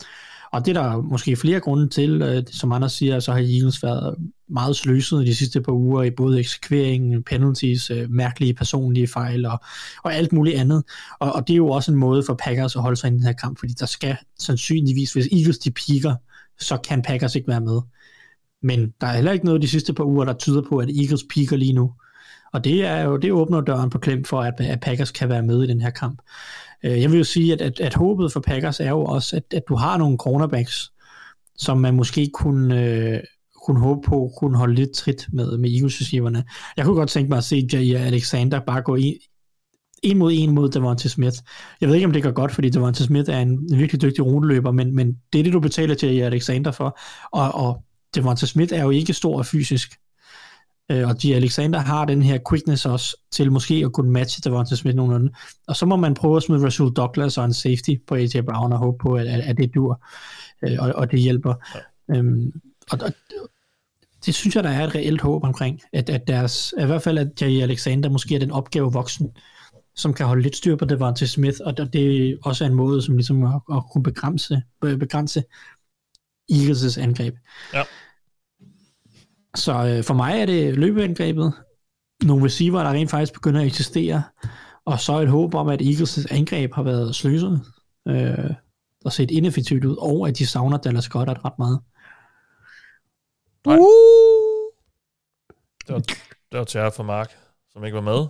Og 0.53 0.65
det 0.65 0.77
er 0.77 0.81
der 0.81 1.01
måske 1.01 1.35
flere 1.35 1.59
grunde 1.59 1.89
til, 1.89 2.21
øh, 2.21 2.43
som 2.51 2.71
andre 2.71 2.89
siger, 2.89 3.19
så 3.19 3.31
har 3.31 3.39
Eagles 3.39 3.83
været 3.83 4.15
meget 4.49 4.75
sløset 4.75 5.27
de 5.27 5.35
sidste 5.35 5.61
par 5.61 5.71
uger 5.71 6.03
i 6.03 6.11
både 6.11 6.39
eksekvering, 6.39 7.25
penalties, 7.25 7.91
øh, 7.91 8.09
mærkelige 8.09 8.53
personlige 8.53 9.07
fejl 9.07 9.45
og, 9.45 9.59
og 10.03 10.13
alt 10.13 10.33
muligt 10.33 10.57
andet. 10.57 10.83
Og, 11.19 11.33
og 11.33 11.47
det 11.47 11.53
er 11.53 11.57
jo 11.57 11.67
også 11.67 11.91
en 11.91 11.97
måde 11.97 12.23
for 12.23 12.33
Packers 12.33 12.75
at 12.75 12.81
holde 12.81 12.95
sig 12.95 13.07
i 13.07 13.13
den 13.13 13.23
her 13.23 13.33
kamp, 13.33 13.59
fordi 13.59 13.73
der 13.73 13.85
skal 13.85 14.17
sandsynligvis, 14.39 15.13
hvis 15.13 15.27
Eagles 15.31 15.57
de 15.57 15.71
piker, 15.71 16.15
så 16.59 16.77
kan 16.77 17.01
Packers 17.01 17.35
ikke 17.35 17.47
være 17.47 17.61
med. 17.61 17.81
Men 18.61 18.93
der 19.01 19.07
er 19.07 19.13
heller 19.15 19.31
ikke 19.31 19.45
noget 19.45 19.61
de 19.61 19.67
sidste 19.67 19.93
par 19.93 20.03
uger, 20.03 20.25
der 20.25 20.33
tyder 20.33 20.61
på, 20.69 20.77
at 20.77 20.89
Eagles 20.89 21.23
piker 21.29 21.57
lige 21.57 21.73
nu. 21.73 21.93
Og 22.53 22.63
det 22.63 22.85
er 22.85 23.01
jo 23.01 23.17
det 23.17 23.31
åbner 23.31 23.61
døren 23.61 23.89
på 23.89 23.99
klem 23.99 24.25
for, 24.25 24.41
at, 24.41 24.53
at 24.59 24.79
Packers 24.79 25.11
kan 25.11 25.29
være 25.29 25.43
med 25.43 25.63
i 25.63 25.67
den 25.67 25.81
her 25.81 25.89
kamp. 25.89 26.21
Øh, 26.83 27.01
jeg 27.01 27.11
vil 27.11 27.17
jo 27.17 27.23
sige, 27.23 27.53
at, 27.53 27.61
at, 27.61 27.79
at 27.79 27.93
håbet 27.93 28.31
for 28.31 28.39
Packers 28.39 28.79
er 28.79 28.89
jo 28.89 29.03
også, 29.03 29.35
at, 29.35 29.43
at 29.53 29.63
du 29.69 29.75
har 29.75 29.97
nogle 29.97 30.17
cornerbacks, 30.17 30.91
som 31.57 31.77
man 31.77 31.93
måske 31.93 32.29
kunne, 32.33 32.81
øh, 32.81 33.19
kunne 33.65 33.79
håbe 33.79 34.01
på 34.07 34.31
kunne 34.37 34.57
holde 34.57 34.75
lidt 34.75 34.91
trit 34.91 35.27
med, 35.33 35.57
med 35.57 35.71
Eagles 35.71 36.01
receiverne. 36.01 36.43
Jeg 36.77 36.85
kunne 36.85 36.95
godt 36.95 37.09
tænke 37.09 37.29
mig 37.29 37.37
at 37.37 37.43
se 37.43 37.67
Jair 37.73 37.99
Alexander 37.99 38.59
bare 38.59 38.81
gå 38.81 38.95
i, 38.95 39.19
en 40.03 40.17
mod 40.17 40.31
en 40.35 40.51
mod 40.51 40.69
Devonta 40.69 41.09
Smith. 41.09 41.37
Jeg 41.81 41.89
ved 41.89 41.95
ikke, 41.95 42.07
om 42.07 42.13
det 42.13 42.23
går 42.23 42.31
godt, 42.31 42.51
fordi 42.51 42.69
Devonta 42.69 43.03
Smith 43.03 43.29
er 43.29 43.39
en, 43.39 43.77
virkelig 43.77 44.01
dygtig 44.01 44.25
ruteløber, 44.25 44.71
men, 44.71 44.95
men 44.95 45.17
det 45.33 45.39
er 45.39 45.43
det, 45.43 45.53
du 45.53 45.59
betaler 45.59 45.95
til 45.95 46.19
Alexander 46.19 46.71
for. 46.71 46.99
Og, 47.31 47.51
og 47.51 47.83
Devonta 48.15 48.45
Smith 48.45 48.73
er 48.73 48.83
jo 48.83 48.89
ikke 48.89 49.13
stor 49.13 49.37
og 49.37 49.45
fysisk. 49.45 49.91
Øh, 50.91 51.07
og 51.07 51.21
de 51.21 51.35
Alexander 51.35 51.79
har 51.79 52.05
den 52.05 52.21
her 52.21 52.39
quickness 52.49 52.85
også 52.85 53.17
til 53.31 53.51
måske 53.51 53.81
at 53.85 53.93
kunne 53.93 54.11
matche 54.11 54.41
Devonta 54.41 54.75
Smith 54.75 54.95
nogenlunde. 54.95 55.31
Og 55.67 55.75
så 55.75 55.85
må 55.85 55.95
man 55.95 56.13
prøve 56.13 56.37
at 56.37 56.43
smide 56.43 56.65
Rasul 56.65 56.93
Douglas 56.93 57.37
og 57.37 57.45
en 57.45 57.53
safety 57.53 57.91
på 58.07 58.15
AJ 58.15 58.41
Brown 58.41 58.73
og 58.73 58.79
håbe 58.79 58.97
på, 58.97 59.13
at, 59.13 59.27
at, 59.27 59.39
at 59.39 59.57
det 59.57 59.73
dur, 59.75 60.05
øh, 60.63 60.77
og, 60.79 60.93
og 60.95 61.11
det 61.11 61.19
hjælper. 61.19 61.53
Ja. 61.75 62.17
Øhm, 62.17 62.51
og, 62.91 62.99
og 63.01 63.13
det 64.25 64.35
synes 64.35 64.55
jeg, 64.55 64.63
der 64.63 64.69
er 64.69 64.87
et 64.87 64.95
reelt 64.95 65.21
håb 65.21 65.43
omkring, 65.43 65.81
at, 65.93 66.09
at 66.09 66.27
deres, 66.27 66.73
i 66.81 66.85
hvert 66.85 67.01
fald 67.01 67.17
at 67.17 67.41
Jay 67.41 67.61
Alexander 67.61 68.09
måske 68.09 68.35
er 68.35 68.39
den 68.39 68.51
opgave 68.51 68.93
voksen, 68.93 69.31
som 69.95 70.13
kan 70.13 70.25
holde 70.25 70.41
lidt 70.41 70.55
styr 70.55 70.75
på 70.75 70.85
Devontae 70.85 71.27
Smith, 71.27 71.57
og 71.65 71.77
det 71.77 72.29
er 72.29 72.35
også 72.43 72.65
en 72.65 72.73
måde, 72.73 73.01
som 73.01 73.15
ligesom 73.15 73.43
at, 73.43 73.61
at 73.73 73.83
kunne 73.91 74.03
begrænse, 74.03 74.61
begrænse 74.81 75.43
Eagles' 76.51 76.99
angreb. 76.99 77.35
Ja. 77.73 77.83
Så 79.55 79.71
øh, 79.87 80.03
for 80.03 80.13
mig 80.13 80.41
er 80.41 80.45
det 80.45 80.77
løbeangrebet, 80.77 81.53
nogle 82.23 82.45
receiver, 82.45 82.83
der 82.83 82.89
rent 82.89 83.11
faktisk 83.11 83.33
begynder 83.33 83.61
at 83.61 83.67
eksistere, 83.67 84.23
og 84.85 84.99
så 84.99 85.19
et 85.19 85.29
håb 85.29 85.55
om, 85.55 85.67
at 85.67 85.81
Eagles' 85.81 86.35
angreb 86.35 86.73
har 86.73 86.83
været 86.83 87.15
sløset 87.15 87.61
øh, 88.07 88.53
og 89.05 89.11
set 89.11 89.31
ineffektivt 89.31 89.85
ud, 89.85 89.95
og 89.99 90.27
at 90.27 90.37
de 90.37 90.47
savner 90.47 90.77
Dallas 90.77 91.09
Goddard 91.09 91.45
ret 91.45 91.59
meget. 91.59 91.79
Nej. 93.65 93.77
Det 95.87 95.93
var, 95.93 95.99
det 96.51 96.59
var 96.59 96.63
til 96.63 96.81
for 96.95 97.03
Mark, 97.03 97.37
som 97.73 97.85
ikke 97.85 97.95
var 97.95 98.01
med. 98.01 98.25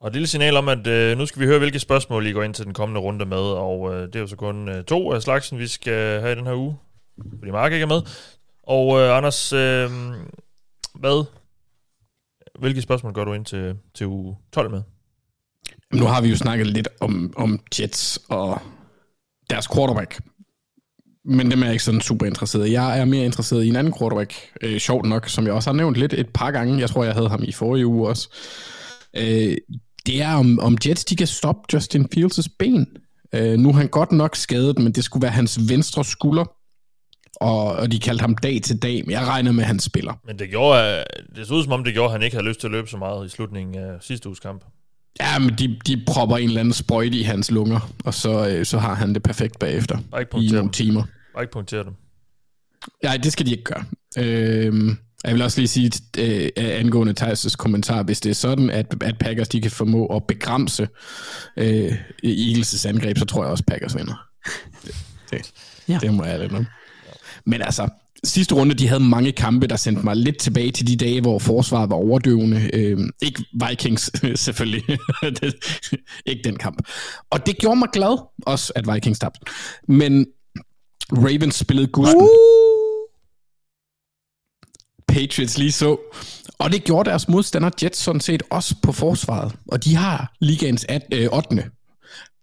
Og 0.00 0.06
et 0.06 0.12
lille 0.12 0.26
signal 0.26 0.56
om, 0.56 0.68
at 0.68 0.86
øh, 0.86 1.18
nu 1.18 1.26
skal 1.26 1.40
vi 1.40 1.46
høre, 1.46 1.58
hvilke 1.58 1.78
spørgsmål 1.78 2.26
I 2.26 2.32
går 2.32 2.42
ind 2.42 2.54
til 2.54 2.64
den 2.64 2.74
kommende 2.74 3.00
runde 3.00 3.24
med, 3.24 3.36
og 3.36 3.94
øh, 3.94 4.06
det 4.06 4.16
er 4.16 4.20
jo 4.20 4.26
så 4.26 4.36
kun 4.36 4.68
øh, 4.68 4.84
to 4.84 5.12
af 5.12 5.22
slagsen, 5.22 5.58
vi 5.58 5.66
skal 5.66 6.20
have 6.20 6.32
i 6.32 6.34
den 6.34 6.46
her 6.46 6.54
uge, 6.54 6.76
fordi 7.38 7.50
Mark 7.50 7.72
ikke 7.72 7.82
er 7.82 7.86
med. 7.86 8.02
Og 8.70 9.00
øh, 9.00 9.16
Anders, 9.16 9.52
øh, 9.52 9.90
hvad? 10.94 11.24
Hvilke 12.58 12.82
spørgsmål 12.82 13.12
går 13.12 13.24
du 13.24 13.32
ind 13.32 13.44
til, 13.44 13.76
til 13.94 14.06
uge 14.06 14.36
12 14.52 14.70
med? 14.70 14.82
Nu 15.94 16.04
har 16.04 16.20
vi 16.20 16.28
jo 16.28 16.36
snakket 16.36 16.66
lidt 16.66 16.88
om, 17.00 17.32
om 17.36 17.60
Jets 17.80 18.20
og 18.28 18.62
deres 19.50 19.68
quarterback. 19.74 20.20
Men 21.24 21.50
dem 21.50 21.60
er 21.60 21.64
jeg 21.64 21.72
ikke 21.72 21.84
sådan 21.84 22.00
super 22.00 22.26
interesseret 22.26 22.68
i. 22.68 22.72
Jeg 22.72 23.00
er 23.00 23.04
mere 23.04 23.24
interesseret 23.24 23.64
i 23.64 23.68
en 23.68 23.76
anden 23.76 23.94
quarterback, 23.98 24.34
øh, 24.62 24.78
sjovt 24.78 25.08
nok, 25.08 25.28
som 25.28 25.46
jeg 25.46 25.52
også 25.52 25.70
har 25.70 25.76
nævnt 25.76 25.96
lidt 25.96 26.12
et 26.12 26.28
par 26.34 26.50
gange. 26.50 26.80
Jeg 26.80 26.90
tror, 26.90 27.04
jeg 27.04 27.14
havde 27.14 27.28
ham 27.28 27.42
i 27.42 27.52
forrige 27.52 27.86
uge 27.86 28.08
også. 28.08 28.28
Øh, 29.16 29.56
det 30.06 30.22
er, 30.22 30.34
om, 30.34 30.58
om 30.60 30.78
Jets 30.86 31.04
de 31.04 31.16
kan 31.16 31.26
stoppe 31.26 31.62
Justin 31.72 32.06
Fields' 32.16 32.56
ben. 32.58 32.86
Øh, 33.34 33.58
nu 33.58 33.68
er 33.68 33.72
han 33.72 33.88
godt 33.88 34.12
nok 34.12 34.36
skadet, 34.36 34.78
men 34.78 34.92
det 34.92 35.04
skulle 35.04 35.22
være 35.22 35.32
hans 35.32 35.68
venstre 35.68 36.04
skulder. 36.04 36.59
Og, 37.40 37.66
og 37.66 37.92
de 37.92 37.98
kaldte 37.98 38.22
ham 38.22 38.36
dag 38.36 38.60
til 38.62 38.82
dag, 38.82 39.02
men 39.06 39.10
jeg 39.10 39.26
regner 39.26 39.52
med, 39.52 39.62
at 39.62 39.66
han 39.66 39.78
spiller. 39.78 40.20
Men 40.26 40.38
det 40.38 40.50
gjorde, 40.50 41.04
det 41.36 41.46
så 41.46 41.54
ud 41.54 41.62
som 41.62 41.72
om, 41.72 41.84
det 41.84 41.92
gjorde, 41.94 42.06
at 42.06 42.12
han 42.12 42.22
ikke 42.22 42.36
havde 42.36 42.48
lyst 42.48 42.60
til 42.60 42.66
at 42.66 42.70
løbe 42.70 42.88
så 42.88 42.96
meget 42.96 43.26
i 43.26 43.28
slutningen 43.28 43.74
af 43.74 43.96
sidste 44.00 44.28
uges 44.28 44.40
kamp. 44.40 44.64
Ja, 45.20 45.38
men 45.38 45.54
de, 45.58 45.78
de 45.86 46.02
propper 46.06 46.36
en 46.36 46.48
eller 46.48 46.60
anden 46.60 46.74
sprøjte 46.74 47.16
i 47.16 47.22
hans 47.22 47.50
lunger, 47.50 47.92
og 48.04 48.14
så, 48.14 48.48
øh, 48.48 48.66
så 48.66 48.78
har 48.78 48.94
han 48.94 49.14
det 49.14 49.22
perfekt 49.22 49.58
bagefter 49.58 49.98
i 50.40 50.48
nogle 50.52 50.70
timer. 50.70 51.02
Bare 51.34 51.42
ikke 51.42 51.52
punktere 51.52 51.84
dem. 51.84 51.92
Nej, 53.04 53.16
det 53.16 53.32
skal 53.32 53.46
de 53.46 53.50
ikke 53.50 53.64
gøre. 53.64 53.84
Øh, 54.18 54.96
jeg 55.24 55.34
vil 55.34 55.42
også 55.42 55.60
lige 55.60 55.68
sige 55.68 55.90
øh, 56.18 56.50
angående 56.56 57.14
Thijs' 57.20 57.56
kommentar, 57.56 58.02
hvis 58.02 58.20
det 58.20 58.30
er 58.30 58.34
sådan, 58.34 58.70
at, 58.70 59.02
at 59.02 59.18
Packers 59.18 59.48
de 59.48 59.60
kan 59.60 59.70
formå 59.70 60.06
at 60.06 60.24
begrænse 60.24 60.88
øh, 61.56 61.92
Eagles' 62.24 62.88
angreb, 62.88 63.18
så 63.18 63.24
tror 63.24 63.42
jeg 63.42 63.50
også, 63.50 63.64
Packers 63.64 63.96
vinder. 63.96 64.26
Det, 64.84 64.94
det, 65.30 65.52
ja. 65.88 65.98
det 66.02 66.14
må 66.14 66.24
jeg 66.24 66.38
lidt 66.38 66.52
om. 66.52 66.66
Men 67.46 67.62
altså, 67.62 67.88
sidste 68.24 68.54
runde, 68.54 68.74
de 68.74 68.88
havde 68.88 69.04
mange 69.04 69.32
kampe, 69.32 69.66
der 69.66 69.76
sendte 69.76 70.02
mig 70.02 70.16
lidt 70.16 70.38
tilbage 70.38 70.70
til 70.70 70.86
de 70.86 70.96
dage, 70.96 71.20
hvor 71.20 71.38
forsvaret 71.38 71.90
var 71.90 71.96
overdøvende. 71.96 72.70
Øh, 72.72 72.98
ikke 73.22 73.44
Vikings, 73.68 74.10
selvfølgelig. 74.44 74.82
ikke 76.26 76.42
den 76.44 76.56
kamp. 76.56 76.82
Og 77.30 77.46
det 77.46 77.58
gjorde 77.58 77.78
mig 77.78 77.88
glad, 77.92 78.18
også 78.46 78.72
at 78.76 78.94
Vikings 78.94 79.18
tabte. 79.18 79.40
Men 79.88 80.26
Ravens 81.12 81.54
spillede 81.54 81.86
gusten. 81.86 82.22
Uh! 82.22 82.28
Patriots 85.08 85.58
lige 85.58 85.72
så. 85.72 85.96
Og 86.58 86.72
det 86.72 86.84
gjorde 86.84 87.10
deres 87.10 87.28
modstander 87.28 87.70
Jets 87.82 87.98
sådan 87.98 88.20
set 88.20 88.42
også 88.50 88.74
på 88.82 88.92
forsvaret. 88.92 89.52
Og 89.68 89.84
de 89.84 89.94
har 89.96 90.32
ligaens 90.40 90.86
8. 91.32 91.56
Øh, 91.56 91.64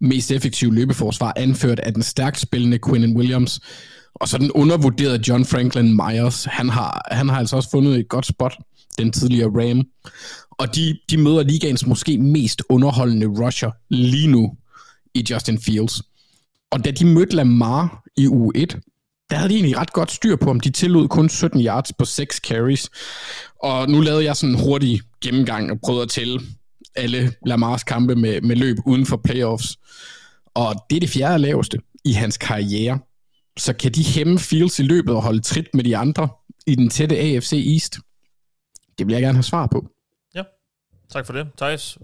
mest 0.02 0.32
effektive 0.32 0.76
løbeforsvar, 0.76 1.34
anført 1.36 1.80
af 1.80 1.94
den 1.94 2.04
stærkt 2.04 2.40
spillende 2.40 2.80
Quinnen 2.88 3.18
Williams. 3.18 3.60
Og 4.20 4.28
så 4.28 4.38
den 4.38 4.52
undervurderede 4.52 5.24
John 5.28 5.46
Franklin 5.46 5.96
Myers. 5.96 6.46
Han 6.46 6.70
har, 6.70 7.08
han 7.12 7.30
har 7.30 7.38
altså 7.38 7.56
også 7.56 7.70
fundet 7.70 8.00
et 8.00 8.10
godt 8.10 8.26
spot, 8.26 8.58
den 8.98 9.12
tidligere 9.12 9.50
Ram. 9.50 9.84
Og 10.52 10.76
de, 10.76 10.98
de 11.10 11.18
møder 11.18 11.44
ligaens 11.44 11.86
måske 11.86 12.18
mest 12.18 12.64
underholdende 12.70 13.28
rusher 13.28 13.72
lige 13.90 14.28
nu 14.28 14.56
i 15.14 15.26
Justin 15.30 15.60
Fields. 15.60 16.02
Og 16.72 16.86
da 16.86 16.92
de 16.92 17.06
mødte 17.06 17.36
Lamar 17.36 18.04
i 18.18 18.28
uge 18.28 18.52
1, 18.56 18.80
der 19.30 19.36
havde 19.36 19.50
de 19.50 19.56
egentlig 19.56 19.78
ret 19.78 19.94
godt 19.94 20.12
styr 20.12 20.36
på, 20.36 20.50
om 20.50 20.60
de 20.60 20.70
tillod 20.70 21.08
kun 21.08 21.30
17 21.30 21.62
yards 21.62 21.94
på 22.00 22.06
6 22.06 22.36
carries. 22.36 22.90
Og 23.64 23.90
nu 23.90 24.02
lavede 24.02 24.24
jeg 24.24 24.36
sådan 24.36 24.56
en 24.56 24.62
hurtig 24.62 25.02
gennemgang 25.22 25.72
og 25.72 25.80
prøvede 25.84 26.04
at 26.04 26.10
tælle 26.10 26.42
alle 26.96 27.34
Lamars 27.46 27.84
kampe 27.84 28.16
med, 28.16 28.42
med 28.42 28.56
løb 28.56 28.78
uden 28.86 29.06
for 29.06 29.18
playoffs. 29.18 29.78
Og 30.56 30.76
det 30.90 30.96
er 30.96 31.00
det 31.00 31.10
fjerde 31.10 31.38
laveste 31.38 31.78
i 32.06 32.12
hans 32.12 32.38
karriere. 32.38 33.00
Så 33.58 33.74
kan 33.74 33.92
de 33.92 34.04
hæmme 34.04 34.40
Fields 34.40 34.80
i 34.80 34.84
løbet 34.84 35.16
og 35.16 35.22
holde 35.22 35.42
trit 35.42 35.68
med 35.74 35.84
de 35.84 35.98
andre 35.98 36.30
i 36.68 36.76
den 36.76 36.90
tætte 36.90 37.18
AFC 37.18 37.54
East? 37.74 37.98
Det 38.98 39.08
vil 39.08 39.14
jeg 39.14 39.22
gerne 39.22 39.38
have 39.38 39.44
svar 39.44 39.68
på. 39.68 39.88
Ja, 40.36 40.44
tak 41.10 41.26
for 41.26 41.34
det. 41.34 41.48
Thijs, 41.58 41.98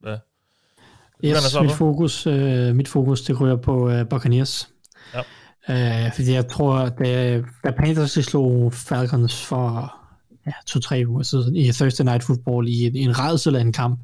hvad? 0.00 0.18
Yes, 1.24 1.56
mit 1.60 1.72
fokus, 1.72 2.26
øh, 2.26 2.74
mit 2.76 2.88
fokus 2.88 3.22
det 3.22 3.40
ryger 3.40 3.56
på 3.56 3.90
øh, 3.90 4.08
Buccaneers. 4.08 4.68
Ja. 5.14 5.22
Øh, 5.68 6.12
fordi 6.14 6.32
jeg 6.32 6.48
tror, 6.48 6.88
da, 6.88 7.40
da 7.64 7.70
Panthers 7.70 8.10
slog 8.10 8.72
Falcons 8.72 9.46
for 9.46 9.94
ja, 10.46 10.52
to-tre 10.66 11.04
uger 11.06 11.22
siden 11.22 11.56
i 11.56 11.72
Thursday 11.72 12.04
Night 12.04 12.24
Football 12.24 12.68
i 12.68 12.86
en, 12.86 12.96
en 12.96 13.18
redsel 13.18 13.56
af 13.56 13.60
en 13.60 13.72
kamp, 13.72 14.00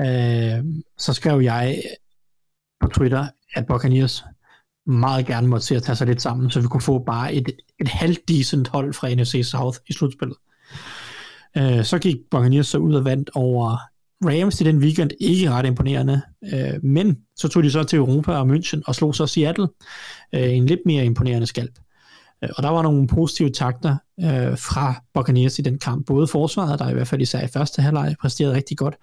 øh, 0.00 0.64
så 0.98 1.12
skrev 1.12 1.40
jeg 1.40 1.82
på 2.80 2.88
Twitter, 2.88 3.26
at 3.54 3.66
Buccaneers 3.66 4.24
meget 4.90 5.26
gerne 5.26 5.48
måtte 5.48 5.66
se 5.66 5.76
at 5.76 5.82
tage 5.82 5.96
sig 5.96 6.06
lidt 6.06 6.22
sammen, 6.22 6.50
så 6.50 6.60
vi 6.60 6.66
kunne 6.66 6.80
få 6.80 6.98
bare 6.98 7.34
et, 7.34 7.50
et 7.80 7.88
halvt 7.88 8.28
decent 8.28 8.68
hold 8.68 8.92
fra 8.92 9.14
NFC 9.14 9.40
South 9.44 9.78
i 9.88 9.92
slutspillet. 9.92 10.36
Øh, 11.56 11.84
så 11.84 11.98
gik 11.98 12.16
Buccaneers 12.30 12.66
så 12.66 12.78
ud 12.78 12.94
og 12.94 13.04
vandt 13.04 13.30
over 13.34 13.76
Rams 14.24 14.60
i 14.60 14.64
den 14.64 14.78
weekend 14.78 15.10
ikke 15.20 15.50
ret 15.50 15.66
imponerende, 15.66 16.22
øh, 16.52 16.84
men 16.84 17.18
så 17.36 17.48
tog 17.48 17.62
de 17.62 17.70
så 17.70 17.82
til 17.82 17.96
Europa 17.96 18.32
og 18.32 18.48
München 18.50 18.80
og 18.86 18.94
slog 18.94 19.14
så 19.14 19.26
Seattle 19.26 19.68
øh, 20.34 20.52
en 20.52 20.66
lidt 20.66 20.80
mere 20.86 21.04
imponerende 21.04 21.46
skalp. 21.46 21.78
Øh, 22.44 22.50
og 22.56 22.62
der 22.62 22.68
var 22.68 22.82
nogle 22.82 23.06
positive 23.06 23.50
takter 23.50 23.96
øh, 24.20 24.58
fra 24.58 24.94
Buccaneers 25.14 25.58
i 25.58 25.62
den 25.62 25.78
kamp. 25.78 26.06
Både 26.06 26.26
forsvaret, 26.26 26.78
der 26.78 26.88
i 26.88 26.92
hvert 26.92 27.08
fald 27.08 27.20
især 27.20 27.44
i 27.44 27.48
første 27.48 27.82
halvleg 27.82 28.14
præsterede 28.20 28.54
rigtig 28.54 28.76
godt, 28.76 28.94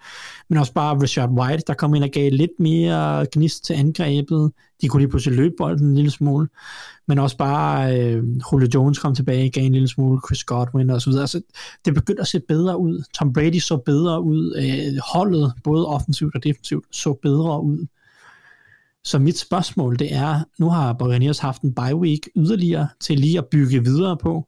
men 0.48 0.58
også 0.58 0.72
bare 0.72 1.02
Richard 1.02 1.30
White, 1.30 1.62
der 1.66 1.74
kom 1.74 1.94
ind 1.94 2.04
og 2.04 2.10
gav 2.10 2.30
lidt 2.30 2.60
mere 2.60 3.26
gnist 3.32 3.64
til 3.64 3.74
angrebet. 3.74 4.52
De 4.80 4.88
kunne 4.88 5.00
lige 5.00 5.10
pludselig 5.10 5.38
løbe 5.38 5.54
bolden 5.58 5.86
en 5.86 5.94
lille 5.94 6.10
smule, 6.10 6.48
men 7.08 7.18
også 7.18 7.36
bare 7.36 8.00
øh, 8.00 8.24
Julio 8.52 8.68
Jones 8.74 8.98
kom 8.98 9.14
tilbage, 9.14 9.50
gav 9.50 9.64
en 9.64 9.72
lille 9.72 9.88
smule, 9.88 10.20
Chris 10.26 10.44
Godwin 10.44 10.90
og 10.90 11.02
så 11.02 11.10
videre. 11.10 11.28
Så 11.28 11.42
det 11.84 11.94
begyndte 11.94 12.20
at 12.20 12.28
se 12.28 12.40
bedre 12.48 12.78
ud. 12.78 13.04
Tom 13.14 13.32
Brady 13.32 13.58
så 13.58 13.76
bedre 13.76 14.22
ud. 14.22 14.54
Øh, 14.56 15.00
holdet, 15.12 15.52
både 15.64 15.86
offensivt 15.86 16.34
og 16.34 16.44
defensivt, 16.44 16.84
så 16.96 17.12
bedre 17.22 17.62
ud. 17.62 17.86
Så 19.04 19.18
mit 19.18 19.38
spørgsmål 19.38 19.98
det 19.98 20.14
er, 20.14 20.40
nu 20.58 20.70
har 20.70 20.92
Buccaneers 20.92 21.38
haft 21.38 21.62
en 21.62 21.74
bye 21.74 21.96
week 21.96 22.28
yderligere 22.36 22.88
til 23.00 23.18
lige 23.18 23.38
at 23.38 23.46
bygge 23.46 23.84
videre 23.84 24.16
på. 24.16 24.46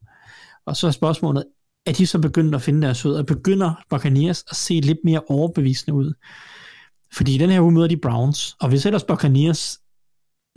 Og 0.65 0.75
så 0.77 0.87
er 0.87 0.91
spørgsmålet, 0.91 1.43
er 1.85 1.91
de 1.91 2.07
så 2.07 2.19
begyndt 2.19 2.55
at 2.55 2.61
finde 2.61 2.81
deres 2.81 3.05
ud, 3.05 3.13
og 3.13 3.25
begynder 3.25 3.73
Buccaneers 3.89 4.43
at 4.49 4.55
se 4.55 4.73
lidt 4.73 4.97
mere 5.03 5.21
overbevisende 5.27 5.93
ud? 5.97 6.13
Fordi 7.13 7.35
i 7.35 7.37
den 7.37 7.49
her 7.49 7.61
uge 7.61 7.71
møder 7.71 7.87
de 7.87 7.97
Browns, 7.97 8.55
og 8.61 8.69
hvis 8.69 8.85
ellers 8.85 9.03
Buccaneers 9.03 9.80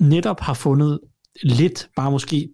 netop 0.00 0.40
har 0.40 0.54
fundet 0.54 1.00
lidt, 1.42 1.88
bare 1.96 2.10
måske 2.10 2.48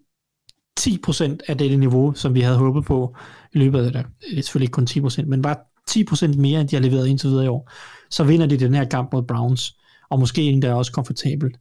10% 0.79 1.37
af 1.47 1.57
det 1.57 1.79
niveau, 1.79 2.13
som 2.13 2.35
vi 2.35 2.41
havde 2.41 2.57
håbet 2.57 2.85
på 2.85 3.15
i 3.53 3.57
løbet 3.57 3.79
af 3.79 3.83
det, 3.91 4.05
det 4.21 4.37
er 4.37 4.41
selvfølgelig 4.41 4.65
ikke 4.65 5.01
kun 5.01 5.09
10%, 5.09 5.25
men 5.25 5.41
bare 5.41 5.55
10% 5.89 6.37
mere, 6.37 6.61
end 6.61 6.69
de 6.69 6.75
har 6.75 6.83
leveret 6.83 7.07
indtil 7.07 7.29
videre 7.29 7.45
i 7.45 7.47
år, 7.47 7.71
så 8.09 8.23
vinder 8.23 8.45
de 8.45 8.57
den 8.57 8.73
her 8.73 8.85
kamp 8.85 9.13
mod 9.13 9.23
Browns. 9.23 9.77
og 10.09 10.19
måske 10.19 10.41
endda 10.41 10.73
også 10.73 10.91
komfortabelt. 10.91 11.57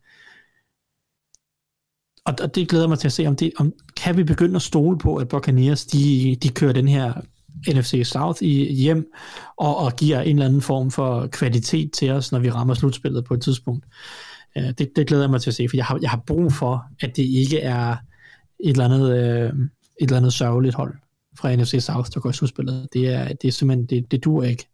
Og, 2.25 2.35
og 2.43 2.55
det 2.55 2.69
glæder 2.69 2.89
mig 2.89 2.99
til 2.99 3.09
at 3.09 3.13
se, 3.13 3.27
om, 3.27 3.37
det, 3.37 3.53
om 3.57 3.73
kan 3.97 4.17
vi 4.17 4.25
begynde 4.25 4.57
at 4.57 4.63
stole 4.63 4.99
på, 4.99 5.17
at 5.17 5.29
Buccaneers, 5.29 5.87
de, 5.87 6.37
de 6.43 6.49
kører 6.49 6.73
den 6.73 6.89
her 6.89 7.13
NFC 7.69 8.03
South 8.05 8.43
i, 8.43 8.75
hjem, 8.75 9.13
og, 9.57 9.77
og 9.77 9.97
giver 9.97 10.21
en 10.21 10.37
eller 10.37 10.47
anden 10.47 10.63
form 10.63 10.91
for 10.91 11.27
kvalitet 11.27 11.93
til 11.93 12.11
os, 12.11 12.33
når 12.33 12.39
vi 12.39 12.51
rammer 12.51 12.75
slutspillet 12.75 13.25
på 13.25 13.35
et 13.35 13.43
tidspunkt. 13.43 13.85
Uh, 14.57 14.63
det, 14.63 14.91
det 14.97 15.07
glæder 15.07 15.23
jeg 15.23 15.31
mig 15.31 15.41
til 15.41 15.51
at 15.51 15.55
se, 15.55 15.69
for 15.69 15.77
jeg 15.77 15.85
har, 15.85 15.99
jeg 16.03 16.11
har 16.11 16.23
brug 16.27 16.53
for, 16.53 16.85
at 17.01 17.17
det 17.17 17.23
ikke 17.23 17.61
er 17.61 17.97
et 18.61 18.71
eller 18.71 18.85
andet, 18.85 19.03
uh, 19.03 19.59
et 19.59 19.61
eller 20.01 20.17
andet 20.17 20.33
sørgeligt 20.33 20.75
hold 20.75 20.95
fra 21.39 21.57
NFC 21.57 21.77
South, 21.81 22.11
der 22.15 22.21
går 22.21 22.31
i 22.31 22.33
slutspillet. 22.33 22.89
Det 22.93 23.09
er, 23.09 23.29
det 23.29 23.49
er 23.49 23.53
simpelthen, 23.53 23.87
det, 23.87 24.11
det 24.11 24.25
duer 24.25 24.45
ikke. 24.45 24.67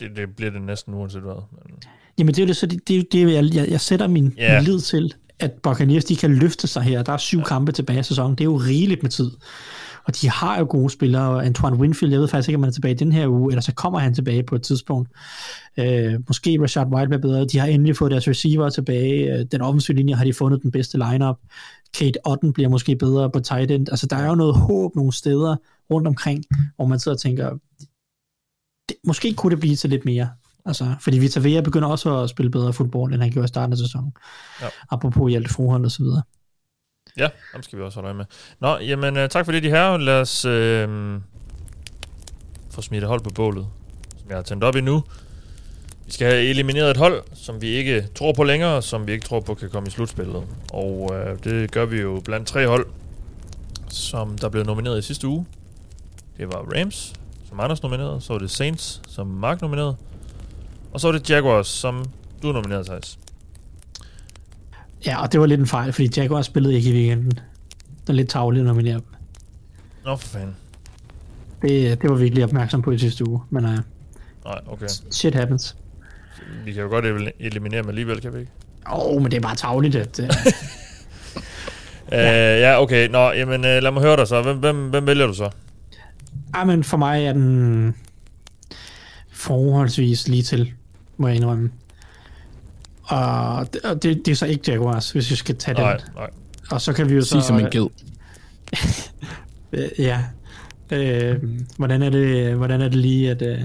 Det, 0.00 0.16
det 0.16 0.36
bliver 0.36 0.50
det 0.50 0.62
næsten 0.62 0.94
uanset 0.94 1.22
hvad. 1.22 1.42
Men... 1.52 1.78
Jamen 2.18 2.34
det 2.34 2.38
er 2.38 2.44
jo 2.44 2.48
det, 2.48 2.56
så 2.56 2.66
det, 2.66 2.88
det, 2.88 3.12
det 3.12 3.32
jeg, 3.32 3.54
jeg, 3.54 3.68
jeg 3.68 3.80
sætter 3.80 4.06
min, 4.06 4.34
Ja. 4.38 4.60
min 4.60 4.64
lid 4.64 4.80
til, 4.80 5.14
at 5.38 5.52
Buccaneers, 5.62 6.04
de 6.04 6.16
kan 6.16 6.34
løfte 6.34 6.66
sig 6.66 6.82
her. 6.82 7.02
Der 7.02 7.12
er 7.12 7.16
syv 7.16 7.38
ja. 7.38 7.44
kampe 7.44 7.72
tilbage 7.72 8.00
i 8.00 8.02
sæsonen. 8.02 8.38
Det 8.38 8.40
er 8.40 8.44
jo 8.50 8.56
rigeligt 8.56 9.02
med 9.02 9.10
tid. 9.10 9.30
Og 10.06 10.20
de 10.20 10.30
har 10.30 10.58
jo 10.58 10.66
gode 10.70 10.90
spillere, 10.90 11.28
og 11.28 11.46
Antoine 11.46 11.76
Winfield, 11.76 12.12
jeg 12.12 12.20
ved 12.20 12.28
faktisk 12.28 12.48
ikke, 12.48 12.56
om 12.56 12.62
han 12.62 12.68
er 12.68 12.72
tilbage 12.72 12.94
i 12.94 12.96
den 12.96 13.12
her 13.12 13.28
uge, 13.28 13.52
eller 13.52 13.60
så 13.60 13.74
kommer 13.74 13.98
han 13.98 14.14
tilbage 14.14 14.42
på 14.42 14.54
et 14.54 14.62
tidspunkt. 14.62 15.10
Øh, 15.78 16.14
måske 16.28 16.58
Rashad 16.62 16.86
White 16.86 17.08
bliver 17.08 17.20
bedre. 17.20 17.44
De 17.44 17.58
har 17.58 17.66
endelig 17.66 17.96
fået 17.96 18.10
deres 18.10 18.28
receiver 18.28 18.70
tilbage. 18.70 19.34
Øh, 19.34 19.46
Den 19.52 19.60
offensive 19.60 19.96
linje 19.96 20.14
har 20.14 20.24
de 20.24 20.32
fundet 20.32 20.62
den 20.62 20.70
bedste 20.70 20.98
lineup. 20.98 21.36
Kate 21.98 22.18
Otten 22.26 22.52
bliver 22.52 22.68
måske 22.68 22.96
bedre 22.96 23.30
på 23.30 23.40
tight 23.40 23.70
end. 23.70 23.88
Altså, 23.90 24.06
der 24.06 24.16
er 24.16 24.28
jo 24.28 24.34
noget 24.34 24.54
håb 24.54 24.96
nogle 24.96 25.12
steder 25.12 25.56
rundt 25.90 26.08
omkring, 26.08 26.44
hvor 26.76 26.86
man 26.86 26.98
sidder 26.98 27.16
og 27.16 27.20
tænker, 27.20 27.50
det, 28.88 28.96
måske 29.06 29.34
kunne 29.34 29.50
det 29.50 29.60
blive 29.60 29.76
til 29.76 29.90
lidt 29.90 30.04
mere. 30.04 30.28
Altså, 30.64 30.94
fordi 31.00 31.18
Vita 31.18 31.40
Vea 31.40 31.60
begynder 31.60 31.88
også 31.88 32.22
at 32.22 32.30
spille 32.30 32.50
bedre 32.50 32.72
fodbold, 32.72 33.12
end 33.12 33.22
han 33.22 33.30
gjorde 33.30 33.44
i 33.44 33.48
starten 33.48 33.72
af 33.72 33.78
sæsonen. 33.78 34.12
Ja. 34.62 34.66
Apropos 34.90 35.30
Hjalte 35.30 35.50
Froholt 35.50 35.84
og 35.84 35.90
så 35.90 36.02
videre. 36.02 36.22
Ja, 37.16 37.28
dem 37.54 37.62
skal 37.62 37.78
vi 37.78 37.84
også 37.84 37.96
holde 37.96 38.06
øje 38.06 38.16
med. 38.16 38.24
Nå, 38.60 38.78
jamen 38.78 39.16
øh, 39.16 39.28
tak 39.28 39.44
for 39.44 39.52
det, 39.52 39.62
de 39.62 39.70
her. 39.70 39.96
Lad 39.96 40.20
os 40.20 40.44
øh, 40.44 41.18
få 42.70 42.82
smidt 42.82 43.04
et 43.04 43.08
hold 43.08 43.20
på 43.20 43.30
bålet, 43.30 43.66
som 44.18 44.28
jeg 44.28 44.36
har 44.36 44.42
tændt 44.42 44.64
op 44.64 44.76
endnu. 44.76 45.04
Vi 46.06 46.12
skal 46.12 46.26
have 46.26 46.42
elimineret 46.42 46.90
et 46.90 46.96
hold, 46.96 47.22
som 47.34 47.62
vi 47.62 47.68
ikke 47.68 48.08
tror 48.14 48.32
på 48.32 48.44
længere, 48.44 48.82
som 48.82 49.06
vi 49.06 49.12
ikke 49.12 49.26
tror 49.26 49.40
på 49.40 49.54
kan 49.54 49.70
komme 49.70 49.86
i 49.86 49.90
slutspillet. 49.90 50.42
Og 50.72 51.10
øh, 51.14 51.38
det 51.44 51.70
gør 51.70 51.84
vi 51.84 52.00
jo 52.00 52.22
blandt 52.24 52.48
tre 52.48 52.66
hold, 52.66 52.86
som 53.88 54.38
der 54.38 54.48
blev 54.48 54.64
nomineret 54.64 54.98
i 54.98 55.02
sidste 55.02 55.26
uge. 55.26 55.46
Det 56.38 56.48
var 56.48 56.78
Rams, 56.78 57.12
som 57.48 57.60
Anders 57.60 57.82
nominerede. 57.82 58.20
Så 58.20 58.32
var 58.32 58.38
det 58.38 58.50
Saints, 58.50 59.02
som 59.08 59.26
Mark 59.26 59.60
nominerede. 59.60 59.96
Og 60.92 61.00
så 61.00 61.08
var 61.08 61.18
det 61.18 61.30
Jaguars, 61.30 61.68
som 61.68 62.04
du 62.42 62.52
nominerede, 62.52 62.84
Thijs. 62.84 63.18
Ja, 65.06 65.22
og 65.22 65.32
det 65.32 65.40
var 65.40 65.46
lidt 65.46 65.60
en 65.60 65.66
fejl, 65.66 65.92
fordi 65.92 66.10
Jaguars 66.16 66.46
spillede 66.46 66.74
ikke 66.74 66.90
i 66.90 66.92
weekenden. 66.94 67.30
Det 68.00 68.08
er 68.08 68.12
lidt 68.12 68.28
tavligt 68.28 68.60
at 68.62 68.66
nominere 68.66 68.94
dem. 68.94 69.04
Nå, 70.04 70.16
for 70.16 70.28
fanden. 70.28 70.56
Det, 71.62 72.02
det 72.02 72.10
var 72.10 72.16
vi 72.16 72.24
ikke 72.24 72.34
lige 72.34 72.44
opmærksom 72.44 72.82
på 72.82 72.90
i 72.90 72.98
sidste 72.98 73.28
uge, 73.28 73.40
men 73.50 73.64
uh, 73.64 73.70
Nej, 73.70 74.60
okay. 74.66 74.86
shit 75.10 75.34
happens. 75.34 75.76
Vi 76.64 76.72
kan 76.72 76.82
jo 76.82 76.88
godt 76.88 77.04
el- 77.06 77.32
eliminere 77.40 77.82
dem 77.82 77.88
alligevel, 77.88 78.20
kan 78.20 78.34
vi 78.34 78.38
ikke? 78.38 78.52
Åh, 78.92 79.06
oh, 79.06 79.22
men 79.22 79.30
det 79.30 79.36
er 79.36 79.40
bare 79.40 79.56
tavligt, 79.56 79.96
at... 79.96 80.18
Uh, 80.18 80.26
Ja, 82.12 82.54
uh, 82.56 82.60
ja 82.60 82.82
okay. 82.82 83.08
Nå, 83.08 83.32
jamen 83.32 83.60
uh, 83.60 83.64
lad 83.82 83.90
mig 83.90 84.02
høre 84.02 84.16
dig 84.16 84.28
så. 84.28 84.42
Hvem, 84.42 84.56
hvem, 84.58 84.88
hvem 84.90 85.06
vælger 85.06 85.26
du 85.26 85.34
så? 85.34 85.50
ej, 86.54 86.64
men 86.64 86.84
for 86.84 86.96
mig 86.96 87.24
er 87.24 87.32
den 87.32 87.94
forholdsvis 89.30 90.28
lige 90.28 90.42
til, 90.42 90.72
må 91.16 91.28
jeg 91.28 91.36
indrømme. 91.36 91.70
Og 93.06 93.72
det, 93.72 93.82
og 93.82 94.02
det, 94.02 94.26
det 94.26 94.32
er 94.32 94.36
så 94.36 94.46
ikke 94.46 94.72
Jaguars, 94.72 95.10
hvis 95.10 95.30
vi 95.30 95.36
skal 95.36 95.56
tage 95.56 95.78
Nej, 95.78 95.96
den. 95.96 96.06
nej. 96.14 96.30
Og 96.70 96.80
så 96.80 96.92
kan 96.92 97.08
vi 97.08 97.14
jo 97.14 97.22
så... 97.22 97.28
Sig 97.28 97.42
som 97.42 97.58
en 97.58 97.70
ged. 97.70 97.86
Øh, 99.72 99.88
ja. 100.08 100.24
Øh, 100.90 101.42
hvordan, 101.76 102.02
er 102.02 102.10
det, 102.10 102.54
hvordan 102.54 102.80
er 102.80 102.88
det 102.88 102.98
lige, 102.98 103.30
at... 103.30 103.42
Øh, 103.42 103.62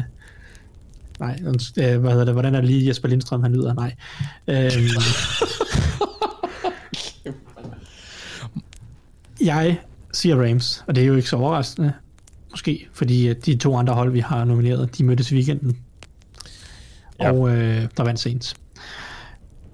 nej, 1.19 1.39
øh, 1.77 1.99
hvad 1.99 2.11
hedder 2.11 2.25
det? 2.25 2.33
Hvordan 2.33 2.55
er 2.55 2.61
det 2.61 2.69
lige, 2.69 2.87
Jesper 2.87 3.07
Lindstrøm, 3.07 3.43
han 3.43 3.53
lyder? 3.53 3.73
Nej. 3.73 3.95
Øh, 4.47 4.71
jeg 9.47 9.79
siger 10.13 10.43
Rams, 10.43 10.83
og 10.87 10.95
det 10.95 11.03
er 11.03 11.07
jo 11.07 11.15
ikke 11.15 11.29
så 11.29 11.35
overraskende, 11.35 11.93
måske, 12.51 12.87
fordi 12.93 13.27
at 13.27 13.45
de 13.45 13.55
to 13.55 13.75
andre 13.77 13.93
hold, 13.93 14.11
vi 14.11 14.19
har 14.19 14.45
nomineret, 14.45 14.97
de 14.97 15.03
mødtes 15.03 15.31
i 15.31 15.35
weekenden. 15.35 15.77
Ja. 17.19 17.25
Ja. 17.25 17.31
Og 17.31 17.49
øh, 17.49 17.87
der 17.97 18.03
vandt 18.03 18.19
Saints. 18.19 18.55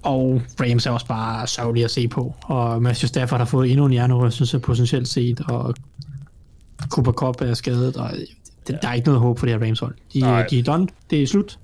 Og 0.08 0.42
Rams 0.60 0.86
er 0.86 0.90
også 0.90 1.06
bare 1.06 1.46
sørgelig 1.46 1.84
at 1.84 1.90
se 1.90 2.08
på. 2.08 2.34
Og 2.42 2.82
Matthew 2.82 3.06
Stafford 3.08 3.38
har 3.38 3.44
fået 3.46 3.70
endnu 3.70 3.86
en 3.86 3.92
hjernerystelse 3.92 4.58
potentielt 4.58 5.08
set, 5.08 5.40
og 5.48 5.74
Cooper 6.88 7.12
Cup 7.12 7.40
er 7.40 7.54
skadet, 7.54 7.96
og 7.96 8.10
det, 8.66 8.78
der 8.82 8.88
er 8.88 8.94
ikke 8.94 9.06
noget 9.06 9.20
håb 9.20 9.38
for 9.38 9.46
det 9.46 9.54
her 9.60 9.66
Rams 9.66 9.80
hold. 9.80 9.94
De, 10.14 10.20
Nej. 10.20 10.46
de 10.50 10.58
er 10.58 10.62
done, 10.62 10.88
det 11.10 11.22
er 11.22 11.26
slut. 11.26 11.58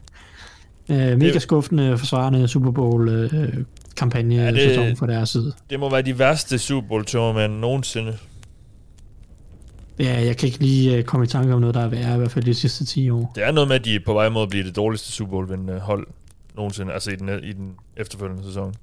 Uh, 0.89 0.97
mega 0.97 1.39
skuffende 1.39 1.99
forsvarende 1.99 2.49
Super 2.49 2.71
Bowl 2.71 3.09
uh, 3.35 3.49
kampagne 3.97 4.35
Ja, 4.35 4.51
det- 4.51 4.59
sæson 4.61 4.97
fra 4.97 5.07
deres 5.07 5.29
side. 5.29 5.53
Det 5.71 5.81
må 5.81 5.91
være 5.91 6.03
de 6.03 6.19
værste 6.19 6.59
Super 6.59 6.89
Bowl 6.89 7.05
tømmermænd 7.05 7.53
nogensinde. 7.61 8.17
Ja, 9.99 10.25
jeg 10.25 10.37
kan 10.37 10.47
ikke 10.47 10.59
lige 10.59 10.99
uh, 10.99 11.05
komme 11.05 11.25
i 11.25 11.29
tanke 11.29 11.55
om 11.55 11.61
noget, 11.61 11.75
der 11.75 11.81
er 11.81 11.89
værre, 11.89 12.15
i 12.15 12.19
hvert 12.19 12.31
fald 12.31 12.45
de 12.45 12.55
sidste 12.55 12.85
10 12.87 13.11
år. 13.11 13.33
Det 13.35 13.45
er 13.47 13.53
noget 13.53 13.69
med, 13.69 13.77
at 13.77 13.85
de 13.85 13.95
er 13.95 14.01
på 14.07 14.13
vej 14.13 14.29
mod 14.29 14.43
at 14.43 14.49
blive 14.49 14.65
det 14.65 14.77
dårligste 14.77 15.13
Super 15.13 15.31
Bowl 15.31 15.51
vindende 15.51 15.81
hold 15.81 16.07
nogensinde, 16.57 16.93
altså 16.93 17.11
i 17.11 17.17
den, 17.17 17.45
i 17.45 17.53
den 17.53 17.75
efterfølgende 17.97 18.45
sæson. 18.45 18.75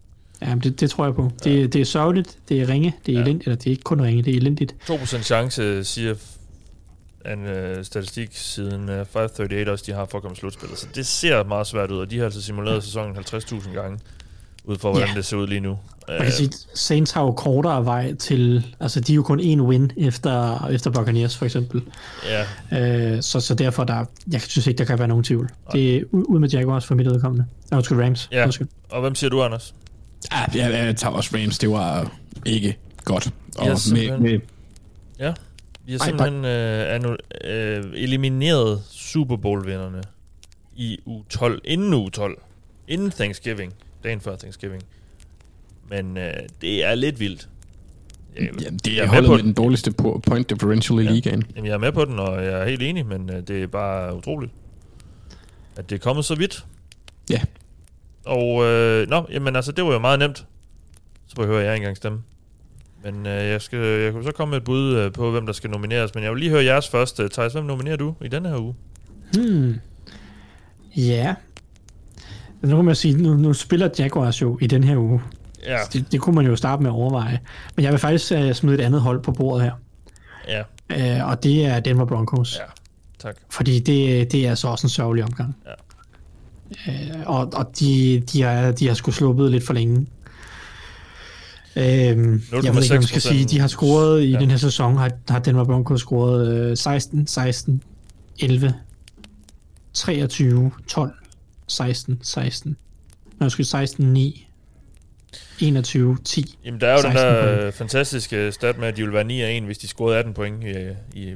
Ja, 0.42 0.56
det, 0.64 0.80
det 0.80 0.90
tror 0.90 1.06
jeg 1.06 1.16
på. 1.16 1.32
Det, 1.44 1.74
det 1.74 1.82
er 1.82 1.86
sørgeligt, 1.86 2.38
det 2.50 2.62
er 2.62 2.70
ringe, 2.70 2.96
det 3.06 3.12
er 3.12 3.14
Ja. 3.14 3.20
ja. 3.20 3.24
elendigt, 3.26 3.48
eller 3.48 3.58
det 3.58 3.68
er 3.68 3.72
ikke 3.72 3.84
kun 3.84 4.02
ringe, 4.02 4.24
det 4.24 4.34
er 4.34 4.38
elendigt. 4.38 4.76
2% 4.90 5.22
chance, 5.24 5.84
siger 5.84 6.16
en 7.34 7.46
øh, 7.46 7.86
statistik 7.86 8.30
siden 8.32 8.90
øh, 8.90 9.06
538 9.06 9.72
også, 9.72 9.84
de 9.88 9.92
har 9.92 10.06
for 10.06 10.18
at 10.18 10.22
komme 10.22 10.36
slutspillet. 10.38 10.78
Så 10.80 10.88
det 10.96 11.06
ser 11.06 11.44
meget 11.44 11.68
svært 11.68 11.92
ud, 11.92 11.98
og 11.98 12.12
de 12.12 12.18
har 12.18 12.26
altså 12.26 12.42
simuleret 12.42 12.76
ja. 12.76 12.80
sæsonen 12.82 13.18
50.000 13.18 13.74
gange, 13.74 14.00
ud 14.64 14.78
fra 14.78 14.90
hvordan 14.92 15.08
Ja. 15.10 15.16
det 15.16 15.26
ser 15.26 15.38
ud 15.38 15.48
lige 15.48 15.60
nu. 15.60 15.78
Man 16.18 16.22
kan 16.28 16.32
sige, 16.32 16.52
Saints 16.74 17.12
har 17.12 17.22
jo 17.22 17.32
kortere 17.32 17.86
vej 17.86 18.14
til, 18.16 18.66
altså 18.80 19.00
de 19.00 19.12
er 19.12 19.16
jo 19.16 19.24
kun 19.24 19.40
én 19.40 19.62
win 19.62 19.92
efter, 19.98 20.66
efter 20.68 20.90
Buccaneers 20.90 21.38
for 21.38 21.46
eksempel. 21.46 21.82
ja, 22.72 23.14
Øh, 23.14 23.22
så, 23.22 23.40
så 23.40 23.56
derfor, 23.56 23.84
der, 23.84 24.06
jeg 24.32 24.42
synes 24.42 24.68
ikke, 24.68 24.78
der 24.78 24.86
kan 24.86 25.00
være 25.00 25.08
nogen 25.08 25.24
tvivl. 25.24 25.50
Det 25.72 25.96
er 25.96 26.04
ud 26.12 26.40
med 26.40 26.50
Jaguars 26.50 26.86
for 26.86 26.96
mit 26.96 27.06
vedkommende. 27.06 27.46
Nej, 27.72 27.78
undskyld, 27.78 28.02
Rams. 28.02 28.30
Ja. 28.32 28.44
Undskyld. 28.44 28.68
og 28.90 29.02
hvem 29.02 29.16
siger 29.16 29.30
du, 29.30 29.44
Anders? 29.44 29.74
Ja, 30.32 30.38
jeg, 30.64 30.86
jeg 30.86 30.96
tager 30.96 31.14
også 31.14 31.38
Rams. 31.38 31.60
Det 31.60 31.70
var 31.70 32.12
ikke 32.46 32.78
godt. 33.04 33.30
Og 33.58 33.66
Ja, 33.66 33.74
med, 33.94 34.20
med, 34.20 34.40
Ja, 35.20 35.34
vi 35.86 35.92
har 35.92 36.00
simpelthen 36.00 36.46
øh, 36.46 36.96
annu, 36.96 37.16
øh, 37.44 37.84
elimineret 37.94 38.82
Super 38.90 39.36
Bowl-vinderne 39.38 40.02
i 40.76 40.98
uge 41.06 41.24
12, 41.30 41.62
inden 41.66 41.94
uge 41.94 42.10
12, 42.12 42.42
inden 42.88 43.12
Thanksgiving, 43.12 43.74
dagen 44.04 44.22
før 44.22 44.36
Thanksgiving. 44.36 44.84
Men 45.92 46.18
øh, 46.18 46.34
det 46.62 46.86
er 46.86 46.96
lidt 46.96 47.20
vildt. 47.20 47.48
Jeg, 48.36 48.50
ja, 48.62 48.70
det 48.70 48.96
jeg 48.96 48.98
er 48.98 49.06
med 49.06 49.08
holdet 49.14 49.28
på 49.30 49.36
med 49.36 49.44
den 49.44 49.54
dårligste 49.54 49.94
po- 50.02 50.20
point 50.20 50.50
differential 50.50 51.00
i 51.00 51.04
Ja. 51.04 51.12
ligaen. 51.12 51.44
Jamen, 51.56 51.68
jeg 51.68 51.74
er 51.74 51.78
med 51.78 51.92
på 51.92 52.06
den, 52.06 52.20
og 52.20 52.44
jeg 52.46 52.62
er 52.62 52.66
helt 52.66 52.82
enig, 52.82 53.06
men 53.06 53.30
øh, 53.30 53.48
det 53.48 53.64
er 53.64 53.68
bare 53.68 54.16
utroligt, 54.18 54.52
at 55.78 55.90
det 55.90 55.96
er 55.96 56.00
kommet 56.00 56.26
så 56.26 56.36
vidt. 56.36 56.66
Ja. 57.30 57.42
Og, 58.26 58.64
øh, 58.66 59.10
nå, 59.10 59.26
jamen 59.32 59.56
altså, 59.56 59.72
det 59.72 59.84
var 59.84 59.92
jo 59.94 60.00
meget 60.00 60.20
nemt. 60.20 60.46
Så 61.28 61.36
behøver 61.36 61.60
jeg 61.60 61.74
ikke 61.74 61.84
engang 61.84 61.98
stemme. 61.98 62.22
Men 63.04 63.26
øh, 63.26 63.32
jeg, 63.48 63.62
skal, 63.62 63.80
jeg 63.80 64.12
kunne 64.12 64.24
så 64.24 64.32
komme 64.32 64.50
med 64.50 64.58
et 64.58 64.64
bud 64.64 64.96
øh, 64.96 65.12
på, 65.12 65.32
hvem 65.32 65.46
der 65.46 65.54
skal 65.54 65.70
nomineres. 65.70 66.16
Men 66.16 66.24
jeg 66.24 66.32
vil 66.32 66.40
lige 66.40 66.50
høre 66.52 66.64
jeres 66.64 66.90
først. 66.90 67.20
Øh, 67.20 67.30
Thijs, 67.30 67.54
hvem 67.54 67.64
nominerer 67.66 67.96
du 67.96 68.14
i 68.22 68.28
denne 68.28 68.50
her 68.50 68.58
uge? 68.58 68.76
Hmm. 69.34 69.76
Ja. 70.98 71.36
Nu 72.62 72.76
kan 72.76 72.86
man 72.86 72.96
sige, 72.96 73.18
nu, 73.24 73.34
nu 73.34 73.54
spiller 73.54 73.90
Jaguars 74.00 74.42
jo 74.42 74.58
i 74.62 74.68
den 74.68 74.84
her 74.84 74.98
uge. 74.98 75.22
Ja, 75.66 75.78
Det, 75.94 76.12
det 76.12 76.22
kunne 76.22 76.36
man 76.36 76.46
jo 76.46 76.56
starte 76.56 76.84
med 76.84 76.92
at 76.92 76.96
overveje. 76.96 77.40
Men 77.76 77.84
jeg 77.86 77.92
vil 77.92 78.00
faktisk 78.00 78.32
uh, 78.32 78.52
smide 78.52 78.76
et 78.76 78.82
andet 78.82 79.02
hold 79.02 79.24
på 79.24 79.32
bordet 79.32 79.64
her. 79.64 79.72
ja, 80.48 80.62
Uh, 81.22 81.30
og 81.30 81.44
det 81.44 81.66
er 81.66 81.80
Denver 81.80 82.06
Broncos. 82.06 82.58
ja. 82.60 82.64
Tak. 83.20 83.36
Fordi 83.50 83.80
det, 83.80 84.32
det 84.32 84.48
er 84.48 84.56
så 84.56 84.68
også 84.68 84.86
en 84.88 84.90
sørgelig 84.90 85.24
omgang. 85.24 85.56
Ja. 85.66 85.72
Øh, 86.92 87.20
og 87.26 87.50
og 87.54 87.72
de, 87.80 88.24
de, 88.34 88.42
har, 88.42 88.72
de 88.72 88.88
har 88.88 88.94
sgu 88.94 89.12
sluppet 89.12 89.52
lidt 89.52 89.66
for 89.66 89.74
længe. 89.74 89.96
Øhm, 91.76 92.42
jeg 92.64 92.76
ved 92.76 92.84
ikke, 92.84 92.94
man 92.94 93.04
skal 93.04 93.22
sige. 93.22 93.46
De 93.46 93.60
har 93.60 93.68
scoret 93.68 94.24
i 94.24 94.32
Ja. 94.32 94.40
den 94.40 94.50
her 94.50 94.58
sæson, 94.58 94.98
har, 94.98 95.12
har 95.30 95.40
Denver 95.40 95.64
Broncos 95.64 96.00
scoret 96.00 96.48
øh, 96.72 96.78
16, 96.78 97.28
16, 97.28 97.84
11, 98.40 98.74
23, 99.94 100.72
12, 100.88 101.12
16, 101.68 102.20
16. 102.22 102.78
Nå, 103.40 103.44
jeg 103.58 103.66
16, 103.66 104.14
9, 104.14 104.48
21, 105.62 106.18
10. 106.26 106.58
Jamen, 106.66 106.82
der 106.82 106.88
er 106.88 106.92
jo 106.92 106.98
den 107.02 107.12
16 107.12 107.36
der 107.36 107.44
point. 107.46 107.62
øh, 107.62 107.74
fantastiske 107.74 108.52
stat 108.52 108.78
med, 108.78 108.88
at 108.88 108.98
de 108.98 109.02
ville 109.02 109.14
være 109.14 109.24
9 109.24 109.42
af 109.42 109.52
1, 109.58 109.64
hvis 109.64 109.78
de 109.78 109.88
scorede 109.88 110.18
18 110.18 110.34
point 110.34 110.64
i, 110.64 110.68
i, 110.68 111.22
i, 111.22 111.34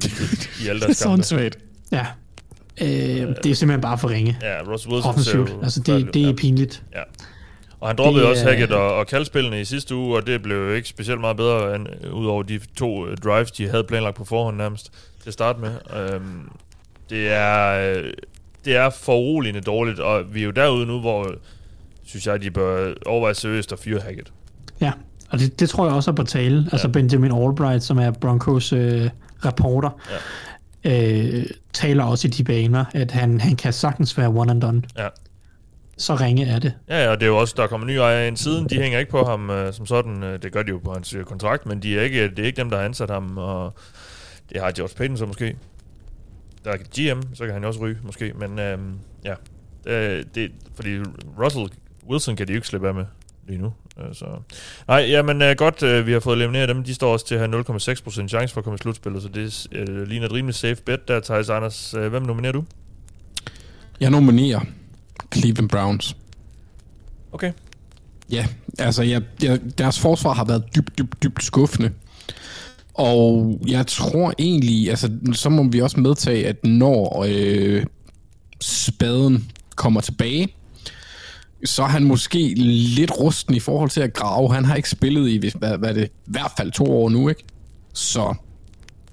i 0.64 0.68
alle 0.68 0.82
er 0.82 0.86
deres 0.86 1.02
kampe. 1.02 1.12
åndssvagt. 1.12 1.58
Ja. 1.92 2.06
Øh, 2.80 2.88
det 2.88 3.46
er 3.46 3.54
simpelthen 3.54 3.80
bare 3.80 3.98
for 3.98 4.08
ringe. 4.10 4.38
Ja, 4.42 4.60
Russell 4.72 4.92
Wilson 4.94 5.08
Offensivt. 5.08 5.52
Altså, 5.62 5.80
det, 5.80 6.14
det 6.14 6.28
er 6.28 6.34
pinligt. 6.34 6.82
Ja. 6.94 7.02
Og 7.80 7.88
han 7.88 7.96
droppede 7.96 8.22
Det 8.24 8.30
også 8.30 8.44
Hackett 8.44 8.72
og, 8.72 8.94
og 8.94 9.06
kaldspillene 9.06 9.60
i 9.60 9.64
sidste 9.64 9.94
uge, 9.94 10.16
og 10.16 10.26
det 10.26 10.42
blev 10.42 10.56
jo 10.56 10.72
ikke 10.72 10.88
specielt 10.88 11.20
meget 11.20 11.36
bedre, 11.36 11.74
end, 11.76 11.86
ud 12.12 12.26
over 12.26 12.42
de 12.42 12.60
to 12.76 13.06
øh, 13.06 13.16
drives, 13.16 13.50
de 13.50 13.68
havde 13.68 13.84
planlagt 13.84 14.16
på 14.16 14.24
forhånd 14.24 14.56
nærmest 14.56 14.92
til 15.22 15.30
at 15.30 15.32
starte 15.32 15.60
med. 15.60 15.70
Øhm, 15.96 16.50
det 17.10 17.28
er 17.32 17.90
øh, 17.96 18.12
det 18.64 18.76
er 18.76 18.90
foruroligende 18.90 19.60
dårligt, 19.60 20.00
og 20.00 20.34
vi 20.34 20.40
er 20.40 20.44
jo 20.44 20.50
derude 20.50 20.86
nu, 20.86 21.00
hvor 21.00 21.34
synes 22.06 22.26
jeg, 22.26 22.42
de 22.42 22.50
bør 22.50 22.94
overveje 23.06 23.34
seriøst 23.34 23.72
at 23.72 23.78
fyre 23.78 24.00
Hackett. 24.00 24.32
Ja, 24.80 24.92
og 25.30 25.38
det, 25.38 25.60
det 25.60 25.68
tror 25.68 25.86
jeg 25.86 25.94
også 25.94 26.10
er 26.10 26.14
på 26.14 26.22
tale. 26.22 26.56
Ja. 26.56 26.68
Altså 26.72 26.88
Benjamin 26.88 27.32
Albright, 27.32 27.82
som 27.82 27.98
er 27.98 28.10
Broncos 28.10 28.72
øh, 28.72 29.10
reporter, 29.44 29.90
ja. 30.84 31.12
øh, 31.12 31.46
taler 31.72 32.04
også 32.04 32.28
i 32.28 32.30
de 32.30 32.44
baner, 32.44 32.84
at 32.94 33.10
han, 33.10 33.40
han 33.40 33.56
kan 33.56 33.72
sagtens 33.72 34.18
være 34.18 34.28
one 34.28 34.50
and 34.50 34.60
done. 34.60 34.82
Ja. 34.98 35.08
Så 35.98 36.14
ringe 36.14 36.46
er 36.46 36.58
det. 36.58 36.74
Ja, 36.88 37.04
ja, 37.04 37.10
og 37.10 37.20
det 37.20 37.26
er 37.26 37.30
jo 37.30 37.36
også, 37.36 37.54
der 37.56 37.66
kommer 37.66 37.86
nye 37.86 37.98
ejere 37.98 38.28
ind 38.28 38.36
siden. 38.36 38.68
De 38.68 38.80
hænger 38.80 38.98
ikke 38.98 39.10
på 39.10 39.24
ham 39.24 39.50
øh, 39.50 39.72
som 39.72 39.86
sådan. 39.86 40.22
Øh, 40.22 40.42
det 40.42 40.52
gør 40.52 40.62
de 40.62 40.68
jo 40.68 40.78
på 40.78 40.92
hans 40.92 41.14
øh, 41.14 41.24
kontrakt, 41.24 41.66
men 41.66 41.82
de 41.82 41.98
er 41.98 42.02
ikke, 42.02 42.30
det 42.30 42.38
er 42.38 42.44
ikke 42.44 42.56
dem, 42.56 42.70
der 42.70 42.76
har 42.76 42.84
ansat 42.84 43.10
ham. 43.10 43.38
Og 43.38 43.74
det 44.52 44.60
har 44.60 44.70
George 44.70 44.94
Payton 44.96 45.16
så 45.16 45.26
måske. 45.26 45.56
Der 46.64 46.70
er 46.70 46.76
GM, 46.76 47.34
så 47.34 47.44
kan 47.44 47.54
han 47.54 47.64
også 47.64 47.80
ryge 47.80 47.98
måske. 48.02 48.32
Men 48.38 48.58
øh, 48.58 48.78
ja, 49.24 49.34
det, 49.84 50.34
det, 50.34 50.52
fordi 50.74 50.98
Russell 51.42 51.68
Wilson 52.10 52.36
kan 52.36 52.46
de 52.46 52.52
jo 52.52 52.56
ikke 52.56 52.68
slippe 52.68 52.88
af 52.88 52.94
med 52.94 53.04
lige 53.48 53.58
nu. 53.58 53.72
Så. 54.12 54.26
Nej, 54.88 54.98
jamen 54.98 55.42
øh, 55.42 55.56
godt, 55.56 55.82
øh, 55.82 56.06
vi 56.06 56.12
har 56.12 56.20
fået 56.20 56.36
elimineret 56.36 56.68
dem. 56.68 56.84
De 56.84 56.94
står 56.94 57.12
også 57.12 57.26
til 57.26 57.34
at 57.34 57.40
have 57.40 57.60
0,6% 57.60 58.28
chance 58.28 58.54
for 58.54 58.60
at 58.60 58.64
komme 58.64 58.74
i 58.74 58.78
slutspillet, 58.78 59.22
så 59.22 59.28
det 59.28 59.66
øh, 59.72 60.08
ligner 60.08 60.26
et 60.26 60.32
rimelig 60.32 60.54
safe 60.54 60.76
bet 60.86 61.08
der, 61.08 61.20
Thijs 61.20 61.48
Anders. 61.48 61.94
Øh, 61.94 62.08
hvem 62.08 62.22
nominerer 62.22 62.52
du? 62.52 62.64
Jeg 64.00 64.10
nominerer 64.10 64.60
Cleveland 65.34 65.68
Browns. 65.68 66.16
Okay. 67.32 67.52
Ja, 68.30 68.46
altså 68.78 69.02
jeg, 69.02 69.22
jeg, 69.42 69.60
deres 69.78 70.00
forsvar 70.00 70.34
har 70.34 70.44
været 70.44 70.64
dybt, 70.76 70.98
dybt, 70.98 71.22
dybt 71.22 71.44
skuffende. 71.44 71.90
Og 72.94 73.58
jeg 73.66 73.86
tror 73.86 74.32
egentlig, 74.38 74.90
altså 74.90 75.10
så 75.32 75.48
må 75.48 75.62
vi 75.62 75.80
også 75.80 76.00
medtage, 76.00 76.46
at 76.46 76.64
når 76.64 77.26
øh, 77.28 77.84
spaden 78.60 79.50
kommer 79.74 80.00
tilbage, 80.00 80.48
så 81.64 81.82
er 81.82 81.86
han 81.86 82.04
måske 82.04 82.54
lidt 82.56 83.10
rusten 83.20 83.54
i 83.54 83.60
forhold 83.60 83.90
til 83.90 84.00
at 84.00 84.12
grave. 84.12 84.54
Han 84.54 84.64
har 84.64 84.74
ikke 84.74 84.90
spillet 84.90 85.28
i, 85.28 85.52
hvad, 85.58 85.78
hvad 85.78 85.94
det, 85.94 86.04
i 86.04 86.30
hvert 86.30 86.52
fald 86.56 86.72
to 86.72 86.84
år 86.84 87.08
nu, 87.08 87.28
ikke? 87.28 87.44
Så 87.92 88.34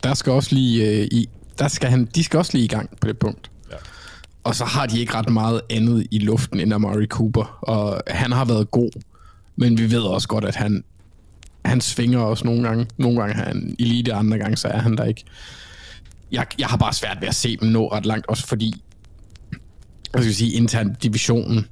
der 0.04 0.14
skal 0.14 0.32
også 0.32 0.56
lige 0.56 0.90
øh, 0.90 1.08
i, 1.12 1.30
der 1.60 1.68
skal 1.68 1.90
han, 1.90 2.06
de 2.06 2.24
skal 2.24 2.38
også 2.38 2.52
lige 2.54 2.66
i 2.66 2.68
gang 2.68 2.90
på 3.02 3.08
det 3.08 3.18
punkt. 3.18 3.52
Ja. 3.72 3.76
Og 4.44 4.56
så 4.56 4.66
har 4.66 4.86
de 4.86 5.00
ikke 5.00 5.14
ret 5.14 5.30
meget 5.30 5.62
andet 5.70 6.08
i 6.12 6.20
luften 6.20 6.60
end 6.60 6.74
Amari 6.74 7.06
Cooper, 7.06 7.60
og 7.62 8.02
han 8.08 8.32
har 8.32 8.46
været 8.46 8.72
god, 8.72 8.92
men 9.56 9.78
vi 9.78 9.92
ved 9.92 10.02
også 10.02 10.28
godt, 10.28 10.46
at 10.46 10.56
han, 10.56 10.84
han 11.66 11.82
svinger 11.82 12.20
også 12.20 12.46
nogle 12.46 12.64
gange. 12.64 12.88
Nogle 12.98 13.20
gange 13.20 13.36
er 13.36 13.46
han 13.46 13.76
elite, 13.80 14.14
andre 14.14 14.38
gange 14.38 14.58
så 14.58 14.68
er 14.68 14.80
han 14.80 14.98
der 14.98 15.04
ikke. 15.04 15.24
Jeg, 16.32 16.46
jeg 16.60 16.68
har 16.68 16.78
bare 16.78 16.94
svært 16.94 17.18
ved 17.22 17.28
at 17.28 17.36
se 17.36 17.58
dem 17.58 17.70
nå 17.70 17.88
ret 17.88 18.06
langt, 18.06 18.28
også 18.28 18.48
fordi, 18.48 18.84
jeg 20.14 20.22
skal 20.22 20.36
sige, 20.36 20.54
intern 20.54 20.96
divisionen, 21.04 21.68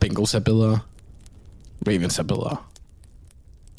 Bengals 0.00 0.34
er 0.34 0.38
bedre, 0.40 0.78
Ravens 1.86 2.18
er 2.18 2.22
bedre. 2.22 2.56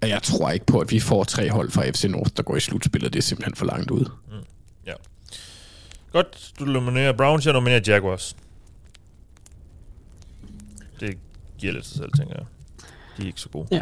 Og 0.01 0.09
jeg 0.09 0.23
tror 0.23 0.49
ikke 0.49 0.65
på, 0.65 0.79
at 0.79 0.91
vi 0.91 0.99
får 0.99 1.23
tre 1.23 1.51
hold 1.51 1.71
fra 1.71 1.89
FC 1.89 2.03
North, 2.03 2.31
der 2.37 2.43
går 2.43 2.55
i 2.55 2.59
slutspillet. 2.59 3.13
Det 3.13 3.19
er 3.19 3.23
simpelthen 3.23 3.55
for 3.55 3.65
langt 3.65 3.91
ud. 3.91 4.05
Ja. 4.85 4.93
Godt, 6.11 6.51
du 6.59 6.65
nominerer 6.65 7.13
Browns, 7.13 7.45
jeg 7.45 7.53
nominerer 7.53 7.79
Jaguars. 7.87 8.35
Det 10.99 11.17
giver 11.57 11.73
lidt 11.73 11.85
sig 11.85 11.97
selv, 11.97 12.11
tænker 12.17 12.35
jeg. 12.35 12.45
De 13.17 13.21
er 13.23 13.27
ikke 13.27 13.41
så 13.41 13.49
gode. 13.49 13.67
Ja. 13.71 13.81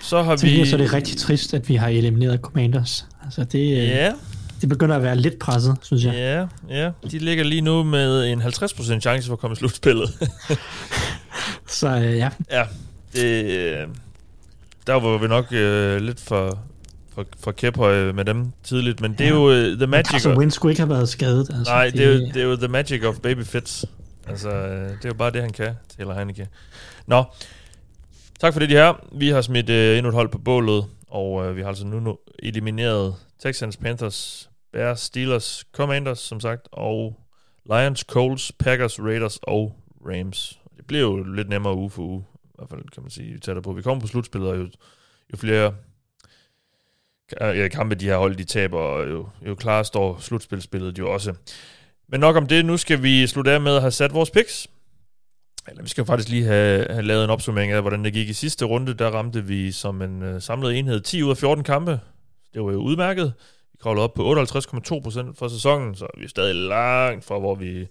Så 0.00 0.22
har 0.22 0.36
Til 0.36 0.50
vi... 0.50 0.60
vi... 0.60 0.66
så 0.66 0.76
er 0.76 0.80
det 0.80 0.92
rigtig 0.92 1.16
trist, 1.16 1.54
at 1.54 1.68
vi 1.68 1.74
har 1.74 1.88
elimineret 1.88 2.40
Commanders. 2.40 3.06
Altså 3.24 3.44
det, 3.44 3.58
øh, 3.58 3.88
Ja, 3.88 4.12
det 4.62 4.68
begynder 4.68 4.96
at 4.96 5.02
være 5.02 5.16
lidt 5.16 5.38
presset, 5.38 5.76
synes 5.82 6.04
jeg. 6.04 6.14
ja, 6.14 6.46
ja. 6.82 6.90
De 7.10 7.18
ligger 7.18 7.44
lige 7.44 7.60
nu 7.60 7.82
med 7.82 8.32
en 8.32 8.42
50% 8.42 9.00
chance 9.00 9.26
for 9.26 9.32
at 9.32 9.38
komme 9.38 9.52
i 9.52 9.56
slutspillet. 9.56 10.10
Så 11.66 11.88
øh, 11.88 12.16
ja, 12.16 12.30
ja, 12.50 12.64
det... 13.12 13.44
øh, 13.44 13.88
Der 14.86 14.92
var 14.94 15.18
vi 15.18 15.28
nok 15.28 15.46
øh, 15.52 16.00
lidt 16.00 16.20
for, 16.20 16.58
for, 17.14 17.26
for 17.40 17.52
kæphøje 17.52 18.12
med 18.12 18.24
dem 18.24 18.52
tidligt, 18.64 19.00
men 19.00 19.12
det 19.12 19.20
er 19.20 19.24
Ja. 19.28 19.34
jo 19.34 19.50
øh, 19.50 19.76
the 19.76 19.86
magic... 19.86 20.26
Of- 20.26 20.36
Wentz 20.36 20.54
skulle 20.54 20.72
ikke 20.72 20.80
have 20.82 20.90
været 20.90 21.08
skadet. 21.08 21.50
Altså, 21.58 21.72
Nej, 21.72 21.90
det 21.90 22.00
er, 22.00 22.12
jo, 22.12 22.18
det 22.20 22.36
er 22.36 22.44
jo 22.44 22.56
the 22.56 22.68
magic 22.68 23.04
of 23.04 23.16
baby 23.18 23.44
fits. 23.44 23.84
Altså, 24.28 24.50
øh, 24.50 24.88
det 24.90 25.04
er 25.04 25.08
jo 25.08 25.14
bare 25.14 25.30
det, 25.30 25.40
han 25.40 25.52
kan, 25.52 25.74
Taylor 25.96 26.14
Heineke. 26.14 26.48
Nå, 27.06 27.24
tak 28.40 28.52
for 28.52 28.60
det, 28.60 28.68
de 28.70 28.74
her. 28.74 28.92
Vi 29.12 29.28
har 29.28 29.40
smidt 29.40 29.70
øh, 29.70 29.96
endnu 29.98 30.08
et 30.08 30.14
hold 30.14 30.28
på 30.28 30.38
bålet, 30.38 30.84
og 31.10 31.46
øh, 31.46 31.56
vi 31.56 31.60
har 31.62 31.68
altså 31.68 31.86
nu, 31.86 32.00
nu 32.00 32.18
elimineret 32.38 33.14
Texans, 33.42 33.76
Panthers, 33.76 34.48
Bears, 34.72 35.00
Steelers, 35.00 35.64
Commanders, 35.72 36.18
som 36.18 36.40
sagt, 36.40 36.68
og 36.72 37.20
Lions, 37.66 38.00
Colts, 38.00 38.52
Packers, 38.52 39.00
Raiders 39.00 39.38
og 39.42 39.76
Rams. 40.06 40.58
Det 40.76 40.86
bliver 40.86 41.02
jo 41.02 41.22
lidt 41.22 41.48
nemmere 41.48 41.76
uge 41.76 41.90
for 41.90 42.02
uge, 42.02 42.24
i 42.44 42.54
hvert 42.54 42.68
fald 42.68 42.88
kan 42.92 43.02
man 43.02 43.10
sige, 43.10 43.38
tættere 43.38 43.62
på. 43.62 43.72
Vi 43.72 43.82
kommer 43.82 44.00
på 44.00 44.06
slutspillet, 44.06 44.50
og 44.50 44.56
jo, 44.56 44.68
jo 45.32 45.36
flere 45.36 45.74
ja, 47.40 47.68
kampe 47.68 47.94
de 47.94 48.04
her 48.04 48.16
hold, 48.16 48.36
de 48.36 48.44
taber, 48.44 48.78
og 48.78 49.10
jo, 49.10 49.28
jo 49.46 49.54
klarere 49.54 49.84
står 49.84 50.18
slutspilspillet 50.20 50.98
jo 50.98 51.12
også. 51.12 51.34
Men 52.08 52.20
nok 52.20 52.36
om 52.36 52.46
det. 52.46 52.64
Nu 52.64 52.76
skal 52.76 53.02
vi 53.02 53.26
slutte 53.26 53.52
af 53.52 53.60
med 53.60 53.74
at 53.74 53.80
have 53.80 53.90
sat 53.90 54.14
vores 54.14 54.30
picks. 54.30 54.68
Eller 55.68 55.82
vi 55.82 55.88
skal 55.88 56.02
jo 56.02 56.06
faktisk 56.06 56.28
lige 56.28 56.44
have, 56.44 56.86
have 56.90 57.02
lavet 57.02 57.24
en 57.24 57.30
opsummering 57.30 57.72
af, 57.72 57.80
hvordan 57.80 58.04
det 58.04 58.12
gik 58.12 58.28
i 58.28 58.32
sidste 58.32 58.64
runde. 58.64 58.94
Der 58.94 59.10
ramte 59.10 59.44
vi 59.44 59.72
som 59.72 60.02
en 60.02 60.22
øh, 60.22 60.42
samlet 60.42 60.78
enhed 60.78 61.00
10 61.00 61.22
ud 61.22 61.30
af 61.30 61.36
14 61.36 61.64
kampe. 61.64 62.00
Det 62.54 62.62
var 62.64 62.72
jo 62.72 62.78
udmærket 62.78 63.32
kravlet 63.82 64.04
op 64.04 64.14
på 64.14 64.22
58,2% 64.22 65.34
for 65.34 65.48
sæsonen, 65.48 65.94
så 65.94 66.06
vi 66.18 66.24
er 66.24 66.28
stadig 66.28 66.54
langt 66.54 67.24
fra, 67.24 67.38
hvor 67.38 67.54
vi, 67.54 67.86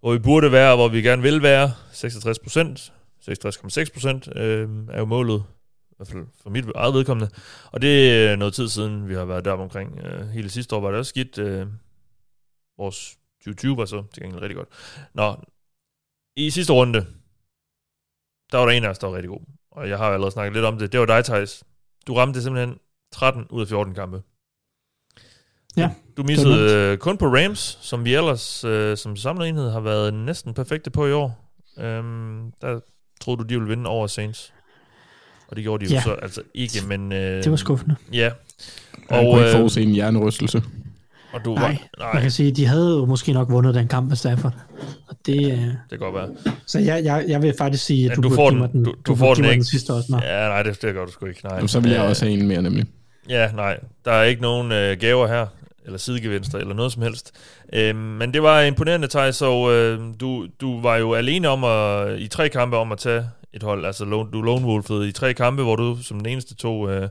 hvor 0.00 0.12
vi 0.12 0.18
burde 0.18 0.52
være, 0.52 0.70
og 0.70 0.76
hvor 0.76 0.88
vi 0.88 1.02
gerne 1.02 1.22
vil 1.22 1.42
være. 1.42 1.72
66%, 1.92 2.92
66,6% 3.20 4.40
øh, 4.40 4.68
er 4.90 4.98
jo 4.98 5.04
målet, 5.04 5.44
i 5.90 5.94
hvert 5.96 6.08
fald 6.08 6.26
for 6.42 6.50
mit 6.50 6.64
eget 6.74 6.94
vedkommende. 6.94 7.30
Og 7.72 7.82
det 7.82 8.12
er 8.26 8.36
noget 8.36 8.54
tid 8.54 8.68
siden, 8.68 9.08
vi 9.08 9.14
har 9.14 9.24
været 9.24 9.44
deroppe 9.44 9.64
omkring. 9.64 9.98
Øh, 9.98 10.28
hele 10.28 10.50
sidste 10.50 10.76
år 10.76 10.80
var 10.80 10.90
det 10.90 10.98
også 10.98 11.08
skidt. 11.08 11.38
Øh, 11.38 11.66
vores 12.78 13.18
2020 13.44 13.76
var 13.76 13.84
så 13.84 14.04
til 14.14 14.22
gengæld 14.22 14.42
rigtig 14.42 14.56
godt. 14.56 14.68
Nå, 15.14 15.36
i 16.36 16.50
sidste 16.50 16.72
runde, 16.72 17.06
der 18.52 18.58
var 18.58 18.66
der 18.66 18.72
en 18.72 18.84
af 18.84 18.88
os, 18.88 18.98
der 18.98 19.06
var 19.06 19.14
rigtig 19.14 19.30
god. 19.30 19.40
Og 19.70 19.88
jeg 19.88 19.98
har 19.98 20.06
jo 20.06 20.12
allerede 20.12 20.32
snakket 20.32 20.52
lidt 20.52 20.64
om 20.64 20.78
det. 20.78 20.92
Det 20.92 21.00
var 21.00 21.06
dig, 21.06 21.24
Thijs. 21.24 21.64
Du 22.06 22.14
ramte 22.14 22.42
simpelthen 22.42 22.78
13 23.12 23.46
ud 23.50 23.60
af 23.60 23.68
14 23.68 23.94
kampe. 23.94 24.22
Ja, 25.76 25.90
Du 26.16 26.22
missede 26.22 26.72
øh, 26.92 26.98
kun 26.98 27.16
på 27.16 27.26
Rams, 27.26 27.78
som 27.82 28.04
vi 28.04 28.14
ellers 28.14 28.64
øh, 28.64 28.96
som 28.96 29.16
samlet 29.16 29.48
enhed 29.48 29.70
har 29.70 29.80
været 29.80 30.14
næsten 30.14 30.54
perfekte 30.54 30.90
på 30.90 31.06
i 31.06 31.12
år. 31.12 31.54
Øhm, 31.80 32.52
der 32.60 32.80
troede 33.20 33.38
du, 33.38 33.44
de 33.48 33.54
ville 33.54 33.68
vinde 33.76 33.90
over 33.90 34.06
Saints. 34.06 34.52
Og 35.48 35.56
det 35.56 35.62
gjorde 35.64 35.84
de 35.86 35.90
jo 35.90 35.94
Ja. 35.96 36.02
så 36.02 36.12
altså 36.12 36.42
ikke, 36.54 36.78
men... 36.88 37.12
Øh, 37.12 37.42
det 37.44 37.50
var 37.50 37.56
skuffende. 37.56 37.96
Ja. 38.12 38.30
Og, 39.08 39.16
jeg 39.16 39.24
kunne 39.24 39.38
ikke 39.38 39.50
øh, 39.50 39.56
forudse 39.56 39.82
en 39.82 39.90
hjernerystelse. 39.90 40.62
og 41.32 41.44
du 41.44 41.54
Nej, 41.54 41.62
var... 41.62 41.68
man 41.68 41.78
Nej, 42.14 42.20
kan 42.22 42.30
sige, 42.30 42.52
de 42.52 42.66
havde 42.66 42.90
jo 42.90 43.04
måske 43.04 43.32
nok 43.32 43.50
vundet 43.50 43.74
den 43.74 43.88
kamp 43.88 44.08
med 44.08 44.16
Stafford. 44.16 44.54
Og 45.08 45.16
det, 45.26 45.52
øh, 45.52 45.58
det 45.58 45.74
kan 45.90 45.98
godt 45.98 46.14
være. 46.14 46.54
så 46.66 46.78
jeg, 46.78 47.04
jeg, 47.04 47.24
jeg 47.28 47.42
vil 47.42 47.54
faktisk 47.58 47.84
sige, 47.84 48.04
at 48.04 48.10
Ja, 48.10 48.14
du, 48.14 48.22
du 48.28 48.34
får 48.34 48.50
den- 48.50 48.62
den, 48.72 48.84
du- 48.84 48.90
du 48.90 48.96
du 49.06 49.14
får 49.16 49.34
den 49.34 49.44
ikke. 49.44 49.54
den 49.54 49.64
sidste 49.64 49.90
også. 49.92 50.06
Nå. 50.12 50.18
Ja, 50.22 50.48
nej, 50.48 50.62
det, 50.62 50.82
det 50.82 50.94
gør 50.94 51.04
du 51.04 51.12
sgu 51.12 51.26
ikke. 51.26 51.40
Nej. 51.44 51.54
Jamen, 51.54 51.68
så 51.68 51.80
vil 51.80 51.90
jeg 51.90 52.02
Øh, 52.04 52.08
også 52.08 52.24
have 52.24 52.38
en 52.38 52.48
mere, 52.48 52.62
nemlig. 52.62 52.84
Ja, 53.28 53.52
nej. 53.52 53.78
Der 54.04 54.12
er 54.12 54.22
ikke 54.22 54.42
nogen 54.42 54.72
øh, 54.72 54.96
gaver 55.00 55.26
her, 55.26 55.46
eller 55.84 55.98
sidegevinster, 55.98 56.58
eller 56.58 56.74
noget 56.74 56.92
som 56.92 57.02
helst. 57.02 57.32
Øh, 57.72 57.96
men 57.96 58.34
det 58.34 58.42
var 58.42 58.60
imponerende, 58.60 59.08
Thijs, 59.08 59.36
så 59.36 59.70
øh, 59.70 60.00
du, 60.20 60.48
du 60.60 60.80
var 60.80 60.96
jo 60.96 61.14
alene 61.14 61.48
om 61.48 61.64
at, 61.64 62.18
i 62.20 62.28
tre 62.28 62.48
kampe 62.48 62.76
om 62.76 62.92
at 62.92 62.98
tage 62.98 63.26
et 63.52 63.62
hold. 63.62 63.84
Altså, 63.86 64.04
du 64.04 64.42
lone 64.42 64.66
wolfede 64.66 65.08
i 65.08 65.12
tre 65.12 65.34
kampe, 65.34 65.62
hvor 65.62 65.76
du 65.76 65.98
som 66.02 66.18
den 66.18 66.26
eneste 66.26 66.54
tog 66.54 66.90
øh, 66.90 67.08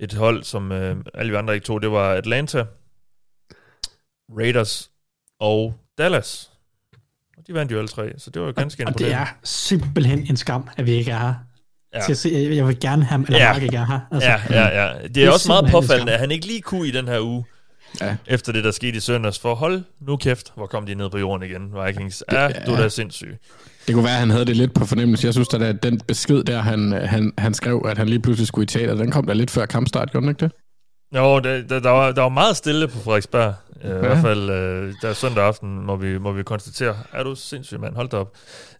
et 0.00 0.12
hold, 0.12 0.44
som 0.44 0.72
øh, 0.72 0.96
alle 1.14 1.32
vi 1.32 1.36
andre 1.36 1.54
ikke 1.54 1.64
tog. 1.66 1.82
Det 1.82 1.90
var 1.90 2.12
Atlanta, 2.12 2.64
Raiders 4.38 4.90
og 5.40 5.74
Dallas. 5.98 6.50
Og 7.38 7.46
de 7.46 7.54
vandt 7.54 7.72
jo 7.72 7.78
alle 7.78 7.88
tre, 7.88 8.12
så 8.18 8.30
det 8.30 8.42
var 8.42 8.48
jo 8.48 8.52
ganske 8.56 8.82
Og 8.86 8.86
det 8.86 9.00
imponerende. 9.00 9.30
er 9.30 9.38
simpelthen 9.44 10.26
en 10.30 10.36
skam, 10.36 10.68
at 10.76 10.86
vi 10.86 10.92
ikke 10.92 11.10
er 11.10 11.18
her. 11.18 11.34
Ja. 11.94 12.00
Til 12.00 12.12
at 12.12 12.18
se, 12.18 12.48
jeg 12.56 12.66
vil 12.66 12.80
gerne 12.80 13.04
have, 13.04 13.24
eller 13.26 13.38
Ja. 13.38 13.52
Mark 13.52 13.62
ikke 13.62 13.76
er 13.76 13.86
her. 13.86 14.00
Altså, 14.12 14.28
Ja, 14.28 14.40
ja, 14.50 14.82
ja. 14.86 14.92
Det 14.94 15.04
er, 15.04 15.08
Det 15.08 15.24
er 15.24 15.30
også 15.30 15.48
meget 15.48 15.70
påfaldende, 15.70 16.12
at 16.12 16.20
han 16.20 16.30
ikke 16.30 16.46
lige 16.46 16.60
kunne 16.60 16.88
i 16.88 16.90
den 16.90 17.08
her 17.08 17.20
uge. 17.20 17.44
Ja. 18.00 18.16
Efter 18.26 18.52
det, 18.52 18.64
der 18.64 18.70
skete 18.70 18.96
i 18.96 19.00
søndags. 19.00 19.38
For 19.38 19.54
hold 19.54 19.82
nu 20.00 20.16
kæft, 20.16 20.52
hvor 20.56 20.66
kom 20.66 20.86
de 20.86 20.94
ned 20.94 21.10
på 21.10 21.18
jorden 21.18 21.50
igen, 21.50 21.74
Vikings. 21.86 22.24
Ja, 22.32 22.48
du 22.66 22.72
er 22.72 22.76
da 22.76 22.88
sindssyg. 22.88 23.38
Det 23.86 23.94
kunne 23.94 24.04
være, 24.04 24.12
at 24.12 24.20
han 24.20 24.30
havde 24.30 24.44
det 24.44 24.56
lidt 24.56 24.74
på 24.74 24.86
fornemmelse. 24.86 25.26
Jeg 25.26 25.34
synes, 25.34 25.54
at 25.54 25.82
den 25.82 26.00
besked 26.06 26.44
der, 26.44 26.60
han, 26.60 26.92
han, 26.92 27.32
han 27.38 27.54
skrev, 27.54 27.82
at 27.88 27.98
han 27.98 28.08
lige 28.08 28.20
pludselig 28.20 28.46
skulle 28.46 28.62
i 28.62 28.66
teater, 28.66 28.94
den 28.94 29.10
kom 29.10 29.26
da 29.26 29.32
lidt 29.32 29.50
før 29.50 29.66
kampstart, 29.66 30.10
gjorde 30.10 30.26
den 30.26 30.30
ikke 30.30 30.40
det? 30.40 30.52
Jo, 31.14 31.38
der, 31.40 31.62
der, 31.62 31.80
der, 31.80 31.90
var, 31.90 32.12
der 32.12 32.22
var 32.22 32.28
meget 32.28 32.56
stille 32.56 32.88
på 32.88 32.98
Frederiksberg. 32.98 33.54
Uh, 33.84 33.90
ja. 33.90 33.96
I 33.96 33.98
hvert 33.98 34.18
fald 34.18 34.42
uh, 34.42 34.94
der 35.02 35.12
søndag 35.12 35.44
aften, 35.44 35.86
må 35.86 35.96
vi, 35.96 36.18
må 36.18 36.32
vi 36.32 36.42
konstatere. 36.42 36.96
Er 37.12 37.22
du 37.22 37.34
sindssyg, 37.34 37.80
mand? 37.80 37.94
Hold 37.94 38.08
da 38.08 38.16
op. 38.16 38.34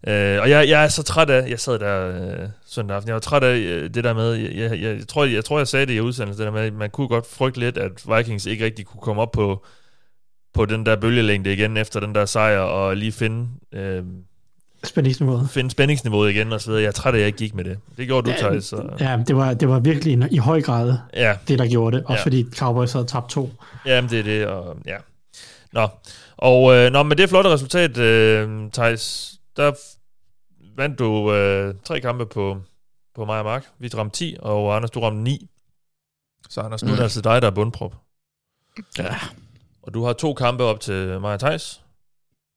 Uh, 0.07 0.13
og 0.13 0.49
jeg, 0.49 0.69
jeg 0.69 0.83
er 0.83 0.87
så 0.87 1.03
træt 1.03 1.29
af, 1.29 1.49
jeg 1.49 1.59
sad 1.59 1.79
der 1.79 2.09
uh, 2.43 2.49
søndag 2.65 2.95
aften, 2.95 3.07
jeg 3.07 3.13
var 3.13 3.19
træt 3.19 3.43
af 3.43 3.55
uh, 3.55 3.89
det 3.89 4.03
der 4.03 4.13
med, 4.13 4.33
jeg, 4.33 4.71
jeg, 4.71 4.81
jeg, 4.81 5.07
tror, 5.07 5.23
jeg, 5.23 5.33
jeg 5.33 5.45
tror, 5.45 5.57
jeg 5.57 5.67
sagde 5.67 5.85
det 5.85 5.93
i 5.93 6.01
udsendelsen, 6.01 6.45
det 6.45 6.53
der 6.53 6.59
med, 6.59 6.67
at 6.67 6.73
man 6.73 6.89
kunne 6.89 7.07
godt 7.07 7.27
frygte 7.27 7.59
lidt, 7.59 7.77
at 7.77 7.91
Vikings 8.17 8.45
ikke 8.45 8.65
rigtig 8.65 8.85
kunne 8.85 9.01
komme 9.01 9.21
op 9.21 9.31
på, 9.31 9.65
på 10.53 10.65
den 10.65 10.85
der 10.85 10.95
bølgelængde 10.95 11.53
igen 11.53 11.77
efter 11.77 11.99
den 11.99 12.15
der 12.15 12.25
sejr, 12.25 12.59
og 12.59 12.97
lige 12.97 13.11
finde... 13.11 13.47
Uh, 13.75 14.05
Spændingsniveauet. 14.83 15.49
Finde 15.49 15.71
spændingsniveauet 15.71 16.29
igen 16.31 16.53
og 16.53 16.61
så 16.61 16.67
videre. 16.67 16.81
Jeg 16.81 16.87
er 16.87 16.91
træt 16.91 17.13
af, 17.13 17.17
at 17.17 17.21
jeg 17.21 17.27
ikke 17.27 17.37
gik 17.37 17.53
med 17.55 17.63
det. 17.63 17.79
Det 17.97 18.07
gjorde 18.07 18.31
du, 18.31 18.37
Thijs. 18.37 18.65
Så. 18.65 18.89
Ja, 18.99 19.23
det 19.27 19.35
var, 19.35 19.53
det 19.53 19.69
var 19.69 19.79
virkelig 19.79 20.27
i 20.31 20.37
høj 20.37 20.61
grad 20.61 20.97
ja. 21.13 21.37
det, 21.47 21.59
der 21.59 21.67
gjorde 21.67 21.97
det. 21.97 22.05
Også 22.05 22.19
Ja. 22.19 22.23
fordi 22.23 22.45
Cowboys 22.55 22.93
havde 22.93 23.05
tabt 23.05 23.29
to. 23.29 23.49
Jamen, 23.85 24.09
det 24.09 24.19
er 24.19 24.23
det, 24.23 24.47
og 24.47 24.77
ja. 24.85 24.97
Nå, 25.73 25.87
og 26.37 26.73
øh, 26.75 26.91
nå, 26.91 27.03
med 27.03 27.15
det 27.15 27.29
flotte 27.29 27.49
resultat, 27.49 27.97
øh, 27.97 28.71
Thijs, 28.73 29.33
der 29.57 29.71
vandt 30.77 30.99
du 30.99 31.33
øh, 31.33 31.75
tre 31.83 31.99
kampe 32.01 32.25
på, 32.25 32.57
på 33.15 33.25
mig 33.25 33.39
og 33.39 33.45
Mark. 33.45 33.65
Vi 33.79 33.87
ramte 33.87 34.17
10, 34.17 34.35
og 34.39 34.75
Anders, 34.75 34.91
du 34.91 34.99
ramte 34.99 35.21
9. 35.21 35.49
Så 36.49 36.61
Anders, 36.61 36.83
nu 36.83 36.87
er 36.87 36.91
det 36.91 36.99
Mm. 36.99 37.03
altså 37.03 37.21
dig, 37.21 37.41
der 37.41 37.47
er 37.47 37.51
bundprop. 37.51 37.95
Ja. 38.97 39.15
Og 39.83 39.93
du 39.93 40.03
har 40.05 40.13
to 40.13 40.33
kampe 40.33 40.63
op 40.63 40.79
til 40.79 41.21
mig 41.21 41.33
og 41.33 41.39
Thijs. 41.39 41.81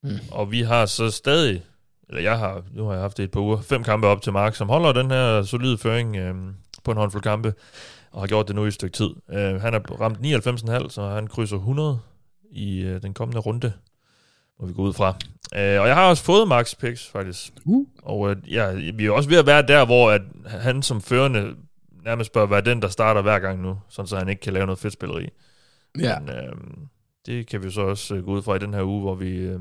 Mm. 0.02 0.10
Og 0.30 0.50
vi 0.50 0.62
har 0.62 0.86
så 0.86 1.10
stadig, 1.10 1.62
eller 2.08 2.22
jeg 2.22 2.38
har, 2.38 2.62
nu 2.72 2.84
har 2.84 2.92
jeg 2.92 3.02
haft 3.02 3.16
det 3.16 3.22
et 3.22 3.30
par 3.30 3.40
uger, 3.40 3.60
fem 3.60 3.84
kampe 3.84 4.06
op 4.06 4.22
til 4.22 4.32
Mark, 4.32 4.54
som 4.54 4.68
holder 4.68 4.92
den 4.92 5.10
her 5.10 5.42
solide 5.42 5.78
føring 5.78 6.16
øh, 6.16 6.34
på 6.84 6.90
en 6.90 6.96
håndfuld 6.96 7.22
kampe, 7.22 7.54
og 8.10 8.20
har 8.20 8.26
gjort 8.26 8.48
det 8.48 8.56
nu 8.56 8.64
i 8.64 8.68
et 8.68 8.74
stykke 8.74 8.96
tid. 8.96 9.10
Øh, 9.32 9.60
han 9.60 9.72
har 9.72 10.00
ramt 10.00 10.18
99,5, 10.18 10.88
så 10.88 11.08
han 11.08 11.26
krydser 11.26 11.56
100 11.56 12.00
i 12.50 12.80
øh, 12.80 13.02
den 13.02 13.14
kommende 13.14 13.40
runde, 13.40 13.72
må 14.60 14.66
vi 14.66 14.72
gå 14.72 14.82
ud 14.82 14.92
fra. 14.92 15.08
Øh, 15.54 15.80
og 15.80 15.88
jeg 15.88 15.94
har 15.94 16.08
også 16.08 16.24
fået 16.24 16.48
Marks 16.48 16.74
picks, 16.74 17.08
faktisk. 17.08 17.52
Uh. 17.64 17.86
Og 18.02 18.30
øh, 18.30 18.36
ja, 18.52 18.72
vi 18.94 19.06
er 19.06 19.10
også 19.10 19.28
ved 19.28 19.38
at 19.38 19.46
være 19.46 19.66
der, 19.66 19.86
hvor 19.86 20.10
at 20.10 20.22
han 20.46 20.82
som 20.82 21.00
førende 21.00 21.54
nærmest 22.04 22.32
bør 22.32 22.46
være 22.46 22.60
den, 22.60 22.82
der 22.82 22.88
starter 22.88 23.22
hver 23.22 23.38
gang 23.38 23.62
nu, 23.62 23.78
sådan 23.88 24.06
så 24.06 24.16
han 24.16 24.28
ikke 24.28 24.40
kan 24.40 24.52
lave 24.52 24.66
noget 24.66 24.78
fedt 24.78 24.92
spilleri. 24.92 25.28
Ja. 25.98 26.18
Men, 26.18 26.30
øh, 26.30 26.52
det 27.26 27.46
kan 27.46 27.62
vi 27.62 27.70
så 27.70 27.80
også 27.80 28.14
øh, 28.14 28.24
gå 28.24 28.30
ud 28.30 28.42
fra 28.42 28.54
i 28.54 28.58
den 28.58 28.74
her 28.74 28.82
uge, 28.82 29.00
hvor 29.00 29.14
vi, 29.14 29.36
øh, 29.36 29.60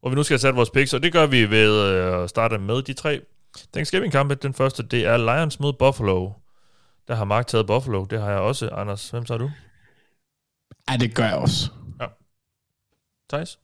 hvor 0.00 0.08
vi 0.10 0.14
nu 0.16 0.22
skal 0.22 0.34
have 0.34 0.38
sat 0.40 0.56
vores 0.56 0.70
picks, 0.70 0.94
og 0.94 1.02
det 1.02 1.12
gør 1.12 1.26
vi 1.26 1.50
ved 1.50 1.82
øh, 1.92 2.22
at 2.22 2.30
starte 2.30 2.58
med 2.58 2.82
de 2.82 2.92
tre 2.92 3.20
Thanksgiving-kampe. 3.72 4.34
Den 4.34 4.54
første, 4.54 4.82
det 4.82 5.06
er 5.06 5.16
Lions 5.16 5.60
mod 5.60 5.72
Buffalo. 5.72 6.30
Der 7.08 7.14
har 7.14 7.24
Mark 7.24 7.46
taget 7.46 7.66
Buffalo, 7.66 8.04
det 8.04 8.20
har 8.20 8.30
jeg 8.30 8.38
også. 8.38 8.68
Anders, 8.68 9.10
hvem 9.10 9.24
tager 9.24 9.38
du? 9.38 9.50
ja, 10.90 10.96
det 10.96 11.14
gør 11.14 11.24
jeg 11.24 11.34
også. 11.36 11.70
Thijs? 13.30 13.58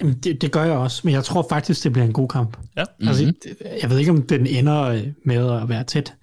Jamen, 0.00 0.14
det, 0.14 0.42
det 0.42 0.52
gør 0.52 0.64
jeg 0.64 0.72
også, 0.78 1.00
men 1.04 1.14
jeg 1.14 1.24
tror 1.24 1.46
faktisk, 1.48 1.84
det 1.84 1.92
bliver 1.92 2.06
en 2.06 2.12
god 2.12 2.28
kamp. 2.28 2.56
Ja. 2.76 2.84
Altså, 3.00 3.24
Mhm. 3.24 3.34
jeg 3.82 3.90
ved 3.90 3.98
ikke, 3.98 4.10
om 4.10 4.22
den 4.26 4.46
ender 4.46 4.82
øh, 4.82 5.06
med 5.24 5.52
at 5.62 5.68
være 5.68 5.84
tæt, 5.84 6.14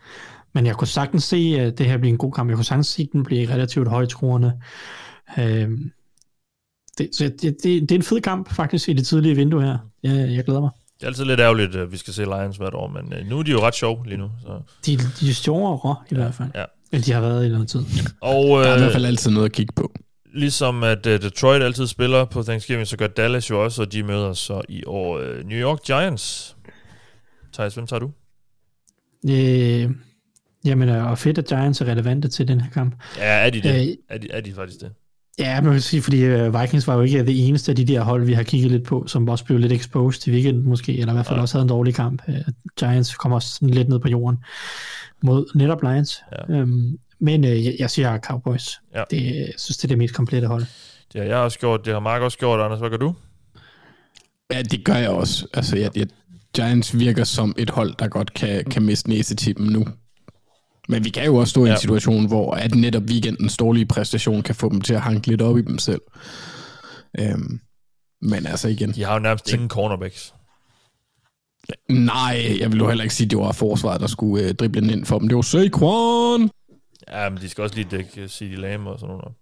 men 0.54 0.66
jeg 0.66 0.76
kunne 0.76 0.88
sagtens 0.88 1.24
se, 1.24 1.56
at 1.60 1.78
det 1.78 1.86
her 1.86 1.98
bliver 1.98 2.12
en 2.14 2.18
god 2.18 2.32
kamp. 2.32 2.50
Jeg 2.50 2.56
kunne 2.58 2.66
sagtens 2.66 2.88
se, 2.88 3.02
at 3.02 3.10
den 3.14 3.24
bliver 3.24 3.50
relativt 3.50 3.88
højtruende. 3.88 4.62
Øhm, 5.40 5.92
det, 7.00 7.10
så 7.16 7.24
det, 7.24 7.42
det, 7.42 7.64
det 7.82 7.92
er 7.92 7.96
en 7.96 8.04
fed 8.04 8.22
kamp, 8.22 8.54
faktisk, 8.54 8.90
i 8.90 8.94
det 8.94 9.08
tidlige 9.08 9.36
vindue 9.36 9.62
her. 9.64 9.78
Jeg, 10.04 10.14
jeg 10.36 10.44
glæder 10.44 10.62
mig. 10.62 10.70
Det 11.00 11.04
er 11.04 11.08
altid 11.08 11.26
lidt 11.26 11.40
ærgerligt, 11.40 11.76
at 11.76 11.92
vi 11.92 11.98
skal 11.98 12.14
se 12.14 12.24
Lions 12.24 12.58
hvert 12.58 12.74
år, 12.74 12.88
men 12.88 13.14
øh, 13.14 13.28
nu 13.30 13.40
er 13.40 13.44
de 13.44 13.52
jo 13.52 13.60
ret 13.62 13.76
sjove 13.76 14.06
lige 14.06 14.18
nu. 14.18 14.30
Så. 14.42 14.62
De, 14.86 14.98
de 14.98 15.30
er 15.30 15.34
sjovere, 15.34 15.96
i 16.12 16.16
hvert 16.16 16.34
fald, 16.34 16.50
Ja. 16.56 16.64
end 16.94 17.04
de 17.04 17.12
har 17.12 17.22
været 17.22 17.46
i 17.46 17.50
noget 17.50 17.68
tid. 17.68 17.80
Og 18.22 18.34
Der 18.46 18.66
er 18.66 18.72
i 18.72 18.74
øh, 18.74 18.80
hvert 18.80 18.92
fald 18.92 19.06
altid 19.06 19.32
noget 19.32 19.46
at 19.46 19.52
kigge 19.52 19.74
på. 19.76 19.92
ligesom 20.34 20.84
at 20.84 21.06
øh, 21.06 21.22
Detroit 21.22 21.62
altid 21.64 21.88
spiller 21.88 22.26
på 22.26 22.44
Thanksgiving, 22.44 22.88
så 22.88 22.98
gør 22.98 23.08
Dallas 23.08 23.50
jo 23.50 23.64
også, 23.64 23.82
og 23.82 23.94
de 23.94 24.04
møder 24.04 24.34
så 24.34 24.62
i 24.70 24.84
år 24.88 25.18
øh, 25.20 25.46
New 25.46 25.58
York 25.58 25.80
Giants. 25.86 26.56
Thijs, 27.54 27.74
hvem 27.74 27.88
tager 27.88 28.00
du? 28.00 28.12
Øh, 29.30 29.90
jamen, 30.66 30.90
og 30.90 31.18
fedt, 31.18 31.38
at 31.38 31.46
Giants 31.46 31.82
er 31.82 31.86
relevante 31.86 32.28
til 32.28 32.48
den 32.48 32.62
her 32.62 32.70
kamp. 32.72 32.96
Ja, 33.18 33.24
er 33.46 33.50
de 33.50 33.62
det? 33.62 33.82
Øh, 33.90 33.96
Er 34.10 34.18
de, 34.18 34.32
er 34.32 34.42
de 34.42 34.54
faktisk 34.54 34.80
det? 34.82 34.92
Ja, 35.40 35.62
man 35.62 35.72
kan 35.72 35.82
sige, 35.82 36.02
fordi 36.02 36.22
øh, 36.22 36.62
Vikings 36.62 36.88
var 36.88 36.96
jo 36.96 37.02
ikke 37.02 37.26
det 37.26 37.48
eneste 37.48 37.72
af 37.72 37.76
de 37.76 37.86
der 37.86 38.02
hold, 38.02 38.26
vi 38.26 38.34
har 38.34 38.44
kigget 38.44 38.72
lidt 38.72 38.84
på, 38.84 39.04
som 39.08 39.30
også 39.30 39.46
blev 39.46 39.58
lidt 39.60 39.72
exposed 39.72 40.28
i 40.28 40.32
weekenden 40.36 40.70
måske, 40.70 40.98
eller 41.00 41.14
i 41.14 41.16
hvert 41.16 41.26
fald 41.26 41.38
Ja. 41.38 41.42
også 41.42 41.58
havde 41.58 41.64
en 41.64 41.70
dårlig 41.70 41.96
kamp. 41.96 42.22
Øh, 42.28 42.36
Giants 42.80 43.16
kommer 43.16 43.36
også 43.36 43.50
sådan 43.50 43.70
lidt 43.70 43.90
ned 43.90 44.00
på 44.00 44.08
jorden 44.10 44.40
mod 45.24 45.46
netop 45.56 45.82
Lions. 45.84 46.22
Ja. 46.50 46.54
Øhm, 46.56 46.98
men 47.20 47.44
øh, 47.46 47.66
jeg, 47.66 47.76
jeg 47.80 47.90
siger 47.90 48.18
Cowboys. 48.18 48.70
Ja. 48.96 49.04
Det, 49.12 49.26
jeg 49.26 49.48
synes, 49.58 49.78
det 49.78 49.84
er 49.84 49.88
det 49.88 49.98
mest 49.98 50.14
komplette 50.14 50.48
hold. 50.48 50.66
Det 51.14 51.22
har 51.22 51.28
jeg 51.28 51.38
også 51.38 51.60
gjort, 51.60 51.86
det 51.86 51.94
har 51.94 52.00
Mark 52.00 52.22
også 52.22 52.38
gjort. 52.38 52.60
Anders, 52.60 52.80
hvad 52.80 52.90
gør 52.90 52.98
du? 52.98 53.14
Ja, 54.54 54.62
det 54.62 54.86
gør 54.86 54.96
jeg 54.96 55.10
også. 55.10 55.48
Altså, 55.54 55.78
jeg, 55.78 55.92
jeg, 55.98 56.08
Giants 56.56 57.00
virker 57.00 57.24
som 57.24 57.56
et 57.58 57.70
hold, 57.70 57.94
der 58.00 58.08
godt 58.08 58.34
kan, 58.34 58.66
kan 58.66 58.84
miste 58.84 59.10
næsetippen 59.10 59.68
nu. 59.68 59.86
Men 60.90 61.04
vi 61.06 61.10
kan 61.10 61.26
jo 61.26 61.36
også 61.36 61.52
stå 61.52 61.66
i 61.66 61.68
Ja. 61.68 61.74
en 61.74 61.80
situation, 61.80 62.28
hvor 62.28 62.54
at 62.54 62.76
netop 62.76 63.04
weekendens 63.04 63.58
dårlige 63.58 63.86
præstation 63.86 64.42
kan 64.42 64.56
få 64.56 64.70
dem 64.70 64.82
til 64.82 64.94
at 64.94 65.02
hanke 65.02 65.28
lidt 65.28 65.42
op 65.42 65.58
i 65.58 65.62
dem 65.62 65.78
selv. 65.78 66.02
Øhm, 67.20 67.60
men 68.22 68.46
altså 68.46 68.68
igen, 68.68 68.92
De 68.92 69.04
har 69.04 69.14
jo 69.14 69.20
nærmest 69.20 69.54
ingen 69.54 69.70
cornerbacks. 69.70 70.34
nej, 71.90 72.58
jeg 72.60 72.72
vil 72.72 72.80
jo 72.80 72.88
heller 72.88 73.04
ikke 73.04 73.16
sige, 73.16 73.26
at 73.26 73.32
det 73.32 73.40
var 73.40 73.52
forsvaret, 73.52 74.02
der 74.02 74.08
skulle 74.08 74.48
øh, 74.48 74.54
drible 74.54 74.82
den 74.82 74.90
ind 74.90 75.06
for 75.06 75.20
dem. 75.20 75.28
Det 75.28 75.36
var 75.36 75.42
Saquon! 75.42 76.50
Ja, 77.12 77.30
men 77.30 77.42
de 77.42 77.50
skal 77.50 77.62
også 77.64 77.76
lige 77.76 77.88
dække 77.92 78.28
CD 78.28 78.42
Lamb 78.58 78.88
og 78.88 79.00
sådan 79.00 79.16
noget. 79.16 79.34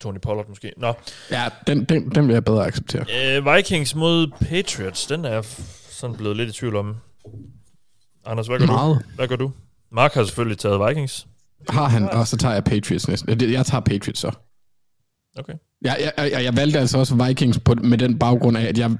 Tony 0.00 0.18
Pollard 0.22 0.48
måske. 0.48 0.72
Nå, 0.76 0.92
Ja, 1.30 1.48
den, 1.66 1.84
den, 1.84 2.10
den 2.10 2.26
vil 2.26 2.32
jeg 2.32 2.44
bedre 2.44 2.66
acceptere. 2.66 3.04
øh, 3.38 3.54
Vikings 3.56 3.94
mod 3.94 4.26
Patriots, 4.40 5.06
den 5.06 5.24
er 5.24 5.42
sådan 5.90 6.16
blevet 6.16 6.36
lidt 6.36 6.48
i 6.48 6.52
tvivl 6.52 6.76
om. 6.76 6.96
Anders, 8.26 8.46
hvad 8.46 8.58
gør 8.58 8.66
Meget. 8.66 8.96
du? 8.96 9.10
Hvad 9.16 9.28
gør 9.28 9.36
du? 9.36 9.52
Mark 9.92 10.14
har 10.14 10.24
selvfølgelig 10.24 10.58
taget 10.58 10.88
Vikings. 10.88 11.26
Har 11.68 11.88
han, 11.88 12.08
og 12.10 12.26
så 12.26 12.36
tager 12.36 12.54
jeg 12.54 12.64
Patriots 12.64 13.08
næsten. 13.08 13.40
Jeg, 13.42 13.50
jeg 13.52 13.66
tager 13.66 13.80
Patriots 13.80 14.20
så. 14.20 14.30
Okay. 15.38 15.52
Jeg, 15.82 16.12
jeg, 16.18 16.30
jeg, 16.32 16.44
jeg 16.44 16.56
valgte 16.56 16.78
altså 16.78 16.98
også 16.98 17.26
Vikings 17.26 17.58
på, 17.58 17.74
med 17.74 17.98
den 17.98 18.18
baggrund 18.18 18.56
af, 18.56 18.62
at 18.64 18.78
jeg 18.78 18.96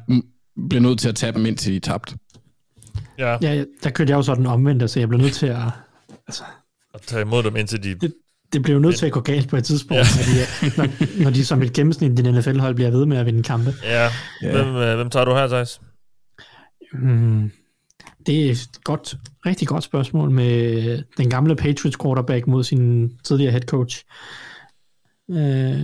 blev 0.71 0.81
nødt 0.83 0.99
til 0.99 1.09
at 1.09 1.15
tage 1.15 1.33
dem, 1.33 1.47
indtil 1.47 1.73
de 1.75 1.79
tabte. 1.81 2.19
Ja, 3.19 3.37
Ja, 3.43 3.65
der 3.83 3.91
kørte 3.91 4.11
jeg 4.11 4.17
jo 4.17 4.23
sådan 4.23 4.47
omvendt, 4.47 4.91
så 4.91 5.01
jeg 5.01 5.09
blev 5.09 5.21
nødt 5.21 5.33
til 5.35 5.47
at... 5.47 5.59
og 6.95 7.03
tage 7.03 7.23
imod 7.23 7.43
dem 7.43 7.57
indtil 7.57 7.83
de... 7.83 7.95
Det, 7.95 8.15
det 8.53 8.63
blev 8.63 8.79
nødt 8.79 8.97
til 8.97 9.07
at 9.07 9.13
gå 9.13 9.21
galt 9.21 9.49
på 9.49 9.57
et 9.57 9.65
tidspunkt, 9.65 9.99
Ja. 9.99 10.03
fordi, 10.05 10.67
øh, 10.67 10.79
når, 10.79 11.23
når 11.23 11.31
de 11.31 11.45
som 11.45 11.63
et 11.63 11.73
gennemsnit 11.73 12.19
i 12.19 12.23
den 12.23 12.35
NFL-hold 12.35 12.75
bliver 12.75 12.91
ved 12.91 13.07
med 13.07 13.17
at 13.17 13.27
vinde 13.27 13.43
kampe. 13.43 13.75
Ja, 13.83 14.09
Ja. 14.43 14.53
hvem, 14.53 14.77
øh, 14.77 14.97
hvem 14.97 15.11
tager 15.11 15.25
du 15.25 15.35
her, 15.35 15.47
Thijs? 15.49 15.81
Hmm. 16.93 17.51
Det 18.27 18.47
er 18.47 18.51
et 18.51 18.69
godt, 18.85 19.17
rigtig 19.47 19.69
godt 19.69 19.85
spørgsmål 19.85 20.31
med 20.31 21.03
den 21.17 21.31
gamle 21.31 21.57
Patriots 21.57 21.97
quarterback 22.03 22.47
mod 22.47 22.65
sin 22.65 23.13
tidligere 23.25 23.51
head 23.51 23.63
coach. 23.63 24.05
Øh, 25.31 25.81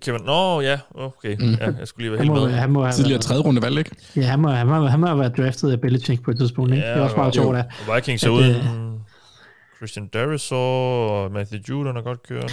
Kevin, 0.00 0.20
nå 0.26 0.60
ja, 0.60 0.78
okay. 0.94 1.36
Mm. 1.40 1.50
Ja, 1.50 1.72
jeg 1.78 1.88
skulle 1.88 2.04
lige 2.04 2.12
være 2.12 2.18
han, 2.18 2.26
helt 2.26 2.40
må, 2.40 2.46
med. 2.46 2.54
han, 2.54 2.70
må 2.70 2.82
have 2.82 2.92
Tidligere 2.92 3.10
været, 3.10 3.20
tredje 3.20 3.42
runde 3.42 3.62
valg, 3.62 3.78
ikke? 3.78 3.90
ja, 4.16 4.22
han, 4.22 4.40
må, 4.40 4.48
han, 4.48 4.66
må, 4.66 4.86
han 4.86 5.00
må 5.00 5.06
have 5.06 5.18
været 5.18 5.36
draftet 5.36 5.72
af 5.72 5.80
Belichick 5.80 6.22
på 6.22 6.30
et 6.30 6.38
tidspunkt. 6.38 6.72
Ikke? 6.72 6.86
det 6.86 6.96
er 6.96 7.00
også 7.00 7.30
sjovt, 7.34 7.56
at 7.56 7.66
og 7.88 7.96
Vikings 7.96 8.22
er 8.22 8.28
at, 8.28 8.32
uden 8.32 8.50
øh, 8.50 8.95
Christian 9.76 10.06
Darisaw 10.08 10.58
og 10.58 11.32
Matthew 11.32 11.60
Judon 11.68 11.96
er 11.96 12.02
godt 12.02 12.22
kørende. 12.22 12.52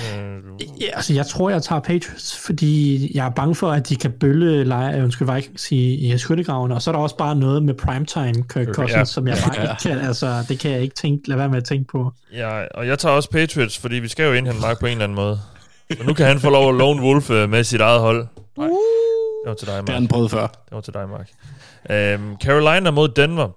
Ja, 0.81 0.85
altså, 0.93 1.13
jeg 1.13 1.25
tror, 1.25 1.49
jeg 1.49 1.63
tager 1.63 1.79
Patriots, 1.81 2.37
fordi 2.45 3.11
jeg 3.17 3.25
er 3.25 3.29
bange 3.29 3.55
for, 3.55 3.71
at 3.71 3.89
de 3.89 3.95
kan 3.95 4.11
bølle 4.11 4.63
lege, 4.63 4.97
øh, 4.97 5.03
undskyld, 5.03 5.33
Vikings 5.33 5.71
i, 5.71 5.93
i 6.13 6.17
skyttegraven, 6.17 6.71
og 6.71 6.81
så 6.81 6.89
er 6.91 6.95
der 6.95 6.99
også 6.99 7.17
bare 7.17 7.35
noget 7.35 7.63
med 7.63 7.73
primetime 7.73 8.33
Kirk 8.49 8.67
Cousins, 8.67 8.93
Ja. 8.97 9.05
som 9.05 9.27
jeg 9.27 9.37
bare 9.45 9.61
Ja. 9.61 9.71
ikke 9.71 9.81
kan, 9.83 10.07
altså, 10.07 10.45
det 10.49 10.59
kan 10.59 10.71
jeg 10.71 10.81
ikke 10.81 10.95
tænke, 10.95 11.27
lade 11.29 11.39
være 11.39 11.49
med 11.49 11.57
at 11.57 11.63
tænke 11.65 11.87
på. 11.91 12.11
Ja, 12.33 12.65
og 12.73 12.87
jeg 12.87 12.99
tager 12.99 13.15
også 13.15 13.29
Patriots, 13.29 13.77
fordi 13.79 13.95
vi 13.95 14.07
skal 14.07 14.25
jo 14.25 14.33
indhente 14.33 14.61
Mark 14.61 14.79
på 14.79 14.85
en 14.85 14.91
eller 14.91 15.03
anden 15.03 15.15
måde. 15.15 15.39
Så 15.97 16.03
nu 16.03 16.13
kan 16.13 16.25
han 16.25 16.39
få 16.39 16.49
lov 16.49 16.69
at 16.69 16.75
lone 16.75 17.01
Wolf 17.01 17.29
øh, 17.29 17.49
med 17.49 17.63
sit 17.63 17.81
eget 17.81 17.99
hold. 17.99 18.27
Nej, 18.57 18.67
det 18.67 19.49
var 19.49 19.53
til 19.53 19.67
dig, 19.67 19.73
Det 19.73 19.89
har 19.89 19.93
Mark. 19.93 20.01
han 20.01 20.07
prøvet 20.07 20.31
før. 20.31 20.47
Det 20.47 20.71
var 20.71 20.81
til 20.81 20.93
dig, 20.93 21.09
Mark. 21.09 21.29
Øhm, 21.89 22.35
Carolina 22.43 22.91
mod 22.91 23.07
Denver. 23.09 23.49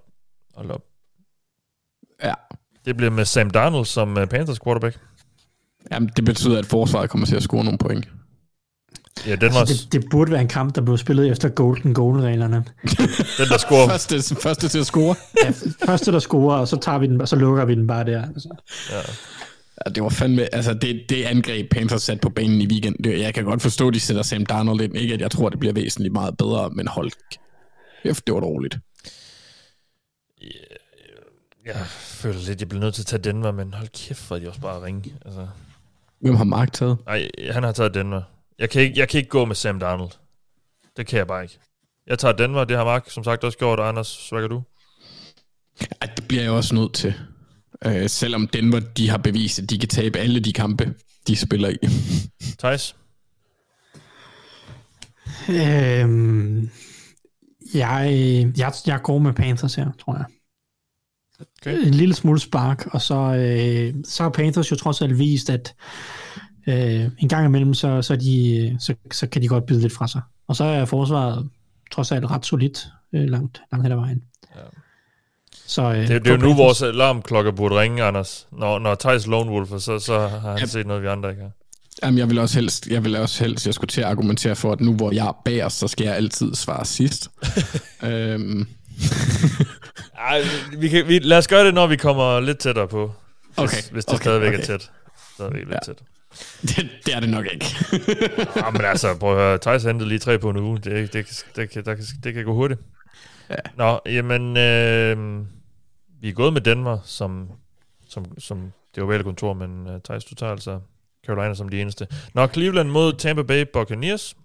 Hold 0.55 0.71
op. 0.71 0.81
Ja. 2.23 2.33
Det 2.87 2.97
bliver 2.97 3.11
med 3.11 3.25
Sam 3.25 3.49
Darnold 3.49 3.85
som 3.85 4.17
uh, 4.17 4.25
Panthers 4.25 4.59
quarterback. 4.59 4.97
Jamen, 5.91 6.09
det 6.15 6.25
betyder, 6.25 6.59
at 6.59 6.65
forsvaret 6.65 7.09
kommer 7.09 7.27
til 7.27 7.35
at 7.35 7.43
score 7.43 7.63
nogle 7.63 7.77
point. 7.77 8.07
Ja, 9.27 9.35
Denver, 9.35 9.59
Altså, 9.59 9.87
det, 9.91 9.93
det 9.93 10.09
burde 10.11 10.31
være 10.31 10.41
en 10.41 10.47
kamp, 10.47 10.75
der 10.75 10.81
blev 10.81 10.97
spillet 10.97 11.31
efter 11.31 11.49
golden 11.49 11.93
goal-reglerne. 11.93 12.55
den 13.39 13.47
der 13.49 13.57
scorer. 13.57 13.89
Første, 13.89 14.35
første 14.35 14.67
til 14.67 14.79
at 14.79 14.85
score. 14.85 15.15
Ja, 15.43 15.53
første, 15.85 16.11
der 16.11 16.19
scorer, 16.19 16.57
og 16.57 16.67
så, 16.67 16.77
tager 16.79 16.97
vi 16.97 17.07
den, 17.07 17.21
og 17.21 17.27
så 17.27 17.35
lukker 17.35 17.65
vi 17.65 17.75
den 17.75 17.87
bare 17.87 18.05
der. 18.05 18.21
Altså. 18.21 18.49
Ja. 18.91 19.01
Ja, 19.85 19.91
det 19.91 20.03
var 20.03 20.09
fandme, 20.09 20.55
altså 20.55 20.73
det, 20.73 21.01
det 21.09 21.23
angreb 21.23 21.71
Panthers 21.71 22.03
sat 22.03 22.21
på 22.21 22.29
banen 22.29 22.61
i 22.61 22.67
weekend, 22.67 22.95
det, 23.03 23.19
jeg 23.19 23.33
kan 23.33 23.43
godt 23.43 23.61
forstå, 23.61 23.87
at 23.87 23.93
de 23.93 23.99
sætter 23.99 24.21
Sam 24.21 24.45
Darnold 24.45 24.81
ind. 24.81 24.97
Ikke 24.97 25.13
at 25.13 25.21
jeg 25.21 25.31
tror, 25.31 25.49
det 25.49 25.59
bliver 25.59 25.73
væsentligt 25.73 26.13
meget 26.13 26.37
bedre, 26.37 26.69
men 26.69 26.87
hold 26.87 27.11
kæft, 28.03 28.27
det 28.27 28.33
var 28.33 28.39
dårligt. 28.39 28.77
Jeg 31.65 31.85
føler 32.17 32.39
lidt, 32.39 32.59
jeg 32.59 32.69
bliver 32.69 32.81
nødt 32.83 32.93
til 32.95 33.01
at 33.01 33.05
tage 33.05 33.21
Denver, 33.23 33.51
men 33.51 33.73
hold 33.73 33.87
kæft, 33.87 34.27
hvor 34.27 34.35
er 34.35 34.39
de 34.39 34.47
også 34.47 34.61
bare 34.61 34.83
ringe. 34.83 35.13
Altså, 35.25 35.47
Hvem 36.19 36.35
har 36.35 36.43
Mark 36.43 36.73
taget? 36.73 36.97
nej, 37.05 37.29
han 37.51 37.63
har 37.63 37.71
taget 37.71 37.93
Denver. 37.93 38.21
Jeg 38.59 38.69
kan, 38.69 38.81
ikke, 38.81 38.99
jeg 38.99 39.09
kan 39.09 39.17
ikke 39.17 39.29
gå 39.29 39.45
med 39.45 39.55
Sam 39.55 39.79
Darnold. 39.79 40.11
Det 40.97 41.07
kan 41.07 41.17
jeg 41.19 41.27
bare 41.27 41.43
ikke. 41.43 41.59
Jeg 42.07 42.19
tager 42.19 42.31
Denver, 42.31 42.63
det 42.63 42.77
har 42.77 42.83
Mark 42.85 43.09
som 43.09 43.23
sagt 43.23 43.43
også 43.43 43.57
gjort. 43.57 43.79
Anders, 43.79 44.29
hvad 44.29 44.41
gør 44.41 44.47
du? 44.47 44.63
Ej, 46.01 46.09
det 46.17 46.27
bliver 46.27 46.43
jeg 46.43 46.51
også 46.51 46.75
nødt 46.75 46.93
til. 46.93 47.13
Øh, 47.85 48.09
selvom 48.09 48.47
Denver, 48.47 48.79
de 48.79 49.09
har 49.09 49.17
bevist, 49.17 49.59
at 49.59 49.69
de 49.69 49.79
kan 49.79 49.89
tabe 49.89 50.19
alle 50.19 50.39
de 50.39 50.53
kampe, 50.53 50.93
de 51.27 51.35
spiller 51.35 51.69
i. 51.69 51.77
Thijs? 52.59 52.95
Øhm, 55.49 56.69
jeg, 57.73 58.51
jeg, 58.57 58.73
jeg 58.87 59.01
går 59.03 59.17
med 59.19 59.33
Panthers 59.33 59.75
her, 59.75 59.91
tror 60.05 60.15
jeg. 60.15 60.25
Okay. 61.61 61.87
En 61.87 61.93
lille 61.93 62.15
smule 62.15 62.39
spark, 62.39 62.87
og 62.91 63.01
så, 63.01 63.15
øh, 63.15 63.93
så 64.05 64.23
har 64.23 64.29
Panthers 64.29 64.71
jo 64.71 64.75
trods 64.75 65.01
alt 65.01 65.19
vist, 65.19 65.49
at 65.49 65.73
øh, 66.67 67.05
en 67.19 67.29
gang 67.29 67.45
imellem, 67.45 67.73
så, 67.73 68.01
så, 68.01 68.15
de, 68.15 68.77
så, 68.79 68.93
så 69.11 69.27
kan 69.27 69.41
de 69.41 69.47
godt 69.47 69.65
byde 69.65 69.81
lidt 69.81 69.93
fra 69.93 70.07
sig. 70.07 70.21
Og 70.47 70.55
så 70.55 70.63
er 70.63 70.85
forsvaret 70.85 71.49
trods 71.91 72.11
alt 72.11 72.25
ret 72.31 72.45
solidt 72.45 72.87
øh, 73.13 73.23
langt, 73.29 73.61
langt 73.71 73.85
hen 73.85 73.91
ad 73.91 73.97
vejen. 73.97 74.21
Ja. 74.55 74.61
Så, 75.65 75.81
øh, 75.81 75.97
Det, 76.07 76.09
det 76.09 76.27
er 76.27 76.31
jo 76.31 76.37
nu, 76.37 76.53
vores 76.53 76.81
alarmklokker 76.81 77.51
burde 77.51 77.79
ringe, 77.79 78.03
Anders. 78.03 78.47
Når, 78.51 78.79
når 78.79 78.95
Thijs 78.95 79.27
Lone 79.27 79.51
Wolf, 79.51 79.69
så, 79.69 79.99
så 79.99 80.19
har 80.27 80.51
han 80.51 80.59
Yep. 80.61 80.69
set 80.69 80.87
noget, 80.87 81.03
vi 81.03 81.07
andre 81.07 81.29
ikke 81.29 81.41
har. 81.41 81.51
Jamen, 82.03 82.17
jeg 82.17 82.29
vil 82.29 82.39
også 82.39 82.59
helst, 82.59 82.87
jeg 82.87 83.03
vil 83.03 83.15
også 83.15 83.43
helst, 83.43 83.65
jeg 83.65 83.73
skulle 83.73 83.89
til 83.89 84.01
at 84.01 84.07
argumentere 84.07 84.55
for, 84.55 84.71
at 84.71 84.81
nu 84.81 84.93
hvor 84.93 85.11
jeg 85.11 85.27
er 85.27 85.41
bagerst, 85.45 85.77
så 85.79 85.87
skal 85.87 86.05
jeg 86.05 86.15
altid 86.15 86.55
svare 86.55 86.85
sidst. 86.85 87.29
øhm, 88.03 88.67
Ej, 90.29 90.41
vi 90.77 90.89
kan, 90.89 91.07
vi, 91.07 91.19
lad 91.19 91.37
os 91.37 91.47
gøre 91.47 91.65
det, 91.65 91.73
når 91.73 91.87
vi 91.87 91.95
kommer 91.95 92.39
lidt 92.39 92.59
tættere 92.59 92.87
på. 92.87 93.13
Hvis, 93.47 93.57
Okay, 93.57 93.91
hvis 93.91 94.05
det 94.05 94.13
okay, 94.13 94.23
stadigvæk 94.23 94.47
okay. 94.53 94.59
er 94.59 94.65
tæt. 94.65 94.91
Stadigvæk 95.33 95.63
lidt 95.63 95.73
Ja. 95.73 95.79
tæt. 95.85 96.01
det, 96.61 96.89
det 97.05 97.15
er 97.15 97.19
det 97.19 97.29
nok 97.29 97.45
ikke. 97.53 97.65
Ja, 98.55 98.69
men 98.71 98.81
altså, 98.85 99.15
prøv 99.19 99.31
at 99.31 99.37
høre. 99.37 99.57
Thijs 99.57 99.83
hentede 99.83 100.09
lige 100.09 100.19
tre 100.19 100.39
på 100.39 100.49
en 100.49 100.57
uge. 100.57 100.77
Det, 100.77 100.85
det, 100.85 101.13
det, 101.13 101.45
det, 101.55 101.69
kan, 101.69 101.83
kan, 101.83 101.97
det 102.23 102.33
kan 102.33 102.45
gå 102.45 102.53
hurtigt. 102.53 102.79
Ja. 103.49 103.55
Nå, 103.77 103.99
jamen, 104.05 104.57
øh, 104.57 105.45
vi 106.21 106.29
er 106.29 106.33
gået 106.33 106.53
med 106.53 106.61
Denver, 106.61 106.97
som, 107.05 107.49
som, 108.09 108.39
som 108.39 108.71
det 108.95 109.03
ovale 109.03 109.23
kontor, 109.23 109.53
men 109.53 109.87
uh, 109.87 110.01
Thijs, 110.05 110.25
du 110.25 110.35
tager 110.35 110.51
altså 110.51 110.79
Carolina 111.27 111.53
som 111.53 111.69
de 111.69 111.81
eneste. 111.81 112.07
Nå, 112.33 112.47
Cleveland 112.47 112.89
mod 112.89 113.13
Tampa 113.13 113.43
Bay 113.43 113.65
Buccaneers. 113.73 114.35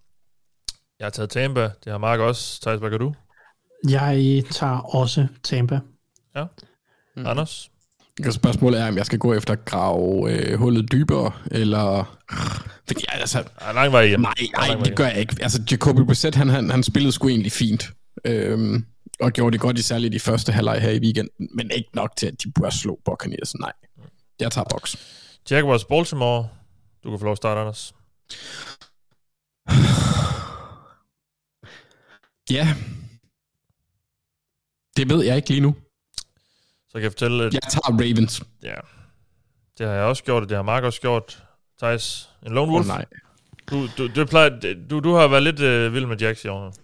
Jeg 0.98 1.04
har 1.04 1.10
taget 1.10 1.30
Tampa, 1.30 1.60
det 1.84 1.90
har 1.90 1.98
Mark 1.98 2.20
også. 2.20 2.60
Thijs, 2.62 2.80
hvad 2.80 2.90
gør 2.90 2.98
du? 2.98 3.14
Jeg 3.88 4.42
tager 4.50 4.94
også 4.96 5.26
Tampa. 5.42 5.80
Mm. 7.16 7.26
Anders? 7.26 7.70
Spørgsmålet 8.30 8.80
er, 8.80 8.88
om 8.88 8.96
jeg 8.96 9.06
skal 9.06 9.18
gå 9.18 9.34
efter 9.34 9.52
at 9.52 9.64
grave 9.64 10.30
øh, 10.32 10.58
hullet 10.58 10.92
dybere, 10.92 11.32
eller... 11.50 12.18
Fordi, 12.86 13.04
altså, 13.08 13.44
Ah, 13.58 13.74
lang 13.74 13.92
vej 13.92 14.06
hjem. 14.06 14.20
nej, 14.20 14.34
nej, 14.56 14.74
det 14.84 14.96
gør 14.96 15.06
jeg 15.06 15.18
ikke. 15.18 15.36
Altså, 15.40 15.62
Jacoby 15.70 16.00
Brissett, 16.00 16.36
han, 16.36 16.48
han, 16.48 16.70
han 16.70 16.82
spillede 16.82 17.12
sgu 17.12 17.28
egentlig 17.28 17.52
fint. 17.52 17.84
Øhm, 18.24 18.84
og 19.20 19.32
gjorde 19.32 19.52
det 19.52 19.60
godt 19.60 19.78
i 19.78 19.82
særligt 19.82 20.14
i 20.14 20.18
første 20.18 20.52
halvleg 20.52 20.80
her 20.80 20.90
i 20.90 20.98
weekenden, 20.98 21.48
men 21.54 21.70
ikke 21.70 21.88
nok 21.94 22.16
til, 22.16 22.26
at 22.26 22.42
de 22.44 22.52
burde 22.52 22.78
slå 22.78 22.98
Buccaneers. 23.04 23.54
Nej, 23.54 23.72
jeg 24.40 24.52
tager 24.52 24.64
boks. 24.70 24.96
Jaguars 25.50 25.84
Baltimore. 25.84 26.48
Du 27.04 27.10
kan 27.10 27.18
få 27.18 27.24
lov 27.24 27.32
at 27.32 27.36
starte, 27.36 27.60
Anders. 27.60 27.94
Ja. 32.50 32.74
Det 34.96 35.08
ved 35.10 35.24
jeg 35.24 35.36
ikke 35.36 35.48
lige 35.48 35.60
nu. 35.60 35.74
Så 36.88 36.92
kan 36.94 37.02
jeg 37.02 37.12
fortælle, 37.12 37.44
at 37.44 37.54
Jeg 37.54 37.62
tager 37.62 37.92
Ravens. 38.00 38.42
ja, 38.62 38.74
det 39.78 39.86
har 39.86 39.94
jeg 39.94 40.04
også 40.04 40.24
gjort, 40.24 40.42
og 40.42 40.48
det 40.48 40.56
har 40.56 40.62
Mark 40.62 40.82
også 40.84 41.00
gjort. 41.00 41.42
Thijs, 41.82 42.28
en 42.46 42.52
lone 42.52 42.72
wolf. 42.72 42.86
oh, 42.86 42.96
nej. 42.96 43.04
Du, 43.70 43.88
du, 43.98 44.08
du, 44.16 44.26
plejer, 44.26 44.50
du, 44.90 45.00
du 45.00 45.12
har 45.14 45.28
været 45.28 45.42
lidt 45.42 45.60
øh, 45.60 45.94
vild 45.94 46.06
med 46.06 46.16
Jacks 46.16 46.44
i 46.44 46.48
år. 46.48 46.74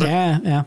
Ja, 0.00 0.38
ja. 0.44 0.62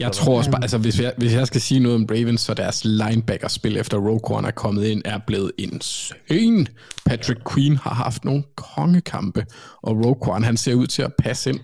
Jeg 0.00 0.12
tror 0.12 0.38
også 0.38 0.50
bare, 0.50 0.62
altså 0.62 0.78
hvis 0.78 1.00
jeg, 1.00 1.14
hvis 1.18 1.32
jeg 1.32 1.46
skal 1.46 1.60
sige 1.60 1.80
noget 1.80 1.94
om 1.94 2.06
Ravens, 2.10 2.40
så 2.40 2.54
deres 2.54 2.84
linebacker-spil 2.84 3.76
efter 3.76 3.98
Roquan 3.98 4.44
er 4.44 4.50
kommet 4.50 4.84
ind, 4.84 5.02
er 5.04 5.18
blevet 5.26 5.52
insane. 5.58 6.66
Patrick 7.06 7.40
Queen 7.52 7.76
har 7.76 7.94
haft 7.94 8.24
nogle 8.24 8.44
kongekampe, 8.56 9.46
og 9.82 10.04
Roquan, 10.06 10.44
han 10.44 10.56
ser 10.56 10.74
ud 10.74 10.86
til 10.86 11.02
at 11.02 11.14
passe 11.18 11.50
ind. 11.50 11.60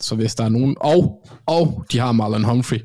Så 0.00 0.14
hvis 0.14 0.34
der 0.34 0.44
er 0.44 0.48
nogen... 0.48 0.76
Og, 0.80 1.26
og 1.46 1.84
de 1.92 1.98
har 1.98 2.12
Marlon 2.12 2.44
Humphrey, 2.44 2.78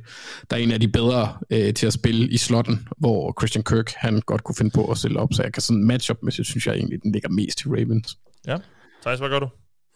der 0.49 0.57
er 0.57 0.61
en 0.61 0.71
af 0.71 0.79
de 0.79 0.87
bedre 0.87 1.33
øh, 1.49 1.73
til 1.73 1.87
at 1.87 1.93
spille 1.93 2.27
i 2.27 2.37
slotten, 2.37 2.87
hvor 2.97 3.33
Christian 3.39 3.63
Kirk, 3.63 3.93
han 3.95 4.21
godt 4.25 4.43
kunne 4.43 4.55
finde 4.55 4.71
på 4.71 4.85
at 4.85 4.97
stille 4.97 5.19
op, 5.19 5.33
så 5.33 5.43
jeg 5.43 5.53
kan 5.53 5.61
sådan 5.61 5.83
match 5.83 6.11
up, 6.11 6.17
men 6.23 6.31
så 6.31 6.43
synes 6.43 6.67
jeg 6.67 6.75
egentlig, 6.75 7.03
den 7.03 7.11
ligger 7.11 7.29
mest 7.29 7.57
til 7.57 7.69
Ravens. 7.69 8.17
Ja. 8.47 8.57
Thijs, 9.01 9.19
hvad 9.19 9.29
gør 9.29 9.39
du? 9.39 9.47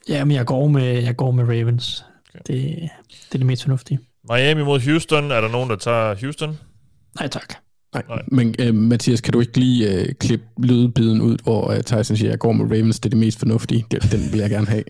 Jamen, 0.10 0.36
jeg 0.36 0.46
går 0.46 0.68
med, 0.68 1.04
jeg 1.04 1.16
går 1.16 1.32
med 1.32 1.44
Ravens. 1.44 2.06
Okay. 2.30 2.40
Det, 2.48 2.90
det 3.10 3.34
er 3.34 3.38
det 3.38 3.46
mest 3.46 3.64
fornuftige. 3.64 4.00
Miami 4.30 4.64
mod 4.64 4.80
Houston. 4.80 5.32
Er 5.32 5.42
der 5.42 5.50
nogen, 5.50 5.70
der 5.70 5.76
tager 5.76 6.16
Houston? 6.22 6.58
Nej, 7.20 7.28
tak. 7.28 7.54
Nej, 7.94 8.04
Nej. 8.10 8.22
Men 8.28 8.56
øh, 8.60 8.76
Mathias, 8.76 9.22
kan 9.22 9.34
du 9.34 9.40
ikke 9.40 9.60
lige 9.60 9.94
øh, 9.94 10.14
klippe 10.16 10.46
lydbiden 10.58 11.22
ud, 11.22 11.38
hvor 11.44 11.72
øh, 11.72 11.84
Tyson 11.84 12.18
siger, 12.18 12.30
jeg 12.30 12.40
går 12.40 12.52
med 12.52 12.66
Ravens, 12.66 13.00
det 13.00 13.06
er 13.06 13.10
det 13.10 13.20
mest 13.20 13.40
fornuftige. 13.40 13.86
Det, 13.92 14.12
den 14.12 14.32
vil 14.32 14.40
jeg 14.40 14.50
gerne 14.50 14.68
have. 14.68 14.84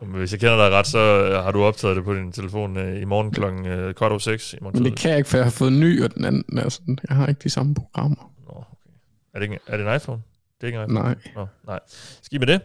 Hvis 0.00 0.32
jeg 0.32 0.40
kender 0.40 0.56
dig 0.56 0.78
ret, 0.78 0.86
så 0.86 0.98
øh, 0.98 1.44
har 1.44 1.52
du 1.52 1.62
optaget 1.62 1.96
det 1.96 2.04
på 2.04 2.14
din 2.14 2.32
telefon 2.32 2.76
øh, 2.76 3.02
i 3.02 3.04
morgen 3.04 3.30
klokken 3.30 3.66
øh, 3.66 3.94
kvart 3.94 4.12
over 4.12 4.18
seks. 4.18 4.52
I 4.54 4.56
morgen 4.60 4.82
Men 4.82 4.92
det 4.92 4.98
kan 4.98 5.10
jeg 5.10 5.18
ikke, 5.18 5.30
for 5.30 5.36
jeg 5.36 5.44
har 5.44 5.50
fået 5.50 5.70
en 5.70 5.80
ny, 5.80 6.04
og 6.04 6.14
den 6.14 6.24
anden 6.24 6.58
er 6.58 6.68
sådan, 6.68 6.98
jeg 7.08 7.16
har 7.16 7.26
ikke 7.26 7.40
de 7.44 7.50
samme 7.50 7.74
programmer. 7.74 8.32
Nå, 8.46 8.52
okay. 8.52 8.90
Er 9.34 9.38
det, 9.38 9.42
ikke, 9.42 9.58
er 9.66 9.76
det 9.76 9.86
en 9.86 9.94
iPhone? 9.96 10.22
Det 10.60 10.62
er 10.62 10.66
ikke 10.66 10.78
en 10.78 10.90
iPhone? 10.90 11.04
Nej. 11.04 11.14
Nå, 11.34 11.46
nej. 11.66 11.80
Skidt 12.22 12.40
med 12.40 12.46
det. 12.46 12.60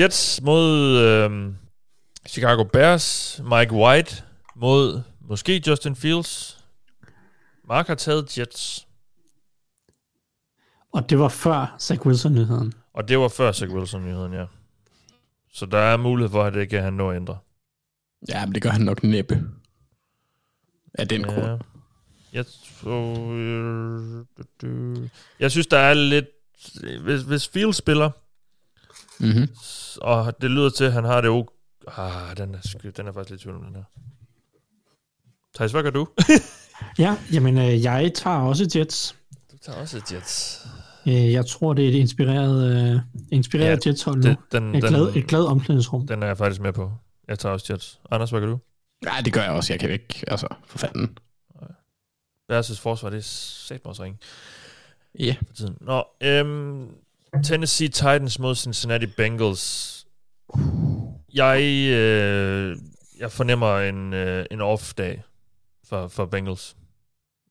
Jets 0.00 0.40
mod 0.42 0.98
øh, 0.98 1.52
Chicago 2.28 2.64
Bears. 2.64 3.40
Mike 3.44 3.72
White 3.72 4.22
mod 4.56 5.02
måske 5.28 5.62
Justin 5.66 5.96
Fields. 5.96 6.64
Mark 7.68 7.86
har 7.86 7.94
taget 7.94 8.38
Jets. 8.38 8.86
Og 10.92 11.10
det 11.10 11.18
var 11.18 11.28
før 11.28 11.76
Zach 11.78 12.06
Wilson-nyheden. 12.06 12.72
Og 12.94 13.08
det 13.08 13.18
var 13.18 13.28
før 13.28 13.52
Zach 13.52 13.72
Wilson-nyheden, 13.72 14.32
ja. 14.32 14.44
Så 15.52 15.66
der 15.66 15.78
er 15.78 15.96
mulighed 15.96 16.30
for, 16.30 16.44
at 16.44 16.54
det 16.54 16.68
kan 16.68 16.82
han 16.82 16.92
nå 16.92 17.10
at 17.10 17.16
ændre. 17.16 17.38
Ja, 18.28 18.46
men 18.46 18.54
det 18.54 18.62
gør 18.62 18.70
han 18.70 18.80
nok 18.80 19.02
næppe. 19.02 19.42
Af 20.94 21.08
den 21.08 21.22
grund. 21.24 21.46
Ja. 21.46 21.56
Jeg, 22.32 22.44
tror, 22.82 23.30
øh, 24.62 25.08
jeg 25.40 25.50
synes, 25.50 25.66
der 25.66 25.78
er 25.78 25.94
lidt... 25.94 26.26
Hvis, 27.02 27.22
hvis 27.22 27.48
Fields 27.48 27.76
spiller, 27.76 28.10
Mm-hmm. 29.20 29.48
og 30.00 30.42
det 30.42 30.50
lyder 30.50 30.70
til, 30.70 30.84
at 30.84 30.92
han 30.92 31.04
har 31.04 31.20
det 31.20 31.28
jo... 31.28 31.48
Ah, 31.96 32.36
den 32.36 32.54
er, 32.54 32.90
den 32.96 33.06
er 33.06 33.12
faktisk 33.12 33.30
lidt 33.30 33.40
tvivl 33.40 33.56
om 33.56 33.62
den 33.64 33.74
her. 33.76 33.84
Thijs, 35.54 35.72
hvad 35.72 35.82
gør 35.82 35.90
du? 35.90 36.08
Ja, 36.98 37.16
jamen, 37.32 37.58
øh, 37.58 37.82
jeg 37.82 38.12
tager 38.14 38.36
også 38.36 38.70
Jets. 38.76 39.16
Du 39.52 39.58
tager 39.58 39.78
også 39.78 40.02
Jets. 40.12 40.66
Øh, 41.08 41.32
jeg 41.32 41.46
tror, 41.46 41.72
det 41.74 41.84
er 41.84 41.88
et 41.88 41.94
inspireret, 41.94 42.92
øh, 42.94 43.00
inspireret 43.32 43.86
Ja, 43.86 43.90
Jets-hold 43.90 44.16
nu. 44.16 44.22
Den, 44.22 44.36
den, 44.52 44.74
Et 44.74 44.82
glad, 44.84 45.06
den, 45.06 45.18
et 45.18 45.26
glad 45.26 45.44
omklædningsrum. 45.44 46.06
den 46.06 46.22
er 46.22 46.26
jeg 46.26 46.38
faktisk 46.38 46.60
med 46.60 46.72
på. 46.72 46.92
Jeg 47.28 47.38
tager 47.38 47.52
også 47.52 47.72
Jets. 47.72 48.00
Anders, 48.10 48.30
hvad 48.30 48.40
gør 48.40 48.46
du? 48.46 48.58
Ja, 49.04 49.10
det 49.24 49.32
gør 49.32 49.42
jeg 49.42 49.50
også. 49.50 49.72
Jeg 49.72 49.80
kan 49.80 49.90
ikke, 49.90 50.24
altså, 50.28 50.46
for 50.66 50.78
fanden. 50.78 51.18
Bears' 52.52 52.80
forsvar, 52.80 53.10
det 53.10 53.18
er 53.18 53.22
sat 53.22 53.80
mig 53.84 53.88
også 53.90 54.02
ringe 54.02 54.18
Ja. 55.18 55.36
for 55.46 55.54
tiden. 55.54 55.76
Nå, 55.80 56.04
øhm, 56.20 56.88
Tennessee 57.44 57.88
Titans 57.88 58.38
mod 58.38 58.54
Cincinnati 58.54 59.06
Bengals. 59.06 59.96
Jeg, 61.34 61.62
øh, 61.90 62.76
jeg 63.18 63.32
fornemmer 63.32 63.78
en, 63.78 64.12
øh, 64.14 64.46
en 64.50 64.60
off-dag 64.60 65.22
for, 65.88 66.08
for 66.08 66.26
Bengals. 66.26 66.76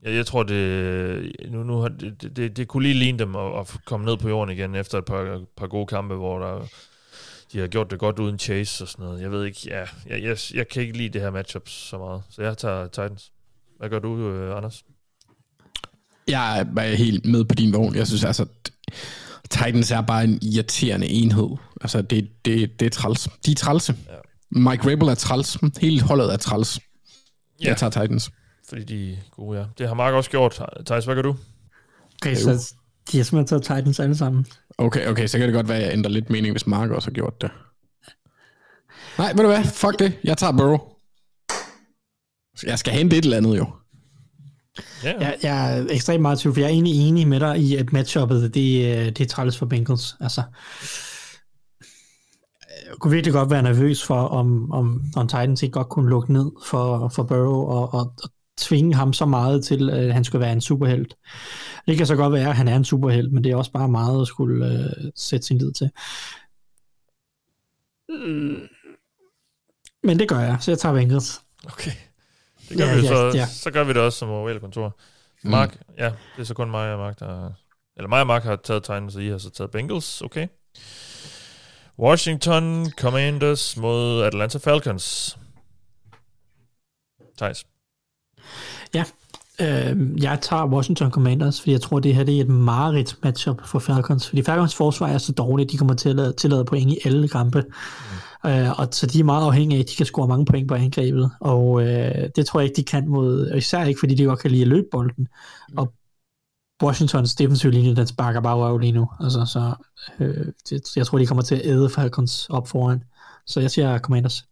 Jeg, 0.04 0.14
jeg 0.16 0.26
tror, 0.26 0.44
det, 0.44 1.32
nu, 1.50 1.64
nu 1.64 1.78
har, 1.78 1.88
det, 1.90 2.22
det- 2.22 2.36
det, 2.36 2.58
det 2.58 2.68
kunne 2.68 2.84
lige 2.84 2.94
ligne 3.00 3.20
dem 3.20 3.36
at, 3.36 3.60
at 3.60 3.78
komme 3.86 4.06
ned 4.06 4.18
på 4.18 4.30
jorden 4.30 4.58
igen 4.58 4.76
efter 4.76 4.98
et 4.98 5.06
par, 5.06 5.42
par 5.58 5.68
gode 5.68 5.86
kampe, 5.88 6.16
hvor 6.16 6.40
der, 6.40 6.66
de 7.54 7.60
har 7.60 7.68
gjort 7.68 7.92
det 7.92 8.00
godt 8.00 8.20
uden 8.20 8.40
chase 8.40 8.84
og 8.84 8.88
sådan 8.88 9.06
noget. 9.06 9.22
Jeg 9.22 9.32
ved 9.32 9.46
ikke, 9.46 9.60
ja, 9.66 9.80
jeg, 10.08 10.24
jeg, 10.24 10.38
jeg 10.54 10.68
kan 10.68 10.82
ikke 10.82 10.98
lide 10.98 11.10
det 11.10 11.22
her 11.22 11.30
matchup 11.32 11.68
så 11.70 11.98
meget, 11.98 12.22
så 12.30 12.42
jeg 12.42 12.58
tager 12.58 12.88
Titans. 12.88 13.32
Hvad 13.80 13.90
gør 13.90 14.00
du, 14.00 14.30
øh, 14.30 14.58
Anders? 14.58 14.84
Jeg 16.28 16.60
er 16.78 16.96
helt 16.96 17.26
med 17.26 17.46
på 17.46 17.56
din 17.56 17.74
vogn. 17.74 17.96
Jeg 17.96 18.08
synes 18.08 18.24
altså, 18.24 18.46
Titans 19.50 19.92
er 19.92 20.02
bare 20.02 20.24
en 20.24 20.40
irriterende 20.42 21.08
enhed. 21.08 21.50
Altså, 21.82 22.02
det, 22.02 22.30
det, 22.46 22.80
det 22.80 22.86
er 22.86 22.90
træls. 22.90 23.30
De 23.46 23.52
er 23.52 23.56
trælse. 23.56 23.96
Ja. 24.10 24.16
Mike 24.60 24.92
Rabel 24.92 25.08
er 25.08 25.16
træls. 25.16 25.58
Hele 25.82 26.02
holdet 26.02 26.34
er 26.34 26.38
træls. 26.38 26.80
Ja. 27.64 27.68
Jeg 27.68 27.78
tager 27.78 27.90
Titans. 27.90 28.32
Fordi 28.70 28.84
de 28.84 29.12
er 29.14 29.18
gode, 29.32 29.60
ja. 29.60 29.66
Det 29.78 29.88
har 29.88 29.94
Mark 29.96 30.14
også 30.14 30.30
gjort. 30.30 30.62
Thijs, 30.86 31.06
hvad 31.06 31.16
gør 31.16 31.22
du? 31.22 31.36
Okay, 32.22 32.36
så 32.36 32.74
de 33.12 33.18
har 33.18 33.24
simpelthen 33.24 33.48
taget 33.64 33.80
Titans 33.80 34.00
alle 34.00 34.18
sammen. 34.18 34.46
Okay, 34.78 35.08
okay, 35.08 35.28
så 35.28 35.38
kan 35.38 35.48
det 35.48 35.56
godt 35.56 35.68
være, 35.68 35.78
at 35.78 35.84
jeg 35.86 35.94
ændrer 35.94 36.12
lidt 36.12 36.30
mening, 36.30 36.54
hvis 36.54 36.68
Mark 36.68 36.90
også 36.90 37.10
har 37.10 37.14
gjort 37.14 37.42
det. 37.42 37.52
Nej, 39.18 39.28
ved 39.34 39.44
du 39.44 39.48
hvad? 39.48 39.64
Fuck 39.64 40.00
det. 40.00 40.20
Jeg 40.24 40.38
tager 40.38 40.52
Burrow. 40.54 40.80
Jeg 42.64 42.80
skal 42.80 42.94
hente 42.94 43.18
et 43.18 43.24
eller 43.24 43.38
andet 43.38 43.58
jo. 43.58 43.68
Ja, 45.04 45.14
Jeg, 45.20 45.38
jeg 45.44 45.78
er 45.80 45.86
ekstremt 45.90 46.22
meget 46.22 46.40
tvivl, 46.40 46.54
for 46.56 46.62
jeg 46.62 46.68
er 46.68 46.72
egentlig 46.74 47.08
enig 47.08 47.28
med 47.28 47.40
dig 47.40 47.58
i, 47.60 47.76
at 47.76 47.94
matchuppet, 47.94 48.54
det, 48.54 48.92
er- 48.98 49.12
det 49.12 49.22
er 49.22 49.28
træls 49.28 49.58
for 49.58 49.66
Bengals. 49.66 50.16
Altså, 50.20 50.42
jeg 52.86 52.96
kunne 53.00 53.12
virkelig 53.14 53.34
godt 53.34 53.50
være 53.50 53.64
nervøs 53.64 54.04
for, 54.04 54.22
om, 54.22 54.72
om, 54.72 55.04
om 55.16 55.28
Titans 55.28 55.64
ikke 55.64 55.74
godt 55.74 55.90
kunne 55.90 56.10
lukke 56.10 56.34
ned 56.34 56.52
for, 56.66 57.10
for 57.10 57.24
Burrow 57.24 57.62
og, 57.66 57.94
og, 57.94 58.14
og 58.24 58.30
tvinge 58.60 58.96
ham 58.96 59.14
så 59.14 59.26
meget 59.26 59.66
til, 59.66 59.90
at 59.90 60.14
han 60.14 60.24
skulle 60.24 60.42
være 60.42 60.54
en 60.54 60.62
superhelt. 60.62 61.16
Det 61.88 61.98
kan 61.98 62.06
så 62.06 62.16
godt 62.16 62.34
være, 62.34 62.50
at 62.50 62.56
han 62.56 62.68
er 62.68 62.76
en 62.76 62.86
superhelt, 62.86 63.34
men 63.34 63.44
det 63.44 63.52
er 63.52 63.56
også 63.56 63.72
bare 63.72 63.90
meget 63.90 64.22
at 64.22 64.28
skulle 64.28 64.66
øh, 64.68 65.12
sætte 65.16 65.48
sin 65.48 65.58
lid 65.58 65.72
til. 65.74 65.90
Mm. 68.10 68.68
Men 70.04 70.20
det 70.20 70.30
gør 70.30 70.40
jeg, 70.40 70.58
så 70.60 70.72
jeg 70.72 70.78
tager 70.80 70.96
Bengals. 70.96 71.42
okay. 71.66 71.92
Det 72.70 72.78
gør 72.78 72.86
Ja, 72.86 72.96
vi 72.96 73.02
ja, 73.02 73.08
så, 73.08 73.32
ja. 73.38 73.46
så 73.46 73.72
gør 73.72 73.84
vi 73.84 73.94
det 73.94 74.02
også 74.02 74.20
som 74.20 74.30
ovale 74.30 74.60
kontor. 74.60 75.00
Mark, 75.44 75.78
ja, 75.98 76.06
det 76.06 76.42
er 76.42 76.44
så 76.44 76.54
kun 76.54 76.72
mig 76.72 76.94
og 76.94 77.00
Mark, 77.00 77.20
der... 77.20 77.52
Eller 77.98 78.10
mig 78.10 78.22
og 78.22 78.28
Mark 78.28 78.44
har 78.44 78.56
taget 78.56 78.84
tegnet, 78.84 79.14
så 79.14 79.20
I 79.20 79.28
har 79.28 79.38
så 79.38 79.50
taget 79.50 79.72
Bengals, 79.72 80.22
okay. 80.22 80.48
Washington 82.00 82.92
Commanders 82.92 83.78
mod 83.78 84.24
Atlanta 84.24 84.58
Falcons. 84.58 85.38
Thijs. 87.38 87.66
Øh, 89.62 90.24
jeg 90.24 90.40
tager 90.42 90.66
Washington 90.66 91.12
Commanders, 91.12 91.62
fordi 91.62 91.72
jeg 91.72 91.82
tror, 91.82 92.00
det 92.00 92.16
her 92.16 92.24
det 92.24 92.38
er 92.38 92.42
et 92.42 92.50
mareridt 92.50 93.18
matchup 93.24 93.62
for 93.66 93.80
Falcons. 93.80 94.28
Fordi 94.28 94.44
Falcons 94.44 94.76
forsvar 94.76 95.08
er 95.08 95.18
så 95.18 95.32
dårligt, 95.32 95.72
de 95.72 95.78
kommer 95.78 95.94
til 95.94 96.10
at 96.10 96.16
lade, 96.16 96.34
tillade 96.34 96.66
point 96.66 96.92
i 96.92 96.98
alle 97.06 97.28
kampe. 97.28 97.64
Mm. 98.44 98.50
Øh, 98.50 98.80
og 98.80 98.88
så 98.92 99.08
de 99.08 99.20
er 99.20 99.24
meget 99.24 99.46
afhængige 99.46 99.78
af, 99.78 99.84
at 99.84 99.90
de 99.90 99.96
kan 99.96 100.06
score 100.06 100.28
mange 100.28 100.46
point 100.46 100.68
på 100.68 100.74
angrebet. 100.74 101.32
Og 101.40 101.82
øh, 101.82 102.30
det 102.36 102.46
tror 102.46 102.60
jeg 102.60 102.70
ikke, 102.70 102.76
de 102.76 102.84
kan 102.84 103.08
mod, 103.08 103.52
især 103.56 103.84
ikke, 103.84 104.00
fordi 104.00 104.16
de 104.16 104.24
godt 104.24 104.40
kan 104.40 104.52
lide 104.52 104.62
at 104.62 104.68
løbe 104.68 104.88
bolden. 104.92 105.28
Mm. 105.70 105.78
Og 105.78 105.94
Washingtons 106.84 107.36
defensive 107.36 107.72
linje, 107.72 107.96
den 107.96 108.08
sparker 108.08 108.42
bare 108.42 108.56
røv 108.56 108.78
lige 108.78 108.92
nu. 108.92 109.10
Altså, 109.20 109.46
så 109.46 109.74
øh, 110.20 110.46
det, 110.70 110.98
jeg 110.98 111.08
tror, 111.08 111.18
de 111.18 111.26
kommer 111.26 111.44
til 111.44 111.56
at 111.56 111.66
æde 111.66 111.90
Falcons 111.90 112.50
op 112.50 112.68
foran. 112.68 113.04
Så 113.46 113.60
jeg 113.60 113.72
siger 113.72 114.00
Commanders. 114.00 114.46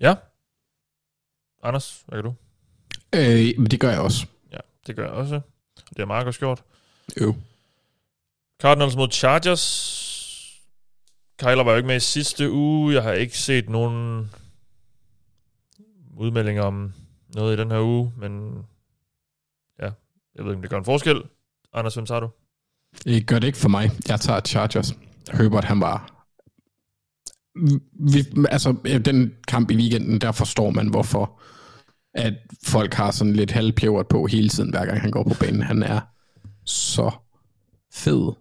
Ja. 0.00 0.14
Anders, 1.62 2.02
hvad 2.06 2.22
kan 2.22 2.24
du? 2.24 2.34
Øh, 3.14 3.70
det 3.70 3.80
gør 3.80 3.90
jeg 3.90 4.00
også. 4.00 4.26
Ja, 4.52 4.58
det 4.86 4.96
gør 4.96 5.04
jeg 5.04 5.12
også. 5.12 5.34
Og 5.34 5.90
det 5.90 5.98
har 5.98 6.04
Mark 6.06 6.26
også 6.26 6.40
gjort. 6.40 6.62
Jo. 7.20 7.34
Cardinals 8.62 8.96
mod 8.96 9.08
Chargers. 9.10 9.62
Kyler 11.38 11.62
var 11.62 11.70
jo 11.70 11.76
ikke 11.76 11.86
med 11.86 11.96
i 11.96 12.00
sidste 12.00 12.50
uge. 12.50 12.94
Jeg 12.94 13.02
har 13.02 13.12
ikke 13.12 13.38
set 13.38 13.68
nogen 13.68 14.30
udmeldinger 16.16 16.62
om 16.62 16.92
noget 17.34 17.56
i 17.56 17.60
den 17.60 17.70
her 17.70 17.80
uge, 17.80 18.12
men 18.16 18.64
ja, 19.78 19.90
jeg 20.34 20.44
ved 20.44 20.46
ikke, 20.46 20.54
om 20.56 20.62
det 20.62 20.70
gør 20.70 20.78
en 20.78 20.84
forskel. 20.84 21.22
Anders, 21.72 21.94
hvem 21.94 22.06
tager 22.06 22.20
du? 22.20 22.30
Det 23.04 23.26
gør 23.26 23.38
det 23.38 23.46
ikke 23.46 23.58
for 23.58 23.68
mig. 23.68 23.90
Jeg 24.08 24.20
tager 24.20 24.40
Chargers. 24.40 24.94
Herbert, 25.32 25.64
han 25.64 25.80
var... 25.80 26.21
Vi, 28.12 28.24
altså, 28.50 28.72
den 29.04 29.34
kamp 29.48 29.70
i 29.70 29.76
weekenden, 29.76 30.20
der 30.20 30.32
forstår 30.32 30.70
man, 30.70 30.88
hvorfor 30.88 31.40
at 32.14 32.34
folk 32.64 32.94
har 32.94 33.10
sådan 33.10 33.32
lidt 33.32 33.50
halvpjevret 33.50 34.08
på 34.08 34.26
hele 34.26 34.48
tiden, 34.48 34.70
hver 34.70 34.84
gang 34.86 35.00
han 35.00 35.10
går 35.10 35.22
på 35.24 35.34
banen. 35.40 35.62
Han 35.62 35.82
er 35.82 36.00
så 36.66 37.10
fed. 37.94 38.32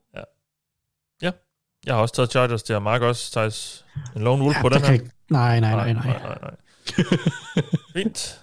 Jeg 1.86 1.94
har 1.94 2.02
også 2.02 2.16
taget 2.16 2.32
Chargers, 2.32 2.64
det 2.64 2.74
har 2.74 2.80
Mark 2.80 3.02
også. 3.02 3.32
Thijs, 3.32 3.86
en 4.16 4.22
lone 4.22 4.44
wolf 4.44 4.56
Ja, 4.58 4.62
på 4.62 4.70
der 4.70 4.78
den 4.78 4.86
her? 4.86 4.94
ikke- 4.94 5.10
Nej, 5.30 5.60
nej, 5.60 5.72
nej, 5.76 5.94
nej. 5.94 6.04
nej, 6.06 6.20
nej, 6.24 6.38
nej. 6.42 6.56
Fint. 8.04 8.42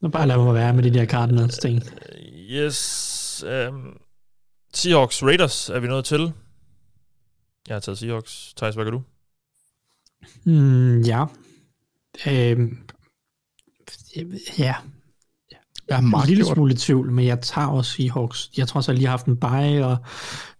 Nu 0.00 0.08
bare 0.08 0.26
lad 0.26 0.36
mig 0.36 0.54
være 0.54 0.72
med 0.74 0.82
de 0.82 0.94
der 0.94 1.06
Cardinals 1.06 1.58
ting. 1.58 1.82
Yes. 2.50 3.44
Um, 3.68 3.96
Seahawks 4.74 5.22
Raiders 5.22 5.68
er 5.70 5.78
vi 5.80 5.86
nået 5.88 6.04
til. 6.04 6.32
Jeg 7.68 7.74
har 7.74 7.80
taget 7.80 7.98
Seahawks. 7.98 8.54
Thijs, 8.56 8.74
hvad 8.74 8.84
gør 8.84 8.90
du? 8.90 9.02
Mm, 10.44 11.00
ja. 11.00 11.24
Øhm, 12.28 12.78
ja, 14.58 14.74
Jeg 15.88 15.96
har 15.96 15.98
en 15.98 16.10
meget 16.10 16.28
lille 16.28 16.44
gjort. 16.44 16.54
smule 16.56 16.72
i 16.74 16.76
tvivl, 16.76 17.12
men 17.12 17.26
jeg 17.26 17.40
tager 17.40 17.66
også 17.68 17.92
Seahawks. 17.92 18.50
Jeg 18.56 18.68
tror 18.68 18.80
så 18.80 18.92
lige 18.92 19.04
har 19.04 19.10
haft 19.10 19.26
en 19.26 19.36
bye, 19.40 19.86
og 19.86 19.96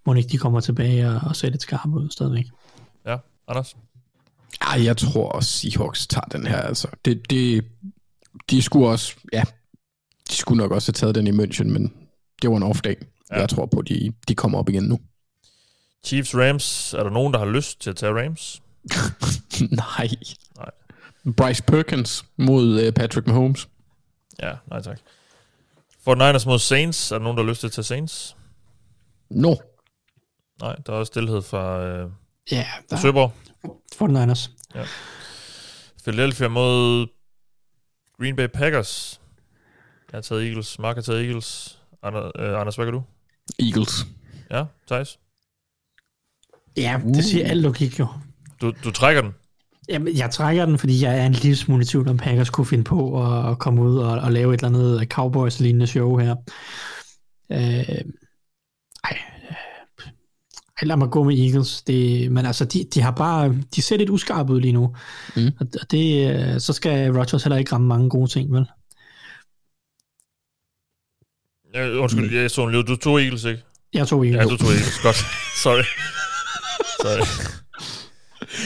må 0.06 0.14
ikke 0.14 0.28
de 0.28 0.38
kommer 0.38 0.60
tilbage 0.60 1.08
og, 1.08 1.20
og 1.28 1.36
ser 1.36 1.50
lidt 1.50 1.62
skarpe 1.62 1.88
ud 1.92 2.10
stadigvæk. 2.10 2.44
Ja, 3.06 3.16
Anders? 3.48 3.76
Ej, 4.60 4.84
jeg 4.84 4.96
tror 4.96 5.28
også, 5.28 5.50
Seahawks 5.58 6.06
tager 6.06 6.24
den 6.24 6.46
her. 6.46 6.56
Altså. 6.60 6.88
Det, 7.04 7.30
det, 7.30 7.64
de 8.50 8.62
skulle 8.62 8.88
også, 8.88 9.14
ja, 9.32 9.42
de 10.30 10.34
skulle 10.34 10.56
nok 10.62 10.70
også 10.70 10.88
have 10.88 10.94
taget 10.94 11.14
den 11.14 11.26
i 11.26 11.30
München, 11.30 11.64
men 11.64 11.92
det 12.42 12.50
var 12.50 12.56
en 12.56 12.62
off-dag. 12.62 12.96
Ja. 13.00 13.34
Ja. 13.34 13.40
Jeg 13.40 13.48
tror 13.48 13.66
på, 13.66 13.82
de, 13.82 14.12
de 14.28 14.34
kommer 14.34 14.58
op 14.58 14.68
igen 14.68 14.82
nu. 14.84 14.98
Chiefs 16.04 16.34
Rams. 16.34 16.94
Er 16.94 17.02
der 17.02 17.10
nogen, 17.10 17.32
der 17.32 17.38
har 17.38 17.46
lyst 17.46 17.80
til 17.80 17.90
at 17.90 17.96
tage 17.96 18.12
Rams? 18.24 18.62
Nej. 19.70 20.08
Nej. 20.56 20.70
Bryce 21.36 21.62
Perkins 21.62 22.24
mod 22.36 22.86
uh, 22.86 22.92
Patrick 22.94 23.26
Mahomes. 23.26 23.68
Ja, 24.42 24.52
nej 24.70 24.82
tak. 24.82 24.98
49ers 26.08 26.46
mod 26.46 26.58
Saints. 26.58 27.12
Er 27.12 27.18
der 27.18 27.22
nogen, 27.22 27.38
der 27.38 27.44
har 27.44 27.50
lyst 27.50 27.60
til 27.60 27.66
at 27.66 27.72
tage 27.72 27.84
Saints? 27.84 28.36
No. 29.30 29.54
Nej, 30.60 30.76
der 30.86 30.92
er 30.92 30.96
også 30.96 31.10
stillhed 31.10 31.42
fra 31.42 31.80
øh, 31.84 32.10
Ja, 32.50 32.66
der 32.90 32.96
Søborg. 32.96 33.32
er 33.64 33.68
49ers. 34.34 34.50
Philadelphia 36.04 36.48
mod 36.48 37.06
Green 38.18 38.36
Bay 38.36 38.46
Packers. 38.54 39.20
Jeg 40.12 40.16
har 40.16 40.22
taget 40.22 40.46
Eagles. 40.48 40.78
Mark 40.78 40.96
har 40.96 41.02
taget 41.02 41.24
Eagles. 41.26 41.78
Ander, 42.02 42.30
øh, 42.38 42.60
Anders, 42.60 42.76
hvad 42.76 42.86
gør 42.86 42.92
du? 42.92 43.02
Eagles. 43.58 44.06
Ja, 44.50 44.64
Thijs? 44.86 45.18
Ja, 46.76 47.00
det 47.14 47.24
siger 47.24 47.48
alt 47.48 47.62
logik 47.62 47.98
jo. 47.98 48.06
Du, 48.60 48.72
du 48.84 48.90
trækker 48.90 49.22
den. 49.22 49.32
Jamen, 49.88 50.16
jeg 50.16 50.30
trækker 50.30 50.66
den, 50.66 50.78
fordi 50.78 51.02
jeg 51.04 51.18
er 51.18 51.26
en 51.26 51.32
lille 51.32 51.56
smule 51.56 51.82
i 51.82 51.84
tvivl, 51.84 52.08
om 52.08 52.16
Packers 52.16 52.50
kunne 52.50 52.66
finde 52.66 52.84
på 52.84 53.24
at, 53.26 53.50
at 53.50 53.58
komme 53.58 53.82
ud 53.82 53.98
og, 53.98 54.18
og 54.18 54.32
lave 54.32 54.54
et 54.54 54.64
eller 54.64 54.78
andet 54.78 55.08
Cowboys-lignende 55.12 55.86
show 55.86 56.16
her. 56.18 56.36
Øh, 57.52 57.58
ej, 59.04 59.18
ej, 60.80 60.82
lad 60.82 60.96
mig 60.96 61.10
gå 61.10 61.22
med 61.24 61.38
Eagles. 61.38 61.82
Det, 61.82 62.32
men 62.32 62.46
altså, 62.46 62.64
de, 62.64 62.84
de 62.94 63.00
har 63.00 63.10
bare, 63.10 63.54
de 63.74 63.82
ser 63.82 63.96
lidt 63.96 64.10
uskarpe 64.10 64.52
ud 64.52 64.60
lige 64.60 64.72
nu. 64.72 64.94
Mm. 65.36 65.50
Og 65.60 65.66
det, 65.90 66.30
øh, 66.54 66.60
så 66.60 66.72
skal 66.72 67.12
Rodgers 67.12 67.42
heller 67.42 67.56
ikke 67.56 67.72
ramme 67.72 67.86
mange 67.86 68.10
gode 68.10 68.30
ting, 68.30 68.52
vel? 68.52 68.66
Øh, 71.76 72.02
undskyld, 72.02 72.34
jeg 72.34 72.50
så 72.50 72.64
en 72.64 72.72
lyd. 72.72 72.82
Du 72.82 72.96
tog 72.96 73.22
Eagles, 73.22 73.44
ikke? 73.44 73.62
Jeg 73.92 74.08
tog 74.08 74.24
Ja, 74.24 74.36
Eagles. 74.36 74.50
du 74.50 74.56
tog 74.64 74.72
Eagles. 74.72 74.98
Godt. 75.02 75.16
Sorry. 75.62 75.84
Sorry. 77.02 77.58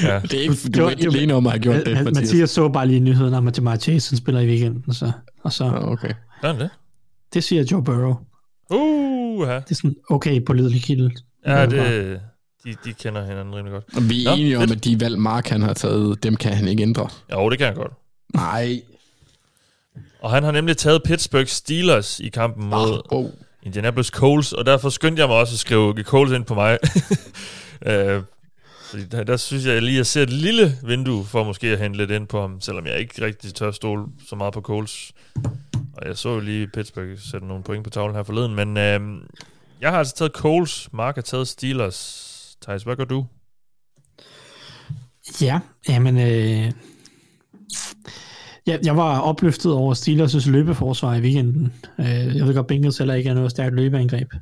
Ja. 0.03 0.19
Det 0.21 0.35
er 0.35 0.41
ikke, 0.41 0.55
du 0.75 0.81
var- 0.81 0.87
er 0.87 0.91
ikke 0.91 1.07
alene 1.07 1.35
om 1.35 1.47
at 1.47 1.53
have 1.53 1.63
gjort 1.63 1.77
det, 1.87 1.95
Mathias. 2.05 2.15
Mathias. 2.15 2.51
Så 2.51 2.69
bare 2.69 2.87
lige 2.87 3.01
nyheden 3.01 3.35
om, 3.35 3.49
at 3.49 3.59
Jamar 3.59 3.77
Chase 3.77 4.11
han 4.11 4.19
spiller 4.19 4.41
i 4.41 4.47
weekenden, 4.47 4.95
så, 4.95 5.13
og 5.43 5.53
så, 5.53 5.65
Ah, 5.65 5.89
okay. 5.89 6.13
Gør 6.43 6.53
det? 6.53 6.71
det 7.35 7.45
siger 7.45 7.65
Joe 7.73 7.85
Burrow. 7.85 8.15
Uh, 8.71 9.49
ja. 9.49 9.55
Det 9.55 9.71
er 9.71 9.75
sådan 9.75 9.97
okay 10.11 10.45
på 10.45 10.53
lydelig 10.53 10.83
kilde. 10.83 11.11
Ja, 11.47 11.67
det, 11.67 12.21
de, 12.65 12.75
de 12.85 12.93
kender 12.93 13.25
hinanden 13.27 13.55
rimelig 13.55 13.73
godt. 13.73 13.85
Og 13.97 14.09
vi 14.11 14.25
er 14.25 14.31
Nå, 14.31 14.37
enige 14.37 14.57
om, 14.59 14.63
at 14.63 14.85
de 14.85 15.01
valg, 15.01 15.19
Mark 15.19 15.49
han 15.49 15.63
har 15.63 15.73
taget, 15.75 16.23
dem 16.23 16.37
kan 16.37 16.53
han 16.53 16.69
ikke 16.69 16.83
ændre. 16.83 17.09
Jo, 17.33 17.51
det 17.51 17.59
kan 17.59 17.67
han 17.67 17.77
godt. 17.77 17.93
Nej. 18.35 18.81
Og 20.21 20.31
han 20.31 20.43
har 20.43 20.51
nemlig 20.51 20.77
taget 20.77 21.03
Pittsburgh 21.05 21.47
Steelers 21.47 22.21
i 22.21 22.29
kampen 22.29 22.67
mod 22.71 23.03
Oh. 23.11 23.31
Indianapolis 23.63 24.07
Colts, 24.07 24.53
og 24.53 24.67
derfor 24.67 24.89
skyndte 24.89 25.21
jeg 25.21 25.29
mig 25.29 25.37
også 25.37 25.55
at 25.55 25.59
skrive 25.59 25.95
Colts 26.03 26.33
ind 26.33 26.45
på 26.45 26.55
mig. 26.55 26.79
øh, 27.87 28.23
fordi 28.93 29.05
der, 29.05 29.25
der 29.25 29.37
synes 29.37 29.67
jeg 29.67 29.83
lige, 29.83 29.93
at 29.93 29.97
jeg 29.97 30.07
ser 30.07 30.23
et 30.23 30.31
lille 30.31 30.79
vindue 30.83 31.25
for 31.25 31.45
måske 31.45 31.67
at 31.67 31.79
hente 31.79 31.99
lidt 31.99 32.11
ind 32.11 32.27
på 32.27 32.41
ham, 32.41 32.61
selvom 32.61 32.87
jeg 32.87 32.99
ikke 32.99 33.25
rigtig 33.25 33.55
tør 33.55 33.71
stole 33.71 34.07
så 34.29 34.37
meget 34.37 34.55
på 34.55 34.61
Coles. 34.61 35.13
Og 35.97 36.09
jeg 36.09 36.17
så 36.17 36.29
jo 36.29 36.41
lige 36.41 36.67
Pittsburgh 36.67 37.19
sætte 37.19 37.47
nogle 37.47 37.63
point 37.63 37.85
på 37.85 37.91
tavlen 37.91 38.17
her 38.17 38.23
forleden, 38.23 38.55
men 38.55 38.77
øh, 38.77 39.01
jeg 39.81 39.91
har 39.91 39.99
altså 39.99 40.15
taget 40.15 40.33
Coles, 40.33 40.89
Mark 40.93 41.15
har 41.15 41.23
taget 41.23 41.49
Steelers. 41.49 42.57
Thijs, 42.63 42.83
hvad 42.83 42.97
gør 42.97 43.05
du? 43.05 43.27
Ja, 45.41 45.61
jamen... 45.89 46.19
Øh, 46.19 46.73
jeg, 48.67 48.81
jeg 48.85 48.97
var 48.97 49.21
opløftet 49.21 49.73
over 49.73 49.95
Steelers' 49.95 50.51
løbeforsvar 50.51 51.15
i 51.15 51.21
weekenden. 51.21 51.73
Øh, 51.99 52.37
jeg 52.37 52.47
ved 52.47 52.55
godt, 52.55 52.67
Bengals 52.67 52.99
heller 52.99 53.15
ikke 53.15 53.31
er 53.31 53.35
noget 53.35 53.51
stærkt 53.51 53.75
løbeangreb. 53.75 54.33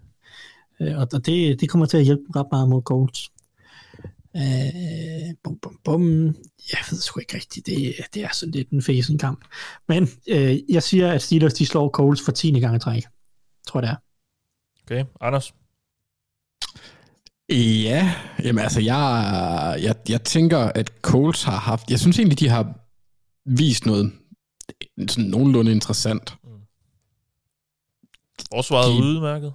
Øh, 0.81 0.98
og 0.98 1.27
det, 1.27 1.60
det 1.60 1.68
kommer 1.68 1.86
til 1.86 1.97
at 1.97 2.05
hjælpe 2.05 2.22
ret 2.36 2.47
meget 2.52 2.68
mod 2.68 2.82
Colts. 2.82 3.31
Øh, 4.36 5.35
bum, 5.44 5.59
bum, 5.62 5.78
bum. 5.85 6.27
Jeg 6.73 6.78
ved 6.90 6.98
sgu 7.01 7.20
ikke 7.20 7.35
rigtigt. 7.35 7.66
Det, 7.66 7.94
det 8.15 8.24
er 8.24 8.28
sådan 8.32 8.52
lidt 8.52 8.70
en 8.70 8.82
fæsen 8.82 9.19
kamp. 9.19 9.44
Men 9.89 10.09
øh, 10.28 10.59
jeg 10.69 10.82
siger, 10.82 11.12
at 11.12 11.23
Steelers 11.23 11.55
de 11.55 11.66
slår 11.66 11.89
Colts 11.90 12.23
for 12.24 12.32
10. 12.32 12.61
gang 12.61 12.77
i 12.77 12.78
træk. 12.78 13.05
Tror 13.66 13.81
jeg, 13.81 13.89
det 13.89 13.90
er. 13.90 13.97
Okay, 14.82 15.05
Anders? 15.20 15.52
Ja, 17.85 18.15
jamen 18.44 18.62
altså, 18.65 18.81
jeg, 18.81 19.77
jeg, 19.82 19.94
jeg 20.09 20.23
tænker, 20.24 20.59
at 20.59 20.93
Coles 21.02 21.43
har 21.43 21.57
haft... 21.59 21.90
Jeg 21.90 22.01
synes 22.01 22.19
egentlig, 22.19 22.40
de 22.40 22.48
har 22.48 22.74
vist 23.47 23.86
noget 23.86 24.12
sådan 25.09 25.24
nogenlunde 25.31 25.73
interessant. 25.73 26.35
Mm. 26.44 26.51
Forsvaret 28.55 28.86
er 28.90 28.97
De- 28.97 29.02
udmærket. 29.02 29.52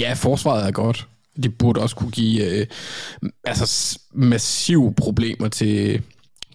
Ja, 0.00 0.12
forsvaret 0.12 0.66
er 0.66 0.70
godt. 0.72 1.08
De 1.42 1.48
burde 1.48 1.80
også 1.80 1.96
kunne 1.96 2.10
give 2.10 2.44
øh, 2.44 2.66
altså, 3.44 3.98
massive 4.14 4.94
problemer 4.94 5.48
til, 5.48 6.02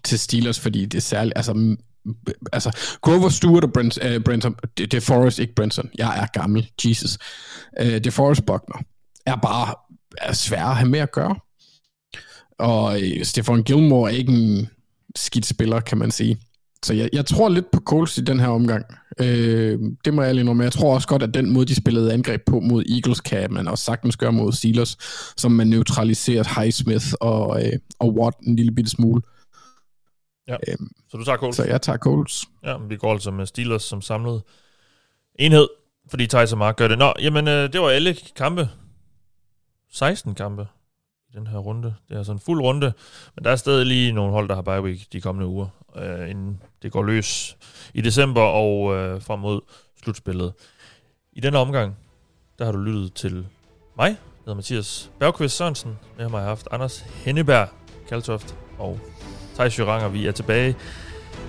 til 0.04 0.18
Steelers, 0.18 0.60
fordi 0.60 0.86
det 0.86 0.98
er 0.98 1.02
særligt... 1.02 1.36
Altså, 1.36 1.76
altså 2.52 2.98
Grover 3.00 3.28
Stewart 3.28 3.64
og 3.64 3.72
Brent, 3.72 3.98
øh, 4.02 4.20
Brenton... 4.20 4.56
Det, 4.78 4.92
det 4.92 4.94
er 4.94 5.00
Forrest, 5.00 5.38
ikke 5.38 5.54
Brenton. 5.54 5.90
Jeg 5.98 6.22
er 6.22 6.26
gammel. 6.40 6.70
Jesus. 6.84 7.18
Øh, 7.80 7.86
det 7.86 8.06
er 8.06 8.10
Forrest 8.10 8.46
Buckner. 8.46 8.82
Er 9.26 9.36
bare 9.36 9.74
er 10.18 10.32
svære 10.32 10.70
at 10.70 10.76
have 10.76 10.88
med 10.88 11.00
at 11.00 11.12
gøre. 11.12 11.36
Og 12.58 13.02
øh, 13.02 13.24
Stefan 13.24 13.62
Gilmore 13.62 14.12
er 14.12 14.16
ikke 14.16 14.32
en 14.32 14.68
skidt 15.16 15.46
spiller, 15.46 15.80
kan 15.80 15.98
man 15.98 16.10
sige. 16.10 16.38
Så 16.84 16.94
jeg, 16.94 17.10
jeg 17.12 17.26
tror 17.26 17.48
lidt 17.48 17.70
på 17.70 17.80
Coles 17.80 18.18
i 18.18 18.20
den 18.20 18.40
her 18.40 18.48
omgang. 18.48 18.84
Øh, 19.20 19.78
det 20.04 20.14
må 20.14 20.22
jeg 20.22 20.34
lige 20.34 20.44
men 20.54 20.62
jeg 20.62 20.72
tror 20.72 20.94
også 20.94 21.08
godt, 21.08 21.22
at 21.22 21.34
den 21.34 21.50
måde, 21.50 21.66
de 21.66 21.74
spillede 21.74 22.12
angreb 22.12 22.42
på 22.46 22.60
mod 22.60 22.84
Eagles, 22.94 23.20
kan 23.20 23.52
man 23.52 23.68
også 23.68 23.84
sagtens 23.84 24.16
gøre 24.16 24.32
mod 24.32 24.52
Steelers, 24.52 24.96
som 25.36 25.52
man 25.52 25.66
neutraliseret 25.66 26.46
Highsmith 26.46 27.06
og, 27.20 27.66
øh, 27.66 27.72
og 27.98 28.14
Watt 28.14 28.36
en 28.46 28.56
lille 28.56 28.72
bitte 28.72 28.90
smule. 28.90 29.22
Ja. 30.48 30.56
Øhm, 30.68 30.88
Så 31.08 31.16
du 31.16 31.24
tager 31.24 31.36
Colts? 31.38 31.56
så 31.56 31.64
jeg 31.64 31.82
tager 31.82 31.98
Coles. 31.98 32.44
Ja, 32.64 32.78
men 32.78 32.90
vi 32.90 32.96
går 32.96 33.12
altså 33.12 33.30
med 33.30 33.46
Steelers 33.46 33.82
som 33.82 34.02
samlet 34.02 34.42
enhed, 35.38 35.68
fordi 36.10 36.26
Thijs 36.26 36.52
og 36.52 36.58
Mark 36.58 36.76
gør 36.76 36.88
det. 36.88 36.98
Nå, 36.98 37.12
jamen, 37.22 37.48
øh, 37.48 37.72
det 37.72 37.80
var 37.80 37.88
alle 37.88 38.16
kampe. 38.36 38.68
16 39.92 40.34
kampe 40.34 40.66
i 41.30 41.36
den 41.36 41.46
her 41.46 41.58
runde. 41.58 41.94
Det 42.08 42.14
er 42.14 42.18
altså 42.18 42.32
en 42.32 42.40
fuld 42.40 42.62
runde, 42.62 42.92
men 43.34 43.44
der 43.44 43.50
er 43.50 43.56
stadig 43.56 43.86
lige 43.86 44.12
nogle 44.12 44.32
hold, 44.32 44.48
der 44.48 44.54
har 44.54 44.62
bye 44.62 44.82
week 44.82 45.12
de 45.12 45.20
kommende 45.20 45.46
uger, 45.46 45.66
øh, 45.96 46.30
inden 46.30 46.62
det 46.82 46.92
går 46.92 47.02
løs 47.02 47.56
i 47.94 48.00
december 48.00 48.42
og 48.42 48.96
øh, 48.96 49.22
frem 49.22 49.40
mod 49.40 49.60
slutspillet. 50.02 50.52
I 51.32 51.40
denne 51.40 51.58
omgang, 51.58 51.96
der 52.58 52.64
har 52.64 52.72
du 52.72 52.78
lyttet 52.78 53.14
til 53.14 53.46
mig, 53.96 54.06
jeg 54.06 54.16
hedder 54.44 54.54
Mathias 54.54 55.10
Bergqvist 55.18 55.56
Sørensen. 55.56 55.98
Med 56.16 56.28
mig 56.28 56.30
har 56.30 56.38
jeg 56.38 56.48
haft 56.48 56.68
Anders 56.70 56.98
Henneberg 56.98 57.68
Kaltoft 58.08 58.56
og 58.78 59.00
Thijs 59.54 59.78
Juranger. 59.78 60.08
Vi 60.08 60.26
er 60.26 60.32
tilbage 60.32 60.76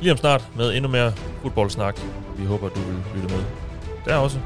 lige 0.02 0.12
om 0.12 0.18
snart 0.18 0.50
med 0.56 0.76
endnu 0.76 0.92
mere 0.92 1.12
fodboldsnak. 1.42 2.00
Vi 2.38 2.46
håber, 2.46 2.70
du 2.70 2.80
vil 2.80 3.04
lytte 3.16 3.36
med 3.36 3.44
der 4.06 4.16
også. 4.16 4.40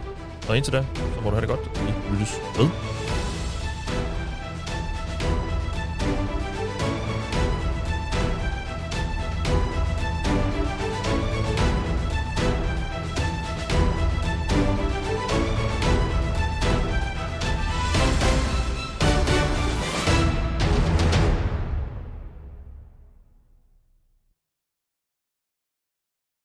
Og 0.50 0.58
indtil 0.58 0.74
da, 0.74 0.86
så 0.96 1.22
må 1.22 1.30
du 1.30 1.36
have 1.36 1.42
det 1.42 1.50
godt. 1.50 1.86
Vi 1.86 2.12
lyttes 2.12 2.34
ved. 2.58 3.23